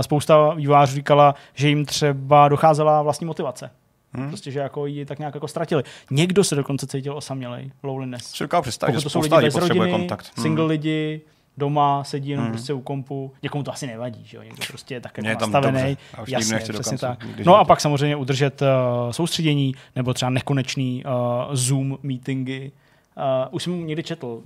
spousta 0.00 0.54
vývářů 0.54 0.94
říkala, 0.94 1.34
že 1.54 1.68
jim 1.68 1.84
třeba 1.84 2.48
docházela 2.48 3.02
vlastní 3.02 3.26
motivace. 3.26 3.70
Hmm. 4.12 4.28
Prostě, 4.28 4.50
že 4.50 4.58
jako 4.58 4.86
ji 4.86 5.04
tak 5.04 5.18
nějak 5.18 5.34
jako 5.34 5.48
ztratili. 5.48 5.82
Někdo 6.10 6.44
se 6.44 6.54
dokonce 6.54 6.86
cítil 6.86 7.16
osamělej, 7.16 7.70
loneliness. 7.82 8.24
Si 8.24 8.44
představit, 8.60 8.96
že 8.96 9.02
to 9.02 9.10
jsou 9.10 9.20
lidi 9.20 9.36
bez 9.40 9.54
rodiny, 9.54 9.90
kontakt. 9.90 10.32
Hmm. 10.36 10.42
single 10.42 10.64
lidi, 10.64 11.20
doma 11.56 12.04
sedí 12.04 12.28
jenom 12.28 12.44
hmm. 12.44 12.52
prostě 12.52 12.72
u 12.72 12.80
kompu. 12.80 13.32
Někomu 13.42 13.64
to 13.64 13.72
asi 13.72 13.86
nevadí, 13.86 14.24
že 14.24 14.36
jo? 14.36 14.42
Někdo 14.42 14.62
prostě 14.68 14.94
je 14.94 15.00
tak 15.00 15.18
jako 15.18 15.40
nastavený. 15.40 15.98
Jasně, 16.26 16.58
přesně 16.58 16.98
tak. 16.98 17.24
No 17.44 17.56
a 17.56 17.64
pak 17.64 17.80
samozřejmě 17.80 18.16
udržet 18.16 18.62
uh, 18.62 18.68
soustředění 19.10 19.74
nebo 19.96 20.14
třeba 20.14 20.30
nekonečný 20.30 21.04
uh, 21.04 21.54
Zoom 21.54 21.98
meetingy, 22.02 22.72
Uh, 23.18 23.54
už 23.54 23.62
jsem 23.62 23.86
někdy 23.86 24.02
četl, 24.02 24.42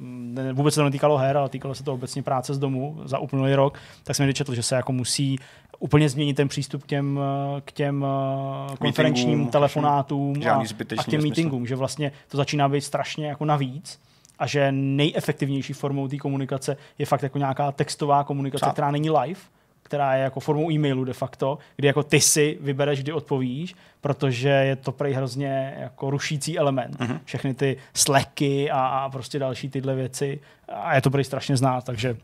vůbec 0.53 0.75
se 0.75 0.81
to 0.81 0.85
netýkalo 0.85 1.19
her, 1.19 1.37
ale 1.37 1.49
týkalo 1.49 1.75
se 1.75 1.85
to 1.85 1.95
obecně 1.95 2.23
práce 2.23 2.55
z 2.55 2.59
domu 2.59 3.01
za 3.05 3.19
uplynulý 3.19 3.55
rok, 3.55 3.79
tak 4.05 4.17
jsem 4.17 4.25
někdy 4.25 4.35
četl, 4.35 4.55
že 4.55 4.63
se 4.63 4.75
jako 4.75 4.93
musí 4.93 5.39
úplně 5.83 6.09
změnit 6.09 6.35
ten 6.35 6.49
přístup 6.49 6.83
k 6.83 6.87
těm, 6.87 7.21
k 7.65 7.73
těm 7.73 8.03
uh, 8.03 8.77
konferenčním 8.77 9.47
telefonátům 9.47 10.43
a, 10.47 10.63
a 10.99 11.03
k 11.03 11.07
těm 11.07 11.23
meetingům, 11.23 11.67
že 11.67 11.77
vlastně 11.77 12.13
to 12.29 12.37
začíná 12.37 12.69
být 12.69 12.81
strašně 12.81 13.27
jako 13.27 13.45
navíc 13.45 14.01
a 14.39 14.47
že 14.47 14.73
nejefektivnější 14.73 15.73
formou 15.73 16.09
té 16.09 16.17
komunikace 16.17 16.77
je 16.99 17.07
fakt 17.07 17.23
jako 17.23 17.39
nějaká 17.39 17.73
textová 17.73 18.25
komunikace, 18.25 18.65
Přát. 18.65 18.73
která 18.73 18.91
není 18.91 19.11
live, 19.11 19.41
která 19.83 20.15
je 20.15 20.23
jako 20.23 20.41
formou 20.41 20.71
e-mailu 20.71 21.05
de 21.05 21.13
facto, 21.13 21.59
kdy 21.77 21.87
jako 21.87 22.03
ty 22.03 22.21
si 22.21 22.59
vybereš, 22.61 23.03
kdy 23.03 23.13
odpovíš, 23.13 23.75
protože 24.01 24.49
je 24.49 24.77
to 24.77 24.93
prej 24.93 25.13
hrozně 25.13 25.77
jako 25.79 26.11
rušící 26.11 26.59
element. 26.59 27.01
Mm-hmm. 27.01 27.19
Všechny 27.25 27.55
ty 27.55 27.77
slacky 27.95 28.71
a, 28.71 28.87
a 28.87 29.11
prostě 29.11 29.39
další 29.39 29.69
tyhle 29.69 29.95
věci 29.95 30.41
a 30.69 30.95
je 30.95 31.01
to 31.01 31.11
prej 31.11 31.25
strašně 31.25 31.57
znát, 31.57 31.85
takže 31.85 32.17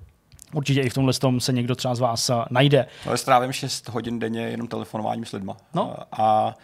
Určitě 0.55 0.81
i 0.81 0.91
v 0.91 0.95
tomhle 0.95 1.13
tom 1.13 1.41
se 1.41 1.53
někdo 1.53 1.75
třeba 1.75 1.95
z 1.95 2.01
vás 2.01 2.31
najde. 2.51 2.87
Ale 3.07 3.19
strávím 3.19 3.53
6 3.53 3.89
hodin 3.89 4.19
denně 4.19 4.41
jenom 4.41 4.69
telefonováním 4.69 5.25
s 5.25 5.33
lidma. 5.33 5.57
No. 5.75 5.97
A 6.13 6.55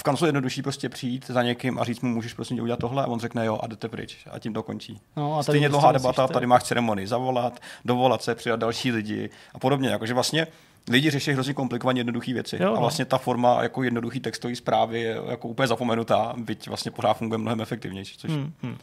v 0.00 0.02
kanclu 0.02 0.26
je 0.26 0.28
jednodušší 0.28 0.62
prostě 0.62 0.88
přijít 0.88 1.26
za 1.26 1.42
někým 1.42 1.78
a 1.78 1.84
říct 1.84 2.00
mu, 2.00 2.14
můžeš 2.14 2.34
prostě 2.34 2.62
udělat 2.62 2.80
tohle 2.80 3.04
a 3.04 3.06
on 3.06 3.20
řekne 3.20 3.46
jo 3.46 3.58
a 3.62 3.66
jdete 3.66 3.88
pryč 3.88 4.16
a 4.30 4.38
tím 4.38 4.54
to 4.54 4.62
končí. 4.62 5.00
No 5.16 5.38
a 5.38 5.42
Stejně 5.42 5.68
dlouhá 5.68 5.92
debata, 5.92 6.28
tady 6.28 6.46
máš 6.46 6.62
ceremonii, 6.62 7.06
zavolat, 7.06 7.60
dovolat 7.84 8.22
se, 8.22 8.34
přidat 8.34 8.60
další 8.60 8.92
lidi 8.92 9.30
a 9.54 9.58
podobně. 9.58 9.88
Jakože 9.88 10.14
vlastně 10.14 10.46
lidi 10.90 11.10
řeší 11.10 11.30
hrozně 11.30 11.54
komplikovaně 11.54 12.00
jednoduché 12.00 12.32
věci. 12.32 12.56
Jo, 12.60 12.70
no. 12.70 12.76
A 12.76 12.80
vlastně 12.80 13.04
ta 13.04 13.18
forma 13.18 13.62
jako 13.62 13.82
jednoduchý 13.82 14.20
textový 14.20 14.56
zprávy 14.56 15.00
je 15.00 15.16
jako 15.28 15.48
úplně 15.48 15.68
zapomenutá, 15.68 16.34
byť 16.36 16.68
vlastně 16.68 16.90
pořád 16.90 17.14
funguje 17.14 17.38
mnohem 17.38 17.60
efektivnější. 17.60 18.18
Což... 18.18 18.30
Hmm, 18.30 18.52
hmm. 18.62 18.78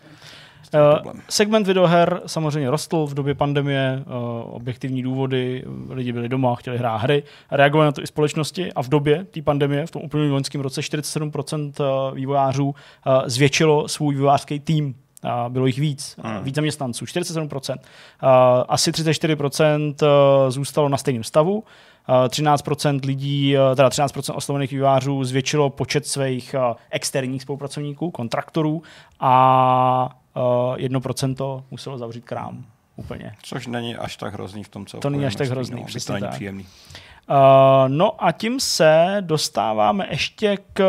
Uh, 0.74 1.14
segment 1.30 1.68
videoher 1.68 2.22
samozřejmě 2.26 2.70
rostl 2.70 3.06
v 3.06 3.14
době 3.14 3.36
pandemie, 3.36 4.04
uh, 4.06 4.14
objektivní 4.56 5.04
důvody, 5.04 5.64
lidi 5.90 6.14
byli 6.14 6.30
doma, 6.30 6.56
chtěli 6.56 6.78
hrát 6.78 6.98
hry, 6.98 7.24
reagovali 7.52 7.88
na 7.88 7.92
to 7.92 8.02
i 8.02 8.08
společnosti 8.08 8.74
a 8.74 8.84
v 8.84 8.90
době 8.90 9.24
té 9.24 9.42
pandemie, 9.42 9.86
v 9.86 9.92
tom 9.92 10.02
úplném 10.02 10.32
loňském 10.32 10.62
roce, 10.62 10.82
47% 10.82 11.72
eh, 11.80 12.16
vývojářů 12.16 12.66
uh, 12.66 12.74
zvětšilo 13.26 13.88
svůj 13.88 14.16
vývojářský 14.16 14.60
tým 14.60 14.96
Uh, 15.24 15.54
bylo 15.54 15.66
jich 15.66 15.80
víc, 15.80 16.16
hmm. 16.24 16.44
víc 16.44 16.56
zaměstnanců, 16.56 17.06
47%. 17.06 17.76
Uh, 17.76 17.80
asi 18.68 18.92
34% 18.92 19.96
zůstalo 20.50 20.90
na 20.90 20.98
stejném 20.98 21.24
stavu, 21.24 21.64
13% 22.28 23.00
lidí, 23.06 23.56
teda 23.76 23.90
13% 23.90 24.36
oslovených 24.36 24.72
vývářů 24.72 25.24
zvětšilo 25.24 25.70
počet 25.70 26.08
svých 26.08 26.56
externích 26.90 27.42
spolupracovníků, 27.42 28.12
kontraktorů 28.12 28.84
a 29.20 30.10
eh, 30.36 30.88
1% 30.88 31.64
muselo 31.72 31.98
zavřít 31.98 32.26
krám. 32.26 32.66
Úplně. 32.96 33.34
Což 33.44 33.68
není 33.68 33.96
až 33.96 34.18
tak 34.18 34.34
hrozný 34.34 34.64
v 34.64 34.70
tom, 34.70 34.86
co 34.86 34.98
To 34.98 35.10
není 35.10 35.26
až 35.26 35.36
tak 35.36 35.50
hrozný, 35.50 35.82
no, 35.82 35.88
přesně 35.88 36.08
to 36.08 36.14
není 36.14 36.22
tak. 36.22 36.34
příjemný. 36.34 36.66
Uh, 37.30 37.36
no 37.88 38.24
a 38.26 38.32
tím 38.32 38.60
se 38.60 39.18
dostáváme 39.22 40.08
ještě 40.10 40.58
k 40.74 40.84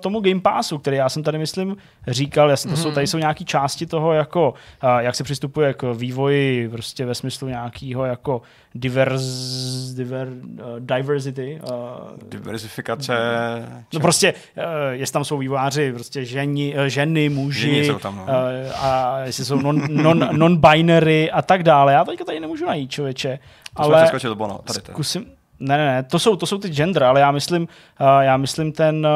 tomu 0.00 0.20
Game 0.20 0.40
Passu, 0.40 0.78
který 0.78 0.96
já 0.96 1.08
jsem 1.08 1.22
tady, 1.22 1.38
myslím, 1.38 1.76
říkal. 2.08 2.50
Jasně, 2.50 2.70
to 2.70 2.76
jsou, 2.76 2.92
tady 2.92 3.06
jsou 3.06 3.18
nějaké 3.18 3.44
části 3.44 3.86
toho, 3.86 4.12
jako, 4.12 4.54
uh, 4.84 4.98
jak 4.98 5.14
se 5.14 5.24
přistupuje 5.24 5.74
k 5.74 5.92
vývoji 5.94 6.68
prostě 6.68 7.06
ve 7.06 7.14
smyslu 7.14 7.48
nějakého 7.48 8.04
jako 8.04 8.42
divers, 8.72 9.22
diver, 9.94 10.28
diversity. 10.78 11.60
Diversifikace. 12.28 13.16
No 13.94 14.00
prostě, 14.00 14.34
jestli 14.90 15.12
tam 15.12 15.24
jsou 15.24 15.38
vývojáři, 15.38 15.92
prostě 15.92 16.24
ženi, 16.24 16.74
ženy, 16.86 17.28
muži 17.28 17.84
jsou 17.84 17.98
tam, 17.98 18.16
no. 18.16 18.26
a 18.76 19.18
jestli 19.24 19.44
jsou 19.44 19.56
non, 19.60 19.82
non, 19.90 20.28
non-binary 20.32 21.30
a 21.32 21.42
tak 21.42 21.62
dále. 21.62 21.92
Já 21.92 22.04
teďka 22.04 22.24
tady 22.24 22.40
nemůžu 22.40 22.66
najít, 22.66 22.90
člověče. 22.90 23.38
To 23.76 23.82
ale 23.82 24.10
zkusim, 24.78 25.26
Ne, 25.60 25.76
ne, 25.76 25.86
ne, 25.86 26.02
to 26.02 26.18
jsou, 26.18 26.36
to 26.36 26.46
jsou 26.46 26.58
ty 26.58 26.68
gender, 26.68 27.04
ale 27.04 27.20
já 27.20 27.30
myslím, 27.30 27.62
uh, 27.62 28.06
já 28.20 28.36
myslím 28.36 28.72
ten... 28.72 29.06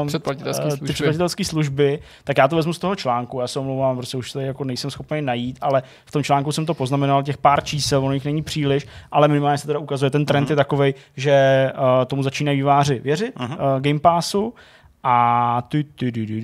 Uh, 0.00 0.06
Předplatitelský 0.06 0.64
uh, 0.64 0.68
služby. 0.68 0.86
Ty 0.86 0.92
předplatitelské 0.92 1.44
služby, 1.44 1.98
tak 2.24 2.38
já 2.38 2.48
to 2.48 2.56
vezmu 2.56 2.72
z 2.72 2.78
toho 2.78 2.96
článku, 2.96 3.40
já 3.40 3.46
se 3.46 3.58
omlouvám, 3.58 3.96
protože 3.96 4.18
už 4.18 4.32
tady 4.32 4.46
jako 4.46 4.64
nejsem 4.64 4.90
schopný 4.90 5.22
najít, 5.22 5.58
ale 5.60 5.82
v 6.04 6.10
tom 6.10 6.22
článku 6.22 6.52
jsem 6.52 6.66
to 6.66 6.74
poznamenal, 6.74 7.22
těch 7.22 7.38
pár 7.38 7.64
čísel, 7.64 8.04
ono 8.04 8.12
jich 8.12 8.24
není 8.24 8.42
příliš, 8.42 8.86
ale 9.12 9.28
minimálně 9.28 9.58
se 9.58 9.66
teda 9.66 9.78
ukazuje, 9.78 10.10
ten 10.10 10.26
trend 10.26 10.44
uh-huh. 10.44 10.52
je 10.52 10.56
takový, 10.56 10.94
že 11.16 11.70
uh, 11.74 12.04
tomu 12.06 12.22
začínají 12.22 12.56
výváři 12.56 12.98
věřit, 12.98 13.36
uh-huh. 13.36 13.76
uh, 13.76 13.80
Game 13.80 14.00
Passu, 14.00 14.54
a 15.06 15.62
ty, 15.68 15.84
ty, 15.84 16.12
ty, 16.12 16.26
ty, 16.26 16.40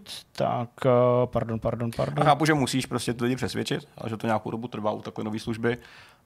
tak, 0.36 0.68
uh, 0.84 0.90
pardon, 1.26 1.60
pardon, 1.60 1.90
pardon. 1.96 2.22
A 2.22 2.24
chápu, 2.24 2.46
že 2.46 2.54
musíš 2.54 2.86
prostě 2.86 3.14
ty 3.14 3.24
lidi 3.24 3.36
přesvědčit, 3.36 3.88
a 3.98 4.08
že 4.08 4.16
to 4.16 4.26
nějakou 4.26 4.50
dobu 4.50 4.68
trvá 4.68 4.90
u 4.90 5.02
takové 5.02 5.24
nové 5.24 5.38
služby, 5.38 5.78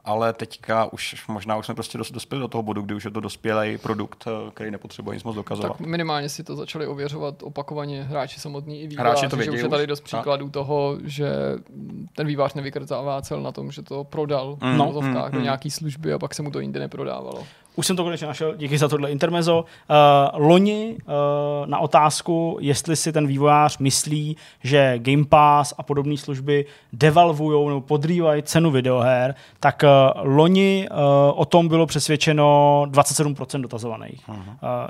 ale 0.04 0.32
teďka 0.32 0.92
už 0.92 1.26
možná 1.28 1.56
už 1.56 1.66
jsme 1.66 1.74
prostě 1.74 1.98
dos, 1.98 2.10
dospěli 2.10 2.40
do 2.40 2.48
toho 2.48 2.62
bodu, 2.62 2.82
kdy 2.82 2.94
už 2.94 3.04
je 3.04 3.10
to 3.10 3.20
dospělý 3.20 3.78
produkt, 3.78 4.24
eh, 4.26 4.50
který 4.50 4.70
nepotřebuje 4.70 5.16
nic 5.16 5.24
moc 5.24 5.36
dokazovat. 5.36 5.78
Tak 5.78 5.86
minimálně 5.86 6.28
si 6.28 6.44
to 6.44 6.56
začali 6.56 6.86
ověřovat 6.86 7.42
opakovaně 7.42 8.02
hráči 8.02 8.40
samotní 8.40 8.82
i 8.82 8.86
výváři, 8.86 9.08
Hráči 9.08 9.28
to 9.28 9.42
že 9.42 9.50
už 9.50 9.60
je 9.60 9.68
tady 9.68 9.86
dost 9.86 10.00
příkladů 10.00 10.50
toho, 10.50 10.96
že 11.04 11.32
ten 12.16 12.26
vývář 12.26 12.54
nevykrcává 12.54 13.22
cel 13.22 13.42
na 13.42 13.52
tom, 13.52 13.72
že 13.72 13.82
to 13.82 14.04
prodal 14.04 14.58
Mm, 14.62 14.74
v 14.74 14.86
vozovkách 14.86 15.26
mm, 15.26 15.32
do 15.32 15.38
mm. 15.38 15.44
nějaký 15.44 15.70
služby 15.70 16.12
a 16.12 16.18
pak 16.18 16.34
se 16.34 16.42
mu 16.42 16.50
to 16.50 16.60
jinde 16.60 16.80
neprodávalo. 16.80 17.44
Už 17.76 17.86
jsem 17.86 17.96
to 17.96 18.04
konečně 18.04 18.26
našel, 18.26 18.56
díky 18.56 18.78
za 18.78 18.88
tohle 18.88 19.10
intermezo. 19.10 19.60
Uh, 19.60 20.46
loni 20.46 20.96
uh, 20.98 21.66
na 21.66 21.78
otázku, 21.78 22.58
jestli 22.60 22.96
si 22.96 23.12
ten 23.12 23.26
vývojář 23.26 23.78
myslí, 23.78 23.97
že 24.64 24.98
Game 24.98 25.24
Pass 25.24 25.74
a 25.78 25.82
podobné 25.82 26.16
služby 26.16 26.66
devalvují 26.92 27.68
nebo 27.68 27.80
podrývají 27.80 28.42
cenu 28.42 28.70
videoher, 28.70 29.34
tak 29.60 29.84
uh, 29.84 30.22
loni 30.24 30.88
uh, 30.90 30.96
o 31.34 31.44
tom 31.44 31.68
bylo 31.68 31.86
přesvědčeno 31.86 32.82
27% 32.90 33.60
dotazovaných. 33.60 34.28
Uh, 34.28 34.34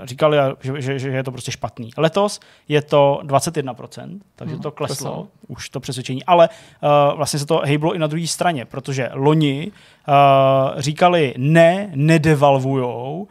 říkali, 0.05 0.37
že, 0.61 0.83
že, 0.83 0.99
že 0.99 1.09
je 1.09 1.23
to 1.23 1.33
prostě 1.33 1.53
špatný. 1.53 1.91
Letos 1.97 2.41
je 2.69 2.83
to 2.83 3.21
21%, 3.25 4.19
takže 4.37 4.57
to 4.57 4.71
kleslo, 4.71 4.97
kleslo. 4.97 5.29
už 5.49 5.69
to 5.69 5.81
přesvědčení. 5.81 6.25
Ale 6.25 6.49
uh, 6.49 7.17
vlastně 7.17 7.39
se 7.39 7.47
to 7.47 7.63
hejblo 7.65 7.95
i 7.95 7.99
na 7.99 8.07
druhé 8.07 8.27
straně, 8.27 8.65
protože 8.65 9.11
loni 9.13 9.73
uh, 10.09 10.81
říkali 10.81 11.35
ne, 11.37 11.91
nedevalvujou, 11.95 13.29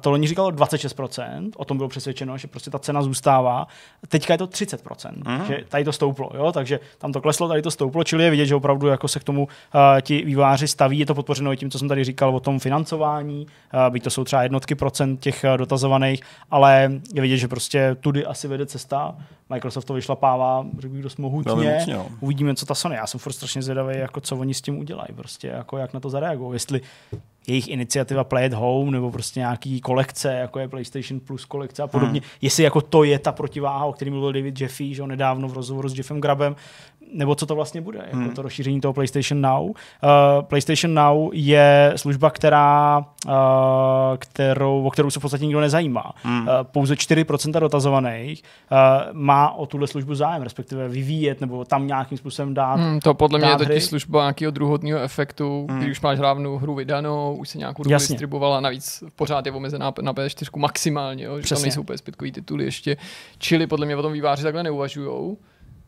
to 0.00 0.10
loni 0.10 0.28
říkalo 0.28 0.50
26%, 0.50 1.50
o 1.56 1.64
tom 1.64 1.76
bylo 1.76 1.88
přesvědčeno, 1.88 2.38
že 2.38 2.48
prostě 2.48 2.70
ta 2.70 2.78
cena 2.78 3.02
zůstává. 3.02 3.66
Teďka 4.08 4.34
je 4.34 4.38
to 4.38 4.46
30%, 4.46 5.12
mm. 5.26 5.46
že 5.46 5.64
tady 5.68 5.84
to 5.84 5.92
stouplo, 5.92 6.30
jo? 6.34 6.52
takže 6.52 6.80
tam 6.98 7.12
to 7.12 7.20
kleslo, 7.20 7.48
tady 7.48 7.62
to 7.62 7.70
stouplo, 7.70 8.04
čili 8.04 8.24
je 8.24 8.30
vidět, 8.30 8.46
že 8.46 8.54
opravdu 8.54 8.86
jako 8.86 9.08
se 9.08 9.20
k 9.20 9.24
tomu 9.24 9.42
uh, 9.42 9.80
ti 10.00 10.24
výváři 10.24 10.68
staví. 10.68 10.98
Je 10.98 11.06
to 11.06 11.14
podpořeno 11.14 11.52
i 11.52 11.56
tím, 11.56 11.70
co 11.70 11.78
jsem 11.78 11.88
tady 11.88 12.04
říkal 12.04 12.36
o 12.36 12.40
tom 12.40 12.58
financování, 12.58 13.46
uh, 13.46 13.92
byť 13.92 14.04
to 14.04 14.10
jsou 14.10 14.24
třeba 14.24 14.42
jednotky 14.42 14.74
procent 14.74 15.20
těch 15.20 15.44
uh, 15.44 15.58
dotazovaných, 15.58 16.20
ale 16.50 16.92
je 17.14 17.22
vidět, 17.22 17.36
že 17.36 17.48
prostě 17.48 17.96
tudy 18.00 18.26
asi 18.26 18.48
vede 18.48 18.66
cesta. 18.66 19.16
Microsoft 19.50 19.84
to 19.84 19.94
vyšlapává, 19.94 20.66
řekl 20.78 20.94
bych, 20.94 21.02
dost 21.02 21.18
mohutně. 21.18 21.86
no. 21.92 22.06
Uvidíme, 22.20 22.54
co 22.54 22.66
ta 22.66 22.74
Sony. 22.74 22.96
Já 22.96 23.06
jsem 23.06 23.20
furt 23.20 23.32
strašně 23.32 23.62
zvědavý, 23.62 23.98
jako 23.98 24.20
co 24.20 24.36
oni 24.36 24.54
s 24.54 24.60
tím 24.60 24.78
udělají, 24.78 25.08
prostě, 25.16 25.48
jako 25.48 25.78
jak 25.78 25.94
na 25.94 26.00
to 26.00 26.10
zareagují. 26.10 26.52
Jestli 26.56 26.80
jejich 27.46 27.68
iniciativa 27.68 28.24
Play 28.24 28.46
at 28.46 28.52
Home 28.52 28.90
nebo 28.90 29.10
prostě 29.10 29.40
nějaký 29.40 29.80
kolekce, 29.80 30.34
jako 30.34 30.58
je 30.58 30.68
PlayStation 30.68 31.20
Plus 31.20 31.44
kolekce 31.44 31.82
a 31.82 31.86
podobně. 31.86 32.20
Hmm. 32.20 32.30
Jestli 32.42 32.62
jako 32.62 32.80
to 32.80 33.04
je 33.04 33.18
ta 33.18 33.32
protiváha, 33.32 33.84
o 33.84 33.92
který 33.92 34.10
mluvil 34.10 34.32
David 34.32 34.60
Jeffy, 34.60 34.94
že 34.94 35.02
jo, 35.02 35.06
nedávno 35.06 35.48
v 35.48 35.52
rozhovoru 35.52 35.88
s 35.88 35.96
Jeffem 35.98 36.20
Grabem, 36.20 36.56
nebo 37.14 37.34
co 37.34 37.46
to 37.46 37.54
vlastně 37.54 37.80
bude, 37.80 37.98
jako 37.98 38.16
Hmm. 38.16 38.30
to 38.30 38.42
rozšíření 38.42 38.80
toho 38.80 38.92
PlayStation 38.94 39.40
Now. 39.40 39.62
Uh, 39.70 39.72
PlayStation 40.40 40.94
Now 40.94 41.30
je 41.32 41.92
služba, 41.96 42.30
která, 42.30 42.98
uh, 43.26 43.32
kterou, 44.18 44.82
o 44.84 44.90
kterou 44.90 45.10
se 45.10 45.18
v 45.18 45.22
podstatě 45.22 45.44
nikdo 45.44 45.60
nezajímá. 45.60 46.12
Hmm. 46.22 46.40
Uh, 46.40 46.48
pouze 46.62 46.94
4% 46.94 47.60
dotazovaných 47.60 48.42
uh, 48.72 48.78
má 49.12 49.50
o 49.50 49.66
tuhle 49.66 49.86
službu 49.86 50.14
zájem, 50.14 50.42
respektive 50.42 50.88
vyvíjet 50.88 51.40
nebo 51.40 51.64
tam 51.64 51.86
nějakým 51.86 52.18
způsobem 52.18 52.54
dát. 52.54 52.74
Hmm, 52.74 53.00
to 53.00 53.14
podle 53.14 53.38
mě 53.38 53.48
je 53.48 53.50
dát 53.50 53.60
hry. 53.60 53.66
totiž 53.66 53.84
služba 53.84 54.20
nějakého 54.20 54.50
druhotního 54.50 54.98
efektu, 54.98 55.66
Hmm. 55.70 55.80
kdy 55.80 55.90
už 55.90 56.00
máš 56.00 56.18
hlavnou 56.18 56.58
hru 56.58 56.74
vydanou, 56.74 57.36
už 57.36 57.48
se 57.48 57.58
nějakou 57.58 57.82
dobu 57.82 57.92
Jasně. 57.92 58.12
distribuovala, 58.14 58.60
navíc 58.60 59.04
pořád 59.16 59.46
je 59.46 59.52
omezená 59.52 59.92
na 60.02 60.12
P4 60.14 60.58
maximálně, 60.58 61.24
jo, 61.24 61.36
že 61.36 61.42
Přesně. 61.42 61.56
tam 61.56 61.62
nejsou 61.62 61.82
PS5 61.82 62.32
tituly 62.32 62.64
ještě. 62.64 62.96
Čili 63.38 63.66
podle 63.66 63.86
mě 63.86 63.96
o 63.96 64.02
tom 64.02 64.12
výváři 64.12 64.42
takhle 64.42 64.62
neuvažujou. 64.62 65.36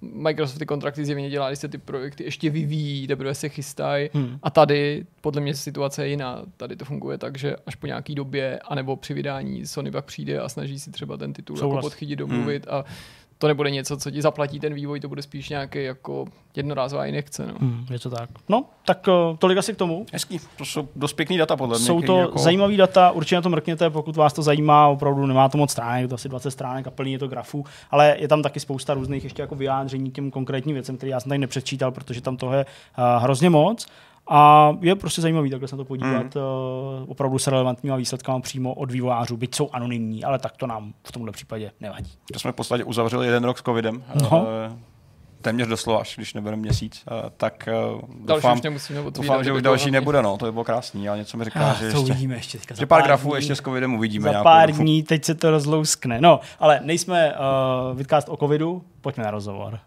Microsoft 0.01 0.59
ty 0.59 0.67
kontrakty 0.67 1.05
zjevně 1.05 1.31
dělá, 1.31 1.49
když 1.49 1.59
se 1.59 1.69
ty 1.69 1.79
projekty 1.79 2.25
ještě 2.25 2.51
vyvíjí, 2.51 3.07
teprve 3.07 3.35
se 3.35 3.49
chystají. 3.49 4.11
Hmm. 4.15 4.39
A 4.43 4.51
tady 4.51 5.07
podle 5.21 5.41
mě 5.41 5.55
situace 5.55 6.05
je 6.05 6.09
jiná. 6.09 6.43
Tady 6.57 6.77
to 6.77 6.85
funguje 6.85 7.19
tak, 7.19 7.39
že 7.39 7.57
až 7.67 7.75
po 7.75 7.87
nějaký 7.87 8.15
době, 8.15 8.59
anebo 8.59 8.97
při 8.97 9.15
vydání 9.15 9.67
Sony 9.67 9.91
pak 9.91 10.05
přijde 10.05 10.41
a 10.41 10.49
snaží 10.49 10.79
si 10.79 10.91
třeba 10.91 11.17
ten 11.17 11.33
titul 11.33 11.57
jako 11.57 11.79
podchytit, 11.81 12.19
domluvit 12.19 12.69
a 12.69 12.85
to 13.39 13.49
nebude 13.49 13.71
něco, 13.71 13.97
co 13.97 14.11
ti 14.11 14.23
zaplatí 14.23 14.61
ten 14.61 14.75
vývoj, 14.75 15.01
to 15.01 15.09
bude 15.09 15.23
spíš 15.23 15.49
nějaký 15.49 15.85
jako 15.85 16.25
jednorázová 16.57 17.07
injekce. 17.07 17.47
No. 17.47 17.55
Hmm, 17.61 17.87
je 17.91 17.99
to 17.99 18.11
tak. 18.11 18.31
No, 18.49 18.65
tak 18.85 19.09
uh, 19.09 19.37
tolik 19.37 19.59
asi 19.59 19.75
k 19.75 19.77
tomu. 19.77 20.07
Hezký, 20.13 20.41
to 20.59 20.65
jsou 20.65 20.89
dost 20.97 21.13
pěkný 21.13 21.39
data 21.39 21.57
podle 21.57 21.79
mě. 21.79 21.87
Jsou 21.87 22.03
to 22.03 22.19
jako... 22.19 22.39
zajímavé 22.39 22.77
data, 22.77 23.11
určitě 23.11 23.37
na 23.37 23.43
to 23.43 23.49
mrkněte, 23.49 23.91
pokud 23.91 24.17
vás 24.17 24.33
to 24.33 24.43
zajímá, 24.43 24.89
opravdu 24.89 25.27
nemá 25.27 25.49
to 25.49 25.59
moc 25.59 25.71
stránek, 25.71 26.03
je 26.03 26.09
to 26.09 26.15
asi 26.15 26.29
20 26.29 26.51
stránek 26.51 26.87
a 26.87 26.91
plný 26.91 27.13
je 27.13 27.19
to 27.19 27.29
grafů, 27.29 27.65
ale 27.91 28.17
je 28.19 28.29
tam 28.29 28.43
taky 28.43 28.61
spousta 28.61 28.95
různých 28.95 29.25
ještě 29.25 29.43
jako 29.43 29.55
vyjádření 29.55 30.11
k 30.11 30.15
těm 30.15 30.31
konkrétním 30.31 30.75
věcem, 30.75 30.97
které 30.97 31.11
já 31.11 31.21
jsem 31.21 31.29
tady 31.29 31.39
nepřečítal, 31.39 31.91
protože 31.91 32.21
tam 32.21 32.37
toho 32.37 32.55
je 32.55 32.65
uh, 32.65 33.23
hrozně 33.23 33.51
moc. 33.51 33.87
A 34.29 34.73
je 34.81 34.95
prostě 34.95 35.23
zajímavý 35.23 35.51
takhle 35.51 35.69
se 35.69 35.77
na 35.77 35.79
to 35.79 35.85
podívat 35.85 36.35
mm. 36.35 36.43
uh, 36.43 37.11
opravdu 37.11 37.39
s 37.39 37.47
relevantníma 37.47 37.97
výsledkama 37.97 38.41
přímo 38.41 38.75
od 38.75 38.91
vývojářů, 38.91 39.37
byť 39.37 39.55
jsou 39.55 39.71
anonymní, 39.73 40.25
ale 40.25 40.39
tak 40.39 40.57
to 40.57 40.67
nám 40.67 40.93
v 41.07 41.13
tomhle 41.13 41.33
případě 41.33 41.73
nevadí. 41.81 42.13
To 42.33 42.39
jsme 42.39 42.53
v 42.53 42.55
podstatě 42.55 42.85
uzavřeli 42.85 43.27
jeden 43.27 43.45
rok 43.45 43.59
s 43.59 43.63
covidem. 43.63 44.05
No. 44.23 44.47
Eh, 44.67 44.77
téměř 45.41 45.69
doslova, 45.69 46.01
až 46.01 46.17
když 46.17 46.35
nebereme 46.35 46.63
měsíc. 46.63 47.05
Eh, 47.11 47.31
tak 47.37 47.69
eh, 47.69 47.73
Další 48.25 48.43
doufám, 48.43 48.61
doufám, 49.11 49.45
že 49.45 49.53
už 49.53 49.63
další 49.63 49.91
nebude. 49.91 50.23
No. 50.23 50.37
To 50.37 50.45
by 50.45 50.53
bylo 50.53 50.65
krásný, 50.65 51.09
ale 51.09 51.19
něco 51.19 51.37
mi 51.37 51.45
říká, 51.45 51.61
že, 51.61 51.75
Ah, 51.75 51.79
to 51.79 51.85
ještě, 51.85 51.99
uvidíme 51.99 52.35
ještě 52.35 52.59
teďka. 52.59 52.75
že 52.75 52.87
pár 52.87 53.03
grafů 53.03 53.29
dní. 53.29 53.37
ještě 53.37 53.57
s 53.57 53.61
covidem 53.61 53.95
uvidíme. 53.95 54.33
Za 54.33 54.43
pár 54.43 54.73
dní, 54.73 55.03
teď 55.03 55.25
se 55.25 55.35
to 55.35 55.51
rozlouskne. 55.51 56.21
No, 56.21 56.41
ale 56.59 56.81
nejsme 56.83 57.35
uh, 57.35 57.97
vidcast 57.99 58.29
o 58.29 58.37
covidu, 58.37 58.83
pojďme 59.01 59.25
na 59.25 59.31
rozhovor. 59.31 59.79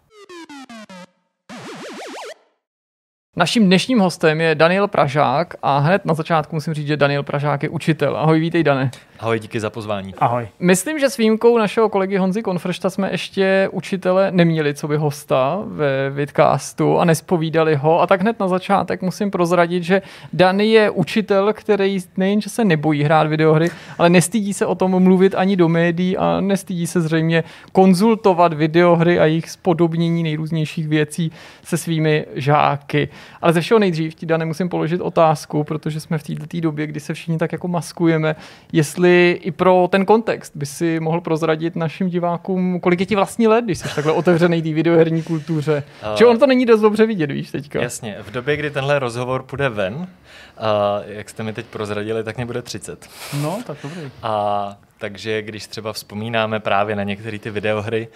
Naším 3.36 3.66
dnešním 3.66 3.98
hostem 3.98 4.40
je 4.40 4.54
Daniel 4.54 4.88
Pražák 4.88 5.54
a 5.62 5.78
hned 5.78 6.04
na 6.04 6.14
začátku 6.14 6.56
musím 6.56 6.74
říct, 6.74 6.86
že 6.86 6.96
Daniel 6.96 7.22
Pražák 7.22 7.62
je 7.62 7.68
učitel. 7.68 8.16
Ahoj, 8.16 8.40
vítej 8.40 8.62
Dane. 8.62 8.90
Ahoj, 9.20 9.40
díky 9.40 9.60
za 9.60 9.70
pozvání. 9.70 10.14
Ahoj. 10.18 10.48
Myslím, 10.60 10.98
že 10.98 11.10
s 11.10 11.16
výjimkou 11.16 11.58
našeho 11.58 11.88
kolegy 11.88 12.16
Honzy 12.16 12.42
Konfrešta 12.42 12.90
jsme 12.90 13.10
ještě 13.10 13.68
učitele 13.72 14.30
neměli, 14.30 14.74
co 14.74 14.88
by 14.88 14.96
hosta 14.96 15.62
ve 15.66 16.10
Vidcastu 16.10 16.98
a 16.98 17.04
nespovídali 17.04 17.74
ho. 17.74 18.00
A 18.00 18.06
tak 18.06 18.20
hned 18.20 18.40
na 18.40 18.48
začátek 18.48 19.02
musím 19.02 19.30
prozradit, 19.30 19.82
že 19.82 20.02
Dani 20.32 20.72
je 20.72 20.90
učitel, 20.90 21.52
který 21.52 21.98
nejenže 22.16 22.50
se 22.50 22.64
nebojí 22.64 23.02
hrát 23.02 23.26
videohry, 23.26 23.70
ale 23.98 24.10
nestydí 24.10 24.54
se 24.54 24.66
o 24.66 24.74
tom 24.74 25.02
mluvit 25.02 25.34
ani 25.34 25.56
do 25.56 25.68
médií 25.68 26.16
a 26.16 26.40
nestydí 26.40 26.86
se 26.86 27.00
zřejmě 27.00 27.44
konzultovat 27.72 28.52
videohry 28.52 29.18
a 29.20 29.24
jejich 29.24 29.50
spodobnění 29.50 30.22
nejrůznějších 30.22 30.88
věcí 30.88 31.32
se 31.64 31.76
svými 31.76 32.26
žáky. 32.34 33.08
Ale 33.42 33.52
ze 33.52 33.60
všeho 33.60 33.78
nejdřív 33.78 34.14
ti, 34.14 34.26
Dane, 34.26 34.44
musím 34.44 34.68
položit 34.68 35.00
otázku, 35.00 35.64
protože 35.64 36.00
jsme 36.00 36.18
v 36.18 36.22
této 36.22 36.60
době, 36.60 36.86
kdy 36.86 37.00
se 37.00 37.14
všichni 37.14 37.38
tak 37.38 37.52
jako 37.52 37.68
maskujeme, 37.68 38.36
jestli 38.72 39.09
i 39.42 39.50
pro 39.50 39.88
ten 39.90 40.04
kontext 40.04 40.52
by 40.56 40.66
si 40.66 41.00
mohl 41.00 41.20
prozradit 41.20 41.76
našim 41.76 42.08
divákům, 42.08 42.80
kolik 42.80 43.00
je 43.00 43.06
ti 43.06 43.16
vlastní 43.16 43.48
let, 43.48 43.64
když 43.64 43.78
jsi 43.78 43.94
takhle 43.94 44.12
otevřený 44.12 44.62
té 44.62 44.72
videoherní 44.72 45.22
kultuře. 45.22 45.82
Uh, 46.10 46.18
Že 46.18 46.26
on 46.26 46.38
to 46.38 46.46
není 46.46 46.66
dost 46.66 46.80
dobře 46.80 47.06
vidět, 47.06 47.30
víš, 47.30 47.50
teďka. 47.50 47.82
Jasně, 47.82 48.16
v 48.22 48.30
době, 48.30 48.56
kdy 48.56 48.70
tenhle 48.70 48.98
rozhovor 48.98 49.42
půjde 49.42 49.68
ven, 49.68 49.94
uh, 49.94 50.06
jak 51.06 51.28
jste 51.28 51.42
mi 51.42 51.52
teď 51.52 51.66
prozradili, 51.66 52.24
tak 52.24 52.36
mě 52.36 52.46
bude 52.46 52.62
30. 52.62 53.08
No, 53.42 53.58
tak 53.66 53.76
dobrý. 53.82 54.10
A 54.22 54.76
takže 55.00 55.42
když 55.42 55.66
třeba 55.66 55.92
vzpomínáme 55.92 56.60
právě 56.60 56.96
na 56.96 57.02
některé 57.02 57.38
ty 57.38 57.50
videohry 57.50 58.08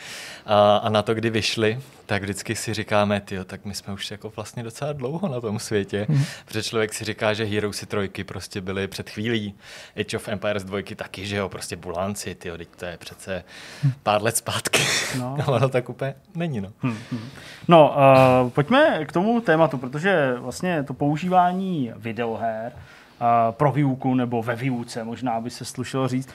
a, 0.47 0.77
a 0.77 0.89
na 0.89 1.03
to, 1.03 1.15
kdy 1.15 1.31
vyšly, 1.31 1.81
tak 2.07 2.23
vždycky 2.23 2.55
si 2.57 2.75
říkáme, 2.75 3.21
tyjo, 3.21 3.45
tak 3.45 3.65
my 3.65 3.75
jsme 3.75 3.93
už 3.93 4.11
jako 4.11 4.33
vlastně 4.37 4.63
docela 4.63 4.93
dlouho 4.93 5.29
na 5.29 5.41
tom 5.41 5.59
světě, 5.59 6.07
mm. 6.09 6.25
protože 6.45 6.63
člověk 6.63 6.95
si 6.95 7.05
říká, 7.05 7.35
že 7.35 7.45
Heroesy 7.45 7.87
trojky 7.87 8.25
prostě 8.25 8.61
byly 8.61 8.89
před 8.89 9.11
chvílí, 9.11 9.55
Age 10.01 10.17
of 10.17 10.29
Empires 10.29 10.65
dvojky 10.65 10.95
taky, 10.95 11.27
že 11.27 11.37
jo, 11.37 11.49
prostě 11.49 11.77
Bulánci, 11.77 12.35
tyjo, 12.35 12.59
teď 12.59 12.69
to 12.77 12.85
je 12.85 12.97
přece 12.97 13.45
pár 14.03 14.23
let 14.23 14.37
zpátky, 14.37 14.81
No. 15.19 15.37
no. 15.39 15.45
ale 15.49 15.61
no 15.61 15.69
tak 15.69 15.89
úplně 15.89 16.15
není, 16.35 16.61
no. 16.61 16.73
Hmm, 16.81 16.99
hmm. 17.13 17.29
No, 17.69 17.97
uh, 18.45 18.51
pojďme 18.51 19.05
k 19.05 19.13
tomu 19.13 19.41
tématu, 19.41 19.79
protože 19.79 20.35
vlastně 20.39 20.83
to 20.83 20.95
používání 20.95 21.93
videoher 21.97 22.73
pro 23.51 23.73
výuku 23.73 24.15
nebo 24.15 24.43
ve 24.43 24.57
výuce, 24.57 25.05
možná 25.05 25.41
by 25.41 25.51
se 25.51 25.65
slušelo 25.65 26.09
říct, 26.09 26.29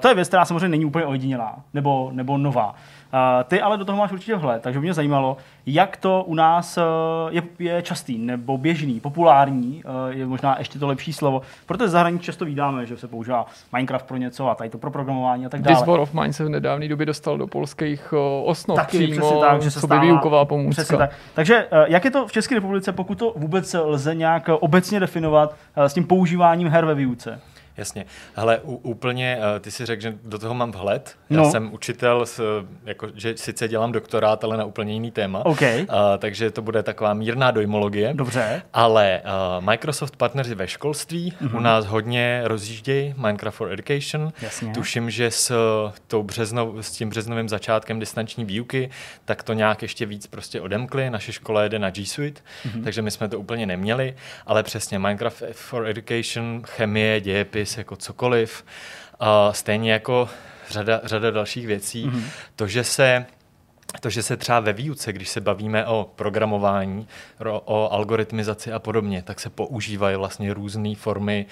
to 0.00 0.08
je 0.08 0.14
věc, 0.14 0.28
která 0.28 0.44
samozřejmě 0.44 0.68
není 0.68 0.84
úplně 0.84 1.04
ojedinělá 1.04 1.56
nebo, 1.74 2.10
nebo 2.12 2.38
nová. 2.38 2.74
Ty 3.44 3.60
ale 3.60 3.78
do 3.78 3.84
toho 3.84 3.98
máš 3.98 4.12
určitě 4.12 4.36
vhled, 4.36 4.62
takže 4.62 4.80
mě 4.80 4.94
zajímalo, 4.94 5.36
jak 5.66 5.96
to 5.96 6.24
u 6.26 6.34
nás 6.34 6.78
je, 7.30 7.42
je 7.58 7.82
častý 7.82 8.18
nebo 8.18 8.58
běžný, 8.58 9.00
populární, 9.00 9.82
je 10.08 10.26
možná 10.26 10.58
ještě 10.58 10.78
to 10.78 10.86
lepší 10.86 11.12
slovo, 11.12 11.42
protože 11.66 11.88
zahraničí 11.88 12.24
často 12.24 12.44
vydáme, 12.44 12.86
že 12.86 12.96
se 12.96 13.08
používá 13.08 13.46
Minecraft 13.72 14.06
pro 14.06 14.16
něco 14.16 14.50
a 14.50 14.54
tady 14.54 14.70
to 14.70 14.78
pro 14.78 14.90
programování 14.90 15.46
a 15.46 15.48
tak 15.48 15.62
dále. 15.62 15.86
War 15.86 16.00
of 16.00 16.14
Mine 16.14 16.32
se 16.32 16.44
v 16.44 16.48
nedávné 16.48 16.88
době 16.88 17.06
dostal 17.06 17.38
do 17.38 17.46
polských 17.46 18.14
osnov 18.44 18.76
tak, 18.76 18.88
přímo, 18.88 19.40
tak, 19.40 19.62
že 19.62 19.70
se 19.70 19.80
stává, 19.80 20.02
výuková 20.02 20.44
pomůcka. 20.44 20.82
Přesně 20.82 20.98
tak. 20.98 21.10
Takže 21.34 21.66
jak 21.86 22.04
je 22.04 22.10
to 22.10 22.26
v 22.26 22.32
České 22.32 22.54
republice, 22.54 22.92
pokud 22.92 23.18
to 23.18 23.32
vůbec 23.36 23.76
lze 23.84 24.14
nějak 24.14 24.48
obecně 24.60 25.00
definovat 25.00 25.54
s 25.76 25.94
tím 25.94 26.04
používáním 26.04 26.68
her 26.68 26.84
ve 26.84 26.94
výuce? 26.94 27.40
Jasně. 27.76 28.06
Ale 28.36 28.60
úplně, 28.64 29.38
eh, 29.56 29.60
ty 29.60 29.70
si 29.70 29.86
řekl, 29.86 30.02
že 30.02 30.14
do 30.24 30.38
toho 30.38 30.54
mám 30.54 30.72
vhled. 30.72 31.16
Já 31.30 31.36
no. 31.36 31.50
jsem 31.50 31.74
učitel, 31.74 32.26
s, 32.26 32.64
jako, 32.84 33.08
že 33.14 33.36
sice 33.36 33.68
dělám 33.68 33.92
doktorát, 33.92 34.44
ale 34.44 34.56
na 34.56 34.64
úplně 34.64 34.92
jiný 34.92 35.10
téma. 35.10 35.46
Okay. 35.46 35.80
Uh, 35.80 35.86
takže 36.18 36.50
to 36.50 36.62
bude 36.62 36.82
taková 36.82 37.14
mírná 37.14 37.50
dojmologie. 37.50 38.14
Dobře. 38.14 38.62
Ale 38.72 39.22
uh, 39.24 39.64
Microsoft 39.64 40.16
partneři 40.16 40.54
ve 40.54 40.68
školství 40.68 41.32
mm-hmm. 41.42 41.56
u 41.56 41.60
nás 41.60 41.86
hodně 41.86 42.40
rozjíždějí 42.44 43.14
Minecraft 43.16 43.56
for 43.56 43.72
Education. 43.72 44.32
Jasně. 44.42 44.72
Tuším, 44.72 45.10
že 45.10 45.30
s, 45.30 45.52
tou 46.06 46.22
březnov, 46.22 46.74
s 46.80 46.90
tím 46.90 47.10
březnovým 47.10 47.48
začátkem 47.48 48.00
distanční 48.00 48.44
výuky, 48.44 48.90
tak 49.24 49.42
to 49.42 49.52
nějak 49.52 49.82
ještě 49.82 50.06
víc 50.06 50.26
prostě 50.26 50.60
odemkli. 50.60 51.10
Naše 51.10 51.32
škola 51.32 51.62
jede 51.62 51.78
na 51.78 51.90
G 51.90 52.06
Suite, 52.06 52.40
mm-hmm. 52.40 52.84
takže 52.84 53.02
my 53.02 53.10
jsme 53.10 53.28
to 53.28 53.38
úplně 53.38 53.66
neměli. 53.66 54.14
Ale 54.46 54.62
přesně 54.62 54.98
Minecraft 54.98 55.42
for 55.52 55.86
Education, 55.86 56.62
chemie, 56.66 57.20
dějepis, 57.20 57.63
servis, 57.66 57.78
jako 57.78 57.96
cokoliv. 57.96 58.64
A 59.20 59.52
stejně 59.52 59.92
jako 59.92 60.28
řada, 60.70 61.00
řada 61.04 61.30
dalších 61.30 61.66
věcí. 61.66 62.06
Mm-hmm. 62.06 62.24
To, 62.56 62.66
že 62.66 62.84
se 62.84 63.26
to, 64.00 64.10
že 64.10 64.22
se 64.22 64.36
třeba 64.36 64.60
ve 64.60 64.72
výuce, 64.72 65.12
když 65.12 65.28
se 65.28 65.40
bavíme 65.40 65.86
o 65.86 66.10
programování, 66.16 67.08
o 67.64 67.92
algoritmizaci 67.92 68.72
a 68.72 68.78
podobně, 68.78 69.22
tak 69.22 69.40
se 69.40 69.50
používají 69.50 70.16
vlastně 70.16 70.54
různé 70.54 70.94
formy 70.94 71.46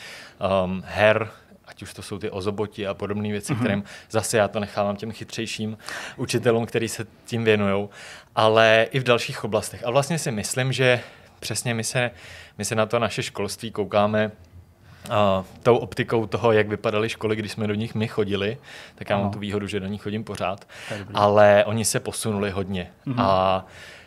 um, 0.64 0.82
her, 0.86 1.30
ať 1.64 1.82
už 1.82 1.94
to 1.94 2.02
jsou 2.02 2.18
ty 2.18 2.30
ozoboti 2.30 2.86
a 2.86 2.94
podobné 2.94 3.28
věci, 3.28 3.54
mm-hmm. 3.54 3.58
kterým 3.58 3.84
zase 4.10 4.36
já 4.36 4.48
to 4.48 4.60
nechávám 4.60 4.96
těm 4.96 5.12
chytřejším 5.12 5.78
učitelům, 6.16 6.66
kteří 6.66 6.88
se 6.88 7.06
tím 7.24 7.44
věnují, 7.44 7.88
ale 8.34 8.88
i 8.90 9.00
v 9.00 9.04
dalších 9.04 9.44
oblastech. 9.44 9.86
A 9.86 9.90
vlastně 9.90 10.18
si 10.18 10.30
myslím, 10.30 10.72
že 10.72 11.00
přesně 11.40 11.74
my 11.74 11.84
se, 11.84 12.10
my 12.58 12.64
se 12.64 12.74
na 12.74 12.86
to 12.86 12.98
naše 12.98 13.22
školství 13.22 13.70
koukáme 13.70 14.30
uh, 15.08 15.44
tou 15.62 15.76
optikou 15.76 16.26
toho, 16.26 16.52
jak 16.52 16.68
vypadaly 16.68 17.08
školy, 17.08 17.36
když 17.36 17.52
jsme 17.52 17.66
do 17.66 17.74
nich 17.74 17.94
my 17.94 18.08
chodili, 18.08 18.58
tak 18.94 19.10
já 19.10 19.18
mám 19.18 19.30
tu 19.30 19.38
výhodu, 19.38 19.66
že 19.66 19.80
do 19.80 19.86
nich 19.86 20.02
chodím 20.02 20.24
pořád, 20.24 20.66
ale 21.14 21.64
oni 21.66 21.84
se 21.84 22.00
posunuli 22.00 22.50
hodně. 22.50 22.90
Mm-hmm. 23.06 23.22
A 23.22 23.66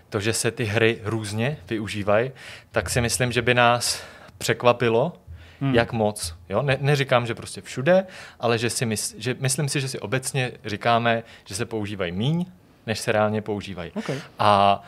to, 0.09 0.19
že 0.19 0.33
se 0.33 0.51
ty 0.51 0.63
hry 0.63 0.99
různě 1.03 1.57
využívají, 1.69 2.31
tak 2.71 2.89
si 2.89 3.01
myslím, 3.01 3.31
že 3.31 3.41
by 3.41 3.53
nás 3.53 4.03
překvapilo, 4.37 5.13
Hmm. 5.61 5.75
Jak 5.75 5.93
moc. 5.93 6.35
Jo? 6.49 6.61
Ne, 6.61 6.77
neříkám, 6.81 7.25
že 7.25 7.35
prostě 7.35 7.61
všude, 7.61 8.05
ale 8.39 8.57
že 8.57 8.69
si 8.69 8.85
mys, 8.85 9.15
že 9.17 9.35
myslím 9.39 9.69
si, 9.69 9.81
že 9.81 9.87
si 9.87 9.99
obecně 9.99 10.51
říkáme, 10.65 11.23
že 11.45 11.55
se 11.55 11.65
používají 11.65 12.11
míň, 12.11 12.45
než 12.85 12.99
se 12.99 13.11
reálně 13.11 13.41
používají. 13.41 13.91
Okay. 13.95 14.19
A 14.39 14.83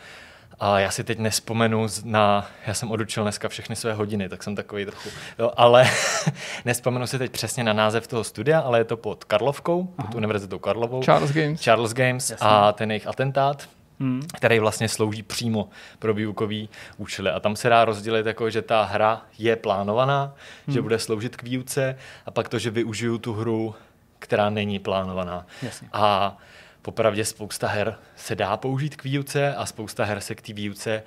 a 0.60 0.78
já 0.78 0.90
si 0.90 1.04
teď 1.04 1.18
nespomenu 1.18 1.86
na, 2.04 2.46
já 2.66 2.74
jsem 2.74 2.90
odučil 2.90 3.22
dneska 3.22 3.48
všechny 3.48 3.76
své 3.76 3.92
hodiny, 3.92 4.28
tak 4.28 4.42
jsem 4.42 4.56
takový 4.56 4.84
trochu, 4.84 5.08
jo, 5.38 5.52
ale 5.56 5.90
nespomenu 6.64 7.06
si 7.06 7.18
teď 7.18 7.32
přesně 7.32 7.64
na 7.64 7.72
název 7.72 8.06
toho 8.06 8.24
studia, 8.24 8.60
ale 8.60 8.78
je 8.78 8.84
to 8.84 8.96
pod 8.96 9.24
Karlovkou, 9.24 9.94
Aha. 9.98 10.08
pod 10.08 10.16
Univerzitou 10.16 10.58
Karlovou. 10.58 11.02
Charles 11.02 11.32
Games. 11.32 11.60
Charles 11.60 11.94
Games 11.94 12.30
Jasně. 12.30 12.46
a 12.48 12.72
ten 12.72 12.90
jejich 12.90 13.06
atentát, 13.06 13.68
hmm. 14.00 14.22
který 14.36 14.58
vlastně 14.58 14.88
slouží 14.88 15.22
přímo 15.22 15.68
pro 15.98 16.14
výukový 16.14 16.68
účely. 16.96 17.30
A 17.30 17.40
tam 17.40 17.56
se 17.56 17.68
dá 17.68 17.84
rozdělit 17.84 18.26
jako, 18.26 18.50
že 18.50 18.62
ta 18.62 18.84
hra 18.84 19.22
je 19.38 19.56
plánovaná, 19.56 20.34
hmm. 20.66 20.74
že 20.74 20.82
bude 20.82 20.98
sloužit 20.98 21.36
k 21.36 21.42
výuce 21.42 21.96
a 22.26 22.30
pak 22.30 22.48
to, 22.48 22.58
že 22.58 22.70
využiju 22.70 23.18
tu 23.18 23.32
hru, 23.32 23.74
která 24.18 24.50
není 24.50 24.78
plánovaná. 24.78 25.46
Jasně. 25.62 25.88
A 25.92 26.36
popravdě 26.82 27.24
spousta 27.24 27.68
her 27.68 27.98
se 28.16 28.34
dá 28.34 28.56
použít 28.56 28.96
k 28.96 29.04
výuce 29.04 29.54
a 29.54 29.66
spousta 29.66 30.04
her 30.04 30.20
se 30.20 30.34
k 30.34 30.42
té 30.42 30.52
výuce 30.52 31.02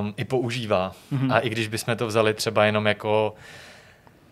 um, 0.00 0.14
i 0.16 0.24
používá. 0.24 0.92
Mm-hmm. 1.12 1.34
A 1.34 1.38
i 1.38 1.48
když 1.48 1.68
bychom 1.68 1.96
to 1.96 2.06
vzali 2.06 2.34
třeba 2.34 2.64
jenom 2.64 2.86
jako 2.86 3.34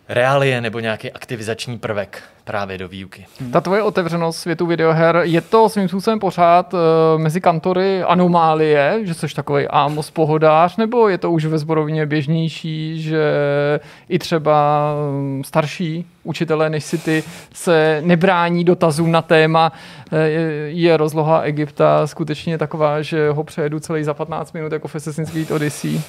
reálie 0.09 0.61
nebo 0.61 0.79
nějaký 0.79 1.11
aktivizační 1.11 1.77
prvek 1.77 2.23
právě 2.43 2.77
do 2.77 2.87
výuky. 2.87 3.25
Ta 3.51 3.61
tvoje 3.61 3.81
otevřenost 3.81 4.37
světu 4.37 4.65
videoher, 4.65 5.21
je 5.23 5.41
to 5.41 5.69
svým 5.69 5.87
způsobem 5.87 6.19
pořád 6.19 6.73
uh, 6.73 6.79
mezi 7.17 7.41
kantory 7.41 8.03
anomálie, 8.03 8.99
že 9.03 9.13
jsi 9.13 9.27
takový 9.35 9.67
Amos 9.67 10.11
pohodář, 10.11 10.77
nebo 10.77 11.09
je 11.09 11.17
to 11.17 11.31
už 11.31 11.45
ve 11.45 11.57
zborovně 11.57 12.05
běžnější, 12.05 13.01
že 13.01 13.31
i 14.09 14.19
třeba 14.19 14.83
um, 15.09 15.43
starší 15.43 16.05
učitelé 16.23 16.69
než 16.69 16.83
si 16.83 16.97
ty 16.97 17.23
se 17.53 18.01
nebrání 18.05 18.63
dotazům 18.63 19.11
na 19.11 19.21
téma, 19.21 19.71
eh, 20.11 20.27
je 20.67 20.97
rozloha 20.97 21.41
Egypta 21.41 22.07
skutečně 22.07 22.57
taková, 22.57 23.01
že 23.01 23.29
ho 23.29 23.43
přejedu 23.43 23.79
celý 23.79 24.03
za 24.03 24.13
15 24.13 24.53
minut 24.53 24.71
jako 24.71 24.87
v 24.87 24.95
Assassin's 24.95 25.31
Creed 25.31 25.51
Odyssey. 25.51 26.01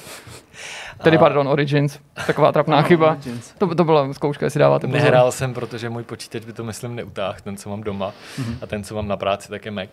Tedy, 1.03 1.17
pardon, 1.17 1.47
Origins. 1.47 1.99
Taková 2.27 2.51
trapná 2.51 2.77
no, 2.81 2.83
chyba. 2.83 3.17
To, 3.57 3.75
to 3.75 3.83
byla 3.83 4.13
zkouška, 4.13 4.45
jestli 4.45 4.59
dáváte 4.59 4.87
pozor. 4.87 5.01
Nehrál 5.01 5.31
jsem, 5.31 5.53
protože 5.53 5.89
můj 5.89 6.03
počítač 6.03 6.45
by 6.45 6.53
to, 6.53 6.63
myslím, 6.63 6.95
neutáhl, 6.95 7.37
ten, 7.43 7.57
co 7.57 7.69
mám 7.69 7.81
doma. 7.81 8.13
Mm-hmm. 8.39 8.57
A 8.61 8.67
ten, 8.67 8.83
co 8.83 8.95
mám 8.95 9.07
na 9.07 9.17
práci, 9.17 9.49
tak 9.49 9.65
je 9.65 9.71
Mac. 9.71 9.89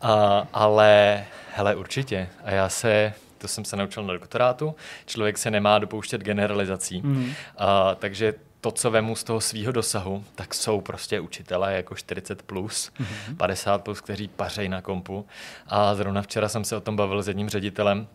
A, 0.00 0.46
ale, 0.52 1.24
hele, 1.54 1.76
určitě. 1.76 2.28
A 2.44 2.50
já 2.50 2.68
se, 2.68 3.12
to 3.38 3.48
jsem 3.48 3.64
se 3.64 3.76
naučil 3.76 4.02
na 4.02 4.12
doktorátu, 4.12 4.74
člověk 5.06 5.38
se 5.38 5.50
nemá 5.50 5.78
dopouštět 5.78 6.20
generalizací. 6.20 7.02
Mm-hmm. 7.02 7.32
A, 7.58 7.94
takže 7.94 8.34
to, 8.60 8.70
co 8.70 8.90
vemu 8.90 9.16
z 9.16 9.24
toho 9.24 9.40
svého 9.40 9.72
dosahu, 9.72 10.24
tak 10.34 10.54
jsou 10.54 10.80
prostě 10.80 11.20
učitelé 11.20 11.76
jako 11.76 11.94
40 11.94 12.42
plus, 12.42 12.90
mm-hmm. 13.00 13.36
50 13.36 13.84
plus, 13.84 14.00
kteří 14.00 14.28
pařejí 14.28 14.68
na 14.68 14.80
kompu. 14.80 15.26
A 15.66 15.94
zrovna 15.94 16.22
včera 16.22 16.48
jsem 16.48 16.64
se 16.64 16.76
o 16.76 16.80
tom 16.80 16.96
bavil 16.96 17.22
s 17.22 17.28
jedním 17.28 17.48
ředitelem, 17.48 18.06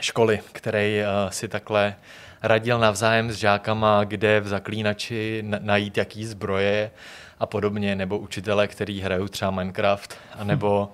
školy, 0.00 0.40
který 0.52 1.00
uh, 1.00 1.30
si 1.30 1.48
takhle 1.48 1.96
radil 2.42 2.78
navzájem 2.78 3.32
s 3.32 3.36
žákama, 3.36 4.04
kde 4.04 4.40
v 4.40 4.48
zaklínači 4.48 5.44
najít 5.58 5.96
jaký 5.96 6.26
zbroje 6.26 6.90
a 7.38 7.46
podobně, 7.46 7.96
nebo 7.96 8.18
učitele, 8.18 8.68
který 8.68 9.00
hrajou 9.00 9.28
třeba 9.28 9.50
Minecraft, 9.50 10.16
anebo 10.38 10.92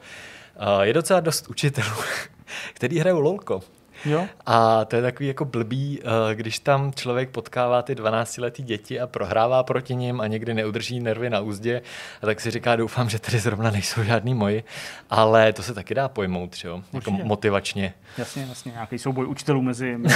uh, 0.76 0.82
je 0.82 0.92
docela 0.92 1.20
dost 1.20 1.48
učitelů, 1.48 1.96
který 2.74 2.98
hrajou 2.98 3.20
LOLko. 3.20 3.60
Jo. 4.04 4.26
A 4.46 4.84
to 4.84 4.96
je 4.96 5.02
takový 5.02 5.26
jako 5.26 5.44
blbý, 5.44 6.00
eh, 6.02 6.34
když 6.34 6.58
tam 6.58 6.92
člověk 6.92 7.30
potkává 7.30 7.82
ty 7.82 7.94
12-letý 7.94 8.62
děti 8.62 9.00
a 9.00 9.06
prohrává 9.06 9.62
proti 9.62 9.94
ním 9.94 10.20
a 10.20 10.26
někdy 10.26 10.54
neudrží 10.54 11.00
nervy 11.00 11.30
na 11.30 11.40
úzdě, 11.40 11.82
a 12.22 12.26
tak 12.26 12.40
si 12.40 12.50
říká, 12.50 12.76
doufám, 12.76 13.08
že 13.08 13.18
tady 13.18 13.38
zrovna 13.38 13.70
nejsou 13.70 14.04
žádný 14.04 14.34
moji, 14.34 14.64
ale 15.10 15.52
to 15.52 15.62
se 15.62 15.74
taky 15.74 15.94
dá 15.94 16.08
pojmout, 16.08 16.56
jo? 16.64 16.82
jako 16.92 17.10
motivačně. 17.10 17.94
Jasně, 18.18 18.46
jasně, 18.48 18.72
nějaký 18.72 18.98
souboj 18.98 19.26
učitelů 19.26 19.62
mezi, 19.62 19.98
mezi 19.98 20.14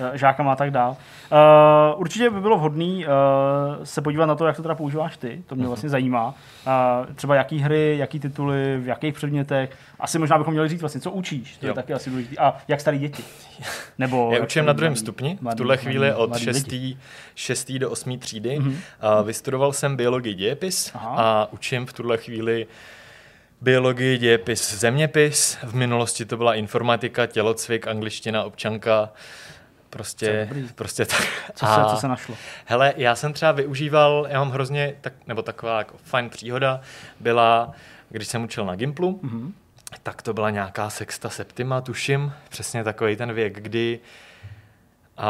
eh, 0.00 0.18
žákama 0.18 0.52
a 0.52 0.56
tak 0.56 0.70
dál. 0.70 0.96
Uh, 1.32 2.00
určitě 2.00 2.30
by 2.30 2.40
bylo 2.40 2.56
vhodné 2.56 2.84
uh, 2.84 3.04
se 3.84 4.02
podívat 4.02 4.26
na 4.26 4.34
to, 4.34 4.46
jak 4.46 4.56
to 4.56 4.62
teda 4.62 4.74
používáš 4.74 5.16
ty, 5.16 5.42
to 5.46 5.54
mě 5.54 5.64
uh-huh. 5.64 5.68
vlastně 5.68 5.88
zajímá. 5.88 6.34
Uh, 6.66 7.14
třeba 7.14 7.34
jaký 7.34 7.58
hry, 7.58 7.96
jaký 7.98 8.20
tituly, 8.20 8.78
v 8.78 8.86
jakých 8.86 9.14
předmětech. 9.14 9.70
Asi 10.00 10.18
možná 10.18 10.38
bychom 10.38 10.52
měli 10.52 10.68
říct 10.68 10.80
vlastně, 10.80 11.00
co 11.00 11.10
učíš, 11.10 11.56
to 11.56 11.66
jo. 11.66 11.70
je 11.70 11.74
taky 11.74 11.92
asi 11.92 12.10
důležité. 12.10 12.36
A 12.36 12.56
jak 12.68 12.80
starý 12.80 12.98
děti 12.98 13.13
děti. 13.16 13.34
Nebo 13.98 14.30
Já 14.34 14.42
učím 14.42 14.64
na 14.64 14.72
druhém 14.72 14.96
stupni, 14.96 15.38
v 15.52 15.54
tuhle 15.54 15.76
chvíli 15.76 16.14
od 16.14 16.38
6. 16.38 16.74
6. 17.34 17.72
do 17.72 17.90
8. 17.90 18.18
třídy. 18.18 18.58
Mm-hmm. 18.58 18.76
A 19.00 19.22
vystudoval 19.22 19.72
jsem 19.72 19.96
biologii 19.96 20.34
dějepis 20.34 20.90
Aha. 20.94 21.14
a 21.16 21.48
učím 21.52 21.86
v 21.86 21.92
tuhle 21.92 22.16
chvíli 22.16 22.66
biologii, 23.60 24.18
dějepis, 24.18 24.74
zeměpis. 24.74 25.58
V 25.62 25.74
minulosti 25.74 26.24
to 26.24 26.36
byla 26.36 26.54
informatika, 26.54 27.26
tělocvik, 27.26 27.86
angličtina, 27.86 28.44
občanka. 28.44 29.10
Prostě, 29.90 30.48
prostě 30.74 31.06
tak. 31.06 31.52
Co 31.54 31.66
se, 31.66 31.80
co 31.90 31.96
se 31.96 32.08
našlo? 32.08 32.34
Hele, 32.64 32.94
já 32.96 33.14
jsem 33.14 33.32
třeba 33.32 33.52
využíval, 33.52 34.26
já 34.28 34.38
mám 34.38 34.50
hrozně, 34.50 34.94
tak, 35.00 35.12
nebo 35.26 35.42
taková 35.42 35.78
jako 35.78 35.94
fajn 36.04 36.30
příhoda, 36.30 36.80
byla, 37.20 37.72
když 38.08 38.28
jsem 38.28 38.44
učil 38.44 38.66
na 38.66 38.76
Gimplu, 38.76 39.20
mm-hmm 39.24 39.52
tak 40.02 40.22
to 40.22 40.34
byla 40.34 40.50
nějaká 40.50 40.90
sexta 40.90 41.28
septima, 41.28 41.80
tuším, 41.80 42.32
přesně 42.48 42.84
takový 42.84 43.16
ten 43.16 43.32
věk, 43.32 43.60
kdy 43.60 44.00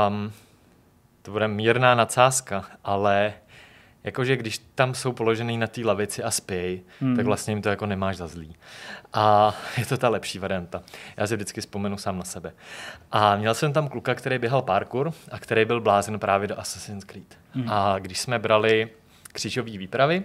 um, 0.09 0.33
to 1.23 1.31
bude 1.31 1.49
mírná 1.49 1.95
nadsázka, 1.95 2.65
ale 2.85 3.35
jakože 4.05 4.37
když 4.37 4.59
tam 4.75 4.95
jsou 4.95 5.13
položený 5.13 5.59
na 5.59 5.67
té 5.67 5.81
lavici 5.85 6.23
a 6.23 6.31
spěj, 6.31 6.83
hmm. 7.01 7.17
tak 7.17 7.27
vlastně 7.27 7.53
jim 7.53 7.63
to 7.63 7.69
jako 7.69 7.87
nemáš 7.87 8.17
za 8.17 8.27
zlý. 8.27 8.57
A 9.13 9.55
je 9.79 9.87
to 9.87 9.97
ta 9.97 10.09
lepší 10.09 10.39
varianta. 10.39 10.83
Já 11.17 11.27
si 11.27 11.37
vždycky 11.37 11.61
vzpomenu 11.61 11.99
sám 11.99 12.19
na 12.19 12.25
sebe. 12.25 12.53
A 13.13 13.37
měl 13.37 13.55
jsem 13.55 13.73
tam 13.73 13.89
kluka, 13.89 14.15
který 14.15 14.39
běhal 14.39 14.63
parkour 14.63 15.13
a 15.31 15.39
který 15.39 15.65
byl 15.65 15.81
blázen 15.81 16.19
právě 16.19 16.49
do 16.49 16.61
Assassin's 16.61 17.05
Creed. 17.05 17.39
Hmm. 17.53 17.71
A 17.71 17.99
když 17.99 18.21
jsme 18.21 18.39
brali 18.39 18.89
křížové 19.33 19.71
výpravy, 19.71 20.23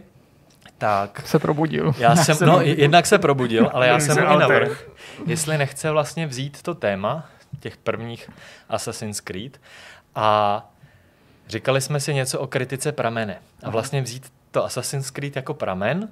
tak. 0.79 1.21
Se 1.25 1.39
probudil. 1.39 1.93
já 1.97 2.15
jsem, 2.15 2.47
no 2.47 2.61
jednak 2.61 3.05
se 3.05 3.19
probudil, 3.19 3.69
ale 3.73 3.87
já 3.87 3.99
jsem 3.99 4.17
i 4.17 4.37
navrhl, 4.37 4.75
jestli 5.25 5.57
nechce 5.57 5.91
vlastně 5.91 6.27
vzít 6.27 6.61
to 6.61 6.75
téma 6.75 7.29
těch 7.59 7.77
prvních 7.77 8.29
Assassin's 8.69 9.19
Creed. 9.19 9.61
A 10.15 10.69
říkali 11.47 11.81
jsme 11.81 11.99
si 11.99 12.13
něco 12.13 12.39
o 12.39 12.47
kritice 12.47 12.91
pramene. 12.91 13.39
A 13.63 13.69
vlastně 13.69 14.01
vzít 14.01 14.31
to 14.51 14.65
Assassin's 14.65 15.11
Creed 15.11 15.35
jako 15.35 15.53
pramen 15.53 16.09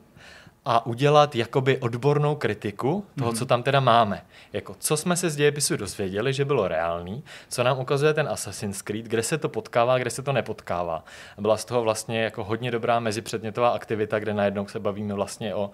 a 0.69 0.85
udělat 0.85 1.35
jakoby 1.35 1.77
odbornou 1.77 2.35
kritiku 2.35 3.05
toho, 3.17 3.33
co 3.33 3.45
tam 3.45 3.63
teda 3.63 3.79
máme. 3.79 4.21
Jako, 4.53 4.75
co 4.79 4.97
jsme 4.97 5.15
se 5.15 5.29
z 5.29 5.35
dějepisu 5.35 5.77
dozvěděli, 5.77 6.33
že 6.33 6.45
bylo 6.45 6.67
reálný, 6.67 7.23
co 7.49 7.63
nám 7.63 7.79
ukazuje 7.79 8.13
ten 8.13 8.27
Assassin's 8.27 8.81
Creed, 8.81 9.05
kde 9.05 9.23
se 9.23 9.37
to 9.37 9.49
potkává, 9.49 9.97
kde 9.97 10.09
se 10.09 10.21
to 10.21 10.33
nepotkává. 10.33 11.03
Byla 11.37 11.57
z 11.57 11.65
toho 11.65 11.83
vlastně 11.83 12.23
jako 12.23 12.43
hodně 12.43 12.71
dobrá 12.71 12.99
mezipředmětová 12.99 13.69
aktivita, 13.69 14.19
kde 14.19 14.33
najednou 14.33 14.67
se 14.67 14.79
bavíme 14.79 15.13
vlastně 15.13 15.55
o 15.55 15.71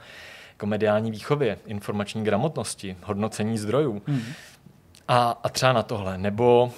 jako 0.49 0.65
mediální 0.65 1.11
výchově, 1.11 1.57
informační 1.65 2.23
gramotnosti, 2.23 2.97
hodnocení 3.03 3.57
zdrojů. 3.57 4.01
A, 5.07 5.39
a 5.43 5.49
třeba 5.49 5.73
na 5.73 5.83
tohle. 5.83 6.17
Nebo 6.17 6.71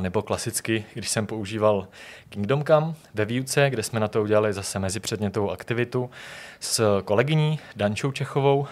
nebo 0.00 0.22
klasicky, 0.22 0.84
když 0.94 1.08
jsem 1.08 1.26
používal 1.26 1.88
Kingdom 2.28 2.64
Come 2.64 2.94
ve 3.14 3.24
výuce, 3.24 3.70
kde 3.70 3.82
jsme 3.82 4.00
na 4.00 4.08
to 4.08 4.22
udělali 4.22 4.52
zase 4.52 4.78
mezipředmětovou 4.78 5.50
aktivitu 5.50 6.10
s 6.60 7.02
kolegyní 7.04 7.60
Dančou 7.76 8.12
Čechovou, 8.12 8.66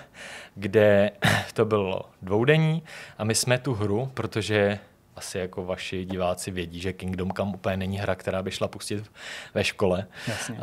kde 0.54 1.10
to 1.54 1.64
bylo 1.64 2.02
dvoudenní 2.22 2.82
a 3.18 3.24
my 3.24 3.34
jsme 3.34 3.58
tu 3.58 3.74
hru, 3.74 4.10
protože 4.14 4.78
asi 5.16 5.38
jako 5.38 5.64
vaši 5.64 6.04
diváci 6.04 6.50
vědí, 6.50 6.80
že 6.80 6.92
Kingdom 6.92 7.30
Come 7.30 7.52
úplně 7.54 7.76
není 7.76 7.98
hra, 7.98 8.14
která 8.14 8.42
by 8.42 8.50
šla 8.50 8.68
pustit 8.68 9.04
ve 9.54 9.64
škole, 9.64 10.06
Jasně. 10.28 10.54
uh, 10.54 10.62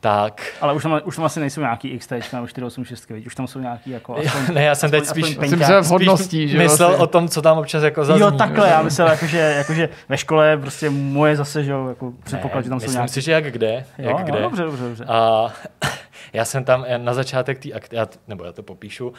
tak 0.00 0.42
Ale 0.60 0.72
už 0.74 0.82
tam, 0.82 1.00
už 1.04 1.16
tam 1.16 1.24
asi 1.24 1.40
nejsou 1.40 1.60
nějaký 1.60 1.98
XT 1.98 2.12
nebo 2.32 2.46
486, 2.46 3.10
viď? 3.10 3.26
už 3.26 3.34
tam 3.34 3.46
jsou 3.46 3.58
nějaký 3.58 3.90
jako... 3.90 4.16
Aspoň, 4.16 4.54
ne, 4.54 4.64
já 4.64 4.74
jsem 4.74 4.90
teď 4.90 5.06
spíš, 5.06 5.24
aspoň 5.24 5.40
Myslím, 5.40 5.66
že 5.66 5.80
v 5.80 5.86
hodností, 5.86 6.48
že 6.48 6.58
myslel 6.58 6.88
vlastně. 6.88 7.04
o 7.04 7.06
tom, 7.06 7.28
co 7.28 7.42
tam 7.42 7.58
občas 7.58 7.82
jako 7.82 8.04
zazní. 8.04 8.20
Jo, 8.20 8.30
takhle, 8.30 8.68
já 8.68 8.82
myslel, 8.82 9.08
jakože, 9.08 9.38
jakože 9.38 9.88
ve 10.08 10.18
škole 10.18 10.56
prostě 10.56 10.90
moje 10.90 11.36
zase, 11.36 11.64
že 11.64 11.72
jo, 11.72 11.88
jako 11.88 12.12
předpoklad, 12.24 12.64
že 12.64 12.70
tam 12.70 12.80
jsou 12.80 12.84
Myslím 12.84 12.96
nějaký... 12.98 13.12
si, 13.12 13.20
že 13.20 13.32
jak 13.32 13.44
kde, 13.52 13.84
jo, 13.98 14.08
jak 14.08 14.18
jo, 14.18 14.24
kde. 14.24 14.40
dobře, 14.42 14.62
dobře, 14.62 14.82
dobře. 14.84 15.04
A 15.08 15.48
já 16.32 16.44
jsem 16.44 16.64
tam 16.64 16.84
na 16.98 17.14
začátek 17.14 17.58
té 17.58 17.68
t- 18.06 18.18
nebo 18.28 18.44
já 18.44 18.52
to 18.52 18.62
popíšu, 18.62 19.12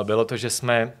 eh, 0.00 0.04
bylo 0.04 0.24
to, 0.24 0.36
že 0.36 0.50
jsme 0.50 0.92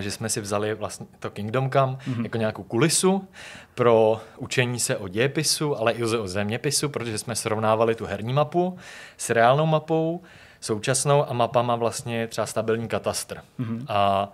že 0.00 0.10
jsme 0.10 0.28
si 0.28 0.40
vzali 0.40 0.74
vlastně 0.74 1.06
to 1.18 1.30
Kingdom 1.30 1.70
Come 1.70 1.92
mm-hmm. 1.92 2.22
jako 2.22 2.38
nějakou 2.38 2.62
kulisu 2.62 3.28
pro 3.74 4.20
učení 4.36 4.80
se 4.80 4.96
o 4.96 5.08
dějepisu, 5.08 5.76
ale 5.76 5.92
i 5.92 6.02
o 6.02 6.28
zeměpisu, 6.28 6.88
protože 6.88 7.18
jsme 7.18 7.34
srovnávali 7.34 7.94
tu 7.94 8.06
herní 8.06 8.32
mapu 8.32 8.78
s 9.16 9.30
reálnou 9.30 9.66
mapou, 9.66 10.22
současnou 10.60 11.30
a 11.30 11.32
mapa 11.32 11.62
má 11.62 11.76
vlastně 11.76 12.26
třeba 12.26 12.46
stabilní 12.46 12.88
katastr. 12.88 13.42
Mm-hmm. 13.60 13.84
A 13.88 14.32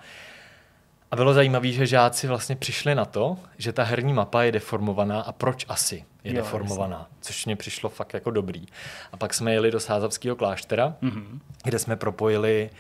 a 1.11 1.17
bylo 1.17 1.35
zajímavé, 1.35 1.69
že 1.69 1.87
žáci 1.87 2.27
vlastně 2.27 2.57
přišli 2.57 2.95
na 2.95 3.05
to, 3.05 3.37
že 3.59 3.73
ta 3.73 3.83
herní 3.83 4.13
mapa 4.13 4.43
je 4.43 4.53
deformovaná 4.53 5.21
a 5.21 5.33
proč 5.33 5.67
asi 5.69 6.05
je 6.25 6.33
Jo, 6.33 6.37
deformovaná, 6.37 7.09
což 7.21 7.47
mě 7.47 7.57
přišlo 7.57 7.91
fakt 7.91 8.15
jako 8.15 8.31
dobrý. 8.31 8.67
A 9.13 9.17
pak 9.17 9.35
jsme 9.35 9.53
jeli 9.53 9.71
do 9.71 9.81
Sázavského 9.81 10.37
kláštera, 10.37 10.97
mm-hmm. 11.03 11.39
kde 11.65 11.79
jsme 11.79 11.97
propojili 11.97 12.71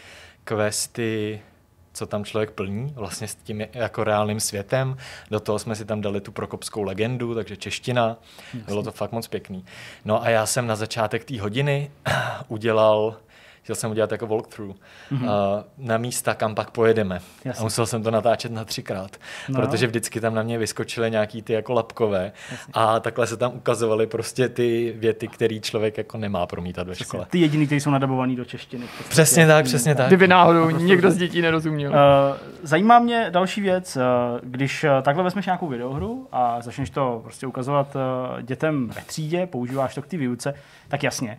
questy, 0.45 1.41
co 1.95 2.07
tam 2.07 2.25
člověk 2.25 2.51
plní, 2.51 2.93
vlastně 2.97 3.29
s 3.29 3.35
tím 3.35 3.67
jako 3.73 4.05
reálným 4.05 4.41
světem. 4.41 4.97
Do 5.31 5.41
toho 5.41 5.59
jsme 5.59 5.75
si 5.75 5.85
tam 5.85 6.01
dali 6.01 6.21
tu 6.21 6.33
prokopskou 6.33 6.83
legendu, 6.83 7.35
takže 7.35 7.57
čeština. 7.57 8.17
Bylo 8.67 8.83
to 8.83 8.93
fakt 8.93 9.13
moc 9.13 9.29
pěkný. 9.29 9.65
No 10.05 10.23
a 10.23 10.29
já 10.29 10.47
jsem 10.47 10.67
na 10.67 10.77
začátek 10.77 11.25
té 11.25 11.41
hodiny 11.41 11.91
udělal 12.49 13.17
chtěl 13.65 13.77
jsem 13.77 13.91
udělat 13.91 14.13
jako 14.13 14.27
walkthrough 14.27 14.77
mm-hmm. 15.13 15.25
uh, 15.25 15.63
na 15.79 15.99
místa, 15.99 16.35
kam 16.35 16.55
pak 16.55 16.71
pojedeme. 16.71 17.21
Jasně. 17.45 17.61
A 17.61 17.65
musel 17.65 17.87
jsem 17.87 18.03
to 18.03 18.11
natáčet 18.11 18.53
na 18.53 18.65
třikrát, 18.65 19.17
No. 19.49 19.61
no. 19.61 19.67
protože 19.67 19.87
vždycky 19.87 20.21
tam 20.21 20.35
na 20.35 20.43
mě 20.43 20.59
vyskočily 20.59 21.11
nějaký 21.11 21.43
ty 21.43 21.53
jako 21.53 21.73
lapkové 21.73 22.33
a 22.73 23.01
takhle 23.01 23.27
se 23.27 23.37
tam 23.37 23.53
ukazovaly 23.55 24.07
prostě 24.07 24.49
ty 24.49 24.95
věty, 24.97 25.29
které 25.29 25.61
člověk 25.61 25.99
jako 25.99 26.19
nemá 26.19 26.47
promítat 26.47 26.89
ve 26.89 26.95
škole. 26.95 27.27
Ty 27.31 27.39
jediný, 27.39 27.67
kteří 27.67 27.81
jsou 27.81 27.91
nadabovaný 27.91 28.37
do 28.37 28.45
češtiny. 28.45 28.87
podstatě. 28.87 29.09
Přesně 29.11 29.47
tak, 29.47 29.65
přesně 29.65 29.95
tak. 29.95 30.07
Kdyby 30.07 30.29
náhodou 30.29 30.71
někdo 30.71 31.11
z 31.11 31.17
dětí 31.17 31.41
nerozuměl. 31.43 31.91
Uh, 31.91 31.97
zajímá 32.63 32.99
mě 32.99 33.27
další 33.31 33.61
věc, 33.61 33.97
uh, 33.97 34.03
když 34.43 34.85
uh, 34.85 34.91
takhle 35.03 35.25
vezmeš 35.25 35.47
nějakou 35.47 35.69
videohru 35.69 36.29
a 36.33 36.61
začneš 36.61 36.91
to 36.91 37.21
prostě 37.23 37.47
ukazovat 37.47 37.97
uh, 37.97 38.43
dětem 38.43 38.89
ve 38.89 39.03
třídě, 39.03 39.47
používáš 39.47 39.95
to 39.95 40.03
k 40.03 40.07
té 40.07 40.17
výuce, 40.17 40.55
tak 40.89 41.03
jasně. 41.03 41.39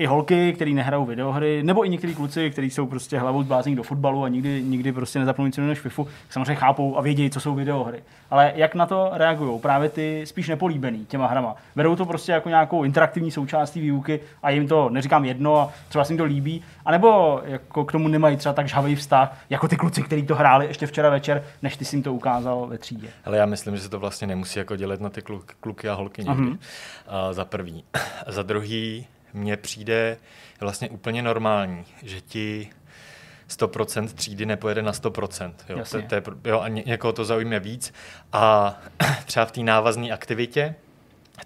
I 0.00 0.06
holky, 0.06 0.52
který 0.52 0.74
nehrajou 0.74 1.04
videohry, 1.04 1.62
nebo 1.62 1.84
i 1.84 1.88
některý 1.88 2.14
kluci, 2.14 2.50
kteří 2.50 2.70
jsou 2.70 2.86
prostě 2.86 3.18
hlavou 3.18 3.42
zblázení 3.42 3.76
do 3.76 3.82
fotbalu 3.82 4.24
a 4.24 4.28
nikdy, 4.28 4.62
nikdy 4.62 4.92
prostě 4.92 5.18
nic 5.18 5.56
jiného 5.56 5.68
než 5.68 5.80
FIFU, 5.80 6.08
samozřejmě 6.28 6.54
chápou 6.54 6.98
a 6.98 7.00
vědí, 7.00 7.30
co 7.30 7.40
jsou 7.40 7.54
videohry. 7.54 8.02
Ale 8.30 8.52
jak 8.54 8.74
na 8.74 8.86
to 8.86 9.10
reagují 9.12 9.60
právě 9.60 9.88
ty 9.88 10.22
spíš 10.26 10.48
nepolíbený 10.48 11.06
těma 11.06 11.26
hrama? 11.26 11.56
Berou 11.76 11.96
to 11.96 12.06
prostě 12.06 12.32
jako 12.32 12.48
nějakou 12.48 12.84
interaktivní 12.84 13.30
součást 13.30 13.70
té 13.70 13.80
výuky 13.80 14.20
a 14.42 14.50
jim 14.50 14.68
to, 14.68 14.90
neříkám 14.90 15.24
jedno, 15.24 15.58
a 15.58 15.72
třeba 15.88 16.04
se 16.04 16.12
jim 16.12 16.18
to 16.18 16.24
líbí, 16.24 16.62
anebo 16.84 17.40
jako 17.44 17.84
k 17.84 17.92
tomu 17.92 18.08
nemají 18.08 18.36
třeba 18.36 18.52
tak 18.52 18.68
žhavý 18.68 18.96
vztah, 18.96 19.38
jako 19.50 19.68
ty 19.68 19.76
kluci, 19.76 20.02
kteří 20.02 20.22
to 20.22 20.34
hráli 20.34 20.66
ještě 20.66 20.86
včera 20.86 21.10
večer, 21.10 21.44
než 21.62 21.76
ty 21.76 21.84
jsi 21.84 21.96
jim 21.96 22.02
to 22.02 22.14
ukázal 22.14 22.66
ve 22.66 22.78
třídě. 22.78 23.08
Ale 23.24 23.36
já 23.36 23.46
myslím, 23.46 23.76
že 23.76 23.82
se 23.82 23.88
to 23.88 23.98
vlastně 23.98 24.26
nemusí 24.26 24.58
jako 24.58 24.76
dělat 24.76 25.00
na 25.00 25.10
ty 25.10 25.22
kluk, 25.22 25.52
kluky 25.60 25.88
a 25.88 25.94
holky 25.94 26.24
někdy. 26.24 26.42
Mhm. 26.42 26.50
Uh, 26.50 26.56
za 27.32 27.44
prvý. 27.44 27.84
za 28.26 28.42
druhý, 28.42 29.06
mně 29.32 29.56
přijde 29.56 30.16
vlastně 30.60 30.88
úplně 30.88 31.22
normální, 31.22 31.84
že 32.02 32.20
ti 32.20 32.70
100% 33.50 34.08
třídy 34.08 34.46
nepojede 34.46 34.82
na 34.82 34.92
100%. 34.92 35.52
Jo, 35.68 35.78
Jasně. 35.78 36.02
to, 36.02 36.08
to 36.08 36.14
je, 36.14 36.22
jo, 36.44 36.60
a 36.60 36.68
ně, 36.68 36.82
někoho 36.86 37.12
to 37.12 37.24
zaujme 37.24 37.60
víc. 37.60 37.92
A 38.32 38.76
třeba 39.24 39.46
v 39.46 39.52
té 39.52 39.60
návazné 39.60 40.10
aktivitě, 40.10 40.74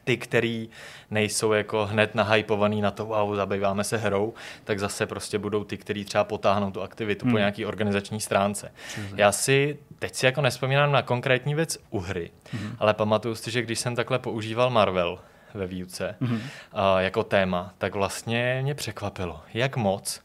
ty, 0.05 0.17
který 0.17 0.69
nejsou 1.11 1.53
jako 1.53 1.87
hned 1.87 2.15
nahypovaný 2.15 2.81
na 2.81 2.91
to, 2.91 3.07
wow, 3.07 3.37
zabýváme 3.37 3.85
se 3.85 3.97
hrou, 3.97 4.35
tak 4.65 4.79
zase 4.79 5.07
prostě 5.07 5.39
budou 5.39 5.65
ty, 5.65 5.77
kteří 5.77 6.05
třeba 6.05 6.25
potáhnou 6.25 6.71
tu 6.71 6.83
aktivitu 6.83 7.25
hmm. 7.25 7.33
po 7.33 7.39
nějaký 7.39 7.67
organizační 7.67 8.21
stránce. 8.21 8.73
Já 9.17 9.33
si, 9.33 9.79
teď 9.99 10.15
si 10.15 10.27
jako 10.27 10.41
nespomínám 10.41 10.93
na 10.93 11.03
konkrétní 11.03 11.55
věc 11.55 11.79
u 11.91 11.99
hry, 11.99 12.31
hmm. 12.53 12.77
ale 12.79 12.95
pamatuju 12.95 13.35
si, 13.35 13.51
že 13.51 13.63
když 13.63 13.79
jsem 13.79 13.97
takhle 13.97 14.19
používal 14.19 14.71
Marvel 14.71 15.19
ve 15.55 15.67
výuce 15.67 16.17
hmm. 16.21 16.41
a, 16.73 17.01
jako 17.01 17.25
téma, 17.25 17.75
tak 17.79 17.95
vlastně 17.95 18.61
mě 18.63 18.75
překvapilo, 18.75 19.41
jak 19.55 19.77
moc 19.77 20.21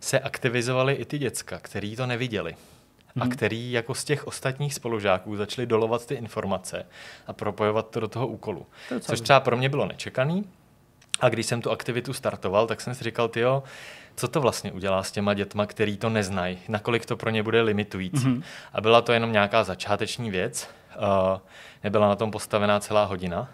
se 0.00 0.20
aktivizovali 0.20 0.94
i 0.94 1.04
ty 1.04 1.18
děcka, 1.18 1.58
který 1.58 1.96
to 1.96 2.06
neviděli 2.06 2.56
a 3.20 3.26
který 3.26 3.72
jako 3.72 3.94
z 3.94 4.04
těch 4.04 4.26
ostatních 4.26 4.74
spolužáků 4.74 5.36
začali 5.36 5.66
dolovat 5.66 6.06
ty 6.06 6.14
informace 6.14 6.86
a 7.26 7.32
propojovat 7.32 7.90
to 7.90 8.00
do 8.00 8.08
toho 8.08 8.26
úkolu. 8.26 8.66
To 8.88 9.00
Což 9.00 9.20
třeba 9.20 9.40
pro 9.40 9.56
mě 9.56 9.68
bylo 9.68 9.86
nečekaný. 9.86 10.44
A 11.20 11.28
když 11.28 11.46
jsem 11.46 11.62
tu 11.62 11.70
aktivitu 11.70 12.12
startoval, 12.12 12.66
tak 12.66 12.80
jsem 12.80 12.94
si 12.94 13.04
říkal, 13.04 13.28
tyjo, 13.28 13.62
co 14.16 14.28
to 14.28 14.40
vlastně 14.40 14.72
udělá 14.72 15.02
s 15.02 15.12
těma 15.12 15.34
dětma, 15.34 15.66
který 15.66 15.96
to 15.96 16.10
neznají, 16.10 16.58
nakolik 16.68 17.06
to 17.06 17.16
pro 17.16 17.30
ně 17.30 17.42
bude 17.42 17.62
limitující. 17.62 18.26
Mm-hmm. 18.26 18.42
A 18.72 18.80
byla 18.80 19.02
to 19.02 19.12
jenom 19.12 19.32
nějaká 19.32 19.64
začáteční 19.64 20.30
věc, 20.30 20.68
uh, 20.96 21.40
nebyla 21.84 22.08
na 22.08 22.16
tom 22.16 22.30
postavená 22.30 22.80
celá 22.80 23.04
hodina, 23.04 23.48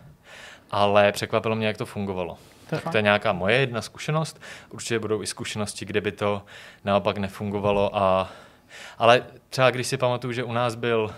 ale 0.71 1.13
překvapilo 1.13 1.57
mě, 1.57 1.67
jak 1.67 1.77
to 1.77 1.87
fungovalo. 1.87 2.39
To 2.69 2.75
je 2.75 2.81
tak 2.81 2.93
to 2.93 2.99
je 2.99 3.03
nějaká 3.03 3.33
moje 3.33 3.57
jedna 3.57 3.83
zkušenost. 3.83 4.41
Určitě 4.71 4.99
budou 4.99 5.23
i 5.23 5.27
zkušenosti, 5.27 5.85
kde 5.85 6.01
by 6.01 6.13
to 6.13 6.43
naopak 6.85 7.19
nefungovalo. 7.19 7.97
A... 7.97 8.29
Ale 8.99 9.23
třeba 9.49 9.71
když 9.71 9.87
si 9.87 9.97
pamatuju, 9.97 10.33
že 10.33 10.45
u 10.45 10.53
nás 10.53 10.75
byl, 10.75 11.15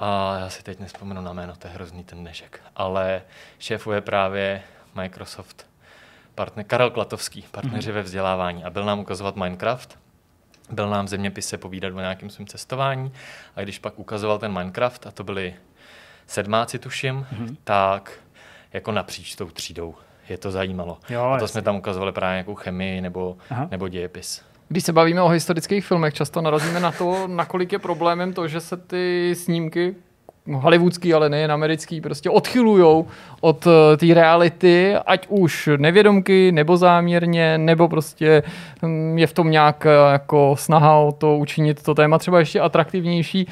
a 0.00 0.38
já 0.38 0.50
si 0.50 0.62
teď 0.62 0.80
nespomenu 0.80 1.22
na 1.22 1.32
jméno, 1.32 1.56
to 1.56 1.66
je 1.66 1.74
hrozný 1.74 2.04
ten 2.04 2.18
dnešek, 2.18 2.60
ale 2.76 3.22
šéfuje 3.58 4.00
právě 4.00 4.62
Microsoft 4.94 5.66
partner, 6.34 6.66
Karel 6.66 6.90
Klatovský, 6.90 7.44
partneři 7.50 7.90
mm-hmm. 7.90 7.94
ve 7.94 8.02
vzdělávání 8.02 8.64
a 8.64 8.70
byl 8.70 8.84
nám 8.84 8.98
ukazovat 8.98 9.36
Minecraft, 9.36 9.98
byl 10.70 10.90
nám 10.90 11.08
zeměpise 11.08 11.58
povídat 11.58 11.92
o 11.94 12.00
nějakém 12.00 12.30
svém 12.30 12.46
cestování 12.46 13.12
a 13.56 13.62
když 13.62 13.78
pak 13.78 13.98
ukazoval 13.98 14.38
ten 14.38 14.52
Minecraft, 14.52 15.06
a 15.06 15.10
to 15.10 15.24
byli 15.24 15.54
sedmáci 16.26 16.78
tuším, 16.78 17.26
mm-hmm. 17.32 17.56
tak 17.64 18.12
jako 18.74 18.92
napříč 18.92 19.34
tou 19.34 19.46
třídou 19.46 19.94
je 20.28 20.38
to 20.38 20.50
zajímalo. 20.50 20.98
Jo, 21.10 21.22
a 21.22 21.28
to 21.28 21.44
jasně. 21.44 21.48
jsme 21.48 21.62
tam 21.62 21.76
ukazovali 21.76 22.12
právě 22.12 22.34
nějakou 22.34 22.54
chemii 22.54 23.00
nebo, 23.00 23.36
Aha. 23.50 23.68
nebo 23.70 23.88
dějepis. 23.88 24.42
Když 24.68 24.84
se 24.84 24.92
bavíme 24.92 25.22
o 25.22 25.28
historických 25.28 25.86
filmech, 25.86 26.14
často 26.14 26.40
narazíme 26.40 26.80
na 26.80 26.92
to, 26.92 27.16
nakolik 27.26 27.72
je 27.72 27.78
problémem 27.78 28.32
to, 28.32 28.48
že 28.48 28.60
se 28.60 28.76
ty 28.76 29.34
snímky 29.36 29.94
hollywoodský, 30.52 31.14
ale 31.14 31.28
nejen 31.28 31.52
americký, 31.52 32.00
prostě 32.00 32.30
odchylujou 32.30 33.06
od 33.40 33.66
eh, 33.66 33.96
té 33.96 34.14
reality, 34.14 34.94
ať 35.06 35.26
už 35.28 35.68
nevědomky, 35.76 36.52
nebo 36.52 36.76
záměrně, 36.76 37.58
nebo 37.58 37.88
prostě 37.88 38.42
hm, 38.82 39.18
je 39.18 39.26
v 39.26 39.32
tom 39.32 39.50
nějak 39.50 39.86
eh, 39.86 40.12
jako 40.12 40.56
snaha 40.58 40.96
o 40.96 41.12
to 41.12 41.36
učinit 41.36 41.82
to 41.82 41.94
téma 41.94 42.18
třeba 42.18 42.38
ještě 42.38 42.60
atraktivnější. 42.60 43.48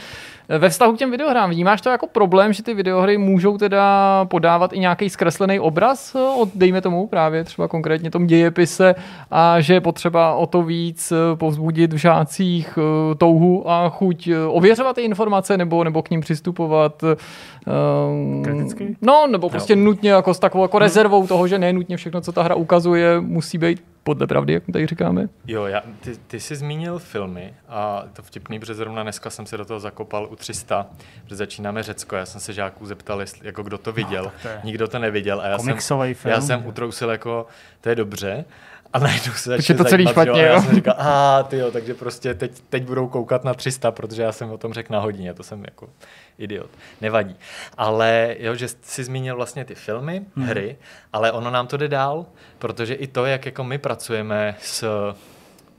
Ve 0.48 0.68
vztahu 0.68 0.92
k 0.92 0.98
těm 0.98 1.10
videohrám, 1.10 1.50
vnímáš 1.50 1.80
to 1.80 1.88
jako 1.88 2.06
problém, 2.06 2.52
že 2.52 2.62
ty 2.62 2.74
videohry 2.74 3.18
můžou 3.18 3.58
teda 3.58 4.24
podávat 4.24 4.72
i 4.72 4.78
nějaký 4.78 5.10
zkreslený 5.10 5.60
obraz 5.60 6.14
od, 6.14 6.48
dejme 6.54 6.80
tomu, 6.80 7.06
právě 7.06 7.44
třeba 7.44 7.68
konkrétně 7.68 8.10
tom 8.10 8.26
dějepise 8.26 8.94
a 9.30 9.60
že 9.60 9.74
je 9.74 9.80
potřeba 9.80 10.34
o 10.34 10.46
to 10.46 10.62
víc 10.62 11.12
eh, 11.12 11.36
povzbudit 11.36 11.92
v 11.92 11.96
žácích 11.96 12.78
eh, 12.78 13.14
touhu 13.14 13.70
a 13.70 13.88
chuť 13.88 14.28
eh, 14.28 14.46
ověřovat 14.46 14.96
ty 14.96 15.02
informace 15.02 15.56
nebo, 15.56 15.84
nebo 15.84 16.02
k 16.02 16.10
ním 16.10 16.20
přistupovat 16.20 17.02
um, 17.02 18.42
Kriticky? 18.44 18.96
No, 19.02 19.26
nebo 19.26 19.50
prostě 19.50 19.72
jo. 19.72 19.78
nutně 19.78 20.10
jako 20.10 20.34
s 20.34 20.38
takovou 20.38 20.64
jako 20.64 20.78
rezervou 20.78 21.26
toho, 21.26 21.48
že 21.48 21.58
nenutně 21.58 21.96
všechno, 21.96 22.20
co 22.20 22.32
ta 22.32 22.42
hra 22.42 22.54
ukazuje, 22.54 23.20
musí 23.20 23.58
být 23.58 23.91
podle 24.02 24.26
pravdy, 24.26 24.52
jak 24.52 24.66
my 24.66 24.72
tady 24.72 24.86
říkáme. 24.86 25.28
Jo, 25.46 25.64
já, 25.64 25.82
ty, 26.00 26.16
ty 26.16 26.40
jsi 26.40 26.56
zmínil 26.56 26.98
filmy 26.98 27.54
a 27.68 28.04
to 28.12 28.22
vtipný, 28.22 28.60
protože 28.60 28.74
zrovna 28.74 29.02
dneska 29.02 29.30
jsem 29.30 29.46
se 29.46 29.56
do 29.56 29.64
toho 29.64 29.80
zakopal 29.80 30.28
u 30.30 30.36
300, 30.36 30.86
protože 31.24 31.36
začínáme 31.36 31.82
Řecko. 31.82 32.16
Já 32.16 32.26
jsem 32.26 32.40
se 32.40 32.52
žáků 32.52 32.86
zeptal, 32.86 33.20
jestli, 33.20 33.46
jako 33.46 33.62
kdo 33.62 33.78
to 33.78 33.92
viděl. 33.92 34.24
No, 34.24 34.32
to 34.42 34.48
Nikdo 34.64 34.88
to 34.88 34.98
neviděl. 34.98 35.40
A 35.40 35.46
já 35.46 35.58
jsem, 35.58 36.14
film. 36.14 36.34
já 36.34 36.40
jsem 36.40 36.66
utrousil 36.66 37.10
jako, 37.10 37.46
to 37.80 37.88
je 37.88 37.94
dobře. 37.94 38.44
A 38.92 38.98
najednou 38.98 39.32
se 39.32 39.50
začne 39.50 39.74
to 39.74 39.84
celý 39.84 40.06
špatně, 40.06 40.42
jo. 40.42 40.48
A 40.48 40.52
já 40.52 40.62
jsem 40.62 40.74
říkal, 40.74 40.94
a 40.98 41.42
ty 41.42 41.56
jo, 41.58 41.70
takže 41.70 41.94
prostě 41.94 42.34
teď, 42.34 42.62
teď 42.68 42.82
budou 42.82 43.08
koukat 43.08 43.44
na 43.44 43.54
300, 43.54 43.90
protože 43.90 44.22
já 44.22 44.32
jsem 44.32 44.50
o 44.50 44.58
tom 44.58 44.72
řekl 44.72 44.92
na 44.92 45.00
hodině, 45.00 45.34
to 45.34 45.42
jsem 45.42 45.64
jako 45.64 45.88
idiot. 46.38 46.70
Nevadí. 47.00 47.36
Ale 47.76 48.36
jo, 48.38 48.54
že 48.54 48.68
jsi 48.68 49.04
zmínil 49.04 49.36
vlastně 49.36 49.64
ty 49.64 49.74
filmy, 49.74 50.22
hmm. 50.36 50.46
hry, 50.46 50.76
ale 51.12 51.32
ono 51.32 51.50
nám 51.50 51.66
to 51.66 51.76
jde 51.76 51.88
dál, 51.88 52.26
protože 52.58 52.94
i 52.94 53.06
to, 53.06 53.26
jak 53.26 53.46
jako 53.46 53.64
my 53.64 53.78
pracujeme 53.78 54.56
s, 54.60 54.84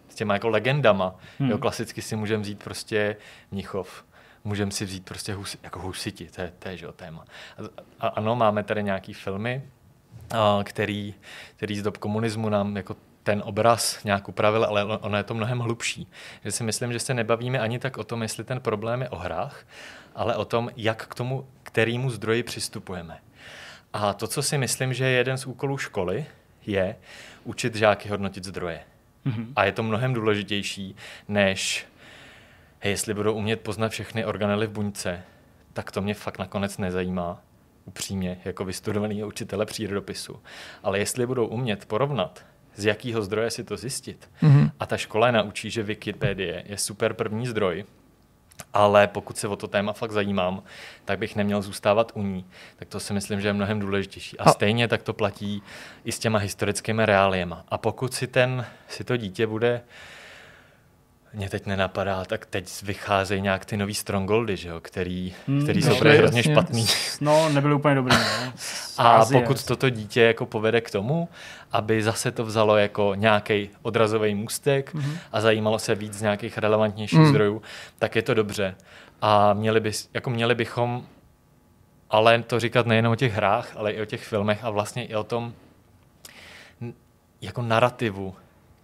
s 0.09 0.15
těma 0.15 0.33
jako 0.33 0.49
legendama, 0.49 1.15
hmm. 1.39 1.49
jo, 1.49 1.57
klasicky 1.57 2.01
si 2.01 2.15
můžeme 2.15 2.43
vzít 2.43 2.63
prostě 2.63 3.15
Mnichov, 3.51 4.03
můžeme 4.43 4.71
si 4.71 4.85
vzít 4.85 5.05
prostě 5.05 5.33
hus, 5.33 5.57
jako 5.63 5.79
husiti, 5.79 6.29
to 6.35 6.41
je, 6.41 6.51
to 6.59 6.69
je 6.69 6.77
že, 6.77 6.87
téma. 6.95 7.25
A, 7.57 7.61
a 7.99 8.07
ano, 8.07 8.35
máme 8.35 8.63
tady 8.63 8.83
nějaký 8.83 9.13
filmy, 9.13 9.61
který, 10.63 11.13
který 11.55 11.77
z 11.77 11.83
dob 11.83 11.97
komunismu 11.97 12.49
nám 12.49 12.77
jako 12.77 12.95
ten 13.23 13.41
obraz 13.45 14.03
nějak 14.03 14.29
upravil, 14.29 14.65
ale 14.65 14.85
ono 14.85 15.17
je 15.17 15.23
to 15.23 15.33
mnohem 15.33 15.59
hlubší. 15.59 16.07
Že 16.43 16.51
si 16.51 16.63
myslím, 16.63 16.93
že 16.93 16.99
se 16.99 17.13
nebavíme 17.13 17.59
ani 17.59 17.79
tak 17.79 17.97
o 17.97 18.03
tom, 18.03 18.21
jestli 18.21 18.43
ten 18.43 18.59
problém 18.59 19.01
je 19.01 19.09
o 19.09 19.15
hrách, 19.15 19.65
ale 20.15 20.35
o 20.35 20.45
tom, 20.45 20.69
jak 20.77 21.07
k 21.07 21.15
tomu, 21.15 21.47
kterému 21.63 22.09
zdroji 22.09 22.43
přistupujeme. 22.43 23.19
A 23.93 24.13
to, 24.13 24.27
co 24.27 24.43
si 24.43 24.57
myslím, 24.57 24.93
že 24.93 25.05
je 25.05 25.17
jeden 25.17 25.37
z 25.37 25.45
úkolů 25.45 25.77
školy, 25.77 26.25
je 26.65 26.95
učit 27.43 27.75
žáky 27.75 28.09
hodnotit 28.09 28.43
zdroje. 28.43 28.79
Mm-hmm. 29.25 29.53
A 29.55 29.65
je 29.65 29.71
to 29.71 29.83
mnohem 29.83 30.13
důležitější, 30.13 30.95
než 31.27 31.85
hej, 32.79 32.91
jestli 32.91 33.13
budou 33.13 33.33
umět 33.33 33.61
poznat 33.61 33.89
všechny 33.89 34.25
organely 34.25 34.67
v 34.67 34.71
buňce, 34.71 35.23
tak 35.73 35.91
to 35.91 36.01
mě 36.01 36.13
fakt 36.13 36.39
nakonec 36.39 36.77
nezajímá, 36.77 37.41
upřímně, 37.85 38.41
jako 38.45 38.65
vystudovaný 38.65 39.23
učitele 39.23 39.65
přírodopisu. 39.65 40.39
Ale 40.83 40.99
jestli 40.99 41.25
budou 41.25 41.47
umět 41.47 41.85
porovnat, 41.85 42.45
z 42.75 42.85
jakého 42.85 43.21
zdroje 43.21 43.51
si 43.51 43.63
to 43.63 43.77
zjistit, 43.77 44.29
mm-hmm. 44.41 44.71
a 44.79 44.85
ta 44.85 44.97
škola 44.97 45.27
je 45.27 45.33
naučí, 45.33 45.71
že 45.71 45.83
Wikipedie 45.83 46.63
je 46.65 46.77
super 46.77 47.13
první 47.13 47.47
zdroj, 47.47 47.85
ale 48.73 49.07
pokud 49.07 49.37
se 49.37 49.47
o 49.47 49.55
to 49.55 49.67
téma 49.67 49.93
fakt 49.93 50.11
zajímám, 50.11 50.63
tak 51.05 51.19
bych 51.19 51.35
neměl 51.35 51.61
zůstávat 51.61 52.11
u 52.15 52.23
ní. 52.23 52.45
Tak 52.75 52.87
to 52.87 52.99
si 52.99 53.13
myslím, 53.13 53.41
že 53.41 53.47
je 53.47 53.53
mnohem 53.53 53.79
důležitější. 53.79 54.39
A, 54.39 54.43
a 54.43 54.51
stejně 54.51 54.87
tak 54.87 55.03
to 55.03 55.13
platí 55.13 55.63
i 56.05 56.11
s 56.11 56.19
těma 56.19 56.39
historickými 56.39 57.05
reáliema. 57.05 57.65
A 57.69 57.77
pokud 57.77 58.13
si, 58.13 58.27
ten, 58.27 58.65
si 58.87 59.03
to 59.03 59.17
dítě 59.17 59.47
bude 59.47 59.81
mě 61.33 61.49
teď 61.49 61.65
nenapadá, 61.65 62.25
tak 62.25 62.45
teď 62.45 62.83
vycházejí 62.83 63.41
nějak 63.41 63.65
ty 63.65 63.77
nový 63.77 63.93
Strongoldy, 63.93 64.57
že 64.57 64.69
jo, 64.69 64.79
který, 64.79 65.33
hmm, 65.47 65.63
který 65.63 65.81
jsou 65.81 65.95
hrozně 65.95 66.39
jasně. 66.39 66.43
špatný. 66.43 66.85
No, 67.21 67.49
nebyly 67.49 67.73
úplně 67.73 67.95
dobrý. 67.95 68.15
Ne? 68.43 68.53
A 68.97 69.25
pokud 69.25 69.65
toto 69.65 69.89
dítě 69.89 70.21
jako 70.21 70.45
povede 70.45 70.81
k 70.81 70.91
tomu, 70.91 71.29
aby 71.71 72.03
zase 72.03 72.31
to 72.31 72.45
vzalo 72.45 72.77
jako 72.77 73.15
nějaký 73.15 73.69
odrazový 73.81 74.35
můstek 74.35 74.93
mm-hmm. 74.93 75.17
a 75.31 75.41
zajímalo 75.41 75.79
se 75.79 75.95
víc 75.95 76.13
z 76.13 76.21
nějakých 76.21 76.57
relevantnějších 76.57 77.19
mm. 77.19 77.29
zdrojů, 77.29 77.61
tak 77.99 78.15
je 78.15 78.21
to 78.21 78.33
dobře. 78.33 78.75
A 79.21 79.53
měli, 79.53 79.79
by, 79.79 79.91
jako 80.13 80.29
měli 80.29 80.55
bychom 80.55 81.03
ale 82.09 82.43
to 82.43 82.59
říkat 82.59 82.85
nejen 82.85 83.07
o 83.07 83.15
těch 83.15 83.33
hrách, 83.33 83.73
ale 83.75 83.91
i 83.91 84.01
o 84.01 84.05
těch 84.05 84.23
filmech 84.23 84.63
a 84.63 84.69
vlastně 84.69 85.05
i 85.05 85.15
o 85.15 85.23
tom 85.23 85.53
jako 87.41 87.61
narrativu 87.61 88.35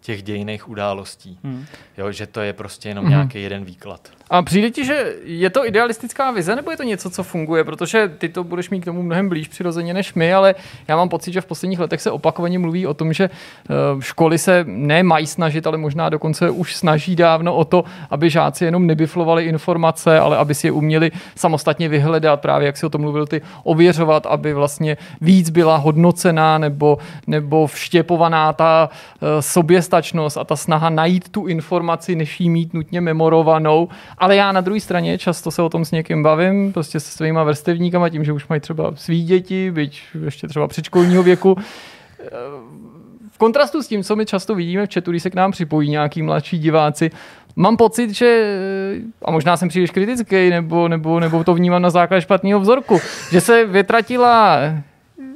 těch 0.02 0.24
dějiných 0.24 0.70
událostí. 0.70 1.40
Hmm. 1.44 1.66
Jo, 1.98 2.12
že 2.12 2.28
to 2.28 2.42
je 2.42 2.54
prostě 2.54 2.90
jenom 2.90 3.06
hmm. 3.06 3.12
nějaký 3.12 3.42
jeden 3.42 3.66
výklad. 3.66 4.12
A 4.30 4.42
přijde 4.42 4.72
ti, 4.72 4.86
že 4.86 5.14
je 5.24 5.50
to 5.50 5.68
idealistická 5.68 6.32
vize, 6.32 6.56
nebo 6.56 6.72
je 6.72 6.78
to 6.78 6.84
něco, 6.84 7.10
co 7.10 7.24
funguje? 7.24 7.64
Protože 7.64 8.12
ty 8.18 8.30
to 8.30 8.44
budeš 8.44 8.70
mít 8.70 8.82
k 8.82 8.86
tomu 8.86 9.04
mnohem 9.04 9.30
blíž 9.30 9.48
přirozeně 9.48 9.94
než 9.94 10.14
my, 10.14 10.34
ale 10.34 10.56
já 10.88 10.96
mám 10.96 11.10
pocit, 11.10 11.32
že 11.32 11.42
v 11.42 11.46
posledních 11.46 11.80
letech 11.80 12.02
se 12.02 12.12
opakovaně 12.12 12.60
mluví 12.60 12.88
o 12.88 12.94
tom, 12.94 13.14
že 13.14 13.24
eh, 13.30 13.74
školy 14.00 14.38
se 14.38 14.66
nemají 14.68 15.28
snažit, 15.28 15.68
ale 15.68 15.78
možná 15.78 16.10
dokonce 16.10 16.50
už 16.50 16.76
snaží 16.76 17.16
dávno 17.16 17.56
o 17.56 17.66
to, 17.66 17.84
aby 18.10 18.30
žáci 18.30 18.66
jenom 18.66 18.88
nebiflovali 18.88 19.46
informace, 19.46 20.20
ale 20.20 20.38
aby 20.38 20.56
si 20.56 20.68
je 20.68 20.72
uměli 20.72 21.12
samostatně 21.36 21.90
vyhledat, 21.90 22.42
právě 22.42 22.66
jak 22.66 22.78
si 22.78 22.86
o 22.86 22.90
tom 22.90 23.02
mluvil 23.02 23.28
ty, 23.28 23.42
ověřovat, 23.64 24.26
aby 24.26 24.54
vlastně 24.54 24.98
víc 25.22 25.50
byla 25.50 25.78
hodnocená 25.78 26.58
nebo, 26.58 26.98
nebo 27.28 27.68
vštěpovaná 27.68 28.54
ta 28.54 28.90
eh, 28.90 29.42
soběstačnost 29.42 30.38
a 30.38 30.44
ta 30.44 30.56
snaha 30.56 30.90
najít 30.90 31.30
tu 31.30 31.48
informaci, 31.48 32.16
než 32.16 32.40
jí 32.40 32.50
mít 32.50 32.74
nutně 32.74 33.02
memorovanou 33.02 33.90
ale 34.20 34.36
já 34.36 34.52
na 34.52 34.62
druhé 34.62 34.80
straně 34.80 35.18
často 35.18 35.52
se 35.52 35.62
o 35.62 35.70
tom 35.70 35.86
s 35.86 35.92
někým 35.92 36.24
bavím, 36.24 36.74
prostě 36.74 37.00
se 37.00 37.12
svýma 37.12 37.44
vrstevníkama, 37.44 38.10
tím, 38.10 38.24
že 38.24 38.34
už 38.34 38.48
mají 38.48 38.62
třeba 38.62 38.92
svý 38.96 39.24
děti, 39.24 39.72
byť 39.72 40.02
ještě 40.26 40.48
třeba 40.48 40.68
předškolního 40.68 41.24
věku. 41.24 41.58
V 43.32 43.38
kontrastu 43.38 43.84
s 43.84 43.88
tím, 43.88 44.04
co 44.04 44.16
my 44.16 44.26
často 44.26 44.56
vidíme 44.56 44.88
v 44.88 44.94
chatu, 44.94 45.12
když 45.12 45.24
se 45.24 45.30
k 45.30 45.36
nám 45.36 45.52
připojí 45.52 45.90
nějaký 45.90 46.22
mladší 46.22 46.60
diváci, 46.60 47.12
mám 47.56 47.78
pocit, 47.78 48.10
že, 48.10 48.58
a 49.26 49.32
možná 49.32 49.58
jsem 49.58 49.70
příliš 49.70 49.92
kritický, 49.92 50.50
nebo, 50.50 50.88
nebo, 50.88 51.20
nebo 51.20 51.44
to 51.44 51.54
vnímám 51.54 51.82
na 51.82 51.90
základě 51.90 52.22
špatného 52.22 52.60
vzorku, 52.60 53.00
že 53.32 53.42
se 53.42 53.66
vytratila 53.66 54.60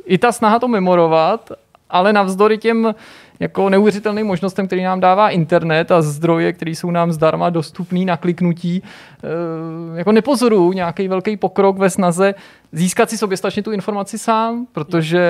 i 0.06 0.18
ta 0.18 0.32
snaha 0.32 0.60
to 0.60 0.68
memorovat, 0.68 1.52
ale 1.90 2.14
navzdory 2.14 2.58
těm 2.58 2.96
jako 3.44 3.70
neuvěřitelným 3.70 4.28
možnostem, 4.28 4.68
který 4.68 4.84
nám 4.84 5.00
dává 5.00 5.30
internet 5.30 5.92
a 5.92 6.02
zdroje, 6.02 6.54
které 6.54 6.72
jsou 6.72 6.92
nám 6.92 7.12
zdarma 7.12 7.50
dostupný 7.50 8.06
na 8.06 8.18
kliknutí, 8.18 8.84
eh, 8.84 9.98
jako 9.98 10.12
nepozoruju 10.12 10.74
nějaký 10.74 11.08
velký 11.08 11.38
pokrok 11.38 11.78
ve 11.78 11.90
snaze 11.90 12.36
získat 12.74 13.10
si 13.10 13.18
soběstačně 13.18 13.64
tu 13.64 13.72
informaci 13.72 14.18
sám, 14.18 14.68
protože 14.72 15.22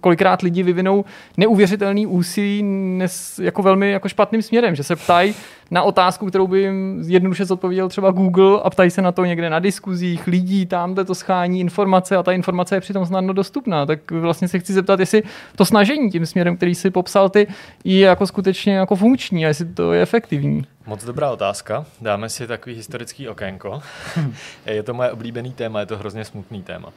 kolikrát 0.00 0.42
lidi 0.42 0.62
vyvinou 0.62 1.04
neuvěřitelný 1.36 2.06
úsilí 2.06 2.62
nes, 2.62 3.38
jako 3.38 3.62
velmi 3.62 3.90
jako 3.90 4.08
špatným 4.08 4.42
směrem, 4.42 4.74
že 4.74 4.82
se 4.82 4.96
ptají 4.96 5.34
na 5.70 5.82
otázku, 5.82 6.26
kterou 6.26 6.46
by 6.46 6.60
jim 6.60 7.04
jednoduše 7.06 7.44
zodpověděl 7.44 7.88
třeba 7.88 8.10
Google 8.10 8.60
a 8.64 8.70
ptají 8.70 8.90
se 8.90 9.02
na 9.02 9.12
to 9.12 9.24
někde 9.24 9.50
na 9.50 9.58
diskuzích 9.58 10.26
lidí, 10.26 10.66
tam 10.66 10.94
to 10.94 11.14
schání 11.14 11.60
informace 11.60 12.16
a 12.16 12.22
ta 12.22 12.32
informace 12.32 12.76
je 12.76 12.80
přitom 12.80 13.06
snadno 13.06 13.32
dostupná. 13.32 13.86
Tak 13.86 14.10
vlastně 14.10 14.48
se 14.48 14.58
chci 14.58 14.72
zeptat, 14.72 15.00
jestli 15.00 15.22
to 15.56 15.64
snažení 15.64 16.10
tím 16.10 16.26
směrem, 16.26 16.56
který 16.56 16.74
si 16.74 16.90
popsal 16.90 17.28
ty, 17.28 17.46
je 17.84 18.06
jako 18.06 18.26
skutečně 18.26 18.74
jako 18.74 18.96
funkční 18.96 19.44
a 19.44 19.48
jestli 19.48 19.64
to 19.64 19.92
je 19.92 20.02
efektivní. 20.02 20.64
Moc 20.88 21.04
dobrá 21.04 21.30
otázka. 21.30 21.86
Dáme 22.00 22.28
si 22.28 22.46
takový 22.46 22.74
historický 22.74 23.28
okénko. 23.28 23.82
je 24.66 24.82
to 24.82 24.94
moje 24.94 25.10
oblíbený 25.10 25.52
téma, 25.52 25.80
je 25.80 25.86
to 25.86 25.98
hrozně 25.98 26.24
smutný 26.24 26.62
téma. 26.62 26.92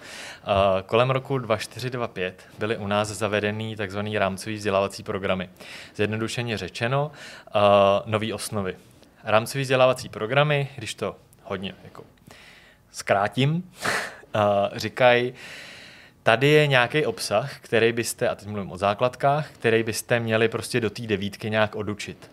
Kolem 0.86 1.10
roku 1.10 1.38
2425 1.38 2.44
byly 2.60 2.78
u 2.78 2.88
nás 2.88 3.08
zavedeny 3.08 3.76
tzv. 3.76 4.00
rámcový 4.18 4.56
vzdělávací 4.56 5.04
programy. 5.04 5.50
Zjednodušeně 5.96 6.58
řečeno, 6.58 7.12
nový 8.06 8.34
osnovy. 8.34 8.76
Rámcový 9.24 9.62
vzdělávací 9.62 10.10
programy, 10.10 10.70
když 10.76 10.94
to 10.96 11.16
hodně 11.44 11.76
jako 11.84 12.04
zkrátím, 12.92 13.72
říkají, 14.76 15.34
tady 16.24 16.48
je 16.48 16.68
nějaký 16.68 17.06
obsah, 17.06 17.60
který 17.60 17.94
byste, 17.94 18.30
a 18.30 18.36
teď 18.36 18.48
mluvím 18.48 18.72
o 18.72 18.78
základkách, 18.78 19.52
který 19.52 19.84
byste 19.84 20.20
měli 20.20 20.50
prostě 20.50 20.80
do 20.80 20.90
té 20.90 21.02
devítky 21.02 21.50
nějak 21.50 21.76
odučit. 21.76 22.32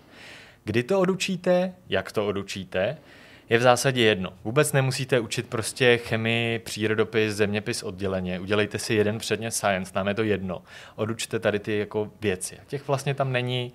Kdy 0.68 0.82
to 0.82 1.00
odučíte, 1.00 1.74
jak 1.88 2.12
to 2.12 2.26
odučíte, 2.26 2.98
je 3.48 3.58
v 3.58 3.62
zásadě 3.62 4.02
jedno. 4.02 4.32
Vůbec 4.44 4.72
nemusíte 4.72 5.20
učit 5.20 5.48
prostě 5.48 5.98
chemii, 5.98 6.58
přírodopis, 6.58 7.34
zeměpis 7.34 7.82
odděleně. 7.82 8.40
Udělejte 8.40 8.78
si 8.78 8.94
jeden 8.94 9.18
předmět 9.18 9.50
science, 9.50 9.92
nám 9.94 10.08
je 10.08 10.14
to 10.14 10.22
jedno. 10.22 10.62
Odučte 10.96 11.38
tady 11.38 11.58
ty 11.58 11.78
jako 11.78 12.10
věci. 12.20 12.58
Těch 12.66 12.88
vlastně 12.88 13.14
tam 13.14 13.32
není 13.32 13.72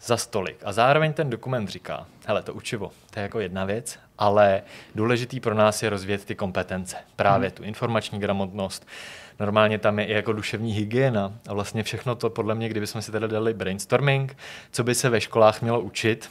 za 0.00 0.16
stolik. 0.16 0.56
A 0.64 0.72
zároveň 0.72 1.12
ten 1.12 1.30
dokument 1.30 1.68
říká, 1.68 2.06
hele, 2.26 2.42
to 2.42 2.54
učivo, 2.54 2.90
to 3.10 3.18
je 3.18 3.22
jako 3.22 3.40
jedna 3.40 3.64
věc, 3.64 3.98
ale 4.18 4.62
důležitý 4.94 5.40
pro 5.40 5.54
nás 5.54 5.82
je 5.82 5.90
rozvíjet 5.90 6.24
ty 6.24 6.34
kompetence. 6.34 6.96
Právě 7.16 7.48
hmm. 7.48 7.56
tu 7.56 7.62
informační 7.62 8.20
gramotnost, 8.20 8.86
Normálně 9.42 9.78
tam 9.78 9.98
je 9.98 10.04
i 10.04 10.12
jako 10.12 10.32
duševní 10.32 10.72
hygiena 10.72 11.32
a 11.48 11.54
vlastně 11.54 11.82
všechno 11.82 12.14
to 12.14 12.30
podle 12.30 12.54
mě, 12.54 12.68
kdybychom 12.68 13.02
si 13.02 13.12
teda 13.12 13.26
dali 13.26 13.54
brainstorming, 13.54 14.36
co 14.72 14.84
by 14.84 14.94
se 14.94 15.08
ve 15.08 15.20
školách 15.20 15.62
mělo 15.62 15.80
učit, 15.80 16.30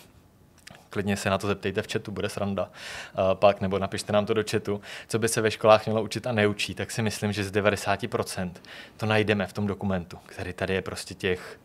klidně 0.89 1.17
se 1.17 1.29
na 1.29 1.37
to 1.37 1.47
zeptejte 1.47 1.81
v 1.81 1.91
chatu, 1.93 2.11
bude 2.11 2.29
sranda. 2.29 2.63
Uh, 2.63 3.33
pak 3.33 3.61
nebo 3.61 3.79
napište 3.79 4.13
nám 4.13 4.25
to 4.25 4.33
do 4.33 4.43
chatu, 4.51 4.81
co 5.07 5.19
by 5.19 5.27
se 5.27 5.41
ve 5.41 5.51
školách 5.51 5.85
mělo 5.85 6.03
učit 6.03 6.27
a 6.27 6.31
neučí, 6.31 6.75
tak 6.75 6.91
si 6.91 7.01
myslím, 7.01 7.31
že 7.31 7.43
z 7.43 7.51
90% 7.51 8.51
to 8.97 9.05
najdeme 9.05 9.47
v 9.47 9.53
tom 9.53 9.67
dokumentu, 9.67 10.17
který 10.25 10.53
tady 10.53 10.73
je 10.73 10.81
prostě 10.81 11.13
těch 11.13 11.59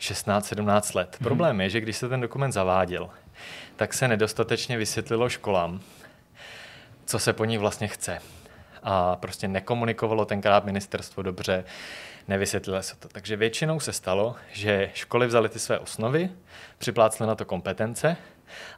16-17 0.00 0.96
let. 0.96 1.16
Hmm. 1.20 1.24
Problém 1.24 1.60
je, 1.60 1.70
že 1.70 1.80
když 1.80 1.96
se 1.96 2.08
ten 2.08 2.20
dokument 2.20 2.52
zaváděl, 2.52 3.10
tak 3.76 3.94
se 3.94 4.08
nedostatečně 4.08 4.78
vysvětlilo 4.78 5.28
školám, 5.28 5.80
co 7.04 7.18
se 7.18 7.32
po 7.32 7.44
ní 7.44 7.58
vlastně 7.58 7.88
chce. 7.88 8.39
A 8.82 9.16
prostě 9.16 9.48
nekomunikovalo 9.48 10.24
tenkrát 10.24 10.64
ministerstvo 10.64 11.22
dobře, 11.22 11.64
nevysvětlilo 12.28 12.82
se 12.82 12.96
to. 12.96 13.08
Takže 13.08 13.36
většinou 13.36 13.80
se 13.80 13.92
stalo, 13.92 14.36
že 14.52 14.90
školy 14.94 15.26
vzaly 15.26 15.48
ty 15.48 15.58
své 15.58 15.78
osnovy, 15.78 16.30
připlácly 16.78 17.26
na 17.26 17.34
to 17.34 17.44
kompetence, 17.44 18.16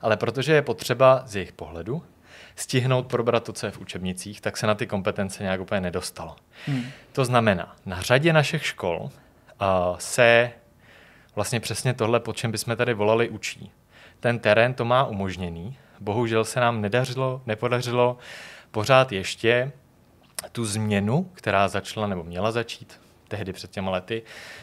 ale 0.02 0.16
protože 0.16 0.52
je 0.52 0.62
potřeba 0.62 1.22
z 1.26 1.36
jejich 1.36 1.52
pohledu 1.52 2.02
stihnout 2.56 3.06
probrat 3.06 3.44
to, 3.44 3.52
co 3.52 3.66
je 3.66 3.72
v 3.72 3.78
učebnicích, 3.78 4.40
tak 4.40 4.56
se 4.56 4.66
na 4.66 4.74
ty 4.74 4.86
kompetence 4.86 5.42
nějak 5.42 5.60
úplně 5.60 5.80
nedostalo. 5.80 6.36
Hmm. 6.66 6.84
To 7.12 7.24
znamená, 7.24 7.76
na 7.86 8.00
řadě 8.00 8.32
našich 8.32 8.66
škol 8.66 8.98
uh, 9.02 9.08
se 9.98 10.52
vlastně 11.34 11.60
přesně 11.60 11.94
tohle, 11.94 12.20
po 12.20 12.32
čem 12.32 12.50
bychom 12.50 12.76
tady 12.76 12.94
volali, 12.94 13.28
učí. 13.28 13.70
Ten 14.20 14.38
terén 14.38 14.74
to 14.74 14.84
má 14.84 15.04
umožněný, 15.04 15.76
bohužel 16.00 16.44
se 16.44 16.60
nám 16.60 16.80
nedařilo, 16.80 17.42
nepodařilo 17.46 18.18
pořád 18.70 19.12
ještě 19.12 19.72
tu 20.52 20.64
změnu, 20.64 21.30
která 21.34 21.68
začala 21.68 22.06
nebo 22.06 22.24
měla 22.24 22.52
začít 22.52 23.00
tehdy 23.28 23.52
před 23.52 23.70
těma 23.70 23.90
lety, 23.90 24.22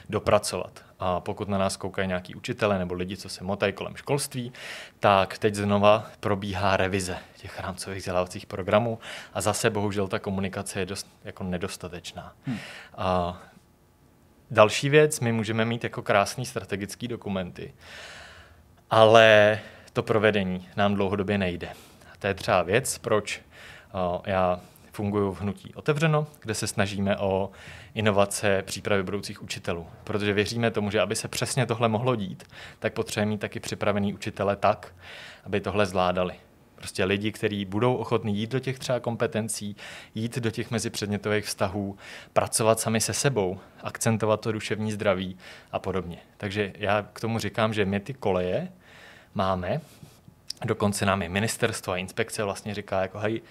dopracovat. 0.09 0.85
A 0.99 1.19
pokud 1.19 1.49
na 1.49 1.57
nás 1.57 1.77
koukají 1.77 2.07
nějaký 2.07 2.35
učitele 2.35 2.79
nebo 2.79 2.93
lidi, 2.93 3.17
co 3.17 3.29
se 3.29 3.43
motají 3.43 3.73
kolem 3.73 3.95
školství, 3.95 4.53
tak 4.99 5.37
teď 5.37 5.55
znova 5.55 6.05
probíhá 6.19 6.77
revize 6.77 7.17
těch 7.37 7.59
rámcových 7.59 7.99
vzdělávacích 7.99 8.45
programů 8.45 8.99
a 9.33 9.41
zase 9.41 9.69
bohužel 9.69 10.07
ta 10.07 10.19
komunikace 10.19 10.79
je 10.79 10.85
dost 10.85 11.07
jako 11.23 11.43
nedostatečná. 11.43 12.33
Hmm. 12.45 12.57
A 12.97 13.37
další 14.51 14.89
věc, 14.89 15.19
my 15.19 15.31
můžeme 15.31 15.65
mít 15.65 15.83
jako 15.83 16.01
krásný 16.01 16.45
strategický 16.45 17.07
dokumenty, 17.07 17.73
ale 18.89 19.59
to 19.93 20.03
provedení 20.03 20.67
nám 20.75 20.95
dlouhodobě 20.95 21.37
nejde. 21.37 21.67
A 22.13 22.17
to 22.19 22.27
je 22.27 22.33
třeba 22.33 22.63
věc, 22.63 22.97
proč 22.97 23.41
já 24.25 24.59
funguji 24.99 25.31
v 25.31 25.41
Hnutí 25.41 25.75
Otevřeno, 25.75 26.27
kde 26.41 26.53
se 26.53 26.67
snažíme 26.67 27.17
o 27.17 27.51
inovace 27.93 28.63
přípravy 28.65 29.03
budoucích 29.03 29.43
učitelů. 29.43 29.87
Protože 30.03 30.33
věříme 30.33 30.71
tomu, 30.71 30.91
že 30.91 31.01
aby 31.01 31.15
se 31.15 31.27
přesně 31.27 31.65
tohle 31.65 31.89
mohlo 31.89 32.15
dít, 32.15 32.43
tak 32.79 32.93
potřebujeme 32.93 33.29
mít 33.29 33.41
taky 33.41 33.59
připravený 33.59 34.13
učitele 34.13 34.55
tak, 34.55 34.95
aby 35.43 35.61
tohle 35.61 35.85
zvládali. 35.85 36.33
Prostě 36.75 37.03
lidi, 37.03 37.31
kteří 37.31 37.65
budou 37.65 37.95
ochotní 37.95 38.37
jít 38.37 38.51
do 38.51 38.59
těch 38.59 38.79
třeba 38.79 38.99
kompetencí, 38.99 39.75
jít 40.15 40.37
do 40.37 40.51
těch 40.51 40.71
mezipředmětových 40.71 41.45
vztahů, 41.45 41.97
pracovat 42.33 42.79
sami 42.79 43.01
se 43.01 43.13
sebou, 43.13 43.59
akcentovat 43.83 44.41
to 44.41 44.51
duševní 44.51 44.91
zdraví 44.91 45.37
a 45.71 45.79
podobně. 45.79 46.17
Takže 46.37 46.73
já 46.77 47.07
k 47.13 47.19
tomu 47.19 47.39
říkám, 47.39 47.73
že 47.73 47.85
my 47.85 47.99
ty 47.99 48.13
koleje 48.13 48.71
máme, 49.33 49.81
dokonce 50.65 51.05
nám 51.05 51.21
i 51.21 51.29
ministerstvo 51.29 51.93
a 51.93 51.97
inspekce 51.97 52.43
vlastně 52.43 52.73
říká, 52.73 53.01
jako 53.01 53.19
hej, 53.19 53.41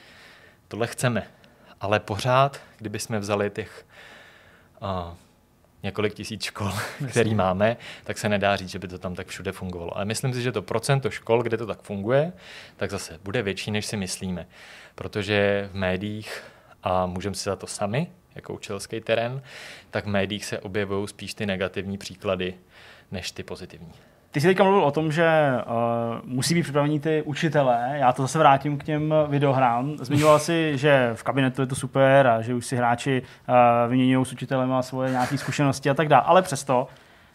tohle 0.69 0.87
chceme, 0.87 1.27
ale 1.81 2.01
pořád, 2.01 2.61
kdyby 2.79 2.99
jsme 2.99 3.19
vzali 3.19 3.51
těch 3.51 3.87
uh, 4.83 5.15
několik 5.83 6.15
tisíc 6.15 6.43
škol, 6.43 6.73
Myslím. 6.73 7.09
který 7.09 7.35
máme, 7.35 7.77
tak 8.05 8.19
se 8.19 8.29
nedá 8.29 8.57
říct, 8.57 8.69
že 8.69 8.79
by 8.79 8.89
to 8.89 8.99
tam 8.99 9.15
tak 9.15 9.27
všude 9.27 9.53
fungovalo. 9.53 9.97
Ale 9.97 10.05
myslím 10.05 10.33
si, 10.33 10.43
že 10.43 10.53
to 10.53 10.63
procento 10.63 11.11
škol, 11.11 11.43
kde 11.43 11.57
to 11.57 11.67
tak 11.67 11.83
funguje, 11.83 12.33
tak 12.77 12.91
zase 12.91 13.19
bude 13.25 13.43
větší, 13.43 13.71
než 13.71 13.87
si 13.87 13.97
myslíme. 13.97 14.47
Protože 14.95 15.69
v 15.73 15.75
médiích, 15.75 16.43
a 16.83 17.07
můžeme 17.07 17.35
si 17.35 17.45
za 17.45 17.57
to 17.57 17.67
sami, 17.67 18.07
jako 18.35 18.55
učitelský 18.55 19.01
terén, 19.01 19.43
tak 19.91 20.05
v 20.05 20.09
médiích 20.09 20.45
se 20.45 20.59
objevují 20.59 21.09
spíš 21.09 21.35
ty 21.35 21.47
negativní 21.47 21.99
příklady, 21.99 22.55
než 23.11 23.31
ty 23.31 23.43
pozitivní. 23.43 23.93
Ty 24.31 24.41
jsi 24.41 24.47
teďka 24.47 24.65
mluvil 24.65 24.85
o 24.85 24.91
tom, 24.91 25.13
že 25.13 25.53
uh, 25.67 25.73
musí 26.25 26.55
být 26.55 26.63
připravení 26.63 27.01
ty 27.01 27.23
učitelé. 27.23 27.97
Já 28.01 28.13
to 28.13 28.23
zase 28.23 28.39
vrátím 28.39 28.79
k 28.79 28.85
těm 28.85 29.15
videohrám. 29.29 29.97
Zmiňoval 30.01 30.39
si, 30.39 30.79
že 30.79 31.11
v 31.15 31.23
kabinetu 31.23 31.63
je 31.63 31.67
to 31.67 31.75
super 31.75 32.27
a 32.27 32.43
že 32.43 32.55
už 32.55 32.67
si 32.67 32.77
hráči 32.77 33.23
uh, 33.23 33.55
vyměňují 33.91 34.27
s 34.27 34.33
učitelem 34.33 34.73
a 34.73 34.83
svoje 34.83 35.11
nějaké 35.11 35.39
zkušenosti 35.39 35.91
a 35.91 35.95
tak 35.95 36.09
dále. 36.09 36.23
Ale 36.27 36.43
přesto, 36.43 36.89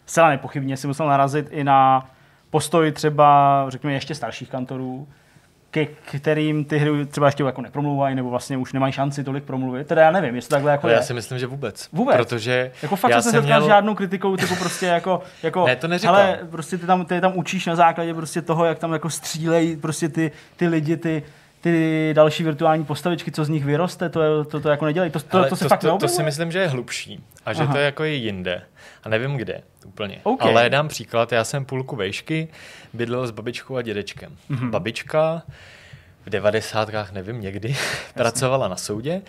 zcela 0.06 0.28
nepochybně 0.28 0.76
si 0.76 0.86
musel 0.86 1.06
narazit 1.06 1.48
i 1.50 1.64
na 1.64 2.06
postoj 2.50 2.92
třeba, 2.92 3.64
řekněme, 3.68 3.94
ještě 3.94 4.14
starších 4.14 4.50
kantorů, 4.50 5.08
ke 5.74 5.86
kterým 6.18 6.64
ty 6.64 6.78
hry 6.78 7.06
třeba 7.06 7.26
ještě 7.26 7.42
jako 7.42 7.62
nepromluvají, 7.62 8.14
nebo 8.14 8.30
vlastně 8.30 8.56
už 8.56 8.72
nemají 8.72 8.92
šanci 8.92 9.24
tolik 9.24 9.44
promluvit. 9.44 9.86
Teda 9.86 10.02
já 10.02 10.10
nevím, 10.10 10.34
jestli 10.34 10.48
takhle 10.50 10.72
jako 10.72 10.86
Ale 10.86 10.92
je. 10.92 10.96
já 10.96 11.02
si 11.02 11.14
myslím, 11.14 11.38
že 11.38 11.46
vůbec. 11.46 11.88
Vůbec. 11.92 12.16
Protože 12.16 12.70
jako 12.82 12.96
fakt 12.96 13.10
já 13.10 13.22
jsem 13.22 13.22
se 13.22 13.30
jsem 13.36 13.42
setkal 13.42 13.60
měl... 13.60 13.68
žádnou 13.68 13.94
kritikou, 13.94 14.36
typu 14.36 14.56
prostě 14.56 14.86
jako, 14.86 15.22
jako 15.42 15.66
Ne, 15.66 15.76
to 15.76 15.88
neříkám. 15.88 16.14
ale 16.14 16.38
prostě 16.50 16.78
ty 16.78 16.86
tam, 16.86 17.04
ty 17.04 17.20
tam 17.20 17.32
učíš 17.36 17.66
na 17.66 17.76
základě 17.76 18.14
prostě 18.14 18.42
toho, 18.42 18.64
jak 18.64 18.78
tam 18.78 18.92
jako 18.92 19.10
střílejí 19.10 19.76
prostě 19.76 20.08
ty, 20.08 20.32
ty 20.56 20.68
lidi, 20.68 20.96
ty, 20.96 21.22
ty 21.64 22.10
další 22.16 22.44
virtuální 22.44 22.84
postavičky, 22.84 23.30
co 23.32 23.44
z 23.44 23.48
nich 23.48 23.64
vyroste, 23.64 24.08
to, 24.08 24.22
je, 24.22 24.44
to, 24.44 24.60
to 24.60 24.68
jako 24.68 24.84
nedělají. 24.84 25.10
To, 25.12 25.20
to, 25.20 25.38
Ale 25.38 25.48
to 25.48 25.56
se 25.56 25.64
to, 25.64 25.68
fakt 25.68 25.80
to, 25.80 25.98
to 25.98 26.08
si 26.08 26.22
myslím, 26.22 26.52
že 26.52 26.58
je 26.58 26.68
hlubší 26.68 27.24
a 27.46 27.52
že 27.52 27.62
Aha. 27.62 27.72
to 27.72 27.78
je 27.78 27.84
jako 27.84 28.04
je 28.04 28.14
jinde. 28.14 28.62
A 29.04 29.08
nevím 29.08 29.36
kde 29.36 29.62
úplně. 29.86 30.20
OK. 30.22 30.42
Ale 30.42 30.70
dám 30.70 30.88
příklad, 30.88 31.32
já 31.32 31.44
jsem 31.44 31.64
půlku 31.64 31.96
vejšky 31.96 32.48
bydlel 32.92 33.26
s 33.26 33.30
babičkou 33.30 33.76
a 33.76 33.82
dědečkem. 33.82 34.36
Mhm. 34.48 34.60
Mm-hmm. 34.66 34.70
Babička 34.70 35.42
v 36.26 36.30
devadesátkách, 36.30 37.12
nevím, 37.12 37.40
někdy, 37.40 37.76
pracovala 38.14 38.68
na 38.68 38.76
soudě 38.76 39.22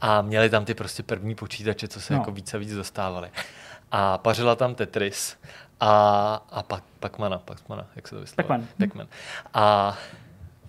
a 0.00 0.22
měli 0.22 0.50
tam 0.50 0.64
ty 0.64 0.74
prostě 0.74 1.02
první 1.02 1.34
počítače, 1.34 1.88
co 1.88 2.00
se 2.00 2.12
No. 2.14 2.18
jako 2.18 2.30
víc 2.30 2.54
a 2.54 2.58
víc 2.58 2.74
dostávali. 2.74 3.28
A 3.90 4.18
pařila 4.18 4.54
tam 4.56 4.74
Tetris 4.74 5.36
a, 5.80 5.90
a 6.50 6.62
pak, 6.62 6.84
Pacmana, 7.00 7.38
Pacmana, 7.38 7.86
jak 7.96 8.08
se 8.08 8.14
to 8.14 8.20
vyslovuje? 8.20 8.48
Pac-Man. 8.48 8.66
Pac-Man. 8.78 9.06
A 9.54 9.98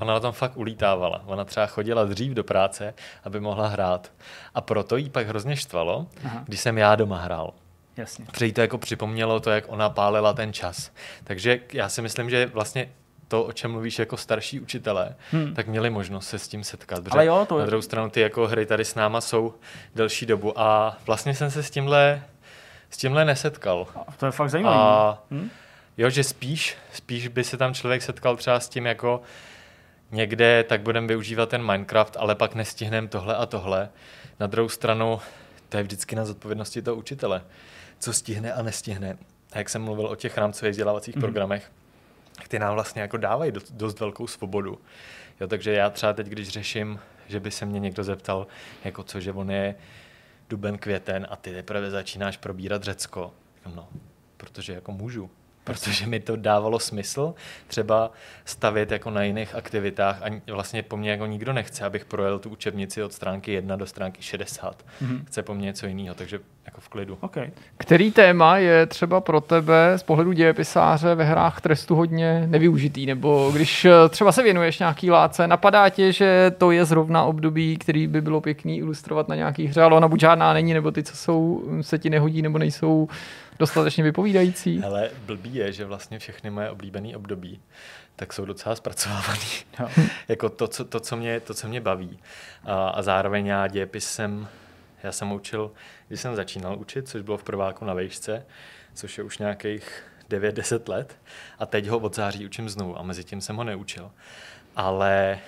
ona 0.03 0.19
tam 0.19 0.31
fakt 0.31 0.57
ulítávala. 0.57 1.21
Ona 1.25 1.45
třeba 1.45 1.65
chodila 1.65 2.03
dřív 2.05 2.33
do 2.33 2.43
práce, 2.43 2.93
aby 3.23 3.39
mohla 3.39 3.67
hrát. 3.67 4.11
A 4.55 4.61
proto 4.61 4.97
jí 4.97 5.09
pak 5.09 5.27
hrozně 5.27 5.55
štvalo, 5.55 6.07
Aha. 6.25 6.41
když 6.45 6.59
jsem 6.59 6.77
já 6.77 6.95
doma 6.95 7.17
hrál. 7.17 7.53
Jasně. 7.97 8.25
Protože 8.25 8.45
jí 8.45 8.53
to 8.53 8.61
jako 8.61 8.77
připomnělo 8.77 9.39
to, 9.39 9.49
jak 9.49 9.63
ona 9.67 9.89
pálila 9.89 10.33
ten 10.33 10.53
čas. 10.53 10.91
Takže 11.23 11.59
já 11.73 11.89
si 11.89 12.01
myslím, 12.01 12.29
že 12.29 12.45
vlastně 12.45 12.89
to, 13.27 13.43
o 13.43 13.51
čem 13.51 13.71
mluvíš 13.71 13.99
jako 13.99 14.17
starší 14.17 14.59
učitelé, 14.59 15.15
Hmm. 15.31 15.43
hmm. 15.43 15.53
tak 15.55 15.67
měli 15.67 15.89
možnost 15.89 16.27
se 16.27 16.39
s 16.39 16.47
tím 16.47 16.63
setkat. 16.63 17.03
Ale 17.11 17.25
jo, 17.25 17.45
to 17.49 17.55
je- 17.57 17.59
Na 17.59 17.65
druhou 17.65 17.81
stranu 17.81 18.09
ty 18.09 18.21
jako 18.21 18.47
hry 18.47 18.65
tady 18.65 18.85
s 18.85 18.95
náma 18.95 19.21
jsou 19.21 19.53
delší 19.95 20.25
dobu 20.25 20.59
a 20.59 20.97
vlastně 21.05 21.35
jsem 21.35 21.51
se 21.51 21.63
s 21.63 21.69
tímhle, 21.71 22.23
s 22.89 22.97
tímhle 22.97 23.25
nesetkal. 23.25 23.87
A 24.07 24.11
To 24.11 24.25
je 24.25 24.31
fakt 24.31 24.49
zajímavé. 24.49 24.77
A 24.77 25.17
Hm? 25.31 25.49
jo, 25.97 26.09
že 26.09 26.23
spíš, 26.23 26.77
spíš 26.93 27.27
by 27.27 27.43
se 27.43 27.57
tam 27.57 27.73
člověk 27.73 28.01
setkal 28.01 28.35
třeba 28.37 28.59
s 28.59 28.69
tím 28.69 28.85
jako 28.85 29.21
někde, 30.13 30.63
tak 30.63 30.81
budeme 30.81 31.07
využívat 31.07 31.49
ten 31.49 31.65
Minecraft, 31.65 32.17
ale 32.19 32.35
pak 32.35 32.55
nestihneme 32.55 33.07
tohle 33.07 33.35
a 33.35 33.45
tohle. 33.45 33.89
Na 34.39 34.47
druhou 34.47 34.69
stranu, 34.69 35.19
to 35.69 35.77
je 35.77 35.83
vždycky 35.83 36.15
na 36.15 36.25
zodpovědnosti 36.25 36.81
toho 36.81 36.97
učitele, 36.97 37.43
co 37.99 38.13
stihne 38.13 38.53
a 38.53 38.61
nestihne. 38.61 39.17
A 39.51 39.57
jak 39.57 39.69
jsem 39.69 39.81
mluvil 39.81 40.05
o 40.07 40.15
těch 40.15 40.37
rámcových 40.37 40.71
vzdělávacích 40.71 41.15
Mhm. 41.15 41.19
mm. 41.21 41.31
programech, 41.31 41.71
ty 42.47 42.59
nám 42.59 42.73
vlastně 42.73 43.01
jako 43.01 43.17
dávají 43.17 43.51
dost, 43.51 43.71
dost 43.71 43.99
velkou 43.99 44.27
svobodu. 44.27 44.79
Jo, 45.41 45.47
takže 45.47 45.73
já 45.73 45.89
třeba 45.89 46.13
teď, 46.13 46.27
když 46.27 46.49
řeším, 46.49 46.99
že 47.27 47.39
by 47.39 47.51
se 47.51 47.65
mě 47.65 47.79
někdo 47.79 48.03
zeptal, 48.03 48.47
jako 48.83 49.03
co, 49.03 49.19
že 49.19 49.31
on 49.31 49.51
je 49.51 49.75
duben, 50.49 50.77
květen 50.77 51.27
a 51.29 51.35
ty 51.35 51.51
teprve 51.53 51.91
začínáš 51.91 52.37
probírat 52.37 52.83
Řecko. 52.83 53.33
No, 53.75 53.87
protože 54.37 54.73
jako 54.73 54.91
můžu. 54.91 55.29
Protože 55.63 56.07
mi 56.07 56.19
to 56.19 56.35
dávalo 56.35 56.79
smysl 56.79 57.33
třeba 57.67 58.11
stavět 58.45 58.91
jako 58.91 59.09
na 59.09 59.23
jiných 59.23 59.55
aktivitách 59.55 60.21
a 60.23 60.53
vlastně 60.53 60.83
po 60.83 60.97
mně 60.97 61.11
jako 61.11 61.25
nikdo 61.25 61.53
nechce, 61.53 61.85
abych 61.85 62.05
projel 62.05 62.39
tu 62.39 62.49
učebnici 62.49 63.03
od 63.03 63.13
stránky 63.13 63.51
1 63.51 63.75
do 63.75 63.85
stránky 63.85 64.21
60. 64.21 64.85
Mhm. 65.01 65.25
Chce 65.27 65.43
po 65.43 65.53
mně 65.53 65.65
něco 65.65 65.87
jiného, 65.87 66.15
takže 66.15 66.39
jako 66.65 66.81
v 66.81 66.89
klidu. 66.89 67.17
OK. 67.21 67.37
Který 67.77 68.11
téma 68.11 68.57
je 68.57 68.85
třeba 68.85 69.21
pro 69.21 69.41
tebe 69.41 69.93
z 69.95 70.03
pohledu 70.03 70.31
dějepisáře 70.31 71.15
ve 71.15 71.23
hrách 71.23 71.61
trestu 71.61 71.95
hodně 71.95 72.47
nevyužitý? 72.47 73.05
Nebo 73.05 73.51
když 73.53 73.85
eh, 73.85 73.91
třeba 74.09 74.31
se 74.31 74.43
věnuješ 74.43 74.79
nějaký 74.79 75.11
láce, 75.11 75.47
napadá 75.47 75.89
tě, 75.89 76.11
že 76.11 76.51
to 76.57 76.71
je 76.71 76.85
zrovna 76.85 77.23
období, 77.23 77.77
který 77.77 78.07
by 78.07 78.21
bylo 78.21 78.41
pěkný 78.41 78.77
ilustrovat 78.77 79.27
na 79.27 79.35
nějaký 79.35 79.65
hře, 79.67 79.81
ale 79.81 79.95
ona 79.95 80.07
buď 80.07 80.19
žádná 80.19 80.53
není, 80.53 80.73
nebo 80.73 80.91
ty, 80.91 81.03
co 81.03 81.15
jsou, 81.15 81.63
se 81.81 81.99
ti 81.99 82.09
nehodí, 82.09 82.41
nebo 82.41 82.57
nejsou 82.57 83.07
dostatečně 83.59 84.03
vypovídající? 84.03 84.83
Ale 84.83 85.09
blbý 85.25 85.55
je, 85.55 85.71
že 85.71 85.85
vlastně 85.85 86.19
všechny 86.19 86.49
moje 86.49 86.69
oblíbené 86.69 87.17
období 87.17 87.61
tak 88.15 88.33
jsou 88.33 88.45
docela 88.45 88.75
zpracovávaný. 88.75 89.47
Jo. 89.79 89.89
jako 90.27 90.49
to 90.49 90.67
co, 90.67 90.85
to, 90.85 90.99
co 90.99 91.17
mě, 91.17 91.39
to, 91.39 91.53
co 91.53 91.67
mě 91.67 91.81
baví. 91.81 92.19
A, 92.63 92.89
a 92.89 93.01
zároveň 93.01 93.45
já 93.45 93.67
dějepis 93.67 94.05
jsem, 94.05 94.47
já 95.03 95.11
jsem 95.11 95.31
učil, 95.31 95.71
když 96.07 96.21
jsem 96.21 96.35
začínal 96.35 96.79
učit, 96.79 97.07
což 97.07 97.21
bylo 97.21 97.37
v 97.37 97.43
prváku 97.43 97.85
na 97.85 97.93
vejšce, 97.93 98.45
což 98.93 99.17
je 99.17 99.23
už 99.23 99.37
nějakých 99.37 100.03
9-10 100.29 100.89
let 100.89 101.17
a 101.59 101.65
teď 101.65 101.87
ho 101.87 101.99
od 101.99 102.15
září 102.15 102.45
učím 102.45 102.69
znovu 102.69 102.99
a 102.99 103.03
mezi 103.03 103.23
tím 103.23 103.41
jsem 103.41 103.55
ho 103.55 103.63
neučil. 103.63 104.11
Ale 104.75 105.39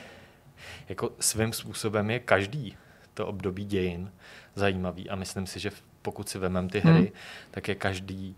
jako 0.90 1.12
svým 1.20 1.54
způsobem 1.54 2.10
je 2.10 2.20
každý 2.20 2.78
to 3.14 3.28
období 3.28 3.66
dějin 3.66 4.12
zajímavý 4.56 5.10
a 5.10 5.16
myslím 5.16 5.48
si, 5.48 5.60
že 5.60 5.72
pokud 6.06 6.30
si 6.30 6.40
vemem 6.40 6.70
ty 6.70 6.80
hry, 6.80 6.92
hmm. 6.92 7.12
tak 7.52 7.68
je 7.68 7.76
každý 7.76 8.36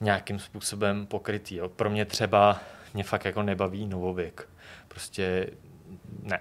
nějakým 0.00 0.38
způsobem 0.38 1.06
pokrytý. 1.06 1.56
Jo. 1.56 1.68
Pro 1.68 1.90
mě 1.90 2.04
třeba 2.04 2.60
mě 2.94 3.04
fakt 3.04 3.24
jako 3.24 3.42
nebaví 3.42 3.86
novověk. 3.86 4.48
Prostě 4.88 5.50
ne. 6.22 6.40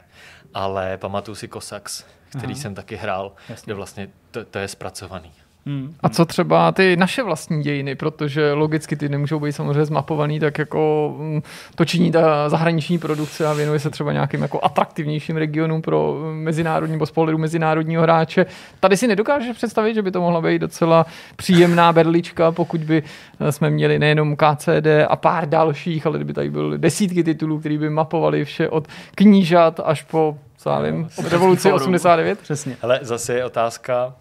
Ale 0.53 0.97
pamatuju 0.97 1.35
si 1.35 1.47
Cossacks, 1.47 2.05
který 2.29 2.53
Aha. 2.53 2.61
jsem 2.61 2.75
taky 2.75 2.95
hrál, 2.95 3.35
Jasně. 3.49 3.65
kde 3.65 3.73
vlastně 3.73 4.09
to, 4.31 4.45
to 4.45 4.59
je 4.59 4.67
zpracovaný. 4.67 5.31
Hmm. 5.67 5.93
A 6.03 6.09
co 6.09 6.25
třeba 6.25 6.71
ty 6.71 6.97
naše 6.97 7.23
vlastní 7.23 7.63
dějiny, 7.63 7.95
protože 7.95 8.53
logicky 8.53 8.95
ty 8.95 9.09
nemůžou 9.09 9.39
být 9.39 9.51
samozřejmě 9.51 9.85
zmapovaný, 9.85 10.39
tak 10.39 10.57
jako 10.57 11.13
mm, 11.19 11.41
to 11.75 11.85
činí 11.85 12.11
ta 12.11 12.49
zahraniční 12.49 12.97
produkce 12.97 13.47
a 13.47 13.53
věnuje 13.53 13.79
se 13.79 13.89
třeba 13.89 14.13
nějakým 14.13 14.41
jako 14.41 14.59
atraktivnějším 14.63 15.37
regionům 15.37 15.81
pro 15.81 16.19
mezinárodní 16.33 16.95
nebo 16.95 17.05
z 17.05 17.11
pohledu 17.11 17.37
mezinárodního 17.37 18.01
hráče. 18.01 18.45
Tady 18.79 18.97
si 18.97 19.07
nedokážeš 19.07 19.57
představit, 19.57 19.93
že 19.93 20.01
by 20.01 20.11
to 20.11 20.21
mohla 20.21 20.41
být 20.41 20.59
docela 20.59 21.05
příjemná 21.35 21.93
berlička, 21.93 22.51
pokud 22.51 22.81
by 22.81 23.03
eh, 23.39 23.51
jsme 23.51 23.69
měli 23.69 23.99
nejenom 23.99 24.35
KCD 24.35 24.87
a 25.09 25.15
pár 25.15 25.49
dalších, 25.49 26.05
ale 26.05 26.17
kdyby 26.17 26.33
tady 26.33 26.49
byly 26.49 26.77
desítky 26.77 27.23
titulů, 27.23 27.59
které 27.59 27.77
by 27.77 27.89
mapovali 27.89 28.45
vše 28.45 28.69
od 28.69 28.87
knížat 29.15 29.79
až 29.83 30.03
po 30.03 30.37
Sálím, 30.57 31.07
revoluci 31.29 31.71
89. 31.71 32.39
Přesně. 32.39 32.77
Ale 32.81 32.99
zase 33.01 33.33
je 33.33 33.45
otázka, 33.45 34.13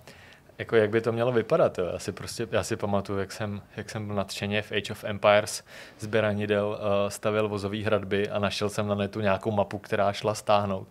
jako 0.58 0.76
jak 0.76 0.90
by 0.90 1.00
to 1.00 1.12
mělo 1.12 1.32
vypadat. 1.32 1.78
Jo. 1.78 1.86
Já, 1.92 1.98
si 1.98 2.12
prostě, 2.12 2.48
já 2.50 2.62
si 2.62 2.76
pamatuju, 2.76 3.18
jak 3.18 3.32
jsem, 3.32 3.62
jak 3.76 3.90
jsem 3.90 4.06
byl 4.06 4.16
nadšeně 4.16 4.62
v 4.62 4.72
Age 4.72 4.92
of 4.92 5.04
Empires 5.04 5.64
z 5.98 6.06
Beranidel 6.06 6.68
uh, 6.68 7.08
stavil 7.08 7.48
vozové 7.48 7.82
hradby 7.82 8.30
a 8.30 8.38
našel 8.38 8.68
jsem 8.68 8.86
na 8.86 8.94
netu 8.94 9.20
nějakou 9.20 9.50
mapu, 9.50 9.78
která 9.78 10.12
šla 10.12 10.34
stáhnout. 10.34 10.88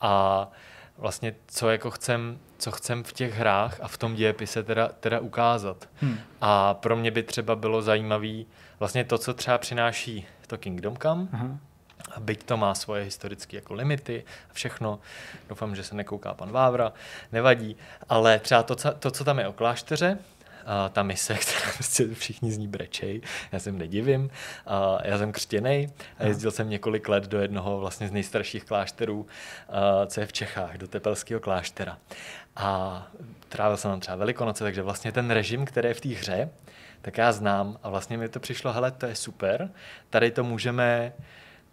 A 0.00 0.48
vlastně 0.98 1.34
co 1.46 1.70
jako 1.70 1.90
chcem, 1.90 2.38
co 2.58 2.70
chcem 2.70 3.04
v 3.04 3.12
těch 3.12 3.34
hrách 3.34 3.80
a 3.80 3.88
v 3.88 3.98
tom 3.98 4.14
dějepise 4.14 4.62
teda, 4.62 4.88
teda 5.00 5.20
ukázat. 5.20 5.88
Hmm. 5.94 6.18
A 6.40 6.74
pro 6.74 6.96
mě 6.96 7.10
by 7.10 7.22
třeba 7.22 7.56
bylo 7.56 7.82
zajímavý 7.82 8.46
vlastně 8.78 9.04
to, 9.04 9.18
co 9.18 9.34
třeba 9.34 9.58
přináší 9.58 10.26
to 10.46 10.58
Kingdom 10.58 10.96
Come, 10.96 11.22
uh-huh 11.22 11.58
a 12.10 12.20
byť 12.20 12.42
to 12.42 12.56
má 12.56 12.74
svoje 12.74 13.04
historické 13.04 13.56
jako 13.56 13.74
limity 13.74 14.24
a 14.50 14.52
všechno, 14.52 15.00
doufám, 15.48 15.76
že 15.76 15.84
se 15.84 15.94
nekouká 15.94 16.34
pan 16.34 16.50
Vávra, 16.50 16.92
nevadí, 17.32 17.76
ale 18.08 18.38
třeba 18.38 18.62
to, 18.62 18.76
to 18.98 19.10
co 19.10 19.24
tam 19.24 19.38
je 19.38 19.48
o 19.48 19.52
klášteře, 19.52 20.18
a 20.66 20.88
ta 20.88 21.02
mise, 21.02 21.34
která 21.34 21.72
prostě 21.74 22.14
všichni 22.14 22.52
z 22.52 22.58
ní 22.58 22.68
brečej, 22.68 23.20
já 23.52 23.58
jsem 23.58 23.78
nedivím, 23.78 24.30
a 24.66 24.98
já 25.04 25.18
jsem 25.18 25.32
křtěný 25.32 25.88
a 26.18 26.26
jezdil 26.26 26.50
jsem 26.50 26.70
několik 26.70 27.08
let 27.08 27.24
do 27.24 27.40
jednoho 27.40 27.78
vlastně 27.78 28.08
z 28.08 28.12
nejstarších 28.12 28.64
klášterů, 28.64 29.26
a, 29.68 30.06
co 30.06 30.20
je 30.20 30.26
v 30.26 30.32
Čechách, 30.32 30.78
do 30.78 30.88
Tepelského 30.88 31.40
kláštera. 31.40 31.98
A 32.56 33.06
trávil 33.48 33.76
jsem 33.76 33.90
tam 33.90 34.00
třeba 34.00 34.16
Velikonoce, 34.16 34.64
takže 34.64 34.82
vlastně 34.82 35.12
ten 35.12 35.30
režim, 35.30 35.64
který 35.64 35.88
je 35.88 35.94
v 35.94 36.00
té 36.00 36.08
hře, 36.08 36.50
tak 37.02 37.18
já 37.18 37.32
znám 37.32 37.78
a 37.82 37.88
vlastně 37.88 38.18
mi 38.18 38.28
to 38.28 38.40
přišlo, 38.40 38.72
hele, 38.72 38.90
to 38.90 39.06
je 39.06 39.14
super, 39.14 39.70
tady 40.10 40.30
to 40.30 40.44
můžeme 40.44 41.12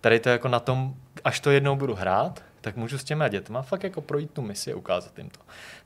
tady 0.02 0.20
to 0.20 0.30
jako 0.30 0.48
na 0.48 0.60
tom, 0.60 0.96
až 1.24 1.40
to 1.40 1.52
jednou 1.52 1.76
budu 1.76 1.96
hrát, 1.96 2.44
tak 2.62 2.76
můžu 2.76 2.98
s 2.98 3.04
těma 3.04 3.28
dětma 3.28 3.62
fakt 3.62 3.84
jako 3.84 4.02
projít 4.02 4.32
tu 4.32 4.42
misi 4.42 4.74
a 4.74 4.76
ukázat 4.76 5.18
jim 5.18 5.30
to. 5.30 5.40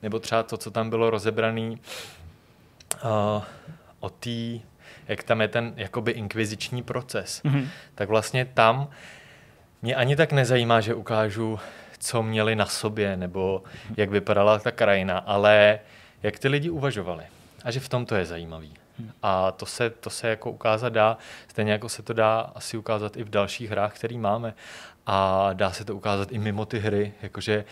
Nebo 0.03 0.19
třeba 0.19 0.43
to, 0.43 0.57
co 0.57 0.71
tam 0.71 0.89
bylo 0.89 1.09
rozebraný 1.09 1.79
uh, 3.03 3.43
o 3.99 4.09
té, 4.09 4.59
jak 5.07 5.23
tam 5.23 5.41
je 5.41 5.47
ten 5.47 5.73
jakoby 5.75 6.11
inkviziční 6.11 6.83
proces, 6.83 7.41
mm-hmm. 7.43 7.67
tak 7.95 8.09
vlastně 8.09 8.45
tam 8.45 8.89
mě 9.81 9.95
ani 9.95 10.15
tak 10.15 10.31
nezajímá, 10.31 10.81
že 10.81 10.93
ukážu, 10.93 11.59
co 11.99 12.23
měli 12.23 12.55
na 12.55 12.65
sobě, 12.65 13.17
nebo 13.17 13.63
jak 13.97 14.09
vypadala 14.09 14.59
ta 14.59 14.71
krajina, 14.71 15.17
ale 15.17 15.79
jak 16.23 16.39
ty 16.39 16.47
lidi 16.47 16.69
uvažovali. 16.69 17.23
A 17.63 17.71
že 17.71 17.79
v 17.79 17.89
tom 17.89 18.05
to 18.05 18.15
je 18.15 18.25
zajímavý. 18.25 18.73
A 19.21 19.51
to 19.51 19.65
se, 19.65 19.89
to 19.89 20.09
se 20.09 20.29
jako 20.29 20.51
ukázat 20.51 20.89
dá, 20.89 21.17
stejně 21.47 21.71
jako 21.71 21.89
se 21.89 22.03
to 22.03 22.13
dá 22.13 22.51
asi 22.55 22.77
ukázat 22.77 23.17
i 23.17 23.23
v 23.23 23.29
dalších 23.29 23.69
hrách, 23.69 23.95
které 23.95 24.17
máme. 24.17 24.53
A 25.05 25.49
dá 25.53 25.71
se 25.71 25.85
to 25.85 25.95
ukázat 25.95 26.31
i 26.31 26.39
mimo 26.39 26.65
ty 26.65 26.79
hry, 26.79 27.13
jakože 27.21 27.65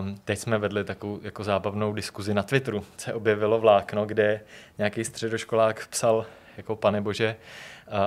Um, 0.00 0.16
teď 0.24 0.38
jsme 0.38 0.58
vedli 0.58 0.84
takovou 0.84 1.20
jako 1.22 1.44
zábavnou 1.44 1.92
diskuzi 1.92 2.34
na 2.34 2.42
Twitteru. 2.42 2.84
Se 2.96 3.14
objevilo 3.14 3.60
vlákno, 3.60 4.06
kde 4.06 4.40
nějaký 4.78 5.04
středoškolák 5.04 5.86
psal, 5.86 6.26
jako 6.56 6.76
pane 6.76 7.00
bože, 7.00 7.36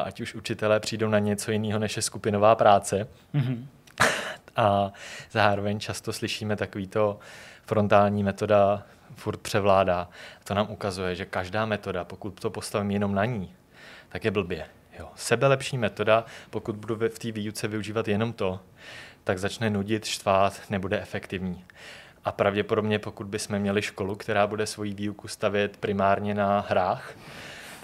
ať 0.03 0.21
už 0.21 0.35
učitelé 0.35 0.79
přijdou 0.79 1.09
na 1.09 1.19
něco 1.19 1.51
jiného, 1.51 1.79
než 1.79 1.95
je 1.95 2.01
skupinová 2.01 2.55
práce. 2.55 3.07
Mm-hmm. 3.35 3.65
A 4.55 4.91
zároveň 5.31 5.79
často 5.79 6.13
slyšíme 6.13 6.55
takovýto 6.55 7.19
frontální 7.65 8.23
metoda 8.23 8.83
furt 9.17 9.41
převládá. 9.41 10.09
To 10.43 10.53
nám 10.53 10.67
ukazuje, 10.69 11.15
že 11.15 11.25
každá 11.25 11.65
metoda, 11.65 12.03
pokud 12.03 12.39
to 12.39 12.49
postavím 12.49 12.91
jenom 12.91 13.15
na 13.15 13.25
ní, 13.25 13.55
tak 14.09 14.25
je 14.25 14.31
blbě. 14.31 14.65
Jo. 14.99 15.09
Sebelepší 15.15 15.77
metoda, 15.77 16.25
pokud 16.49 16.75
budu 16.75 16.95
v 16.95 17.19
té 17.19 17.31
výuce 17.31 17.67
využívat 17.67 18.07
jenom 18.07 18.33
to, 18.33 18.59
tak 19.23 19.39
začne 19.39 19.69
nudit, 19.69 20.05
štvát, 20.05 20.61
nebude 20.69 21.01
efektivní. 21.01 21.65
A 22.25 22.31
pravděpodobně, 22.31 22.99
pokud 22.99 23.27
bychom 23.27 23.59
měli 23.59 23.81
školu, 23.81 24.15
která 24.15 24.47
bude 24.47 24.65
svoji 24.65 24.93
výuku 24.93 25.27
stavět 25.27 25.77
primárně 25.77 26.33
na 26.33 26.65
hrách, 26.69 27.13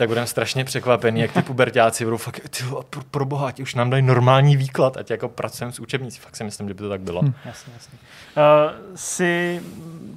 tak 0.03 0.09
budeme 0.09 0.27
strašně 0.27 0.63
překvapený, 0.63 1.21
jak 1.21 1.31
ty 1.31 1.41
pubertáci 1.41 2.03
budou 2.03 2.17
fakt, 2.17 2.49
ty 2.49 2.63
pro, 2.89 3.01
pro 3.11 3.25
boha, 3.25 3.53
už 3.61 3.75
nám 3.75 3.89
dají 3.89 4.03
normální 4.03 4.57
výklad, 4.57 4.97
ať 4.97 5.11
jako 5.11 5.29
pracujeme 5.29 5.71
s 5.71 5.79
učebnicí. 5.79 6.19
Fakt 6.19 6.35
si 6.35 6.43
myslím, 6.43 6.67
že 6.67 6.73
by 6.73 6.77
to 6.77 6.89
tak 6.89 7.01
bylo. 7.01 7.21
Hm. 7.21 7.33
Jasně, 7.45 7.73
jasně. 7.73 7.97
Uh, 8.37 8.95
jsi 8.95 9.61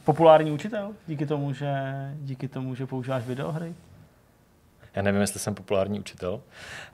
populární 0.04 0.50
učitel 0.50 0.90
díky 1.06 1.26
tomu, 1.26 1.52
že, 1.52 1.74
díky 2.20 2.48
tomu, 2.48 2.74
že 2.74 2.86
používáš 2.86 3.24
videohry? 3.24 3.74
Já 4.94 5.02
nevím, 5.02 5.20
jestli 5.20 5.40
jsem 5.40 5.54
populární 5.54 6.00
učitel. 6.00 6.40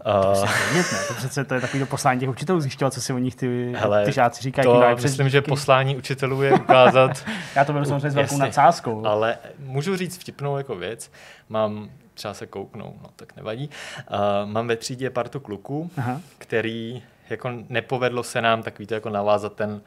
To, 0.04 0.10
uh, 0.10 0.48
vědět, 0.72 0.92
ne? 0.92 0.98
to 1.08 1.14
přece 1.14 1.44
to 1.44 1.54
je 1.54 1.60
takový 1.60 1.84
poslání 1.84 2.20
těch 2.20 2.28
učitelů 2.28 2.60
zjišťovat, 2.60 2.94
co 2.94 3.00
si 3.00 3.12
o 3.12 3.18
nich 3.18 3.34
ty, 3.34 3.72
hele, 3.76 4.04
ty 4.04 4.12
žáci 4.12 4.42
říkají. 4.42 4.66
To 4.66 5.02
myslím, 5.02 5.28
že 5.28 5.42
poslání 5.42 5.96
učitelů 5.96 6.42
je 6.42 6.52
ukázat... 6.52 7.24
Já 7.56 7.64
to 7.64 7.72
beru 7.72 7.84
samozřejmě 7.84 8.10
s 8.10 8.14
velkou 8.14 8.38
nadsázkou. 8.38 9.06
Ale 9.06 9.38
můžu 9.58 9.96
říct 9.96 10.18
vtipnou 10.18 10.56
jako 10.56 10.76
věc. 10.76 11.10
Mám 11.48 11.90
třeba 12.14 12.34
se 12.34 12.46
kouknou, 12.46 12.96
no 13.02 13.10
tak 13.16 13.36
nevadí. 13.36 13.70
Uh, 14.10 14.18
mám 14.50 14.68
ve 14.68 14.76
třídě 14.76 15.10
partu 15.10 15.40
kluků, 15.40 15.90
Aha. 15.96 16.20
který 16.38 17.02
jako 17.30 17.50
nepovedlo 17.68 18.22
se 18.22 18.42
nám 18.42 18.62
takový 18.62 18.86
to 18.86 18.94
jako 18.94 19.10
navázat 19.10 19.52
ten 19.54 19.80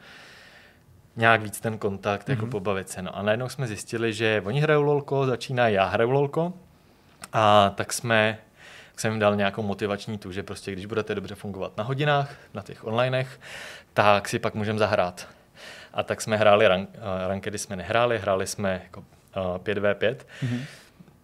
nějak 1.16 1.42
víc 1.42 1.60
ten 1.60 1.78
kontakt, 1.78 2.26
mm-hmm. 2.26 2.30
jako 2.30 2.42
mhm. 2.42 2.50
pobavit 2.50 2.88
se. 2.88 3.02
No 3.02 3.16
a 3.16 3.22
najednou 3.22 3.48
jsme 3.48 3.66
zjistili, 3.66 4.12
že 4.12 4.42
oni 4.44 4.60
hrajou 4.60 4.82
lolko, 4.82 5.26
začíná 5.26 5.68
já 5.68 5.84
hraju 5.84 6.10
lolko 6.10 6.52
a 7.32 7.72
tak 7.76 7.92
jsme 7.92 8.38
tak 8.96 9.00
jsem 9.00 9.12
jim 9.12 9.20
dal 9.20 9.36
nějakou 9.36 9.62
motivační 9.62 10.18
tu, 10.18 10.32
že 10.32 10.42
prostě 10.42 10.72
když 10.72 10.86
budete 10.86 11.14
dobře 11.14 11.34
fungovat 11.34 11.76
na 11.76 11.84
hodinách, 11.84 12.34
na 12.54 12.62
těch 12.62 12.84
onlinech, 12.84 13.40
tak 13.94 14.28
si 14.28 14.38
pak 14.38 14.54
můžeme 14.54 14.78
zahrát. 14.78 15.28
A 15.94 16.02
tak 16.02 16.20
jsme 16.20 16.36
hráli 16.36 16.68
rank, 16.68 16.88
uh, 16.88 17.28
rankedy 17.28 17.58
jsme 17.58 17.76
nehráli, 17.76 18.18
hráli 18.18 18.46
jsme 18.46 18.80
jako 18.84 19.00
uh, 19.00 19.58
5v5. 19.58 20.16
Mm-hmm. 20.16 20.60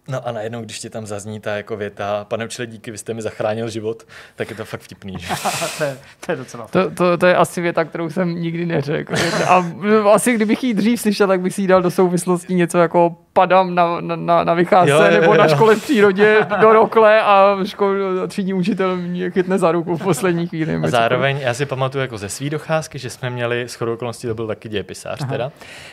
No 0.07 0.27
a 0.27 0.31
najednou, 0.31 0.61
když 0.61 0.79
ti 0.79 0.89
tam 0.89 1.05
zazní 1.05 1.39
ta 1.39 1.55
jako 1.55 1.77
věta, 1.77 2.25
pane 2.29 2.45
učile, 2.45 2.65
díky, 2.67 2.91
vy 2.91 2.97
jste 2.97 3.13
mi 3.13 3.21
zachránil 3.21 3.69
život, 3.69 4.03
tak 4.35 4.49
je 4.49 4.55
to 4.55 4.65
fakt 4.65 4.81
vtipný. 4.81 5.15
Že? 5.19 5.27
to, 5.77 5.83
je, 5.83 5.97
to 6.25 6.31
je 6.31 6.35
docela 6.35 6.67
to, 6.67 6.91
to, 6.91 7.17
to, 7.17 7.27
je 7.27 7.35
asi 7.35 7.61
věta, 7.61 7.83
kterou 7.83 8.09
jsem 8.09 8.35
nikdy 8.35 8.65
neřekl. 8.65 9.13
A 9.47 9.65
asi 10.11 10.33
kdybych 10.33 10.63
ji 10.63 10.73
dřív 10.73 11.01
slyšel, 11.01 11.27
tak 11.27 11.41
bych 11.41 11.53
si 11.53 11.61
ji 11.61 11.67
dal 11.67 11.81
do 11.81 11.91
souvislosti 11.91 12.55
něco 12.55 12.77
jako 12.77 13.15
padám 13.33 13.75
na, 13.75 14.01
na, 14.01 14.43
na 14.43 14.53
vycházce 14.53 14.91
jo, 14.91 14.99
jo, 14.99 15.11
jo. 15.11 15.21
nebo 15.21 15.33
na 15.33 15.47
škole 15.47 15.75
v 15.75 15.83
přírodě 15.83 16.47
do 16.61 16.73
rokle 16.73 17.21
a 17.21 17.57
škol, 17.63 17.95
třídní 18.27 18.53
učitel 18.53 18.97
mě 18.97 19.31
chytne 19.31 19.57
za 19.57 19.71
ruku 19.71 19.97
v 19.97 20.03
poslední 20.03 20.47
chvíli. 20.47 20.75
A 20.75 20.87
zároveň 20.87 21.37
já 21.37 21.53
si 21.53 21.65
pamatuju 21.65 22.01
jako 22.01 22.17
ze 22.17 22.29
svý 22.29 22.49
docházky, 22.49 22.99
že 22.99 23.09
jsme 23.09 23.29
měli, 23.29 23.61
s 23.61 23.81
okolností 23.81 24.27
to 24.27 24.35
byl 24.35 24.47
taky 24.47 24.69
dějepisář 24.69 25.27
teda, 25.29 25.51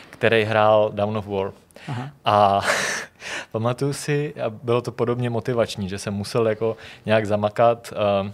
který 0.09 0.43
hrál 0.43 0.91
Down 0.93 1.17
of 1.17 1.27
War. 1.27 1.51
Aha. 1.87 2.09
A 2.25 2.61
pamatuju 3.51 3.93
si, 3.93 4.33
a 4.45 4.49
bylo 4.49 4.81
to 4.81 4.91
podobně 4.91 5.29
motivační, 5.29 5.89
že 5.89 5.99
jsem 5.99 6.13
musel 6.13 6.47
jako 6.47 6.77
nějak 7.05 7.25
zamakat. 7.25 7.93
Uh, 8.23 8.31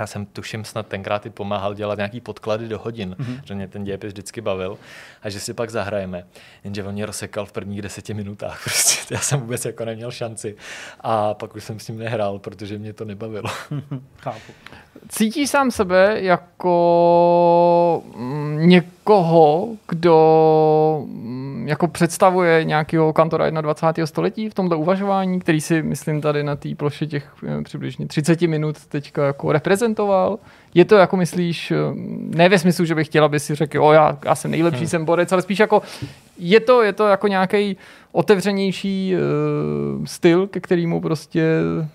já 0.00 0.06
jsem 0.06 0.26
tuším 0.26 0.64
snad 0.64 0.86
tenkrát 0.86 1.26
i 1.26 1.30
pomáhal 1.30 1.74
dělat 1.74 1.96
nějaký 1.98 2.20
podklady 2.20 2.68
do 2.68 2.78
hodin, 2.78 3.16
mm-hmm. 3.18 3.40
že 3.44 3.54
mě 3.54 3.68
ten 3.68 3.84
dějepis 3.84 4.08
vždycky 4.12 4.40
bavil 4.40 4.78
a 5.22 5.30
že 5.30 5.40
si 5.40 5.54
pak 5.54 5.70
zahrajeme. 5.70 6.26
Jenže 6.64 6.84
on 6.84 6.92
mě 6.92 7.06
rozsekal 7.06 7.46
v 7.46 7.52
prvních 7.52 7.82
deseti 7.82 8.14
minutách. 8.14 8.60
Prostě 8.64 9.14
já 9.14 9.20
jsem 9.20 9.40
vůbec 9.40 9.64
jako 9.64 9.84
neměl 9.84 10.10
šanci 10.10 10.56
a 11.00 11.34
pak 11.34 11.56
už 11.56 11.64
jsem 11.64 11.80
s 11.80 11.88
ním 11.88 11.98
nehrál, 11.98 12.38
protože 12.38 12.78
mě 12.78 12.92
to 12.92 13.04
nebavilo. 13.04 13.50
Chápu. 14.16 14.52
Cítíš 15.08 15.50
sám 15.50 15.70
sebe 15.70 16.16
jako 16.20 18.02
mm, 18.16 18.68
někoho, 18.68 19.68
kdo 19.88 21.04
mm, 21.06 21.68
jako 21.68 21.88
představuje 21.88 22.64
nějakého 22.64 23.12
kantora 23.12 23.50
21. 23.50 24.06
století 24.06 24.48
v 24.48 24.54
tomhle 24.54 24.76
uvažování, 24.76 25.40
který 25.40 25.60
si, 25.60 25.82
myslím, 25.82 26.20
tady 26.20 26.42
na 26.42 26.56
té 26.56 26.74
ploše 26.74 27.06
těch 27.06 27.34
eh, 27.46 27.62
přibližně 27.62 28.06
30 28.06 28.40
minut 28.42 28.86
teďka 28.86 29.26
jako 29.26 29.52
reprezentoval? 29.80 30.38
Je 30.74 30.84
to 30.84 30.96
jako 30.96 31.16
myslíš, 31.16 31.70
eh, 31.70 31.76
ne 32.36 32.48
ve 32.48 32.58
smyslu, 32.58 32.84
že 32.84 32.94
bych 32.94 33.06
chtěl, 33.06 33.24
aby 33.24 33.40
si 33.40 33.54
řekl, 33.54 33.84
o 33.84 33.92
já, 33.92 34.18
já 34.24 34.34
jsem 34.34 34.50
nejlepší, 34.50 34.80
hmm. 34.80 34.88
jsem 34.88 35.04
borec, 35.04 35.32
ale 35.32 35.42
spíš 35.42 35.58
jako 35.58 35.82
je 36.38 36.60
to, 36.60 36.82
je 36.82 36.92
to 36.92 37.08
jako 37.08 37.28
nějaký 37.28 37.76
otevřenější 38.12 39.14
uh, 39.14 40.04
styl, 40.04 40.46
ke 40.46 40.60
kterému 40.60 41.00
prostě 41.00 41.42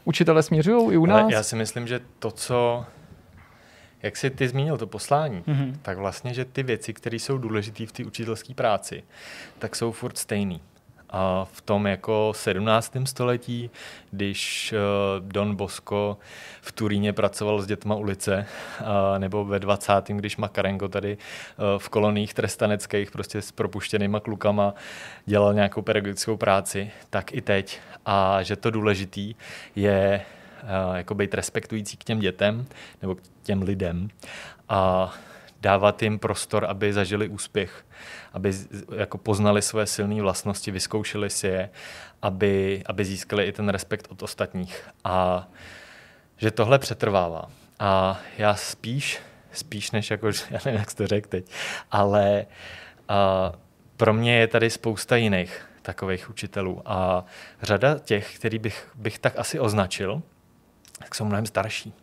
učitele 0.05 0.43
směřují 0.43 0.93
i 0.93 0.97
u 0.97 1.05
nás? 1.05 1.23
Ale 1.23 1.33
já 1.33 1.43
si 1.43 1.55
myslím, 1.55 1.87
že 1.87 1.99
to, 2.19 2.31
co 2.31 2.85
jak 4.03 4.17
jsi 4.17 4.29
ty 4.29 4.47
zmínil 4.47 4.77
to 4.77 4.87
poslání, 4.87 5.43
mm-hmm. 5.47 5.75
tak 5.81 5.97
vlastně, 5.97 6.33
že 6.33 6.45
ty 6.45 6.63
věci, 6.63 6.93
které 6.93 7.15
jsou 7.15 7.37
důležité 7.37 7.85
v 7.85 7.91
té 7.91 8.05
učitelské 8.05 8.53
práci, 8.53 9.03
tak 9.59 9.75
jsou 9.75 9.91
furt 9.91 10.17
stejný. 10.17 10.61
A 11.09 11.45
v 11.53 11.61
tom 11.61 11.87
jako 11.87 12.33
17. 12.35 12.93
století, 13.05 13.69
když 14.11 14.73
uh, 14.73 15.27
Don 15.27 15.55
Bosco 15.55 16.17
v 16.61 16.71
Turíně 16.71 17.13
pracoval 17.13 17.61
s 17.61 17.65
dětma 17.65 17.95
ulice, 17.95 18.45
nebo 19.17 19.45
ve 19.45 19.59
20. 19.59 19.93
když 20.07 20.37
Makarenko 20.37 20.87
tady 20.87 21.17
uh, 21.17 21.79
v 21.79 21.89
koloních 21.89 22.33
trestaneckých 22.33 23.11
prostě 23.11 23.41
s 23.41 23.51
propuštěnýma 23.51 24.19
klukama 24.19 24.73
dělal 25.25 25.53
nějakou 25.53 25.81
pedagogickou 25.81 26.37
práci, 26.37 26.91
tak 27.09 27.33
i 27.33 27.41
teď. 27.41 27.79
A 28.05 28.43
že 28.43 28.55
to 28.55 28.71
důležitý 28.71 29.35
je 29.75 30.25
uh, 30.63 30.95
jako 30.97 31.15
být 31.15 31.33
respektující 31.33 31.97
k 31.97 32.03
těm 32.03 32.19
dětem 32.19 32.65
nebo 33.01 33.15
k 33.15 33.21
těm 33.43 33.61
lidem 33.61 34.09
a 34.69 35.13
dávat 35.65 36.01
jim 36.01 36.19
prostor, 36.19 36.65
aby 36.65 36.93
zažili 36.93 37.29
úspěch, 37.29 37.85
aby 38.33 38.53
jako 38.95 39.17
poznali 39.17 39.61
své 39.61 39.85
silné 39.85 40.21
vlastnosti, 40.21 40.71
vyzkoušeli 40.71 41.29
si 41.29 41.47
je, 41.47 41.69
aby, 42.21 42.83
aby 42.85 43.05
získali 43.05 43.45
i 43.45 43.51
ten 43.51 43.69
respekt 43.69 44.07
od 44.09 44.23
ostatních. 44.23 44.89
A 45.03 45.47
že 46.37 46.51
tohle 46.51 46.79
přetrvává. 46.79 47.49
A 47.79 48.19
já 48.37 48.55
spíš, 48.55 49.19
spíš 49.51 49.91
než 49.91 50.11
jako, 50.11 50.27
já 50.51 50.59
nevím, 50.65 50.79
jak 50.79 50.93
to 50.93 51.07
řekl 51.07 51.29
teď, 51.29 51.51
ale 51.91 52.45
a, 53.09 53.51
pro 53.97 54.13
mě 54.13 54.37
je 54.37 54.47
tady 54.47 54.69
spousta 54.69 55.15
jiných 55.15 55.65
takových 55.81 56.29
učitelů 56.29 56.81
a 56.85 57.25
řada 57.61 57.99
těch, 57.99 58.35
který 58.35 58.59
bych, 58.59 58.91
bych 58.95 59.19
tak 59.19 59.39
asi 59.39 59.59
označil, 59.59 60.21
tak 60.99 61.15
jsou 61.15 61.25
mnohem 61.25 61.45
starší. 61.45 61.93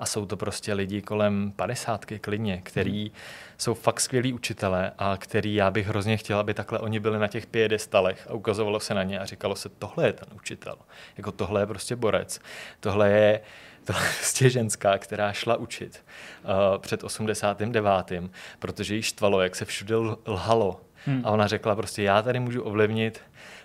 A 0.00 0.06
jsou 0.06 0.26
to 0.26 0.36
prostě 0.36 0.74
lidi 0.74 1.02
kolem 1.02 1.52
padesátky 1.56 2.18
klidně, 2.18 2.60
který 2.64 3.02
hmm. 3.02 3.14
jsou 3.58 3.74
fakt 3.74 4.00
skvělí 4.00 4.32
učitelé 4.32 4.92
a 4.98 5.16
který 5.16 5.54
já 5.54 5.70
bych 5.70 5.86
hrozně 5.86 6.16
chtěl, 6.16 6.38
aby 6.38 6.54
takhle 6.54 6.78
oni 6.78 7.00
byli 7.00 7.18
na 7.18 7.28
těch 7.28 7.46
piedestalech 7.46 8.26
a 8.30 8.32
ukazovalo 8.32 8.80
se 8.80 8.94
na 8.94 9.02
ně 9.02 9.18
a 9.18 9.24
říkalo 9.24 9.56
se, 9.56 9.68
tohle 9.68 10.06
je 10.06 10.12
ten 10.12 10.28
učitel. 10.36 10.76
Jako 11.16 11.32
tohle 11.32 11.62
je 11.62 11.66
prostě 11.66 11.96
borec. 11.96 12.40
Tohle 12.80 13.10
je, 13.10 13.40
tohle 13.84 14.02
je 14.02 14.12
prostě 14.18 14.50
ženská, 14.50 14.98
která 14.98 15.32
šla 15.32 15.56
učit 15.56 16.04
uh, 16.44 16.78
před 16.78 17.04
89. 17.04 18.12
protože 18.58 18.94
jí 18.94 19.02
štvalo, 19.02 19.40
jak 19.40 19.56
se 19.56 19.64
všude 19.64 19.96
lhalo. 20.26 20.80
Hmm. 21.06 21.22
A 21.24 21.30
ona 21.30 21.46
řekla 21.46 21.76
prostě, 21.76 22.02
já 22.02 22.22
tady 22.22 22.40
můžu 22.40 22.62
ovlivnit 22.62 23.20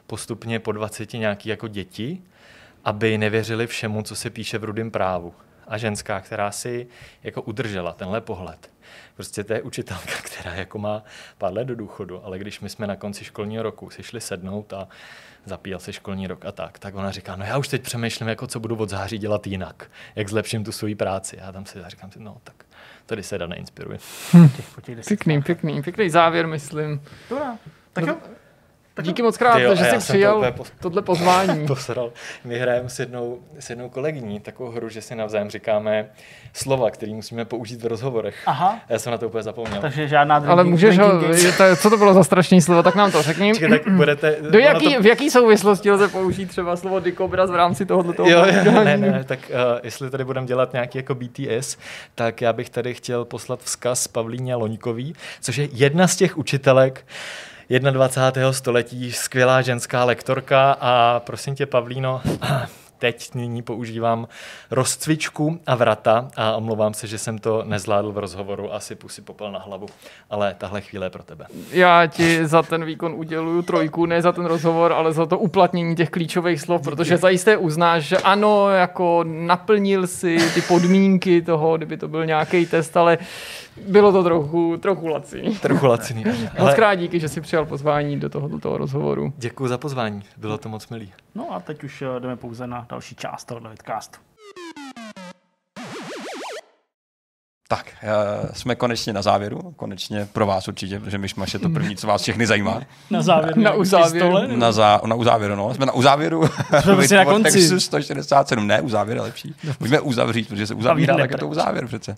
postupně 0.07 0.59
po 0.59 0.71
20 0.71 1.13
nějaký 1.13 1.49
jako 1.49 1.67
děti, 1.67 2.21
aby 2.85 3.17
nevěřili 3.17 3.67
všemu, 3.67 4.01
co 4.01 4.15
se 4.15 4.29
píše 4.29 4.57
v 4.57 4.63
rudém 4.63 4.91
právu. 4.91 5.33
A 5.67 5.77
ženská, 5.77 6.21
která 6.21 6.51
si 6.51 6.87
jako 7.23 7.41
udržela 7.41 7.93
tenhle 7.93 8.21
pohled. 8.21 8.71
Prostě 9.15 9.43
to 9.43 9.53
je 9.53 9.61
učitelka, 9.61 10.13
která 10.23 10.53
jako 10.53 10.79
má 10.79 11.03
pár 11.37 11.53
let 11.53 11.65
do 11.65 11.75
důchodu, 11.75 12.25
ale 12.25 12.39
když 12.39 12.59
my 12.59 12.69
jsme 12.69 12.87
na 12.87 12.95
konci 12.95 13.25
školního 13.25 13.63
roku 13.63 13.89
si 13.89 14.03
šli 14.03 14.21
sednout 14.21 14.73
a 14.73 14.87
zapíjel 15.45 15.79
se 15.79 15.93
školní 15.93 16.27
rok 16.27 16.45
a 16.45 16.51
tak, 16.51 16.79
tak 16.79 16.95
ona 16.95 17.11
říká, 17.11 17.35
no 17.35 17.45
já 17.45 17.57
už 17.57 17.67
teď 17.67 17.81
přemýšlím, 17.81 18.27
jako 18.29 18.47
co 18.47 18.59
budu 18.59 18.75
od 18.75 18.89
září 18.89 19.17
dělat 19.17 19.47
jinak, 19.47 19.91
jak 20.15 20.29
zlepším 20.29 20.63
tu 20.63 20.71
svoji 20.71 20.95
práci. 20.95 21.37
Já 21.39 21.51
tam 21.51 21.65
si 21.65 21.79
říkám, 21.87 22.11
si, 22.11 22.19
no 22.19 22.37
tak 22.43 22.65
tady 23.05 23.23
se 23.23 23.37
da 23.37 23.47
neinspiruje. 23.47 23.99
Hm. 24.33 24.49
Pěkný, 25.07 25.41
pěkný, 25.41 25.81
pěkný 25.81 26.09
závěr, 26.09 26.47
myslím. 26.47 27.01
Dobrá, 27.29 27.57
tak 27.93 28.05
jo. 28.07 28.17
Tak 28.95 29.05
Díky 29.05 29.21
moc 29.21 29.37
krát, 29.37 29.59
jo, 29.59 29.75
že 29.75 29.85
jsi 29.85 29.97
přijal 29.97 30.41
to 30.41 30.51
po, 30.51 30.63
tohle 30.79 31.01
pozvání. 31.01 31.67
Posral. 31.67 32.11
My 32.43 32.59
hrajeme 32.59 32.89
s 32.89 32.99
jednou, 32.99 33.39
s 33.59 33.69
jednou 33.69 33.89
kolegyní 33.89 34.39
takovou 34.39 34.71
hru, 34.71 34.89
že 34.89 35.01
si 35.01 35.15
navzájem 35.15 35.49
říkáme 35.49 36.09
slova, 36.53 36.91
které 36.91 37.13
musíme 37.13 37.45
použít 37.45 37.81
v 37.81 37.85
rozhovorech. 37.85 38.35
Aha. 38.45 38.79
Já 38.89 38.99
jsem 38.99 39.11
na 39.11 39.17
to 39.17 39.27
úplně 39.27 39.43
zapomněl. 39.43 39.81
Takže 39.81 40.07
žádná 40.07 40.39
drinking, 40.39 40.51
Ale 40.51 40.63
můžeš 40.63 40.97
ho, 40.97 41.11
to, 41.57 41.75
co 41.75 41.89
to 41.89 41.97
bylo 41.97 42.13
za 42.13 42.23
strašný 42.23 42.61
slovo, 42.61 42.83
tak 42.83 42.95
nám 42.95 43.11
to 43.11 43.21
řekni. 43.21 43.53
Čekaj, 43.53 43.79
tak 43.79 43.93
budete, 43.93 44.37
Do 44.49 44.59
jaký, 44.59 44.95
to... 44.95 45.01
V 45.01 45.05
jaký 45.05 45.29
souvislosti 45.29 45.91
lze 45.91 46.07
použít 46.07 46.45
třeba 46.45 46.75
slovo 46.75 46.99
dikobraz 46.99 47.51
v 47.51 47.55
rámci 47.55 47.85
tohoto 47.85 48.13
toho? 48.13 48.29
Jo, 48.29 48.45
jo, 48.63 48.83
ne, 48.83 48.97
ne, 48.97 49.23
tak 49.23 49.39
uh, 49.49 49.79
jestli 49.83 50.09
tady 50.09 50.23
budeme 50.23 50.47
dělat 50.47 50.73
nějaký 50.73 50.97
jako 50.97 51.15
BTS, 51.15 51.77
tak 52.15 52.41
já 52.41 52.53
bych 52.53 52.69
tady 52.69 52.93
chtěl 52.93 53.25
poslat 53.25 53.59
vzkaz 53.63 54.07
Pavlíně 54.07 54.55
Loňkový, 54.55 55.15
což 55.41 55.57
je 55.57 55.67
jedna 55.71 56.07
z 56.07 56.15
těch 56.15 56.37
učitelek, 56.37 57.05
21. 57.69 58.53
století, 58.53 59.11
skvělá 59.11 59.61
ženská 59.61 60.03
lektorka 60.03 60.77
a 60.79 61.19
prosím 61.19 61.55
tě, 61.55 61.65
Pavlíno, 61.65 62.21
teď 62.99 63.33
nyní 63.33 63.61
používám 63.61 64.27
rozcvičku 64.71 65.59
a 65.67 65.75
vrata 65.75 66.27
a 66.35 66.55
omlouvám 66.55 66.93
se, 66.93 67.07
že 67.07 67.17
jsem 67.17 67.37
to 67.37 67.63
nezvládl 67.65 68.11
v 68.11 68.17
rozhovoru, 68.17 68.73
asi 68.73 68.95
pusy 68.95 69.21
popel 69.21 69.51
na 69.51 69.59
hlavu, 69.59 69.87
ale 70.29 70.55
tahle 70.57 70.81
chvíle 70.81 71.05
je 71.05 71.09
pro 71.09 71.23
tebe. 71.23 71.45
Já 71.71 72.05
ti 72.07 72.47
za 72.47 72.63
ten 72.63 72.85
výkon 72.85 73.13
uděluju 73.15 73.61
trojku, 73.61 74.05
ne 74.05 74.21
za 74.21 74.31
ten 74.31 74.45
rozhovor, 74.45 74.93
ale 74.93 75.13
za 75.13 75.25
to 75.25 75.37
uplatnění 75.37 75.95
těch 75.95 76.09
klíčových 76.09 76.61
slov, 76.61 76.81
protože 76.81 77.17
zajisté 77.17 77.57
uznáš, 77.57 78.03
že 78.03 78.17
ano, 78.17 78.69
jako 78.69 79.23
naplnil 79.27 80.07
si 80.07 80.37
ty 80.53 80.61
podmínky 80.61 81.41
toho, 81.41 81.77
kdyby 81.77 81.97
to 81.97 82.07
byl 82.07 82.25
nějaký 82.25 82.65
test, 82.65 82.97
ale 82.97 83.17
bylo 83.87 84.11
to 84.11 84.23
trochu, 84.23 84.77
trochu 84.77 85.07
laciný. 85.07 85.55
Trochu 85.55 85.85
laciný. 85.85 86.25
Ale... 86.57 86.67
Moc 86.67 86.75
krát 86.75 86.95
díky, 86.95 87.19
že 87.19 87.29
jsi 87.29 87.41
přijal 87.41 87.65
pozvání 87.65 88.19
do 88.19 88.29
toho, 88.29 88.47
do 88.47 88.59
toho 88.59 88.77
rozhovoru. 88.77 89.33
Děkuji 89.37 89.67
za 89.67 89.77
pozvání, 89.77 90.23
bylo 90.37 90.57
to 90.57 90.69
moc 90.69 90.89
milý. 90.89 91.13
No 91.35 91.53
a 91.53 91.59
teď 91.59 91.83
už 91.83 92.01
eh, 92.01 92.19
jdeme 92.19 92.35
pouze 92.35 92.67
na 92.67 92.85
další 92.89 93.15
část 93.15 93.45
tohoto 93.45 93.69
vidcastu. 93.69 94.19
Tak, 97.67 97.85
uh, 98.03 98.49
jsme 98.53 98.75
konečně 98.75 99.13
na 99.13 99.21
závěru, 99.21 99.73
konečně 99.75 100.27
pro 100.33 100.45
vás 100.45 100.67
určitě, 100.67 100.99
protože 100.99 101.17
myšmaš 101.17 101.53
je 101.53 101.59
to 101.59 101.69
první, 101.69 101.95
co 101.95 102.07
vás 102.07 102.21
všechny 102.21 102.47
zajímá. 102.47 102.81
Na 103.09 103.21
závěru. 103.21 103.61
Na 103.61 103.73
uzávěru. 103.73 104.57
Na, 104.57 104.71
zá, 104.71 105.01
na 105.05 105.15
uzávěru, 105.15 105.55
no. 105.55 105.73
Jsme 105.73 105.85
na 105.85 105.93
uzávěru. 105.93 106.47
Jsme 106.81 106.95
prostě 106.95 107.15
na 107.15 107.25
konci. 107.25 107.79
167, 107.79 108.67
ne, 108.67 108.81
uzávěr 108.81 109.17
je 109.17 109.21
lepší. 109.21 109.55
Můžeme 109.79 109.99
uzavřít, 109.99 110.47
protože 110.47 110.67
se 110.67 110.73
uzavírá, 110.73 111.17
tak 111.17 111.31
je 111.31 111.37
to 111.37 111.47
uzávěr 111.47 111.87
přece. 111.87 112.17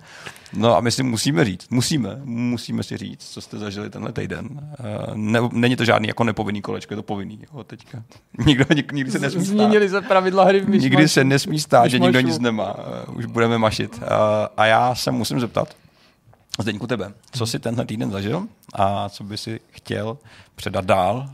No 0.53 0.77
a 0.77 0.81
my 0.81 0.91
si 0.91 1.03
musíme 1.03 1.45
říct, 1.45 1.69
musíme, 1.69 2.21
musíme 2.23 2.83
si 2.83 2.97
říct, 2.97 3.29
co 3.29 3.41
jste 3.41 3.57
zažili 3.57 3.89
tenhle 3.89 4.11
týden. 4.11 4.49
Uh, 4.51 5.15
ne, 5.15 5.39
není 5.51 5.75
to 5.75 5.85
žádný 5.85 6.07
jako 6.07 6.23
nepovinný 6.23 6.61
kolečko, 6.61 6.93
je 6.93 6.95
to 6.95 7.03
povinný 7.03 7.39
jo, 7.53 7.63
teďka. 7.63 8.03
Nikdo, 8.45 8.65
nik, 8.75 8.91
nikdy 8.91 9.11
se 9.11 9.19
nesmí 9.19 9.45
stát. 9.45 9.53
Změnili 9.53 9.89
se 9.89 10.01
pravidla 10.01 10.43
hry 10.43 10.59
v 10.59 10.69
Nikdy 10.69 11.07
se 11.07 11.23
nesmí 11.23 11.59
stát, 11.59 11.87
že 11.87 11.99
nikdo 11.99 12.19
nic 12.19 12.39
nemá. 12.39 12.75
Uh, 13.07 13.17
už 13.17 13.25
budeme 13.25 13.57
mašit. 13.57 13.97
Uh, 13.97 14.07
a 14.57 14.65
já 14.65 14.95
se 14.95 15.11
musím 15.11 15.36
zeptat, 15.39 15.75
Zdeňku 16.59 16.87
tebe, 16.87 17.13
co 17.31 17.47
jsi 17.47 17.59
tenhle 17.59 17.85
týden 17.85 18.11
zažil 18.11 18.47
a 18.73 19.09
co 19.09 19.23
by 19.23 19.37
si 19.37 19.59
chtěl 19.71 20.17
předat 20.55 20.85
dál 20.85 21.29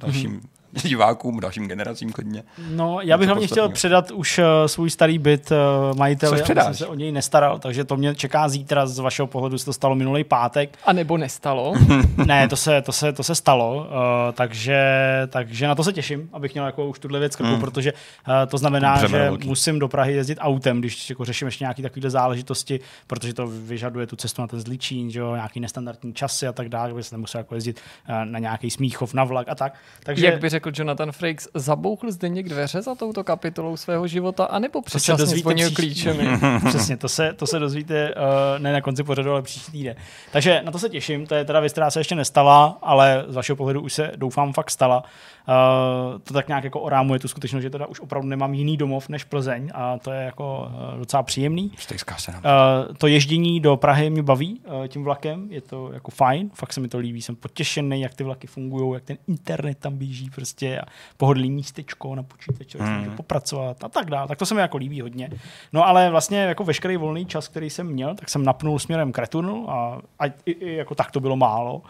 dalším 0.00 0.40
mm-hmm 0.40 0.55
divákům, 0.82 1.40
dalším 1.40 1.68
generacím 1.68 2.12
klidně. 2.12 2.42
No, 2.70 2.98
já 3.02 3.18
bych 3.18 3.28
hlavně 3.28 3.46
chtěl 3.46 3.68
předat 3.68 4.10
už 4.10 4.38
uh, 4.38 4.44
svůj 4.66 4.90
starý 4.90 5.18
byt 5.18 5.50
uh, 5.50 5.96
majiteli, 5.96 6.42
aby 6.42 6.60
jsem 6.60 6.74
se 6.74 6.86
o 6.86 6.94
něj 6.94 7.12
nestaral, 7.12 7.58
takže 7.58 7.84
to 7.84 7.96
mě 7.96 8.14
čeká 8.14 8.48
zítra 8.48 8.86
z 8.86 8.98
vašeho 8.98 9.26
pohledu, 9.26 9.58
se 9.58 9.64
to 9.64 9.72
stalo 9.72 9.94
minulý 9.94 10.24
pátek. 10.24 10.78
A 10.84 10.92
nebo 10.92 11.16
nestalo? 11.16 11.74
ne, 12.26 12.48
to 12.48 12.56
se, 12.56 12.82
to 12.82 12.92
se, 12.92 13.12
to 13.12 13.22
se 13.22 13.34
stalo, 13.34 13.76
uh, 13.76 13.86
takže, 14.32 14.80
takže 15.28 15.66
na 15.66 15.74
to 15.74 15.84
se 15.84 15.92
těším, 15.92 16.28
abych 16.32 16.54
měl 16.54 16.66
jako 16.66 16.86
už 16.88 16.98
tuhle 16.98 17.18
věc 17.18 17.36
krku, 17.36 17.50
hmm. 17.50 17.60
protože 17.60 17.92
uh, 17.92 18.34
to 18.46 18.58
znamená, 18.58 18.94
Břeme 18.94 19.08
že 19.08 19.24
velký. 19.24 19.48
musím 19.48 19.78
do 19.78 19.88
Prahy 19.88 20.12
jezdit 20.12 20.38
autem, 20.40 20.78
když 20.78 21.10
jako 21.10 21.24
řeším 21.24 21.48
ještě 21.48 21.64
nějaké 21.64 21.82
takové 21.82 22.10
záležitosti, 22.10 22.80
protože 23.06 23.34
to 23.34 23.46
vyžaduje 23.46 24.06
tu 24.06 24.16
cestu 24.16 24.42
na 24.42 24.48
ten 24.48 24.60
zličín, 24.60 25.10
že 25.10 25.20
jo, 25.20 25.34
nějaký 25.34 25.60
nestandardní 25.60 26.14
časy 26.14 26.46
a 26.46 26.52
tak 26.52 26.68
dále, 26.68 26.90
aby 26.90 27.02
se 27.02 27.14
nemusel 27.14 27.38
jako 27.38 27.54
jezdit 27.54 27.80
uh, 28.08 28.14
na 28.24 28.38
nějaký 28.38 28.70
smíchov, 28.70 29.14
na 29.14 29.24
vlak 29.24 29.48
a 29.48 29.54
tak. 29.54 29.74
Takže, 30.02 30.26
Jak 30.26 30.40
by 30.40 30.48
řekl 30.48 30.65
Jonathan 30.74 31.12
Frakes, 31.12 31.48
zabouchl 31.54 32.12
Zdeněk 32.12 32.48
dveře 32.48 32.82
za 32.82 32.94
touto 32.94 33.24
kapitolou 33.24 33.76
svého 33.76 34.06
života, 34.06 34.44
anebo 34.44 34.82
předčasně 34.82 35.26
zvonil 35.26 35.68
příští- 35.68 35.74
klíčemi? 35.74 36.28
Přesně, 36.68 36.96
to 36.96 37.08
se, 37.08 37.32
to 37.32 37.46
se 37.46 37.58
dozvíte 37.58 38.14
uh, 38.14 38.22
ne 38.58 38.72
na 38.72 38.80
konci 38.80 39.02
pořadu, 39.02 39.30
ale 39.30 39.42
příští 39.42 39.72
týden. 39.72 39.96
Takže 40.32 40.62
na 40.64 40.72
to 40.72 40.78
se 40.78 40.88
těším, 40.88 41.26
to 41.26 41.34
je 41.34 41.44
teda 41.44 41.60
věc, 41.60 41.72
která 41.72 41.90
se 41.90 42.00
ještě 42.00 42.14
nestala, 42.14 42.78
ale 42.82 43.24
z 43.28 43.34
vašeho 43.34 43.56
pohledu 43.56 43.80
už 43.80 43.92
se 43.92 44.12
doufám 44.16 44.52
fakt 44.52 44.70
stala. 44.70 45.04
Uh, 45.48 46.18
to 46.18 46.34
tak 46.34 46.48
nějak 46.48 46.64
jako 46.64 46.80
orámuje 46.80 47.20
tu 47.20 47.28
skutečnost, 47.28 47.62
že 47.62 47.70
teda 47.70 47.86
už 47.86 48.00
opravdu 48.00 48.28
nemám 48.28 48.54
jiný 48.54 48.76
domov 48.76 49.08
než 49.08 49.24
Plzeň 49.24 49.70
a 49.74 49.98
to 49.98 50.10
je 50.10 50.24
jako 50.24 50.70
uh, 50.92 50.98
docela 50.98 51.22
příjemný. 51.22 51.72
Se 52.16 52.32
nám. 52.32 52.42
Uh, 52.44 52.94
to 52.94 53.06
ježdění 53.06 53.60
do 53.60 53.76
Prahy 53.76 54.10
mě 54.10 54.22
baví 54.22 54.60
uh, 54.64 54.86
tím 54.86 55.04
vlakem, 55.04 55.46
je 55.52 55.60
to 55.60 55.92
jako 55.92 56.10
fajn, 56.10 56.50
fakt 56.54 56.72
se 56.72 56.80
mi 56.80 56.88
to 56.88 56.98
líbí, 56.98 57.22
jsem 57.22 57.36
potěšený, 57.36 58.00
jak 58.00 58.14
ty 58.14 58.24
vlaky 58.24 58.46
fungují, 58.46 58.94
jak 58.94 59.04
ten 59.04 59.16
internet 59.28 59.78
tam 59.78 59.96
běží 59.96 60.30
prostě 60.30 60.80
a 60.80 60.84
pohodlný 61.16 61.50
místečko 61.50 62.14
na 62.14 62.22
počítači, 62.22 62.78
mm. 62.78 62.98
můžu 62.98 63.10
popracovat 63.10 63.84
a 63.84 63.88
tak 63.88 64.10
dále. 64.10 64.28
Tak 64.28 64.38
to 64.38 64.46
se 64.46 64.54
mi 64.54 64.60
jako 64.60 64.76
líbí 64.76 65.00
hodně. 65.00 65.30
No 65.72 65.86
ale 65.86 66.10
vlastně 66.10 66.38
jako 66.38 66.64
veškerý 66.64 66.96
volný 66.96 67.26
čas, 67.26 67.48
který 67.48 67.70
jsem 67.70 67.86
měl, 67.86 68.14
tak 68.14 68.28
jsem 68.28 68.44
napnul 68.44 68.78
směrem 68.78 69.12
k 69.12 69.18
Returnu 69.18 69.70
a, 69.70 70.00
a 70.18 70.26
i, 70.26 70.32
i, 70.46 70.74
jako 70.74 70.94
tak 70.94 71.10
to 71.10 71.20
bylo 71.20 71.36
málo, 71.36 71.74
uh, 71.74 71.82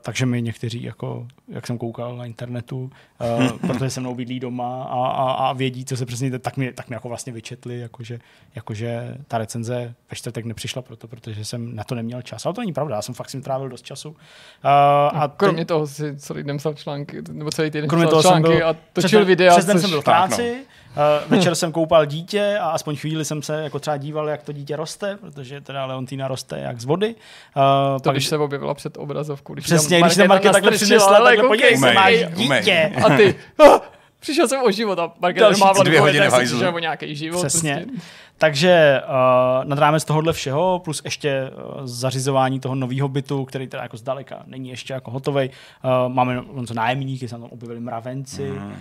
takže 0.00 0.26
mi 0.26 0.42
někteří, 0.42 0.82
jako, 0.82 1.26
jak 1.48 1.66
jsem 1.66 1.78
koukal 1.78 2.16
na 2.16 2.24
internetu, 2.24 2.85
uh, 2.90 3.58
protože 3.58 3.90
se 3.90 4.00
mnou 4.00 4.14
bydlí 4.14 4.40
doma 4.40 4.84
a, 4.84 5.06
a, 5.06 5.30
a 5.30 5.52
vědí, 5.52 5.84
co 5.84 5.96
se 5.96 6.06
přesně, 6.06 6.38
tak 6.38 6.56
mi, 6.56 6.72
tak 6.72 6.88
mi 6.88 6.94
jako 6.94 7.08
vlastně 7.08 7.32
vyčetli, 7.32 7.78
jakože, 7.80 8.18
jakože 8.54 9.18
ta 9.28 9.38
recenze 9.38 9.94
ve 10.10 10.16
čtvrtek 10.16 10.44
nepřišla 10.44 10.82
proto, 10.82 11.08
protože 11.08 11.44
jsem 11.44 11.76
na 11.76 11.84
to 11.84 11.94
neměl 11.94 12.22
čas. 12.22 12.46
Ale 12.46 12.54
to 12.54 12.60
není 12.60 12.72
pravda, 12.72 12.96
já 12.96 13.02
jsem 13.02 13.14
fakt 13.14 13.30
s 13.30 13.40
trávil 13.40 13.68
dost 13.68 13.84
času. 13.84 14.08
Uh, 14.08 14.16
a 15.12 15.32
Kromě 15.36 15.64
toho 15.64 15.86
si 15.86 16.16
celý 16.16 16.42
den 16.42 16.56
psal 16.56 16.74
články, 16.74 17.22
nebo 17.32 17.50
celý 17.50 17.70
týden 17.70 17.88
Kromě 17.88 18.06
psal 18.06 18.22
toho 18.22 18.32
články 18.32 18.48
byl, 18.48 18.68
a 18.68 18.76
točil 18.92 19.20
den, 19.20 19.28
videa. 19.28 19.52
Přes 19.52 19.64
den 19.64 19.80
jsem 19.80 19.90
byl 19.90 20.02
v 20.02 20.04
Tak, 20.04 20.30
no. 20.30 20.36
Uh, 20.96 21.30
večer 21.30 21.54
jsem 21.54 21.72
koupal 21.72 22.06
dítě 22.06 22.58
a 22.60 22.68
aspoň 22.68 22.96
chvíli 22.96 23.24
jsem 23.24 23.42
se 23.42 23.62
jako 23.62 23.78
třeba 23.78 23.96
díval, 23.96 24.28
jak 24.28 24.42
to 24.42 24.52
dítě 24.52 24.76
roste, 24.76 25.16
protože 25.20 25.60
teda 25.60 25.84
Leontýna 25.86 26.28
roste 26.28 26.58
jak 26.58 26.80
z 26.80 26.84
vody. 26.84 27.14
Uh, 27.56 28.00
To, 28.00 28.12
když 28.12 28.26
se 28.26 28.38
objevila 28.38 28.74
před 28.74 28.96
obrazovkou. 28.96 29.52
Když 29.54 29.64
Přesně, 29.64 29.98
tam 30.00 30.08
když 30.08 30.16
se 30.16 30.28
Markéta 30.28 30.52
takhle 30.52 30.70
přinesla, 30.70 31.16
ale 31.16 31.30
takhle 31.30 31.48
podívej 31.48 31.76
se, 31.76 31.92
máš 31.92 32.14
dítě. 32.34 32.92
A 33.04 33.16
ty, 33.16 33.34
ah, 33.64 33.78
přišel 34.20 34.48
jsem 34.48 34.62
o 34.62 34.70
život 34.70 34.98
a 34.98 35.12
Markéta 35.20 35.46
Další 35.46 35.60
nemá 35.60 35.72
dvě 35.84 36.00
hodiny 36.00 36.28
hajzlu. 36.28 36.58
přišel 36.58 36.74
o 36.74 36.78
nějaký 36.78 37.16
život. 37.16 37.38
Přesně. 37.38 37.74
Prostě. 37.86 38.06
Takže 38.38 39.02
uh, 39.08 39.64
nad 39.64 39.78
rámec 39.78 40.04
tohohle 40.04 40.32
všeho, 40.32 40.80
plus 40.84 41.02
ještě 41.04 41.50
uh, 41.50 41.86
zařizování 41.86 42.60
toho 42.60 42.74
nového 42.74 43.08
bytu, 43.08 43.44
který 43.44 43.66
teda 43.66 43.82
jako 43.82 43.96
zdaleka 43.96 44.42
není 44.46 44.68
ještě 44.68 44.92
jako 44.92 45.10
hotový. 45.10 45.50
Uh, 45.84 46.12
máme 46.12 46.40
on 46.40 46.66
co 46.66 46.74
nájemníky, 46.74 47.28
se 47.28 47.34
tam 47.34 47.42
objevili 47.42 47.80
mravenci, 47.80 48.50
mm. 48.50 48.66
uh, 48.66 48.72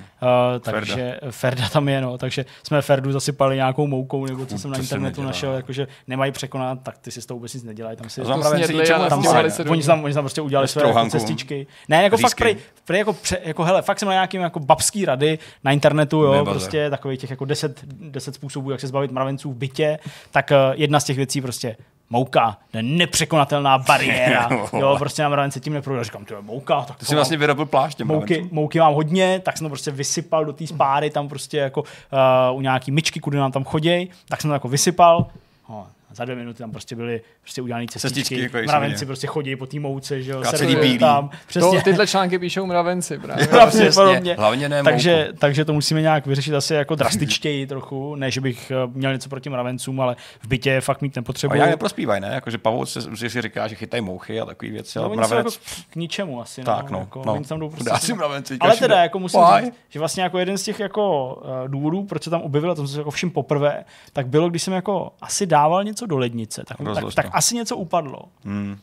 takže 0.62 1.20
Ferda. 1.30 1.70
tam 1.70 1.90
je, 1.90 2.02
no, 2.02 2.18
takže 2.18 2.46
jsme 2.64 2.82
Ferdu 2.82 3.12
zasypali 3.12 3.56
nějakou 3.56 3.88
moukou, 3.88 4.26
nebo 4.26 4.46
co 4.46 4.58
jsem 4.58 4.72
na 4.72 4.78
to 4.78 4.84
se 4.84 4.96
internetu 4.96 5.24
našel, 5.24 5.54
jakože 5.54 5.88
nemají 6.08 6.32
překonat, 6.32 6.80
tak 6.84 6.98
ty 6.98 7.12
si 7.12 7.22
s 7.22 7.26
tou 7.26 7.36
vůbec 7.36 7.54
nic 7.54 7.64
nedělají. 7.64 7.98
Tam 7.98 8.10
si 8.10 8.22
To 8.22 8.38
mravenci 8.38 8.66
snědli 8.66 8.88
tam 9.10 9.24
se, 9.24 9.50
se 9.52 9.64
oni, 9.64 9.84
tam, 9.84 10.04
oni 10.04 10.14
tam 10.14 10.24
prostě 10.24 10.42
udělali 10.42 10.68
své 10.68 10.88
jako 10.88 11.10
cestičky. 11.10 11.68
Ne, 11.90 12.04
jako 12.04 12.18
fakt 12.18 12.30
Řízky. 12.30 12.44
prej, 12.44 12.58
prej 12.86 13.00
jako, 13.00 13.14
pře, 13.14 13.40
jako, 13.44 13.64
hele, 13.64 13.82
fakt 13.82 14.00
jsem 14.00 14.08
na 14.08 14.14
nějakým 14.14 14.42
jako 14.42 14.60
babský 14.60 15.06
rady 15.06 15.40
na 15.64 15.72
internetu, 15.72 16.22
jo, 16.22 16.32
Nebaze. 16.32 16.60
prostě 16.60 16.90
takových 16.90 17.20
těch 17.20 17.30
jako 17.30 17.46
deset, 17.46 17.82
deset 17.86 18.36
způsobů, 18.36 18.72
jak 18.72 18.80
se 18.80 18.88
zbavit 18.88 19.12
mravenců 19.12 19.45
v 19.52 19.56
bytě, 19.56 20.00
tak 20.32 20.52
uh, 20.52 20.58
jedna 20.80 21.00
z 21.00 21.04
těch 21.04 21.18
věcí 21.18 21.42
prostě 21.42 21.78
mouka, 22.10 22.58
to 22.72 22.78
je 22.78 22.84
nepřekonatelná 22.84 23.78
bariéra, 23.78 24.50
jo, 24.80 24.96
prostě 25.00 25.24
na 25.24 25.30
mravence 25.30 25.60
tím 25.60 25.74
neprojde. 25.74 26.04
Říkám, 26.04 26.26
to 26.26 26.36
je 26.36 26.42
mouka, 26.42 26.82
tak 26.82 26.98
Ty 26.98 27.06
jsi 27.06 27.16
vlastně 27.16 27.38
vyrobil 27.38 27.66
pláště. 27.66 28.06
mouky, 28.06 28.50
mouky 28.52 28.80
mám 28.80 28.94
hodně, 28.94 29.40
tak 29.40 29.58
jsem 29.58 29.66
to 29.66 29.70
prostě 29.70 29.92
vysypal 29.92 30.46
do 30.46 30.54
té 30.54 30.68
spáry, 30.68 31.10
tam 31.10 31.30
prostě 31.30 31.58
jako 31.58 31.82
uh, 31.82 32.58
u 32.58 32.62
nějaký 32.62 32.92
myčky, 32.92 33.20
kudy 33.20 33.38
nám 33.38 33.52
tam 33.52 33.64
chodí, 33.64 34.10
tak 34.30 34.42
jsem 34.42 34.50
to 34.50 34.54
jako 34.54 34.68
vysypal. 34.68 35.28
No, 35.70 35.88
za 36.16 36.26
dvě 36.26 36.36
minuty 36.36 36.58
tam 36.58 36.72
prostě 36.72 36.96
byly 36.96 37.22
prostě 37.42 37.62
udělané 37.62 37.86
cestičky. 37.90 38.10
Cestičky, 38.10 38.42
jako 38.42 38.58
jak 38.58 38.68
Mravenci 38.68 39.06
prostě 39.06 39.28
chodí 39.28 39.56
po 39.56 39.66
té 39.66 39.80
mouce, 39.80 40.22
že 40.22 40.32
jo, 40.32 40.44
tam. 41.00 41.30
Přesně. 41.48 41.78
To, 41.78 41.84
tyhle 41.84 42.08
články 42.08 42.40
píšou 42.40 42.66
mravenci 42.66 43.20
právě. 43.20 43.48
Pravděpodobně. 43.48 44.36
Hlavně 44.36 44.70
ne 44.70 44.84
takže, 44.84 45.26
mouku. 45.26 45.38
takže 45.40 45.66
to 45.66 45.74
musíme 45.74 46.02
nějak 46.02 46.26
vyřešit 46.26 46.54
asi 46.54 46.74
jako 46.74 46.96
drastičtěji 46.96 47.68
trochu, 47.68 48.16
ne, 48.16 48.32
že 48.32 48.42
bych 48.42 48.72
eh, 48.72 48.76
měl 48.94 49.14
něco 49.14 49.30
proti 49.30 49.50
mravencům, 49.50 50.02
ale 50.02 50.16
v 50.42 50.48
bytě 50.48 50.82
fakt 50.82 51.02
mít 51.02 51.18
A 51.18 51.22
nepotřebuji. 51.22 51.58
já 51.60 51.66
neprospívaj, 51.66 52.20
ne? 52.22 52.30
Jakože 52.34 52.58
pavout 52.58 52.86
se, 52.86 53.00
že 53.16 53.30
si 53.30 53.42
říká, 53.42 53.68
že 53.68 53.76
chytají 53.76 54.02
mouchy 54.02 54.42
a 54.42 54.46
takové 54.46 54.72
věci, 54.72 55.00
No, 55.00 55.06
ale 55.06 55.16
mravenec... 55.16 55.46
jako 55.46 55.86
k 55.90 55.96
ničemu 55.96 56.42
asi. 56.42 56.64
Tak, 56.64 56.90
no, 56.90 57.00
jako, 57.00 57.24
no. 57.26 57.44
Tam 57.44 57.60
jdou 57.60 57.70
prostě 57.70 57.90
Chudáci 57.90 58.14
mravenci, 58.14 58.58
ale 58.60 58.78
teda, 58.78 59.02
jako 59.02 59.20
musím 59.20 59.40
Why? 59.40 59.66
říct, 59.66 59.74
že 59.90 60.00
vlastně 60.00 60.24
jako 60.24 60.40
jeden 60.40 60.58
z 60.58 60.64
těch 60.64 60.80
jako 60.80 61.36
uh, 61.64 61.68
důvodů, 61.68 62.04
proč 62.04 62.24
se 62.24 62.30
tam 62.30 62.42
objevil, 62.42 62.76
to 62.76 62.88
jsem 62.88 62.94
se 62.94 63.00
jako 63.00 63.12
všim 63.12 63.32
poprvé, 63.32 63.84
tak 64.14 64.28
bylo, 64.28 64.50
když 64.50 64.64
jsem 64.64 64.74
jako 64.74 65.12
asi 65.22 65.46
dával 65.46 65.84
něco 65.84 66.05
do 66.08 66.18
lednice, 66.18 66.64
tak, 66.68 66.78
tak, 66.96 67.14
tak 67.14 67.26
asi 67.32 67.56
něco 67.56 67.78
upadlo. 67.78 68.20
Hmm. 68.44 68.78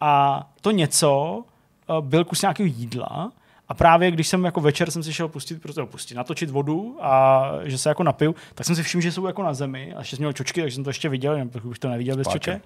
A 0.00 0.42
to 0.60 0.70
něco 0.70 1.42
uh, 1.88 2.00
byl 2.00 2.24
kus 2.24 2.42
nějakého 2.42 2.66
jídla 2.66 3.32
a 3.68 3.74
právě 3.74 4.10
když 4.10 4.28
jsem 4.28 4.44
jako 4.44 4.60
večer 4.60 4.90
jsem 4.90 5.02
si 5.02 5.12
šel 5.12 5.28
pustit, 5.28 5.62
prostě, 5.62 5.82
pustit, 5.82 6.14
natočit 6.14 6.50
vodu 6.50 6.96
a 7.00 7.42
že 7.64 7.78
se 7.78 7.88
jako 7.88 8.02
napiju, 8.02 8.34
tak 8.54 8.66
jsem 8.66 8.76
si 8.76 8.82
všiml, 8.82 9.02
že 9.02 9.12
jsou 9.12 9.26
jako 9.26 9.42
na 9.42 9.54
zemi 9.54 9.94
a 9.94 9.98
ještě 9.98 10.16
jsem 10.16 10.22
měl 10.22 10.32
čočky, 10.32 10.60
takže 10.60 10.74
jsem 10.74 10.84
to 10.84 10.90
ještě 10.90 11.08
viděl, 11.08 11.48
pokud 11.52 11.68
bych 11.68 11.78
to 11.78 11.88
neviděl 11.88 12.16
bez 12.16 12.26
Páče. 12.26 12.38
čoček. 12.38 12.62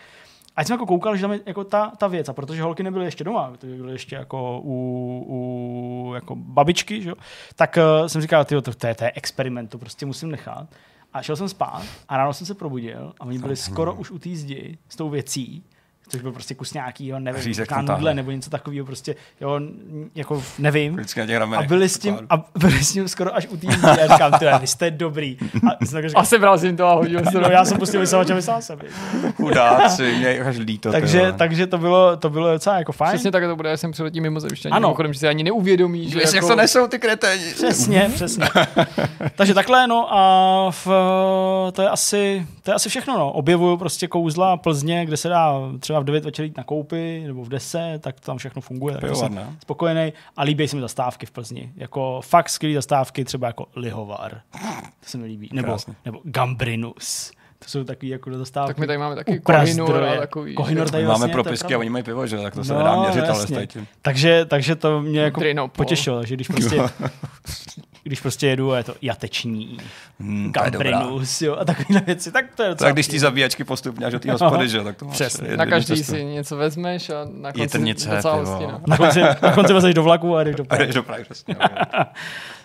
A 0.56 0.64
jsem 0.64 0.74
jako 0.74 0.86
koukal, 0.86 1.16
že 1.16 1.22
tam 1.22 1.32
je 1.32 1.40
jako 1.46 1.64
ta, 1.64 1.92
ta 1.98 2.06
věc, 2.06 2.28
a 2.28 2.32
protože 2.32 2.62
holky 2.62 2.82
nebyly 2.82 3.04
ještě 3.04 3.24
doma, 3.24 3.52
byly 3.62 3.92
ještě 3.92 4.16
jako 4.16 4.60
u, 4.64 5.24
u 5.28 6.14
jako 6.14 6.36
babičky, 6.36 7.02
že? 7.02 7.12
tak 7.56 7.78
uh, 8.00 8.06
jsem 8.06 8.22
říkal, 8.22 8.44
tyjo, 8.44 8.62
to, 8.62 8.74
to, 8.74 8.86
je, 8.86 8.94
to 8.94 9.04
je 9.04 9.12
experiment, 9.14 9.70
to 9.70 9.78
prostě 9.78 10.06
musím 10.06 10.30
nechat. 10.30 10.66
A 11.12 11.22
šel 11.22 11.36
jsem 11.36 11.48
spát 11.48 11.82
a 12.08 12.16
ráno 12.16 12.32
jsem 12.32 12.46
se 12.46 12.54
probudil 12.54 13.12
a 13.20 13.26
oni 13.26 13.38
byli 13.38 13.56
skoro 13.56 13.94
už 13.94 14.10
u 14.10 14.18
té 14.18 14.30
zdi 14.36 14.78
s 14.88 14.96
tou 14.96 15.10
věcí, 15.10 15.64
což 16.12 16.22
byl 16.22 16.32
prostě 16.32 16.54
kus 16.54 16.72
nějakýho, 16.74 17.18
nevím, 17.18 17.42
Řízek 17.42 17.72
nudle 17.76 18.14
nebo 18.14 18.30
něco 18.30 18.50
takového, 18.50 18.86
prostě, 18.86 19.14
jo, 19.40 19.60
jako 20.14 20.42
nevím. 20.58 21.00
A 21.56 21.62
byli 21.62 21.88
s 21.88 21.98
tím, 21.98 22.18
a 22.30 22.44
byli 22.58 22.84
s 22.84 22.92
tím 22.92 23.08
skoro 23.08 23.36
až 23.36 23.46
u 23.50 23.56
zdi. 23.56 23.68
A 23.68 24.06
říkám, 24.06 24.32
tyjo, 24.38 24.58
vy 24.58 24.66
jste 24.66 24.90
dobrý. 24.90 25.36
A 25.40 25.84
jsem 25.84 25.92
tak 25.92 26.08
říkal, 26.08 26.22
A 26.22 26.24
sebral 26.24 26.58
jsem 26.58 26.76
to 26.76 26.86
a 26.86 26.94
hodil 26.94 27.20
se 27.30 27.40
no, 27.40 27.48
já 27.48 27.64
jsem 27.64 27.78
pustil 27.78 28.00
vysavač 28.00 28.30
a 28.30 28.34
vysál 28.34 28.62
jsem. 28.62 28.78
Chudáci, 29.36 30.14
mě 30.18 30.40
až 30.40 30.58
líto. 30.58 30.92
Takže, 30.92 31.20
tyjo. 31.20 31.32
takže 31.32 31.66
to 31.66 31.78
bylo, 31.78 32.16
to 32.16 32.30
bylo 32.30 32.52
docela 32.52 32.78
jako 32.78 32.92
fajn. 32.92 33.12
Přesně 33.12 33.30
tak 33.30 33.44
to 33.44 33.56
bude, 33.56 33.70
já 33.70 33.76
jsem 33.76 33.92
přiletí 33.92 34.20
mimo 34.20 34.40
zemštění. 34.40 34.72
Ano. 34.72 34.88
Mimochodem, 34.88 35.12
že 35.12 35.18
si 35.18 35.28
ani 35.28 35.44
neuvědomí, 35.44 36.10
že 36.10 36.18
Víš, 36.18 36.24
jak 36.24 36.34
jako... 36.34 36.48
to 36.48 36.56
nesou 36.56 36.86
ty 36.86 36.98
kreténi. 36.98 37.52
Přesně, 37.54 38.10
přesně. 38.14 38.46
Takže 39.36 39.54
takhle, 39.54 39.86
no 39.86 40.08
a 40.10 40.70
v, 40.70 40.86
to, 41.72 41.82
je 41.82 41.88
asi, 41.88 42.46
to 42.62 42.70
je 42.70 42.74
asi 42.74 42.88
všechno, 42.88 43.18
no. 43.18 43.32
Objevuju 43.32 43.76
prostě 43.76 44.08
kouzla 44.08 44.56
Plzně, 44.56 45.06
kde 45.06 45.16
se 45.16 45.28
dá 45.28 45.54
třeba 45.80 46.01
v 46.02 46.06
9 46.06 46.24
večer 46.24 46.44
jít 46.44 46.56
na 46.56 46.64
koupy, 46.64 47.24
nebo 47.26 47.44
v 47.44 47.48
10, 47.48 47.98
tak 48.02 48.20
tam 48.20 48.38
všechno 48.38 48.62
funguje. 48.62 48.98
Tak 48.98 49.16
jsem 49.16 49.56
spokojený 49.62 50.12
a 50.36 50.42
líbí 50.42 50.68
se 50.68 50.76
mi 50.76 50.82
zastávky 50.82 51.26
v 51.26 51.30
Plzni. 51.30 51.72
Jako 51.76 52.20
fakt 52.24 52.48
skvělé 52.48 52.74
zastávky, 52.74 53.24
třeba 53.24 53.46
jako 53.46 53.66
Lihovar. 53.76 54.40
To 55.00 55.06
se 55.06 55.18
mi 55.18 55.26
líbí. 55.26 55.48
Nebo, 55.52 55.68
Krásný. 55.68 55.94
nebo 56.04 56.20
Gambrinus. 56.24 57.32
To 57.62 57.68
jsou 57.68 57.84
takový 57.84 58.08
jako 58.08 58.38
zastávky. 58.38 58.68
Tak 58.68 58.78
my 58.78 58.86
tady 58.86 58.98
máme 58.98 59.14
taky. 59.14 59.40
Kohinor 59.40 60.04
a 60.04 60.16
takový. 60.16 60.54
Kohinor 60.54 60.86
že- 60.86 60.92
tady 60.92 61.04
vlastně, 61.04 61.20
máme 61.20 61.30
je 61.30 61.32
propisky 61.32 61.74
a 61.74 61.78
oni 61.78 61.90
mají 61.90 62.04
pivo, 62.04 62.26
že? 62.26 62.38
Tak 62.38 62.54
to 62.54 62.64
se 62.64 62.72
No, 62.72 62.78
nedá 62.78 63.00
měřit, 63.00 63.20
ale 63.20 63.28
jasně. 63.40 63.64
s 63.64 63.68
tím. 63.68 63.86
Takže, 64.02 64.44
takže 64.44 64.76
to 64.76 65.00
mě 65.02 65.20
jako 65.20 65.40
Drinopol. 65.40 65.84
potěšilo, 65.84 66.18
takže 66.18 66.34
když 66.34 66.48
prostě, 66.48 66.80
když 68.04 68.20
prostě 68.20 68.46
jedu 68.46 68.72
a 68.72 68.76
je 68.76 68.84
to 68.84 68.94
jateční, 69.02 69.78
Hmm, 70.20 70.44
je. 70.44 70.50
Gambrinus, 70.50 71.42
jo, 71.42 71.56
a 71.60 71.64
takovéhle 71.64 72.00
věci, 72.06 72.32
tak 72.32 72.44
to 72.56 72.62
je 72.62 72.68
docela 72.68 72.88
Tak 72.88 72.94
když 72.94 73.08
ty 73.08 73.18
zabíjačky 73.18 73.64
postupně 73.64 74.06
až 74.06 74.12
do 74.12 74.20
té 74.20 74.32
hospody, 74.32 74.68
že? 74.68 74.80
Tak 74.80 74.96
to 74.96 75.04
máš 75.04 75.14
Přesně. 75.14 75.56
Na 75.56 75.66
každý 75.66 75.96
cestu. 75.96 76.12
si 76.12 76.24
něco 76.24 76.56
vezmeš 76.56 77.10
a 77.10 77.14
na 77.32 77.52
konci 77.52 77.62
Jitrnice, 77.62 78.10
docela 78.16 78.34
hostina. 78.34 78.80
na 78.86 78.96
konci, 78.96 79.20
na 79.42 79.52
konci 79.54 79.72
vezeš 79.72 79.94
do 79.94 80.02
vlaku 80.02 80.36
a 80.36 80.44
jdeš 80.44 80.54
do 80.56 80.62
A 80.62 80.66
Prahy. 80.66 80.86
jdeš 80.86 80.94
do 80.94 81.02
Prahy, 81.02 81.24
přesně. 81.24 81.56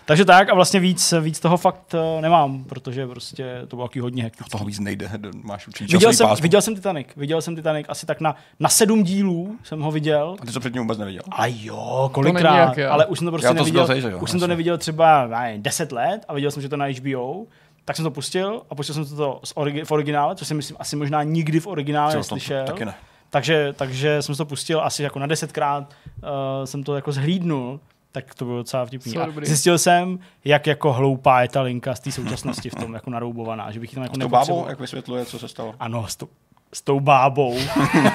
Takže 0.08 0.24
tak 0.24 0.48
a 0.48 0.54
vlastně 0.54 0.80
víc, 0.80 1.14
víc 1.20 1.40
toho 1.40 1.56
fakt 1.56 1.94
eh, 1.94 2.20
nemám, 2.20 2.64
protože 2.64 3.06
prostě 3.06 3.62
to 3.68 3.76
bylo 3.76 3.88
taky 3.88 4.00
hodně 4.00 4.22
hektické. 4.22 4.50
Toho 4.50 4.64
víc 4.64 4.78
nejde, 4.78 5.10
máš 5.42 5.68
určitě 5.68 5.92
Viděl 5.92 6.12
jsem, 6.12 6.28
pásmo. 6.28 6.42
viděl 6.42 6.62
jsem 6.62 6.74
Titanic, 6.74 7.08
viděl 7.16 7.42
jsem 7.42 7.56
Titanic 7.56 7.86
asi 7.88 8.06
tak 8.06 8.20
na, 8.20 8.36
na 8.60 8.68
sedm 8.68 9.02
dílů 9.02 9.56
jsem 9.62 9.80
ho 9.80 9.90
viděl. 9.90 10.36
A 10.40 10.46
ty 10.46 10.52
to 10.52 10.60
předtím 10.60 10.82
vůbec 10.82 10.98
neviděl. 10.98 11.22
A 11.30 11.46
jo, 11.46 12.10
kolikrát, 12.12 12.78
jak 12.78 12.90
ale 12.90 13.06
už 13.06 13.18
jsem 13.18 13.26
to 13.26 13.30
prostě 13.32 13.46
Já 13.46 13.52
to 13.52 13.58
neviděl, 13.58 13.86
teď, 13.86 14.02
že 14.02 14.10
jo, 14.10 14.18
už 14.18 14.30
jsem 14.30 14.40
to 14.40 14.46
neviděl 14.46 14.78
třeba 14.78 15.26
nevím, 15.26 15.62
10 15.62 15.92
let 15.92 16.24
a 16.28 16.34
viděl 16.34 16.50
jsem, 16.50 16.62
že 16.62 16.68
to 16.68 16.76
na 16.76 16.86
HBO, 16.86 17.44
tak 17.84 17.96
jsem 17.96 18.02
to 18.02 18.10
pustil 18.10 18.62
a 18.70 18.74
pustil 18.74 18.94
jsem 18.94 19.16
to 19.16 19.40
z 19.44 19.54
origi- 19.54 19.84
v 19.84 19.90
originále, 19.90 20.36
což 20.36 20.48
jsem 20.48 20.56
myslím 20.56 20.76
asi 20.80 20.96
možná 20.96 21.22
nikdy 21.22 21.60
v 21.60 21.66
originále 21.66 22.12
to 22.12 22.18
neslyšel. 22.18 22.64
Taky 22.64 22.84
ne. 22.84 22.94
Takže, 23.30 23.72
takže 23.76 24.22
jsem 24.22 24.34
to 24.34 24.44
pustil 24.46 24.80
asi 24.80 25.02
jako 25.02 25.18
na 25.18 25.26
desetkrát, 25.26 25.94
uh, 26.22 26.28
jsem 26.64 26.82
to 26.82 26.94
jako 26.94 27.12
zhlídnul, 27.12 27.80
tak 28.22 28.34
to 28.34 28.44
bylo 28.44 28.56
docela 28.56 28.86
vtipný. 28.86 29.16
A 29.16 29.26
zjistil 29.42 29.78
jsem, 29.78 30.18
jak 30.44 30.66
jako 30.66 30.92
hloupá 30.92 31.42
je 31.42 31.48
ta 31.48 31.62
linka 31.62 31.94
z 31.94 32.00
té 32.00 32.12
současnosti 32.12 32.70
v 32.70 32.74
tom, 32.74 32.94
jako 32.94 33.10
naroubovaná, 33.10 33.70
že 33.70 33.80
bych 33.80 33.92
ji 33.92 33.94
tam 33.94 34.02
jako 34.02 34.16
S 34.16 34.18
tou 34.18 34.28
bábou, 34.28 34.64
jak 34.68 34.80
vysvětluje, 34.80 35.24
co 35.24 35.38
se 35.38 35.48
stalo. 35.48 35.74
Ano, 35.80 36.06
s 36.08 36.16
tou, 36.16 36.28
s 36.74 36.82
tou 36.82 37.00
bábou. 37.00 37.58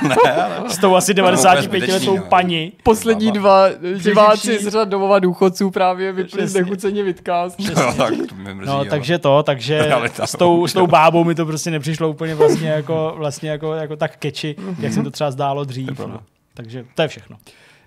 s 0.67 0.77
tou 0.77 0.95
asi 0.95 1.13
95 1.13 1.87
letou 1.87 2.17
no. 2.17 2.23
paní. 2.23 2.71
Poslední 2.83 3.31
dva 3.31 3.69
diváci 4.03 4.59
z 4.59 4.67
řad 4.67 4.89
domova 4.89 5.19
důchodců 5.19 5.71
právě 5.71 6.11
vypli 6.11 6.47
znechuceně 6.47 7.03
vidcast. 7.03 7.59
No, 7.59 7.93
tak 7.93 8.13
to 8.29 8.35
mě 8.35 8.53
mrzí, 8.53 8.67
No, 8.67 8.85
takže 8.85 9.19
to, 9.19 9.43
takže 9.43 9.85
Realita. 9.85 10.27
s 10.27 10.31
tou, 10.31 10.67
s 10.67 10.73
tou 10.73 10.87
bábou 10.87 11.23
mi 11.23 11.35
to 11.35 11.45
prostě 11.45 11.71
nepřišlo 11.71 12.09
úplně 12.09 12.35
vlastně 12.35 12.69
jako, 12.69 13.13
vlastně 13.17 13.49
jako, 13.49 13.73
jako 13.73 13.95
tak 13.95 14.17
keči, 14.17 14.55
jak 14.79 14.93
se 14.93 15.03
to 15.03 15.11
třeba 15.11 15.31
zdálo 15.31 15.63
dřív. 15.63 15.99
No. 15.99 16.19
Takže 16.53 16.85
to 16.95 17.01
je 17.01 17.07
všechno. 17.07 17.37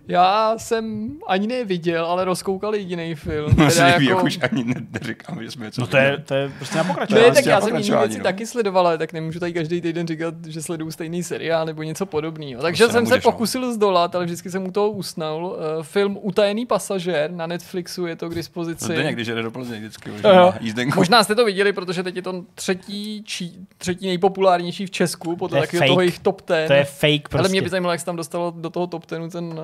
Já 0.08 0.54
jsem 0.56 1.10
ani 1.26 1.46
neviděl, 1.46 2.06
ale 2.06 2.24
rozkoukal 2.24 2.74
jediný 2.74 3.14
film. 3.14 3.50
Se 3.68 3.74
teda 3.76 3.88
jako- 3.88 4.02
jak 4.02 4.24
už 4.24 4.38
ani 4.42 4.64
ne- 4.64 4.86
neříkám, 5.00 5.42
že 5.42 5.50
jsme 5.50 5.64
něco 5.66 5.80
No 5.80 5.86
to 5.86 5.96
je, 5.96 6.22
to 6.26 6.34
je 6.34 6.48
prostě 6.58 6.76
na 6.76 6.82
Ne, 6.82 6.88
pokračování. 6.88 7.24
prostě 7.26 7.42
tak 7.42 7.50
já 7.50 7.54
na 7.54 7.60
jsem 7.60 7.68
jiné 7.68 7.78
pokračování, 7.78 8.08
věci 8.08 8.18
no. 8.18 8.24
taky 8.24 8.46
sledoval, 8.46 8.86
ale 8.86 8.98
tak 8.98 9.12
nemůžu 9.12 9.40
tady 9.40 9.52
každý 9.52 9.80
týden 9.80 10.06
říkat, 10.06 10.34
že 10.46 10.62
sleduju 10.62 10.90
stejný 10.90 11.22
seriál 11.22 11.66
nebo 11.66 11.82
něco 11.82 12.06
podobného. 12.06 12.62
Takže 12.62 12.84
se 12.84 12.92
jsem 12.92 12.92
se 12.92 13.10
nemůžeš, 13.10 13.24
no. 13.24 13.32
pokusil 13.32 13.72
zdolat, 13.72 14.14
ale 14.14 14.24
vždycky 14.24 14.50
jsem 14.50 14.66
u 14.66 14.70
toho 14.70 14.90
usnul. 14.90 15.46
Uh, 15.46 15.82
film 15.82 16.18
Utajený 16.22 16.66
pasažér 16.66 17.30
na 17.30 17.46
Netflixu 17.46 18.06
je 18.06 18.16
to 18.16 18.28
k 18.28 18.34
dispozici. 18.34 18.86
To 18.94 19.00
někdy, 19.00 19.24
že 19.24 19.34
jde 19.34 19.42
do 19.42 19.50
Plzně 19.50 19.76
vždycky, 19.78 20.10
jízdenku. 20.60 20.98
Možná 20.98 21.24
jste 21.24 21.34
to 21.34 21.44
viděli, 21.44 21.72
protože 21.72 22.02
teď 22.02 22.16
je 22.16 22.22
to 22.22 22.44
třetí, 22.54 23.22
či, 23.24 23.50
třetí 23.78 24.06
nejpopulárnější 24.06 24.86
v 24.86 24.90
Česku, 24.90 25.36
podle 25.36 25.58
To 25.58 25.62
takového 25.66 25.86
toho 25.88 26.00
jejich 26.00 26.18
top 26.18 26.40
ten. 26.42 26.66
To 26.66 26.72
je 26.72 26.84
fake 26.84 27.06
Ale 27.12 27.20
prostě. 27.30 27.48
mě 27.52 27.62
by 27.62 27.68
zajímalo, 27.68 27.92
jak 27.92 28.00
se 28.00 28.06
tam 28.06 28.16
dostalo 28.16 28.52
do 28.56 28.70
toho 28.70 28.86
top 28.86 29.06
tenu 29.06 29.30
ten 29.30 29.60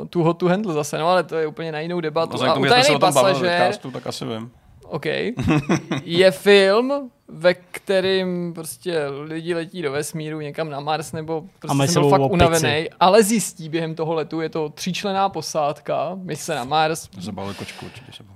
uh, 0.00 0.06
Too 0.08 0.22
Hot 0.24 0.38
to 0.38 0.46
Handle 0.48 0.72
zase, 0.74 0.98
no 0.98 1.08
ale 1.08 1.22
to 1.22 1.36
je 1.36 1.46
úplně 1.46 1.72
na 1.72 1.80
jinou 1.80 2.00
debatu. 2.00 2.36
No, 2.36 2.50
a 2.50 2.54
se 2.54 2.60
Utajený 2.60 2.98
pasažér, 2.98 3.60
podcastu, 3.60 3.90
tak 3.90 4.06
asi 4.06 4.24
vím. 4.24 4.50
OK, 4.88 5.06
je 6.04 6.30
film, 6.30 7.10
ve 7.28 7.54
kterým 7.54 8.52
prostě 8.54 9.06
lidi 9.08 9.54
letí 9.54 9.82
do 9.82 9.92
vesmíru 9.92 10.40
někam 10.40 10.70
na 10.70 10.80
Mars 10.80 11.12
nebo 11.12 11.44
A 11.62 11.66
prostě 11.74 11.88
jsem 11.88 12.02
byl 12.02 12.10
fakt 12.10 12.20
opici. 12.20 12.34
unavený, 12.34 12.88
ale 13.00 13.22
zjistí 13.22 13.68
během 13.68 13.94
toho 13.94 14.14
letu, 14.14 14.40
je 14.40 14.48
to 14.48 14.68
tříčlená 14.68 15.28
posádka, 15.28 16.18
mise 16.22 16.54
na 16.54 16.64
Mars, 16.64 17.08
Zabali 17.20 17.54
kočku 17.54 17.86
určitě 17.86 18.12
sebou. 18.12 18.32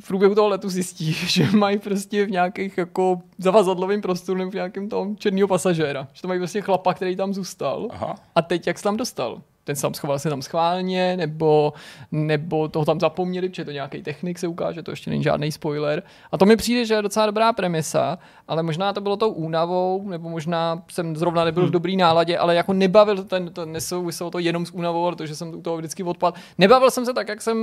v 0.00 0.06
průběhu 0.06 0.34
toho 0.34 0.48
letu 0.48 0.68
zjistí, 0.68 1.12
že 1.26 1.46
mají 1.50 1.78
prostě 1.78 2.26
v 2.26 2.30
nějakých 2.30 2.78
jako 2.78 3.18
zavazadlovým 3.38 4.02
prostoru 4.02 4.38
nebo 4.38 4.50
v 4.50 4.54
nějakém 4.54 4.88
tom 4.88 5.16
černýho 5.16 5.48
pasažéra. 5.48 6.08
Že 6.12 6.22
to 6.22 6.28
mají 6.28 6.40
prostě 6.40 6.60
chlapa, 6.60 6.94
který 6.94 7.16
tam 7.16 7.34
zůstal. 7.34 7.88
Aha. 7.90 8.14
A 8.34 8.42
teď 8.42 8.66
jak 8.66 8.78
se 8.78 8.84
tam 8.84 8.96
dostal? 8.96 9.40
Ten 9.66 9.76
se 9.76 9.82
tam 9.82 9.94
schoval 9.94 10.18
se 10.18 10.30
tam 10.30 10.42
schválně, 10.42 11.16
nebo, 11.16 11.72
nebo 12.12 12.68
toho 12.68 12.84
tam 12.84 13.00
zapomněli, 13.00 13.48
protože 13.48 13.64
to 13.64 13.70
nějaký 13.70 14.02
technik 14.02 14.38
se 14.38 14.46
ukáže, 14.46 14.82
to 14.82 14.90
ještě 14.90 15.10
není 15.10 15.22
žádný 15.22 15.52
spoiler. 15.52 16.02
A 16.32 16.38
to 16.38 16.46
mi 16.46 16.56
přijde, 16.56 16.84
že 16.84 16.94
je 16.94 17.02
docela 17.02 17.26
dobrá 17.26 17.52
premisa, 17.52 18.18
ale 18.48 18.62
možná 18.62 18.92
to 18.92 19.00
bylo 19.00 19.16
tou 19.16 19.30
únavou, 19.30 20.08
nebo 20.08 20.28
možná 20.28 20.82
jsem 20.90 21.16
zrovna 21.16 21.44
nebyl 21.44 21.62
Hmm. 21.62 21.68
v 21.70 21.72
dobrý 21.72 21.96
náladě, 21.96 22.38
ale 22.38 22.54
jako 22.54 22.72
nebavil 22.72 23.24
ten, 23.24 23.52
to 23.52 23.66
nesouviselo 23.66 24.30
to 24.30 24.38
jenom 24.38 24.66
s 24.66 24.70
únavou, 24.70 25.06
ale 25.06 25.16
to, 25.16 25.26
že 25.26 25.36
jsem 25.36 25.54
u 25.54 25.62
toho 25.62 25.76
vždycky 25.76 26.02
odpad. 26.02 26.34
Nebavil 26.58 26.90
jsem 26.90 27.04
se 27.06 27.14
tak, 27.14 27.28
jak 27.28 27.42
jsem 27.42 27.56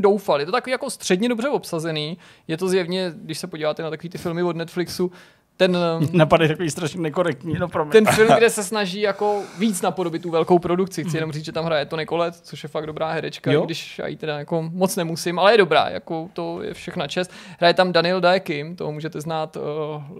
doufal. 0.00 0.40
Je 0.40 0.46
to 0.46 0.52
takový 0.52 0.72
jako 0.72 0.90
středně 0.90 1.28
dobře 1.28 1.48
obsazený. 1.48 2.18
Je 2.48 2.56
to 2.56 2.68
zjevně, 2.68 3.12
když 3.16 3.38
se 3.38 3.46
podíváte 3.46 3.82
na 3.82 3.90
takový 3.90 4.08
ty 4.08 4.18
filmy 4.18 4.42
od 4.42 4.56
Netflixu, 4.56 5.12
ten, 5.58 5.76
Napadají 6.12 6.48
takový 6.48 6.70
strašně 6.70 7.00
nekorektní, 7.00 7.54
no 7.58 7.68
promiň. 7.68 7.92
ten 7.92 8.06
film, 8.06 8.28
kde 8.38 8.50
se 8.50 8.64
snaží 8.64 9.00
jako 9.00 9.42
víc 9.58 9.82
napodobit 9.82 10.22
tu 10.22 10.30
velkou 10.30 10.58
produkci. 10.58 11.04
Chci 11.04 11.16
jenom 11.16 11.32
říct, 11.32 11.44
že 11.44 11.52
tam 11.52 11.64
hraje 11.64 11.86
Tony 11.86 12.06
Collette, 12.06 12.38
což 12.42 12.62
je 12.62 12.68
fakt 12.68 12.86
dobrá 12.86 13.12
herečka, 13.12 13.52
Jo? 13.52 13.62
i 13.62 13.66
když 13.66 13.98
já 13.98 14.06
ji 14.06 14.16
teda 14.16 14.38
jako 14.38 14.62
moc 14.72 14.96
nemusím, 14.96 15.38
ale 15.38 15.52
je 15.52 15.58
dobrá, 15.58 15.88
jako 15.88 16.28
to 16.32 16.62
je 16.62 16.74
všechna 16.74 17.06
čest. 17.06 17.30
Hraje 17.58 17.74
tam 17.74 17.92
Daniel 17.92 18.20
Dae 18.20 18.40
Kim, 18.40 18.76
toho 18.76 18.92
můžete 18.92 19.20
znát 19.20 19.56
uh, 19.56 19.62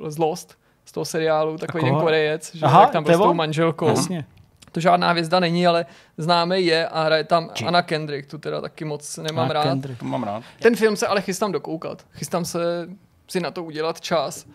z 0.09 0.19
Lost, 0.19 0.59
z 0.85 0.93
toho 0.93 1.05
seriálu, 1.05 1.59
takový 1.59 1.85
ten 1.85 1.93
koho? 1.93 2.03
Korejec, 2.03 2.55
že 2.55 2.67
Aha, 2.67 2.81
jak 2.81 2.91
tam 2.91 3.05
to 3.05 3.11
byl 3.11 3.19
s 3.19 3.23
tou 3.23 3.35
manželkou. 3.35 3.89
Jasně. 3.89 4.25
To 4.73 4.81
žádná 4.81 5.11
hvězda 5.11 5.41
není, 5.41 5.67
ale 5.67 5.87
známe 6.19 6.61
je 6.61 6.89
a 6.89 7.03
hraje 7.05 7.25
tam 7.25 7.51
Jim. 7.59 7.69
Anna 7.69 7.83
Kendrick, 7.83 8.31
tu 8.31 8.39
teda 8.39 8.61
taky 8.61 8.85
moc 8.85 9.17
nemám 9.17 9.45
Anna 9.45 9.53
rád. 9.55 9.63
Kendrick. 9.63 9.99
To 9.99 10.05
mám 10.05 10.23
rád. 10.23 10.43
Ten 10.63 10.77
film 10.77 10.97
se 10.97 11.07
ale 11.07 11.21
chystám 11.23 11.53
dokoukat. 11.53 12.07
Chystám 12.13 12.45
se 12.45 12.89
si 13.29 13.41
na 13.41 13.51
to 13.51 13.65
udělat 13.65 14.01
čas. 14.01 14.47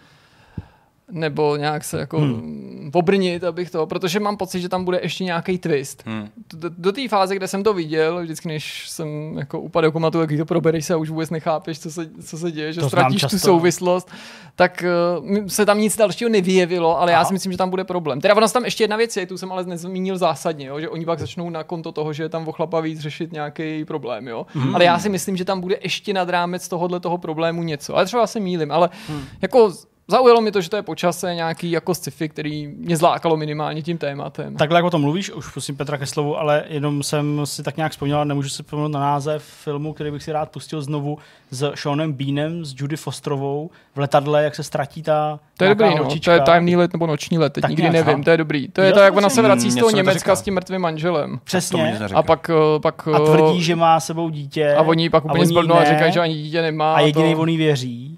Nebo 1.11 1.55
nějak 1.55 1.83
se 1.83 1.99
jako 1.99 2.19
hmm. 2.19 2.91
obrnit, 2.93 3.43
abych 3.43 3.71
to, 3.71 3.87
protože 3.87 4.19
mám 4.19 4.37
pocit, 4.37 4.61
že 4.61 4.69
tam 4.69 4.85
bude 4.85 4.99
ještě 5.03 5.23
nějaký 5.23 5.57
twist. 5.57 6.03
Hmm. 6.05 6.29
Do, 6.53 6.69
do 6.77 6.91
té 6.91 7.07
fáze, 7.07 7.35
kde 7.35 7.47
jsem 7.47 7.63
to 7.63 7.73
viděl, 7.73 8.21
vždycky 8.21 8.47
než 8.47 8.89
jsem 8.89 9.37
jako 9.37 9.59
upadl 9.59 9.85
jako 9.85 9.93
komatu, 9.93 10.21
jak 10.21 10.29
to 10.37 10.45
probereš 10.45 10.85
se 10.85 10.93
a 10.93 10.97
už 10.97 11.09
vůbec 11.09 11.29
nechápeš, 11.29 11.79
co 11.79 11.91
se, 11.91 12.09
co 12.25 12.37
se 12.37 12.51
děje, 12.51 12.73
že 12.73 12.81
To 12.81 12.87
ztratíš 12.87 13.21
tu 13.21 13.39
souvislost, 13.39 14.11
tak 14.55 14.83
uh, 15.19 15.47
se 15.47 15.65
tam 15.65 15.79
nic 15.79 15.97
dalšího 15.97 16.29
nevyjevilo, 16.29 16.99
ale 16.99 17.11
Aha. 17.11 17.21
já 17.21 17.25
si 17.25 17.33
myslím, 17.33 17.51
že 17.51 17.57
tam 17.57 17.69
bude 17.69 17.83
problém. 17.83 18.21
Teda 18.21 18.35
ono 18.35 18.49
tam 18.49 18.65
ještě 18.65 18.83
jedna 18.83 18.97
věc 18.97 19.17
je, 19.17 19.25
tu 19.25 19.37
jsem 19.37 19.51
ale 19.51 19.63
nezmínil 19.63 20.17
zásadně, 20.17 20.67
jo, 20.67 20.79
že 20.79 20.89
oni 20.89 21.05
pak 21.05 21.19
začnou 21.19 21.49
na 21.49 21.63
konto 21.63 21.91
toho, 21.91 22.13
že 22.13 22.23
je 22.23 22.29
tam 22.29 22.47
ochlapa 22.47 22.79
víc 22.79 22.99
řešit 22.99 23.31
nějaký 23.31 23.85
problém, 23.85 24.27
jo. 24.27 24.45
Hmm. 24.53 24.75
Ale 24.75 24.83
já 24.83 24.99
si 24.99 25.09
myslím, 25.09 25.37
že 25.37 25.45
tam 25.45 25.61
bude 25.61 25.77
ještě 25.81 26.13
nad 26.13 26.29
rámec 26.29 26.67
tohohle 26.67 26.99
toho 26.99 27.17
problému 27.17 27.63
něco. 27.63 27.95
Ale 27.95 28.05
třeba 28.05 28.27
se 28.27 28.39
mýlim, 28.39 28.71
ale 28.71 28.89
hmm. 29.07 29.23
jako 29.41 29.73
Zaujalo 30.07 30.41
mi 30.41 30.51
to, 30.51 30.61
že 30.61 30.69
to 30.69 30.75
je 30.75 30.81
počase 30.81 31.35
nějaký 31.35 31.71
jako 31.71 31.95
sci-fi, 31.95 32.29
který 32.29 32.67
mě 32.67 32.97
zlákalo 32.97 33.37
minimálně 33.37 33.81
tím 33.81 33.97
tématem. 33.97 34.55
Takhle, 34.55 34.77
jak 34.77 34.85
o 34.85 34.89
tom 34.89 35.01
mluvíš, 35.01 35.31
už 35.31 35.51
prosím 35.51 35.75
Petra 35.75 35.97
ke 35.97 36.05
slovu, 36.05 36.37
ale 36.39 36.63
jenom 36.67 37.03
jsem 37.03 37.41
si 37.43 37.63
tak 37.63 37.77
nějak 37.77 37.91
vzpomněl, 37.91 38.25
nemůžu 38.25 38.49
si 38.49 38.63
vzpomenout 38.63 38.87
na 38.91 38.99
název 38.99 39.43
filmu, 39.43 39.93
který 39.93 40.11
bych 40.11 40.23
si 40.23 40.31
rád 40.31 40.51
pustil 40.51 40.81
znovu 40.81 41.17
s 41.51 41.71
Seanem 41.75 42.13
Beanem, 42.13 42.65
s 42.65 42.73
Judy 42.77 42.97
Fosterovou 42.97 43.69
v 43.95 43.99
letadle, 43.99 44.43
jak 44.43 44.55
se 44.55 44.63
ztratí 44.63 45.03
ta 45.03 45.39
To 45.57 45.63
je 45.63 45.69
dobrý, 45.69 45.95
no. 45.95 46.07
To 46.25 46.31
je 46.31 46.39
tajemný 46.41 46.75
let 46.75 46.93
nebo 46.93 47.07
noční 47.07 47.37
let, 47.37 47.53
teď 47.53 47.61
Tak 47.61 47.69
nikdy 47.69 47.81
nějak, 47.83 47.93
nevím, 47.93 48.13
aha. 48.15 48.23
to 48.23 48.29
je 48.29 48.37
dobrý. 48.37 48.67
To 48.67 48.81
je 48.81 48.87
Jo, 48.89 48.93
to, 48.93 48.99
jak 48.99 49.15
ona 49.15 49.29
se 49.29 49.33
prosím. 49.33 49.43
vrací 49.43 49.71
z 49.71 49.75
toho 49.75 49.91
Německa 49.91 50.35
s 50.35 50.41
tím 50.41 50.53
mrtvým 50.53 50.81
manželem. 50.81 51.39
Přesně. 51.43 51.99
A 52.13 52.23
pak, 52.23 52.49
eh, 52.49 52.79
pak 52.79 53.07
A 53.07 53.11
eh, 53.21 53.25
tvrdí, 53.25 53.63
že 53.63 53.75
má 53.75 53.99
sebou 53.99 54.29
dítě. 54.29 54.73
a 54.75 54.81
oni 54.81 55.09
pak 55.09 55.25
úplně 55.25 55.39
oni 55.41 55.47
zblbnou 55.47 55.75
a 55.75 55.83
říkají, 55.83 56.13
že 56.13 56.19
ani 56.19 56.33
dítě 56.33 56.61
nemá. 56.61 56.95
A 56.95 56.99
jediný 56.99 57.33
to... 57.35 57.41
on 57.41 57.49
jí 57.49 57.57
věří. 57.57 58.12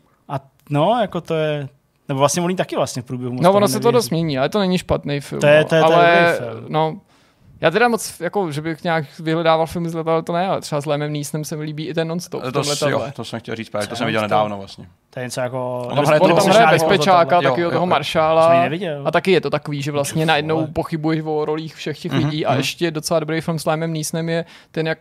No, 0.70 0.98
jako 1.02 1.22
to 1.22 1.34
je... 1.36 1.70
Nebo 2.08 2.20
vlastně 2.20 2.42
on 2.42 2.50
jí 2.50 2.56
taky 2.56 2.76
vlastně 2.76 3.02
v 3.02 3.06
průběhu 3.06 3.36
No 3.42 3.54
ono 3.54 3.68
se 3.68 3.80
to 3.80 3.92
dost 3.92 4.10
mění, 4.10 4.38
ale 4.40 4.50
to 4.50 4.60
není 4.60 4.78
špatný 4.78 5.20
film. 5.20 5.42
To 5.42 5.48
je- 5.48 5.62
no. 5.62 5.68
to 5.70 5.76
je- 5.76 5.82
to 5.84 5.92
je 5.92 5.96
ale, 5.98 6.36
film. 6.38 6.66
no, 6.70 7.02
já 7.62 7.72
teda 7.72 7.88
moc, 7.88 8.20
jako, 8.20 8.52
že 8.52 8.62
bych 8.62 8.84
nějak 8.84 9.06
vyhledával 9.20 9.68
film 9.68 9.90
z 9.90 9.94
letadla, 9.94 10.22
to 10.22 10.34
ne, 10.34 10.48
ale 10.48 10.62
třeba 10.62 10.82
s 10.82 10.86
Lemem 10.86 11.14
Neesonem 11.14 11.46
se 11.46 11.56
mi 11.58 11.64
líbí 11.64 11.88
i 11.88 11.94
ten 11.94 12.08
non-stop 12.08 12.42
to, 12.52 12.90
jo, 12.90 13.12
to 13.16 13.24
jsem 13.26 13.40
chtěl 13.40 13.56
říct 13.56 13.70
právě, 13.70 13.88
to 13.88 13.96
jsem 13.96 14.06
viděl 14.06 14.22
nedávno 14.22 14.58
vlastně. 14.58 14.88
To 15.16 15.20
je 15.20 15.26
něco 15.26 15.42
jako... 15.42 15.86
tam 15.88 15.96
nebo 15.96 16.08
hraje 16.08 16.20
On 16.20 16.30
toho 16.30 16.42
tam 16.42 16.50
hraje 16.50 16.62
jako 16.64 16.74
bezpečáka, 16.90 17.36
Jo, 17.36 17.42
takového 17.42 17.70
jo, 17.70 17.72
toho 17.72 17.82
jo. 17.86 17.88
Ji 17.88 17.90
maršála. 17.90 18.66
A 19.06 19.12
taky 19.12 19.32
je 19.32 19.42
to 19.42 19.50
takový, 19.50 19.82
že 19.82 19.92
vlastně 19.92 20.26
najednou 20.26 20.68
pochybuješ 20.68 21.22
o 21.26 21.46
rolích 21.46 21.76
všech 21.76 22.00
těch 22.00 22.12
Mhm, 22.12 22.26
lidí 22.26 22.46
a 22.46 22.56
ještě 22.56 22.92
docela 22.92 23.20
dobrý 23.20 23.42
film 23.42 23.60
s 23.60 23.66
Limem 23.66 23.94
Neesonem 23.94 24.30
je 24.30 24.46
ten, 24.72 24.88
jak 24.88 25.00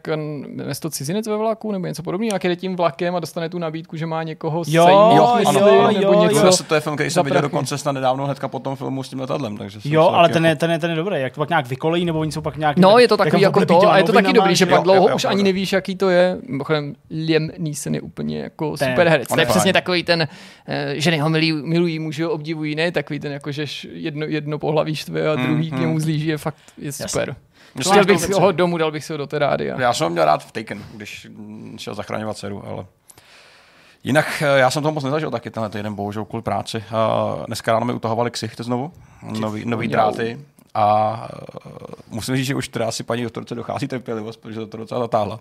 se 0.73 0.81
to 0.81 0.91
cizinec 0.91 1.27
ve 1.29 1.37
vlaku 1.37 1.73
nebo 1.73 1.87
něco 1.87 2.03
podobného, 2.03 2.35
jak 2.35 2.45
jede 2.45 2.57
tím 2.57 2.77
vlakem 2.77 3.17
a 3.17 3.21
dostane 3.21 3.49
tu 3.49 3.59
nabídku, 3.59 3.97
že 3.97 4.07
má 4.07 4.23
někoho 4.23 4.59
Jo, 4.67 4.85
sejít, 4.85 4.99
jo, 5.17 5.35
myslím, 5.39 5.59
jo, 5.59 5.91
nebo 6.01 6.13
jo, 6.13 6.23
něco. 6.23 6.41
To, 6.41 6.47
je, 6.47 6.53
to 6.69 6.75
je 6.75 6.81
film, 6.81 6.97
který 6.97 7.11
jsem 7.11 7.25
viděl 7.25 7.43
dokonce 7.43 7.79
snad 7.79 7.93
nedávno 7.93 8.25
hnedka 8.25 8.49
po 8.49 8.59
tom 8.59 8.77
filmu 8.77 9.03
s 9.03 9.09
tím 9.09 9.21
letadlem. 9.21 9.57
Takže 9.57 9.79
Jo, 9.85 10.09
ale 10.09 10.29
taky 10.29 10.33
ten 10.33 10.45
jako- 10.45 10.51
je, 10.53 10.57
ten, 10.57 10.71
je, 10.71 10.79
ten 10.79 10.91
je 10.91 10.97
dobrý. 10.97 11.21
Jak 11.21 11.35
to 11.35 11.41
pak 11.41 11.49
nějak 11.49 11.67
vykolejí, 11.67 12.05
nebo 12.05 12.19
oni 12.19 12.33
jsou 12.33 12.41
pak 12.41 12.57
nějak... 12.57 12.77
No, 12.77 12.99
je 12.99 13.09
to 13.09 13.17
takový 13.17 13.43
jako 13.43 13.67
to, 13.67 13.91
a 13.91 13.99
je 13.99 14.05
to 14.05 14.13
taky 14.13 14.33
dobrý, 14.33 14.57
že 14.57 14.67
pak 14.67 14.77
jo, 14.77 14.83
dlouho 14.83 15.01
jo, 15.03 15.09
jo, 15.09 15.17
už 15.17 15.25
ani 15.25 15.43
nevíš, 15.43 15.73
jaký 15.73 15.97
to 15.97 16.09
je. 16.09 16.37
Mimochodem, 16.49 16.95
Liam 17.11 17.49
Neeson 17.59 17.95
je 17.95 18.01
úplně 18.01 18.41
jako 18.41 18.77
super 18.77 19.09
herec. 19.09 19.31
on 19.31 19.35
To 19.37 19.41
je 19.41 19.47
přesně 19.47 19.73
fajn. 19.73 19.75
Takový 20.05 20.27
ten, 20.27 20.29
eh, 20.67 21.01
ženy 21.01 21.19
ho 21.19 21.31
milují, 21.31 21.53
milují 21.53 21.99
muži 21.99 22.23
ho 22.23 22.31
obdivují, 22.31 22.75
ne 22.75 22.93
takový 22.93 23.21
ten, 23.21 23.33
jako 23.33 23.53
že 23.53 23.65
jedno, 23.93 24.27
jedno 24.27 24.59
pohlaví 24.59 24.95
štve 24.95 25.29
a 25.31 25.35
druhý 25.35 25.71
Mm, 25.71 25.77
k 25.77 25.81
němu 25.81 26.01
zlíží, 26.01 26.27
je 26.27 26.39
fakt 26.39 26.57
je 26.79 26.93
super. 26.93 27.37
Chtěl 27.81 28.05
bych 28.05 28.21
to- 28.21 28.27
si 28.27 28.33
ho 28.33 28.53
domů, 28.53 28.79
dal 28.79 28.93
bych 28.93 29.05
si 29.05 29.13
ho 29.13 29.17
do 29.17 29.27
terádia. 29.27 29.81
Já 29.81 29.93
jsem 29.93 30.05
ho 30.05 30.11
měl 30.11 30.25
rád 30.25 30.45
v 30.45 30.53
Taken, 30.53 30.85
když 30.95 31.27
mm, 31.31 31.77
šel 31.79 31.95
zachraňovat 31.95 32.37
dceru, 32.37 32.67
ale... 32.67 32.85
Jinak 34.05 34.43
eh, 34.43 34.59
já 34.59 34.71
jsem 34.71 34.83
toho 34.83 34.93
moc 34.93 35.05
nezažil 35.05 35.31
taky 35.31 35.51
tenhle 35.51 35.71
týden, 35.71 35.95
bohužel 35.95 36.25
kvůli 36.25 36.43
práci. 36.43 36.79
Uh, 36.79 37.47
dneska 37.47 37.73
ráno 37.73 37.87
mi 37.87 37.93
utahovali 37.93 38.31
ksicht 38.31 38.61
znovu, 38.61 38.93
nový, 39.23 39.65
nový 39.65 39.89
dráty. 39.89 40.39
A 40.75 41.13
uh, 41.67 41.71
musím 42.11 42.37
říct, 42.37 42.47
že 42.47 42.55
už 42.55 42.69
teda 42.69 42.89
asi 42.89 43.03
paní 43.03 43.23
doktorce 43.23 43.55
dochází 43.55 43.89
trpělivost, 43.89 44.37
protože 44.37 44.61
to, 44.61 44.67
to 44.67 44.77
docela 44.77 45.01
zatáhla. 45.01 45.41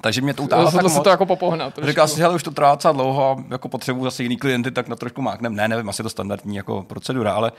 Takže 0.00 0.20
mě 0.20 0.34
to 0.34 0.42
utáhlo 0.42 0.70
tak 0.70 0.82
se 0.88 0.94
moc. 0.94 1.04
to 1.04 1.10
jako 1.10 1.26
popohnat. 1.26 1.78
Říkal 1.82 2.08
si, 2.08 2.20
hele, 2.20 2.34
už 2.34 2.42
to 2.42 2.50
trvá 2.50 2.70
docela 2.74 2.92
dlouho 2.92 3.30
a 3.30 3.44
jako 3.50 3.68
potřebuji 3.68 4.04
zase 4.04 4.22
jiný 4.22 4.36
klienty, 4.36 4.70
tak 4.70 4.88
na 4.88 4.96
trošku 4.96 5.22
máknem. 5.22 5.54
Ne, 5.54 5.68
nevím, 5.68 5.88
asi 5.88 6.00
je 6.00 6.04
to 6.04 6.08
standardní 6.10 6.56
jako 6.56 6.82
procedura, 6.82 7.32
ale 7.32 7.52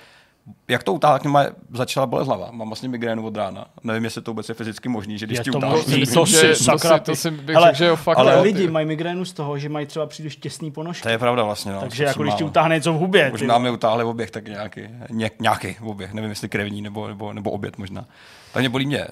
jak 0.67 0.83
to 0.83 0.93
utáhla, 0.93 1.19
tak 1.19 1.31
mě 1.31 1.45
začala 1.73 2.05
bolet 2.05 2.27
hlava. 2.27 2.49
Mám 2.51 2.67
vlastně 2.69 2.89
migrénu 2.89 3.25
od 3.25 3.37
rána. 3.37 3.65
Nevím, 3.83 4.03
jestli 4.03 4.21
to 4.21 4.31
vůbec 4.31 4.49
je 4.49 4.55
fyzicky 4.55 4.89
možný, 4.89 5.17
že 5.17 5.25
když 5.25 5.37
Je 5.37 5.43
ti 5.43 5.49
myslím, 5.51 5.71
to 5.71 5.77
že- 5.77 5.95
si 6.05 6.13
to 6.13 6.25
si- 6.25 6.55
sakra. 6.55 6.99
to 6.99 7.15
si 7.15 7.31
bych 7.31 7.55
Ale- 7.55 7.65
řekl, 7.67 7.77
že 7.77 7.85
jo, 7.85 7.95
fakt 7.95 8.17
ale 8.17 8.33
jo, 8.33 8.43
lidi 8.43 8.61
ty. 8.65 8.71
mají 8.71 8.85
migrénu 8.85 9.25
z 9.25 9.33
toho, 9.33 9.57
že 9.57 9.69
mají 9.69 9.85
třeba 9.85 10.05
příliš 10.05 10.35
těsný 10.35 10.71
ponožky. 10.71 11.03
To 11.03 11.09
je 11.09 11.17
pravda 11.17 11.43
vlastně. 11.43 11.71
No, 11.71 11.79
Takže 11.79 12.03
jako 12.03 12.13
jsem 12.13 12.23
když 12.23 12.35
ti 12.35 12.43
utáhne 12.43 12.75
něco 12.75 12.93
v 12.93 12.95
hubě. 12.97 13.31
Možná 13.31 13.57
mi 13.57 13.69
utáhli 13.69 14.03
oběh, 14.03 14.31
tak 14.31 14.47
nějaký, 14.47 14.81
ně, 15.09 15.31
nějaký 15.39 15.75
oběh, 15.81 16.13
nevím 16.13 16.29
jestli 16.29 16.49
krevní 16.49 16.81
nebo, 16.81 17.07
nebo, 17.07 17.33
nebo 17.33 17.51
oběd 17.51 17.77
možná. 17.77 18.05
Tak 18.53 18.59
mě 18.61 18.69
bolí 18.69 18.85
mě 18.85 19.07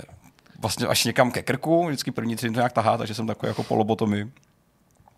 vlastně 0.61 0.87
až 0.87 1.05
někam 1.05 1.31
ke 1.31 1.41
krku, 1.43 1.87
vždycky 1.87 2.11
první 2.11 2.35
tři 2.35 2.47
to 2.47 2.55
nějak 2.55 2.73
tahá, 2.73 2.97
takže 2.97 3.13
jsem 3.13 3.27
takový 3.27 3.47
jako 3.47 3.63
polobotomy. 3.63 4.31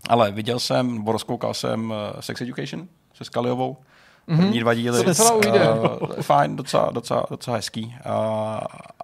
Ale 0.10 0.32
viděl 0.32 0.60
jsem, 0.60 0.95
nebo 0.95 1.11
rozkoukal 1.11 1.53
jsem 1.53 1.94
eh, 1.94 2.22
Sex 2.22 2.41
Education 2.41 2.88
se 3.14 3.24
Skaliovou, 3.24 3.78
První 4.26 4.60
dva 4.60 4.74
díly. 4.74 4.98
To 4.98 5.03
docela 5.03 5.34
ujde. 5.34 5.70
Uh, 5.70 6.14
fajn, 6.22 6.56
docela, 6.56 6.90
docela, 6.91 7.26
docela 7.30 7.57
hezký. 7.57 7.95
Uh, 8.06 8.60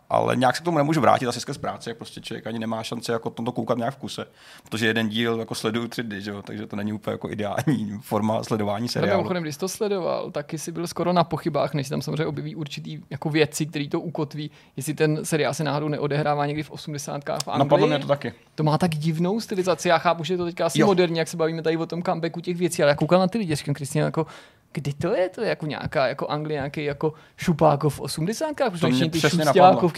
ale 0.10 0.36
nějak 0.36 0.56
se 0.56 0.62
k 0.62 0.66
tomu 0.66 0.78
nemůžu 0.78 1.02
vrátit 1.02 1.28
asi 1.28 1.40
práci, 1.60 1.90
jak 1.90 1.98
prostě 1.98 2.22
člověk 2.22 2.48
ani 2.48 2.60
nemá 2.60 2.84
šanci 2.84 3.12
jako 3.12 3.30
tomto 3.30 3.52
koukat 3.52 3.78
nějak 3.78 3.94
v 3.94 3.98
kuse, 3.98 4.26
protože 4.64 4.88
jeden 4.88 5.10
díl 5.10 5.40
jako 5.40 5.56
sleduju 5.56 5.88
tři 5.88 6.04
dny, 6.04 6.22
že 6.22 6.32
jo? 6.32 6.42
takže 6.42 6.68
to 6.68 6.76
není 6.76 6.94
úplně 6.94 7.12
jako 7.12 7.30
ideální 7.30 8.00
forma 8.02 8.44
sledování 8.44 8.88
seriálu. 8.88 9.18
mimochodem, 9.18 9.44
když 9.44 9.56
jsi 9.56 9.60
to 9.60 9.70
sledoval, 9.70 10.32
taky 10.32 10.58
si 10.58 10.72
byl 10.72 10.88
skoro 10.88 11.14
na 11.14 11.24
pochybách, 11.24 11.74
než 11.74 11.90
tam 11.90 12.02
samozřejmě 12.02 12.26
objeví 12.26 12.56
určitý 12.56 13.00
jako 13.10 13.30
věci, 13.30 13.66
které 13.66 13.88
to 13.88 14.02
ukotví, 14.02 14.52
jestli 14.78 14.94
ten 14.94 15.26
seriál 15.26 15.54
se 15.54 15.64
náhodou 15.64 15.88
neodehrává 15.88 16.46
někdy 16.46 16.64
v 16.64 16.72
80. 16.72 17.22
v 17.26 17.48
Anglii. 17.48 17.60
Napadlo 17.60 17.88
mě 17.88 18.00
to 18.00 18.08
taky. 18.08 18.34
To 18.56 18.64
má 18.64 18.78
tak 18.78 18.96
divnou 18.96 19.40
stylizaci. 19.40 19.90
Já 19.90 19.98
chápu, 19.98 20.24
že 20.24 20.34
je 20.34 20.38
to 20.38 20.46
teďka 20.46 20.66
asi 20.66 20.80
Jo. 20.80 20.88
moderní, 20.88 21.18
jak 21.18 21.28
se 21.28 21.38
bavíme 21.38 21.62
tady 21.62 21.78
o 21.78 21.86
tom 21.86 22.04
comebacku 22.04 22.42
těch 22.42 22.58
věcí, 22.58 22.84
ale 22.84 22.90
já 22.90 22.96
koukal 22.96 23.20
na 23.20 23.28
ty 23.28 23.38
lidi, 23.38 23.56
říkám, 23.56 23.76
Kristýna, 23.76 24.06
jako 24.06 24.26
kdy 24.72 24.94
to 24.94 25.16
je? 25.16 25.30
To 25.30 25.42
je 25.42 25.50
jako 25.50 25.66
nějaká 25.66 26.08
jako 26.08 26.28
Anglie, 26.28 26.58
nějaký 26.58 26.84
jako 26.84 27.14
šupákov 27.38 27.96
v 27.96 28.00
80. 28.00 28.46
Proč 28.70 28.82
To 28.82 28.88
mě 28.88 29.10
ty 29.10 29.20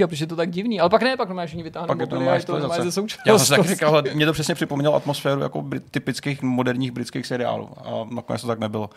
proč 0.07 0.19
je 0.19 0.27
to 0.27 0.35
tak 0.35 0.49
divný? 0.49 0.80
Ale 0.80 0.89
pak 0.89 1.02
ne, 1.02 1.18
pak 1.18 1.30
máš 1.30 1.53
oni 1.53 1.64
vytáhnout 1.64 1.88
Pak 1.88 1.99
je 1.99 2.07
to 2.07 2.15
mobily 2.15 2.30
a 2.30 2.34
normální 2.34 2.41
je 2.41 2.45
to 2.45 2.60
normálně 2.60 2.84
ze 2.84 2.91
současnosti. 2.91 3.30
Já 3.30 3.38
jsem 3.38 3.45
si 3.45 3.52
taky 3.52 3.68
říkal, 3.68 3.89
ale 3.89 4.03
mě 4.14 4.26
to 4.26 4.34
přesně 4.34 4.56
připomnělo 4.56 4.95
atmosféru 4.95 5.41
jako 5.41 5.61
brit, 5.61 5.84
typických 5.91 6.41
moderních 6.41 6.91
britských 6.91 7.26
seriálů 7.26 7.69
a 7.77 8.07
nakonec 8.15 8.41
to 8.41 8.48
tak 8.48 8.60
nebylo. 8.60 8.89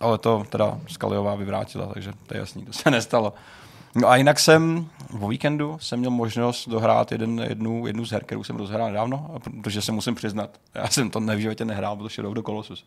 Ale 0.00 0.18
to 0.18 0.44
teda 0.48 0.78
Skaliová 0.88 1.34
vyvrátila, 1.34 1.86
takže 1.86 2.12
to 2.26 2.34
je 2.34 2.40
jasný, 2.40 2.64
to 2.64 2.72
se 2.72 2.90
nestalo. 2.90 3.34
No 3.94 4.08
a 4.08 4.16
jinak 4.16 4.40
jsem 4.40 4.86
o 5.20 5.28
víkendu 5.28 5.78
jsem 5.80 5.98
měl 5.98 6.10
možnost 6.10 6.68
dohrát 6.68 7.12
jeden, 7.12 7.46
jednu, 7.48 7.86
jednu 7.86 8.04
z 8.04 8.10
her, 8.10 8.24
kterou 8.24 8.44
jsem 8.44 8.56
rozhrál 8.56 8.88
nedávno, 8.88 9.30
protože 9.62 9.82
se 9.82 9.92
musím 9.92 10.14
přiznat, 10.14 10.50
já 10.74 10.88
jsem 10.88 11.10
to 11.10 11.20
v 11.20 11.38
životě 11.38 11.64
nehrál, 11.64 11.96
byl 11.96 12.04
to 12.04 12.08
Shadow 12.08 12.34
the 12.34 12.42
Colossus. 12.42 12.84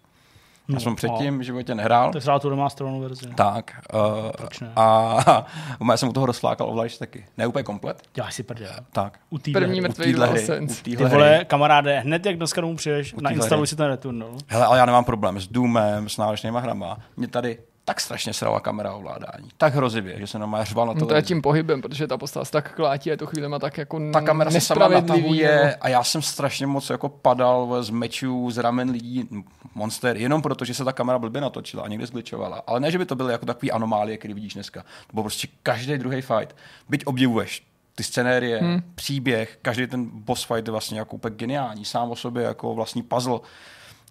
Já 0.69 0.73
No, 0.75 0.79
jsem 0.79 0.95
předtím 0.95 1.39
v 1.39 1.41
životě 1.41 1.75
nehrál. 1.75 2.11
To 2.11 2.17
je 2.17 2.21
celá 2.21 2.39
tu 2.39 2.49
remasterovanou 2.49 2.99
verzi. 3.01 3.27
Tak. 3.35 3.71
Uh, 3.93 4.31
Proč 4.37 4.59
ne? 4.59 4.71
a 4.75 5.45
já 5.91 5.97
jsem 5.97 6.09
u 6.09 6.13
toho 6.13 6.25
rozflákal 6.25 6.69
ovladač 6.69 6.97
taky. 6.97 7.25
Ne 7.37 7.47
úplně 7.47 7.63
komplet. 7.63 8.01
Děláš 8.13 8.33
si 8.33 8.43
prdel. 8.43 8.71
Tak. 8.91 9.19
U 9.29 9.37
té 9.37 9.51
První 9.51 9.81
mrtvý 9.81 10.13
hry, 10.13 10.45
u 10.61 10.67
Ty 10.83 10.95
vole, 10.95 11.45
kamaráde, 11.45 11.99
hned 11.99 12.25
jak 12.25 12.37
dneska 12.37 12.61
domů 12.61 12.75
přijdeš, 12.75 13.13
nainstaluj 13.21 13.67
si 13.67 13.75
ten 13.75 13.85
Returnal. 13.87 14.31
Hele, 14.47 14.65
ale 14.65 14.77
já 14.77 14.85
nemám 14.85 15.05
problém 15.05 15.39
s 15.39 15.47
Doomem, 15.47 16.09
s 16.09 16.17
náročnýma 16.17 16.59
hrama. 16.59 16.97
Mě 17.17 17.27
tady 17.27 17.57
tak 17.87 18.01
strašně 18.01 18.33
srala 18.33 18.59
kamera 18.59 18.93
ovládání. 18.93 19.49
Tak 19.57 19.75
hrozivě, 19.75 20.19
že 20.19 20.27
se 20.27 20.39
normálně 20.39 20.65
řval 20.65 20.87
na 20.87 20.93
No 20.93 21.05
to 21.05 21.15
je 21.15 21.21
tím 21.21 21.41
pohybem, 21.41 21.81
protože 21.81 22.07
ta 22.07 22.17
postava 22.17 22.45
se 22.45 22.51
tak 22.51 22.75
klátí 22.75 23.09
a 23.09 23.13
je 23.13 23.17
to 23.17 23.25
chvílema 23.25 23.59
tak 23.59 23.77
jako 23.77 24.11
Ta 24.13 24.21
kamera 24.21 24.51
se 24.51 24.61
sama 24.61 24.87
natahuje 24.87 25.61
nebo- 25.63 25.77
a 25.81 25.89
já 25.89 26.03
jsem 26.03 26.21
strašně 26.21 26.67
moc 26.67 26.89
jako 26.89 27.09
padal 27.09 27.83
z 27.83 27.89
mečů, 27.89 28.51
z 28.51 28.57
ramen 28.57 28.89
lidí, 28.89 29.29
monster, 29.75 30.17
jenom 30.17 30.41
proto, 30.41 30.65
že 30.65 30.73
se 30.73 30.83
ta 30.83 30.93
kamera 30.93 31.19
blbě 31.19 31.41
natočila 31.41 31.83
a 31.83 31.87
někde 31.87 32.05
zgličovala. 32.05 32.63
Ale 32.67 32.79
ne, 32.79 32.91
že 32.91 32.97
by 32.97 33.05
to 33.05 33.15
byly 33.15 33.31
jako 33.31 33.45
takový 33.45 33.71
anomálie, 33.71 34.17
které 34.17 34.33
vidíš 34.33 34.53
dneska. 34.53 34.81
To 34.81 35.13
byl 35.13 35.23
prostě 35.23 35.47
každý 35.63 35.97
druhý 35.97 36.21
fight. 36.21 36.55
Byť 36.89 37.05
obdivuješ 37.05 37.67
ty 37.95 38.03
scenérie, 38.03 38.57
hmm. 38.57 38.81
příběh, 38.95 39.59
každý 39.61 39.87
ten 39.87 40.09
boss 40.13 40.43
fight 40.43 40.67
je 40.67 40.71
vlastně 40.71 40.99
jako 40.99 41.15
úplně 41.15 41.35
geniální, 41.35 41.85
sám 41.85 42.11
o 42.11 42.15
sobě 42.15 42.43
jako 42.43 42.75
vlastní 42.75 43.03
puzzle. 43.03 43.39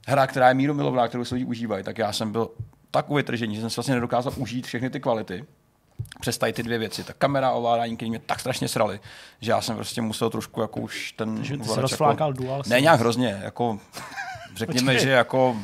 Hra, 0.07 0.27
která 0.27 0.49
je 0.49 0.55
míru 0.55 0.75
milovná, 0.75 1.09
kterou 1.09 1.25
si 1.25 1.35
lidi 1.35 1.47
užívají, 1.47 1.85
tak 1.85 1.99
já 1.99 2.13
jsem 2.13 2.33
byl 2.33 2.51
tak 2.97 3.11
uvytržený, 3.11 3.55
že 3.55 3.61
jsem 3.61 3.71
si 3.71 3.77
vlastně 3.77 3.95
nedokázal 3.95 4.33
užít 4.37 4.67
všechny 4.67 4.91
ty 4.91 5.01
kvality 5.01 5.45
přes 6.21 6.39
tady 6.39 6.53
ty 6.53 6.63
dvě 6.63 6.79
věci. 6.79 7.05
Ta 7.05 7.13
kamera 7.13 7.49
a 7.49 7.53
ovládání, 7.53 7.97
které 7.97 8.09
mě 8.09 8.19
tak 8.19 8.41
strašně 8.41 8.69
srali, 8.69 9.01
že 9.41 9.51
já 9.51 9.61
jsem 9.61 9.77
prostě 9.77 10.03
musel 10.03 10.31
trošku 10.31 10.61
jako 10.61 10.81
už 10.81 11.13
ten... 11.13 11.37
Takže 11.37 11.57
ty 11.57 11.65
jsi 11.65 11.71
ovladač 11.71 11.91
rozflákal 11.91 12.29
jako, 12.31 12.43
dual 12.43 12.63
Ne 12.67 12.81
nějak 12.81 13.01
hrozně, 13.01 13.41
jako 13.45 13.79
řekněme, 14.57 14.93
Počkej. 14.93 15.05
že 15.05 15.11
jako 15.11 15.57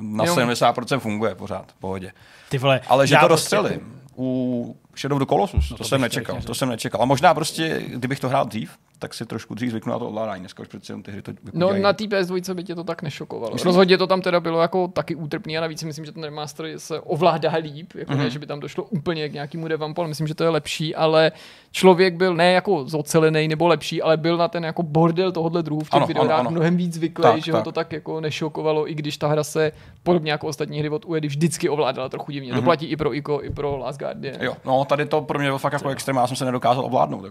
na 0.00 0.24
Jo. 0.24 0.34
70% 0.36 0.98
funguje 0.98 1.34
pořád, 1.34 1.72
v 1.72 1.74
pohodě. 1.74 2.12
Ty 2.48 2.58
vole, 2.58 2.80
Ale 2.86 3.06
že 3.06 3.14
to 3.14 3.18
prostě- 3.28 3.56
rozstřelím 3.56 4.02
u 4.18 4.76
Shadow 4.96 5.16
of 5.16 5.28
the 5.28 5.30
Colossus, 5.30 5.70
no 5.70 5.76
to, 5.76 5.82
to 5.82 5.88
jsem 5.88 6.00
nečekal, 6.00 6.42
to 6.42 6.54
jsem 6.54 6.68
nečekal. 6.68 7.02
A 7.02 7.04
možná 7.04 7.34
prostě, 7.34 7.82
kdybych 7.86 8.20
to 8.20 8.28
hrál 8.28 8.44
dřív, 8.44 8.70
tak 9.00 9.14
si 9.14 9.26
trošku 9.26 9.54
dřív 9.54 9.70
zvyknu 9.70 9.92
na 9.92 9.98
to 9.98 10.08
ovládání. 10.08 10.40
Dneska 10.40 10.62
už 10.62 10.68
přece 10.68 10.92
jenom 10.92 11.02
ty 11.02 11.12
hry 11.12 11.22
to 11.22 11.30
jako 11.30 11.58
No 11.58 11.72
na 11.72 11.92
té 11.92 12.04
PS2 12.04 12.54
by 12.54 12.64
tě 12.64 12.74
to 12.74 12.84
tak 12.84 13.02
nešokovalo. 13.02 13.52
Myslíš? 13.52 13.64
Rozhodně 13.66 13.98
to 13.98 14.06
tam 14.06 14.20
teda 14.22 14.40
bylo 14.40 14.60
jako 14.60 14.88
taky 14.88 15.14
útrpný 15.14 15.58
a 15.58 15.60
navíc 15.60 15.80
si 15.80 15.86
myslím, 15.86 16.04
že 16.04 16.12
ten 16.12 16.24
remaster 16.24 16.66
se 16.76 17.00
ovládá 17.00 17.52
líp, 17.62 17.92
jako 17.94 18.12
Mhm. 18.12 18.20
mm-hmm. 18.20 18.24
ne, 18.24 18.30
že 18.30 18.38
by 18.38 18.46
tam 18.46 18.60
došlo 18.60 18.84
úplně 18.84 19.28
k 19.28 19.32
nějakému 19.32 19.68
revampu, 19.68 20.00
ale 20.00 20.08
myslím, 20.08 20.26
že 20.26 20.34
to 20.34 20.44
je 20.44 20.48
lepší, 20.50 20.94
ale 20.94 21.32
člověk 21.72 22.14
byl 22.14 22.34
ne 22.34 22.52
jako 22.52 22.84
zocelený 22.84 23.48
nebo 23.48 23.68
lepší, 23.68 24.02
ale 24.02 24.16
byl 24.16 24.36
na 24.36 24.48
ten 24.48 24.64
jako 24.64 24.82
bordel 24.82 25.32
tohohle 25.32 25.62
druhu 25.62 25.80
v 25.80 25.90
těch 25.90 25.94
Ano, 25.96 26.06
videohrách 26.06 26.38
ano, 26.40 26.48
ano. 26.48 26.50
mnohem 26.50 26.76
víc 26.76 26.94
zvyklý, 26.94 27.22
Tak, 27.22 27.44
že 27.44 27.52
ho 27.52 27.58
tak. 27.58 27.64
to 27.64 27.72
tak 27.72 27.92
jako 27.92 28.20
nešokovalo, 28.20 28.90
i 28.90 28.94
když 28.94 29.16
ta 29.16 29.28
hra 29.28 29.44
se 29.44 29.72
podobně 30.02 30.32
jako 30.32 30.46
ostatní 30.46 30.78
hry 30.78 30.88
od 30.88 31.04
Uedy 31.04 31.28
vždycky 31.28 31.68
ovládala 31.68 32.08
trochu 32.08 32.32
divně. 32.32 32.50
Mm-hmm. 32.50 32.54
Mhm. 32.54 32.60
To 32.60 32.64
platí 32.64 32.86
i 32.86 32.96
pro 32.96 33.14
Ico, 33.14 33.42
i 33.44 33.50
pro 33.50 33.76
Last 33.76 33.98
Guardian. 33.98 34.36
Jo, 34.40 34.56
no 34.64 34.84
tady 34.84 35.06
to 35.06 35.20
pro 35.20 35.38
mě 35.38 35.48
bylo 35.48 35.58
fakt 35.58 35.72
jako 35.72 35.88
extrém, 35.88 36.16
já 36.16 36.26
jsem 36.26 36.36
se 36.36 36.44
nedokázal 36.44 36.84
ovládnout. 36.84 37.24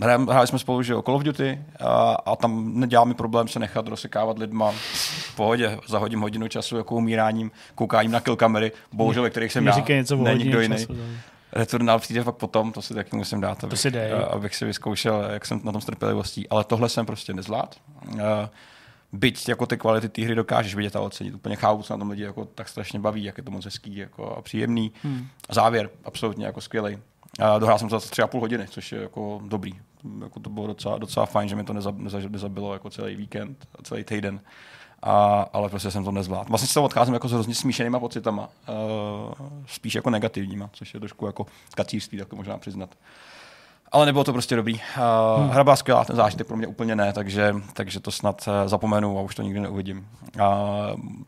Hráli, 0.00 0.24
hráli 0.30 0.46
jsme 0.46 0.58
spolu, 0.58 0.82
že 0.86 0.92
jo, 0.92 1.02
Call 1.02 1.16
of 1.16 1.22
Duty 1.22 1.60
a, 1.80 2.14
a 2.26 2.36
tam 2.36 2.80
nedělá 2.80 3.04
mi 3.04 3.14
problém 3.14 3.48
se 3.48 3.58
nechat 3.58 3.88
rozsekávat 3.88 4.38
lidma 4.38 4.72
v 4.72 5.36
pohodě, 5.36 5.78
zahodím 5.88 6.20
hodinu 6.20 6.48
času 6.48 6.76
jako 6.76 6.94
umíráním, 6.94 7.50
koukáním 7.74 8.12
na 8.12 8.20
kill 8.20 8.36
kamery, 8.36 8.72
bohužel, 8.92 9.22
ve 9.22 9.30
kterých 9.30 9.52
jsem 9.52 9.64
Mě 9.64 9.72
já, 9.88 9.96
něco 9.96 10.18
o 10.18 10.22
ne 10.22 10.30
hodině 10.30 10.44
nikdo 10.44 10.60
jiný. 10.60 10.76
času, 10.76 10.86
tak. 10.86 10.96
Returnal 11.52 11.98
přijde 11.98 12.22
fakt 12.22 12.36
potom, 12.36 12.72
to 12.72 12.82
si 12.82 12.94
taky 12.94 13.16
musím 13.16 13.40
dát, 13.40 13.64
abych, 13.64 13.78
si 13.78 13.90
dej. 13.90 14.12
abych 14.30 14.56
si 14.56 14.64
vyzkoušel, 14.64 15.28
jak 15.32 15.46
jsem 15.46 15.60
na 15.64 15.72
tom 15.72 15.80
s 15.80 15.84
trpělivostí. 15.84 16.48
Ale 16.48 16.64
tohle 16.64 16.88
jsem 16.88 17.06
prostě 17.06 17.34
nezvlád. 17.34 17.76
Uh, 18.14 18.20
byť 19.12 19.48
jako 19.48 19.66
ty 19.66 19.76
kvality 19.76 20.08
té 20.08 20.22
hry 20.22 20.34
dokážeš 20.34 20.74
vidět 20.74 20.96
a 20.96 21.00
ocenit. 21.00 21.34
Úplně 21.34 21.56
chápu, 21.56 21.82
co 21.82 21.94
na 21.94 21.98
tom 21.98 22.10
lidi 22.10 22.22
jako 22.22 22.44
tak 22.44 22.68
strašně 22.68 22.98
baví, 22.98 23.24
jak 23.24 23.38
je 23.38 23.44
to 23.44 23.50
moc 23.50 23.64
hezký 23.64 23.96
jako 23.96 24.36
a 24.36 24.42
příjemný. 24.42 24.92
Hmm. 25.02 25.26
Závěr 25.50 25.90
absolutně 26.04 26.46
jako 26.46 26.60
skvělý. 26.60 26.98
Dohrál 27.58 27.78
jsem 27.78 27.88
to 27.88 28.00
za 28.00 28.10
tři 28.10 28.22
a 28.22 28.26
půl 28.26 28.40
hodiny, 28.40 28.66
což 28.68 28.92
je 28.92 29.00
jako 29.00 29.40
dobrý. 29.44 29.72
Jako 30.22 30.40
to 30.40 30.50
bylo 30.50 30.66
docela, 30.66 30.98
docela 30.98 31.26
fajn, 31.26 31.48
že 31.48 31.56
mi 31.56 31.64
to 31.64 31.72
neza, 31.72 31.90
neza, 31.96 32.18
nezabilo 32.28 32.72
jako 32.72 32.90
celý 32.90 33.16
víkend, 33.16 33.68
a 33.78 33.82
celý 33.82 34.04
týden. 34.04 34.40
A, 35.02 35.46
ale 35.52 35.68
prostě 35.68 35.90
jsem 35.90 36.04
to 36.04 36.12
nezvládl. 36.12 36.48
Vlastně 36.48 36.74
toho 36.74 36.86
odcházím 36.86 37.14
jako 37.14 37.28
s 37.28 37.32
hrozně 37.32 37.54
smíšenýma 37.54 38.00
pocitama, 38.00 38.48
uh, 38.68 39.46
spíš 39.66 39.94
jako 39.94 40.10
negativníma, 40.10 40.70
což 40.72 40.94
je 40.94 41.00
trošku 41.00 41.26
jako 41.26 41.46
kacířství, 41.74 42.18
tak 42.18 42.28
to 42.28 42.36
možná 42.36 42.58
přiznat. 42.58 42.94
Ale 43.92 44.06
nebylo 44.06 44.24
to 44.24 44.32
prostě 44.32 44.56
dobrý. 44.56 44.74
Uh, 44.74 44.80
hmm. 45.40 45.50
Hra 45.50 45.64
byla 45.64 45.76
skvělá, 45.76 46.04
ten 46.04 46.16
zážitek 46.16 46.46
pro 46.46 46.56
mě 46.56 46.66
úplně 46.66 46.96
ne, 46.96 47.12
takže, 47.12 47.54
takže 47.72 48.00
to 48.00 48.10
snad 48.10 48.48
uh, 48.48 48.68
zapomenu 48.68 49.18
a 49.18 49.22
už 49.22 49.34
to 49.34 49.42
nikdy 49.42 49.60
neuvidím. 49.60 50.06
A 50.42 50.66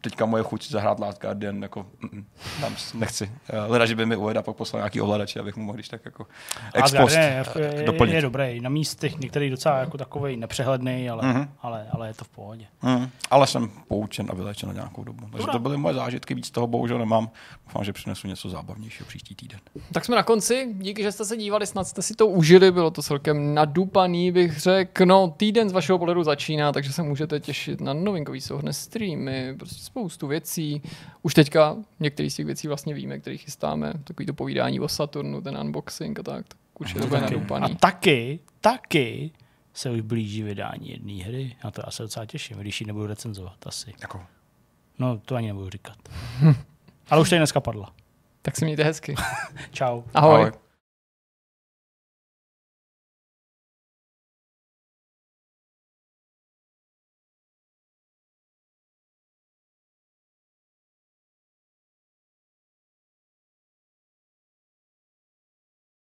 teďka 0.01 0.27
moje 0.27 0.43
chuť 0.43 0.63
si 0.63 0.73
zahrát 0.73 1.01
Last 1.01 1.21
Guardian, 1.21 1.63
jako 1.63 1.87
mm, 2.13 2.25
tam 2.61 2.77
nechci. 2.95 3.25
Uh, 3.25 3.71
leda, 3.71 3.87
že 3.87 3.95
by 3.95 4.07
mi 4.07 4.17
Ueda 4.17 4.43
pak 4.43 4.57
poslal 4.57 4.81
nějaký 4.81 5.01
ovladače, 5.01 5.41
abych 5.41 5.57
mu 5.57 5.65
mohl 5.65 5.77
když 5.77 5.89
tak 5.89 6.05
jako 6.05 6.27
ex 6.75 6.93
post 6.95 7.13
je, 7.13 7.45
eh, 7.57 7.61
je, 7.61 7.75
je, 7.81 7.83
doplnit. 7.87 8.15
je 8.15 8.23
dobrý. 8.23 8.61
Na 8.61 8.71
místech 8.71 9.19
některý 9.19 9.51
docela 9.51 9.79
jako 9.79 9.99
takový 9.99 10.37
nepřehledný, 10.37 11.11
ale, 11.11 11.27
Mhm. 11.27 11.49
ale, 11.63 11.87
ale 11.91 12.09
je 12.09 12.15
to 12.15 12.25
v 12.25 12.29
pohodě. 12.29 12.67
Mm, 12.83 13.09
ale 13.31 13.47
jsem 13.47 13.71
poučen 13.89 14.27
a 14.31 14.35
vylečen 14.35 14.69
na 14.69 14.75
nějakou 14.75 15.05
dobu. 15.05 15.21
Takže 15.21 15.39
Dobrá. 15.39 15.53
to 15.53 15.59
byly 15.59 15.77
moje 15.77 15.95
zážitky, 15.95 16.35
víc 16.35 16.51
toho 16.51 16.67
bohužel 16.67 16.99
nemám. 16.99 17.31
Doufám, 17.67 17.85
že 17.85 17.93
přinesu 17.93 18.29
něco 18.29 18.49
zábavnějšího 18.49 19.07
příští 19.07 19.35
týden. 19.35 19.61
Tak 19.93 20.05
jsme 20.05 20.17
na 20.17 20.23
konci, 20.23 20.75
díky, 20.79 21.03
že 21.03 21.13
jste 21.13 21.25
se 21.25 21.37
dívali, 21.37 21.67
snad 21.67 21.89
jste 21.89 22.03
si 22.03 22.15
to 22.15 22.27
užili, 22.27 22.48
bylo 22.71 22.91
to 22.91 23.03
celkem 23.03 23.55
nadupaný, 23.55 24.33
bych 24.33 24.59
řekl. 24.61 25.07
No, 25.07 25.35
týden 25.37 25.69
z 25.69 25.73
vašeho 25.73 25.99
pohledu 25.99 26.23
začíná, 26.25 26.73
takže 26.73 26.93
se 26.93 27.03
můžete 27.03 27.41
těšit 27.41 27.81
na 27.81 27.93
novinkový 27.93 28.41
souhrné 28.41 28.73
streamy, 28.73 29.55
prostě 29.59 29.85
spoustu 29.85 30.27
věcí. 30.27 30.83
Už 31.23 31.35
teďka 31.35 31.77
některé 32.01 32.31
z 32.31 32.35
těch 32.35 32.47
věcí 32.47 32.69
vlastně 32.69 32.95
víme, 32.95 33.19
které 33.19 33.37
chystáme, 33.37 33.93
takový 34.05 34.27
to 34.27 34.35
povídání 34.35 34.81
o 34.81 34.89
Saturnu, 34.89 35.41
ten 35.41 35.59
unboxing 35.59 36.19
a 36.19 36.23
tak. 36.23 36.49
tak 36.49 36.59
určitě 36.81 37.01
to 37.01 37.07
bude 37.07 37.21
Taky. 37.21 37.35
A 37.35 37.37
nadupaný. 37.37 37.77
taky, 37.77 38.41
taky 38.61 39.31
se 39.75 39.91
už 39.91 40.01
blíží 40.01 40.43
vydání 40.43 40.91
jedné 40.91 41.25
hry. 41.25 41.57
Na 41.65 41.71
to 41.71 41.83
já 41.87 41.91
se 41.91 42.03
docela 42.03 42.27
těším, 42.27 42.57
když 42.57 42.81
ji 42.81 42.87
nebudu 42.87 43.07
recenzovat 43.07 43.67
asi. 43.67 43.95
Jako, 44.01 44.21
No, 44.99 45.19
to 45.19 45.35
ani 45.35 45.47
nebudu 45.47 45.71
říkat. 45.71 45.97
Ale 47.11 47.21
už 47.21 47.31
tady 47.31 47.39
dneska 47.41 47.61
padla. 47.61 47.93
Tak 48.43 48.57
si 48.57 48.65
mějte 48.65 48.85
hezky. 48.85 49.15
Čau. 49.71 50.03
Ahoj. 50.15 50.35
ahoj. 50.35 50.53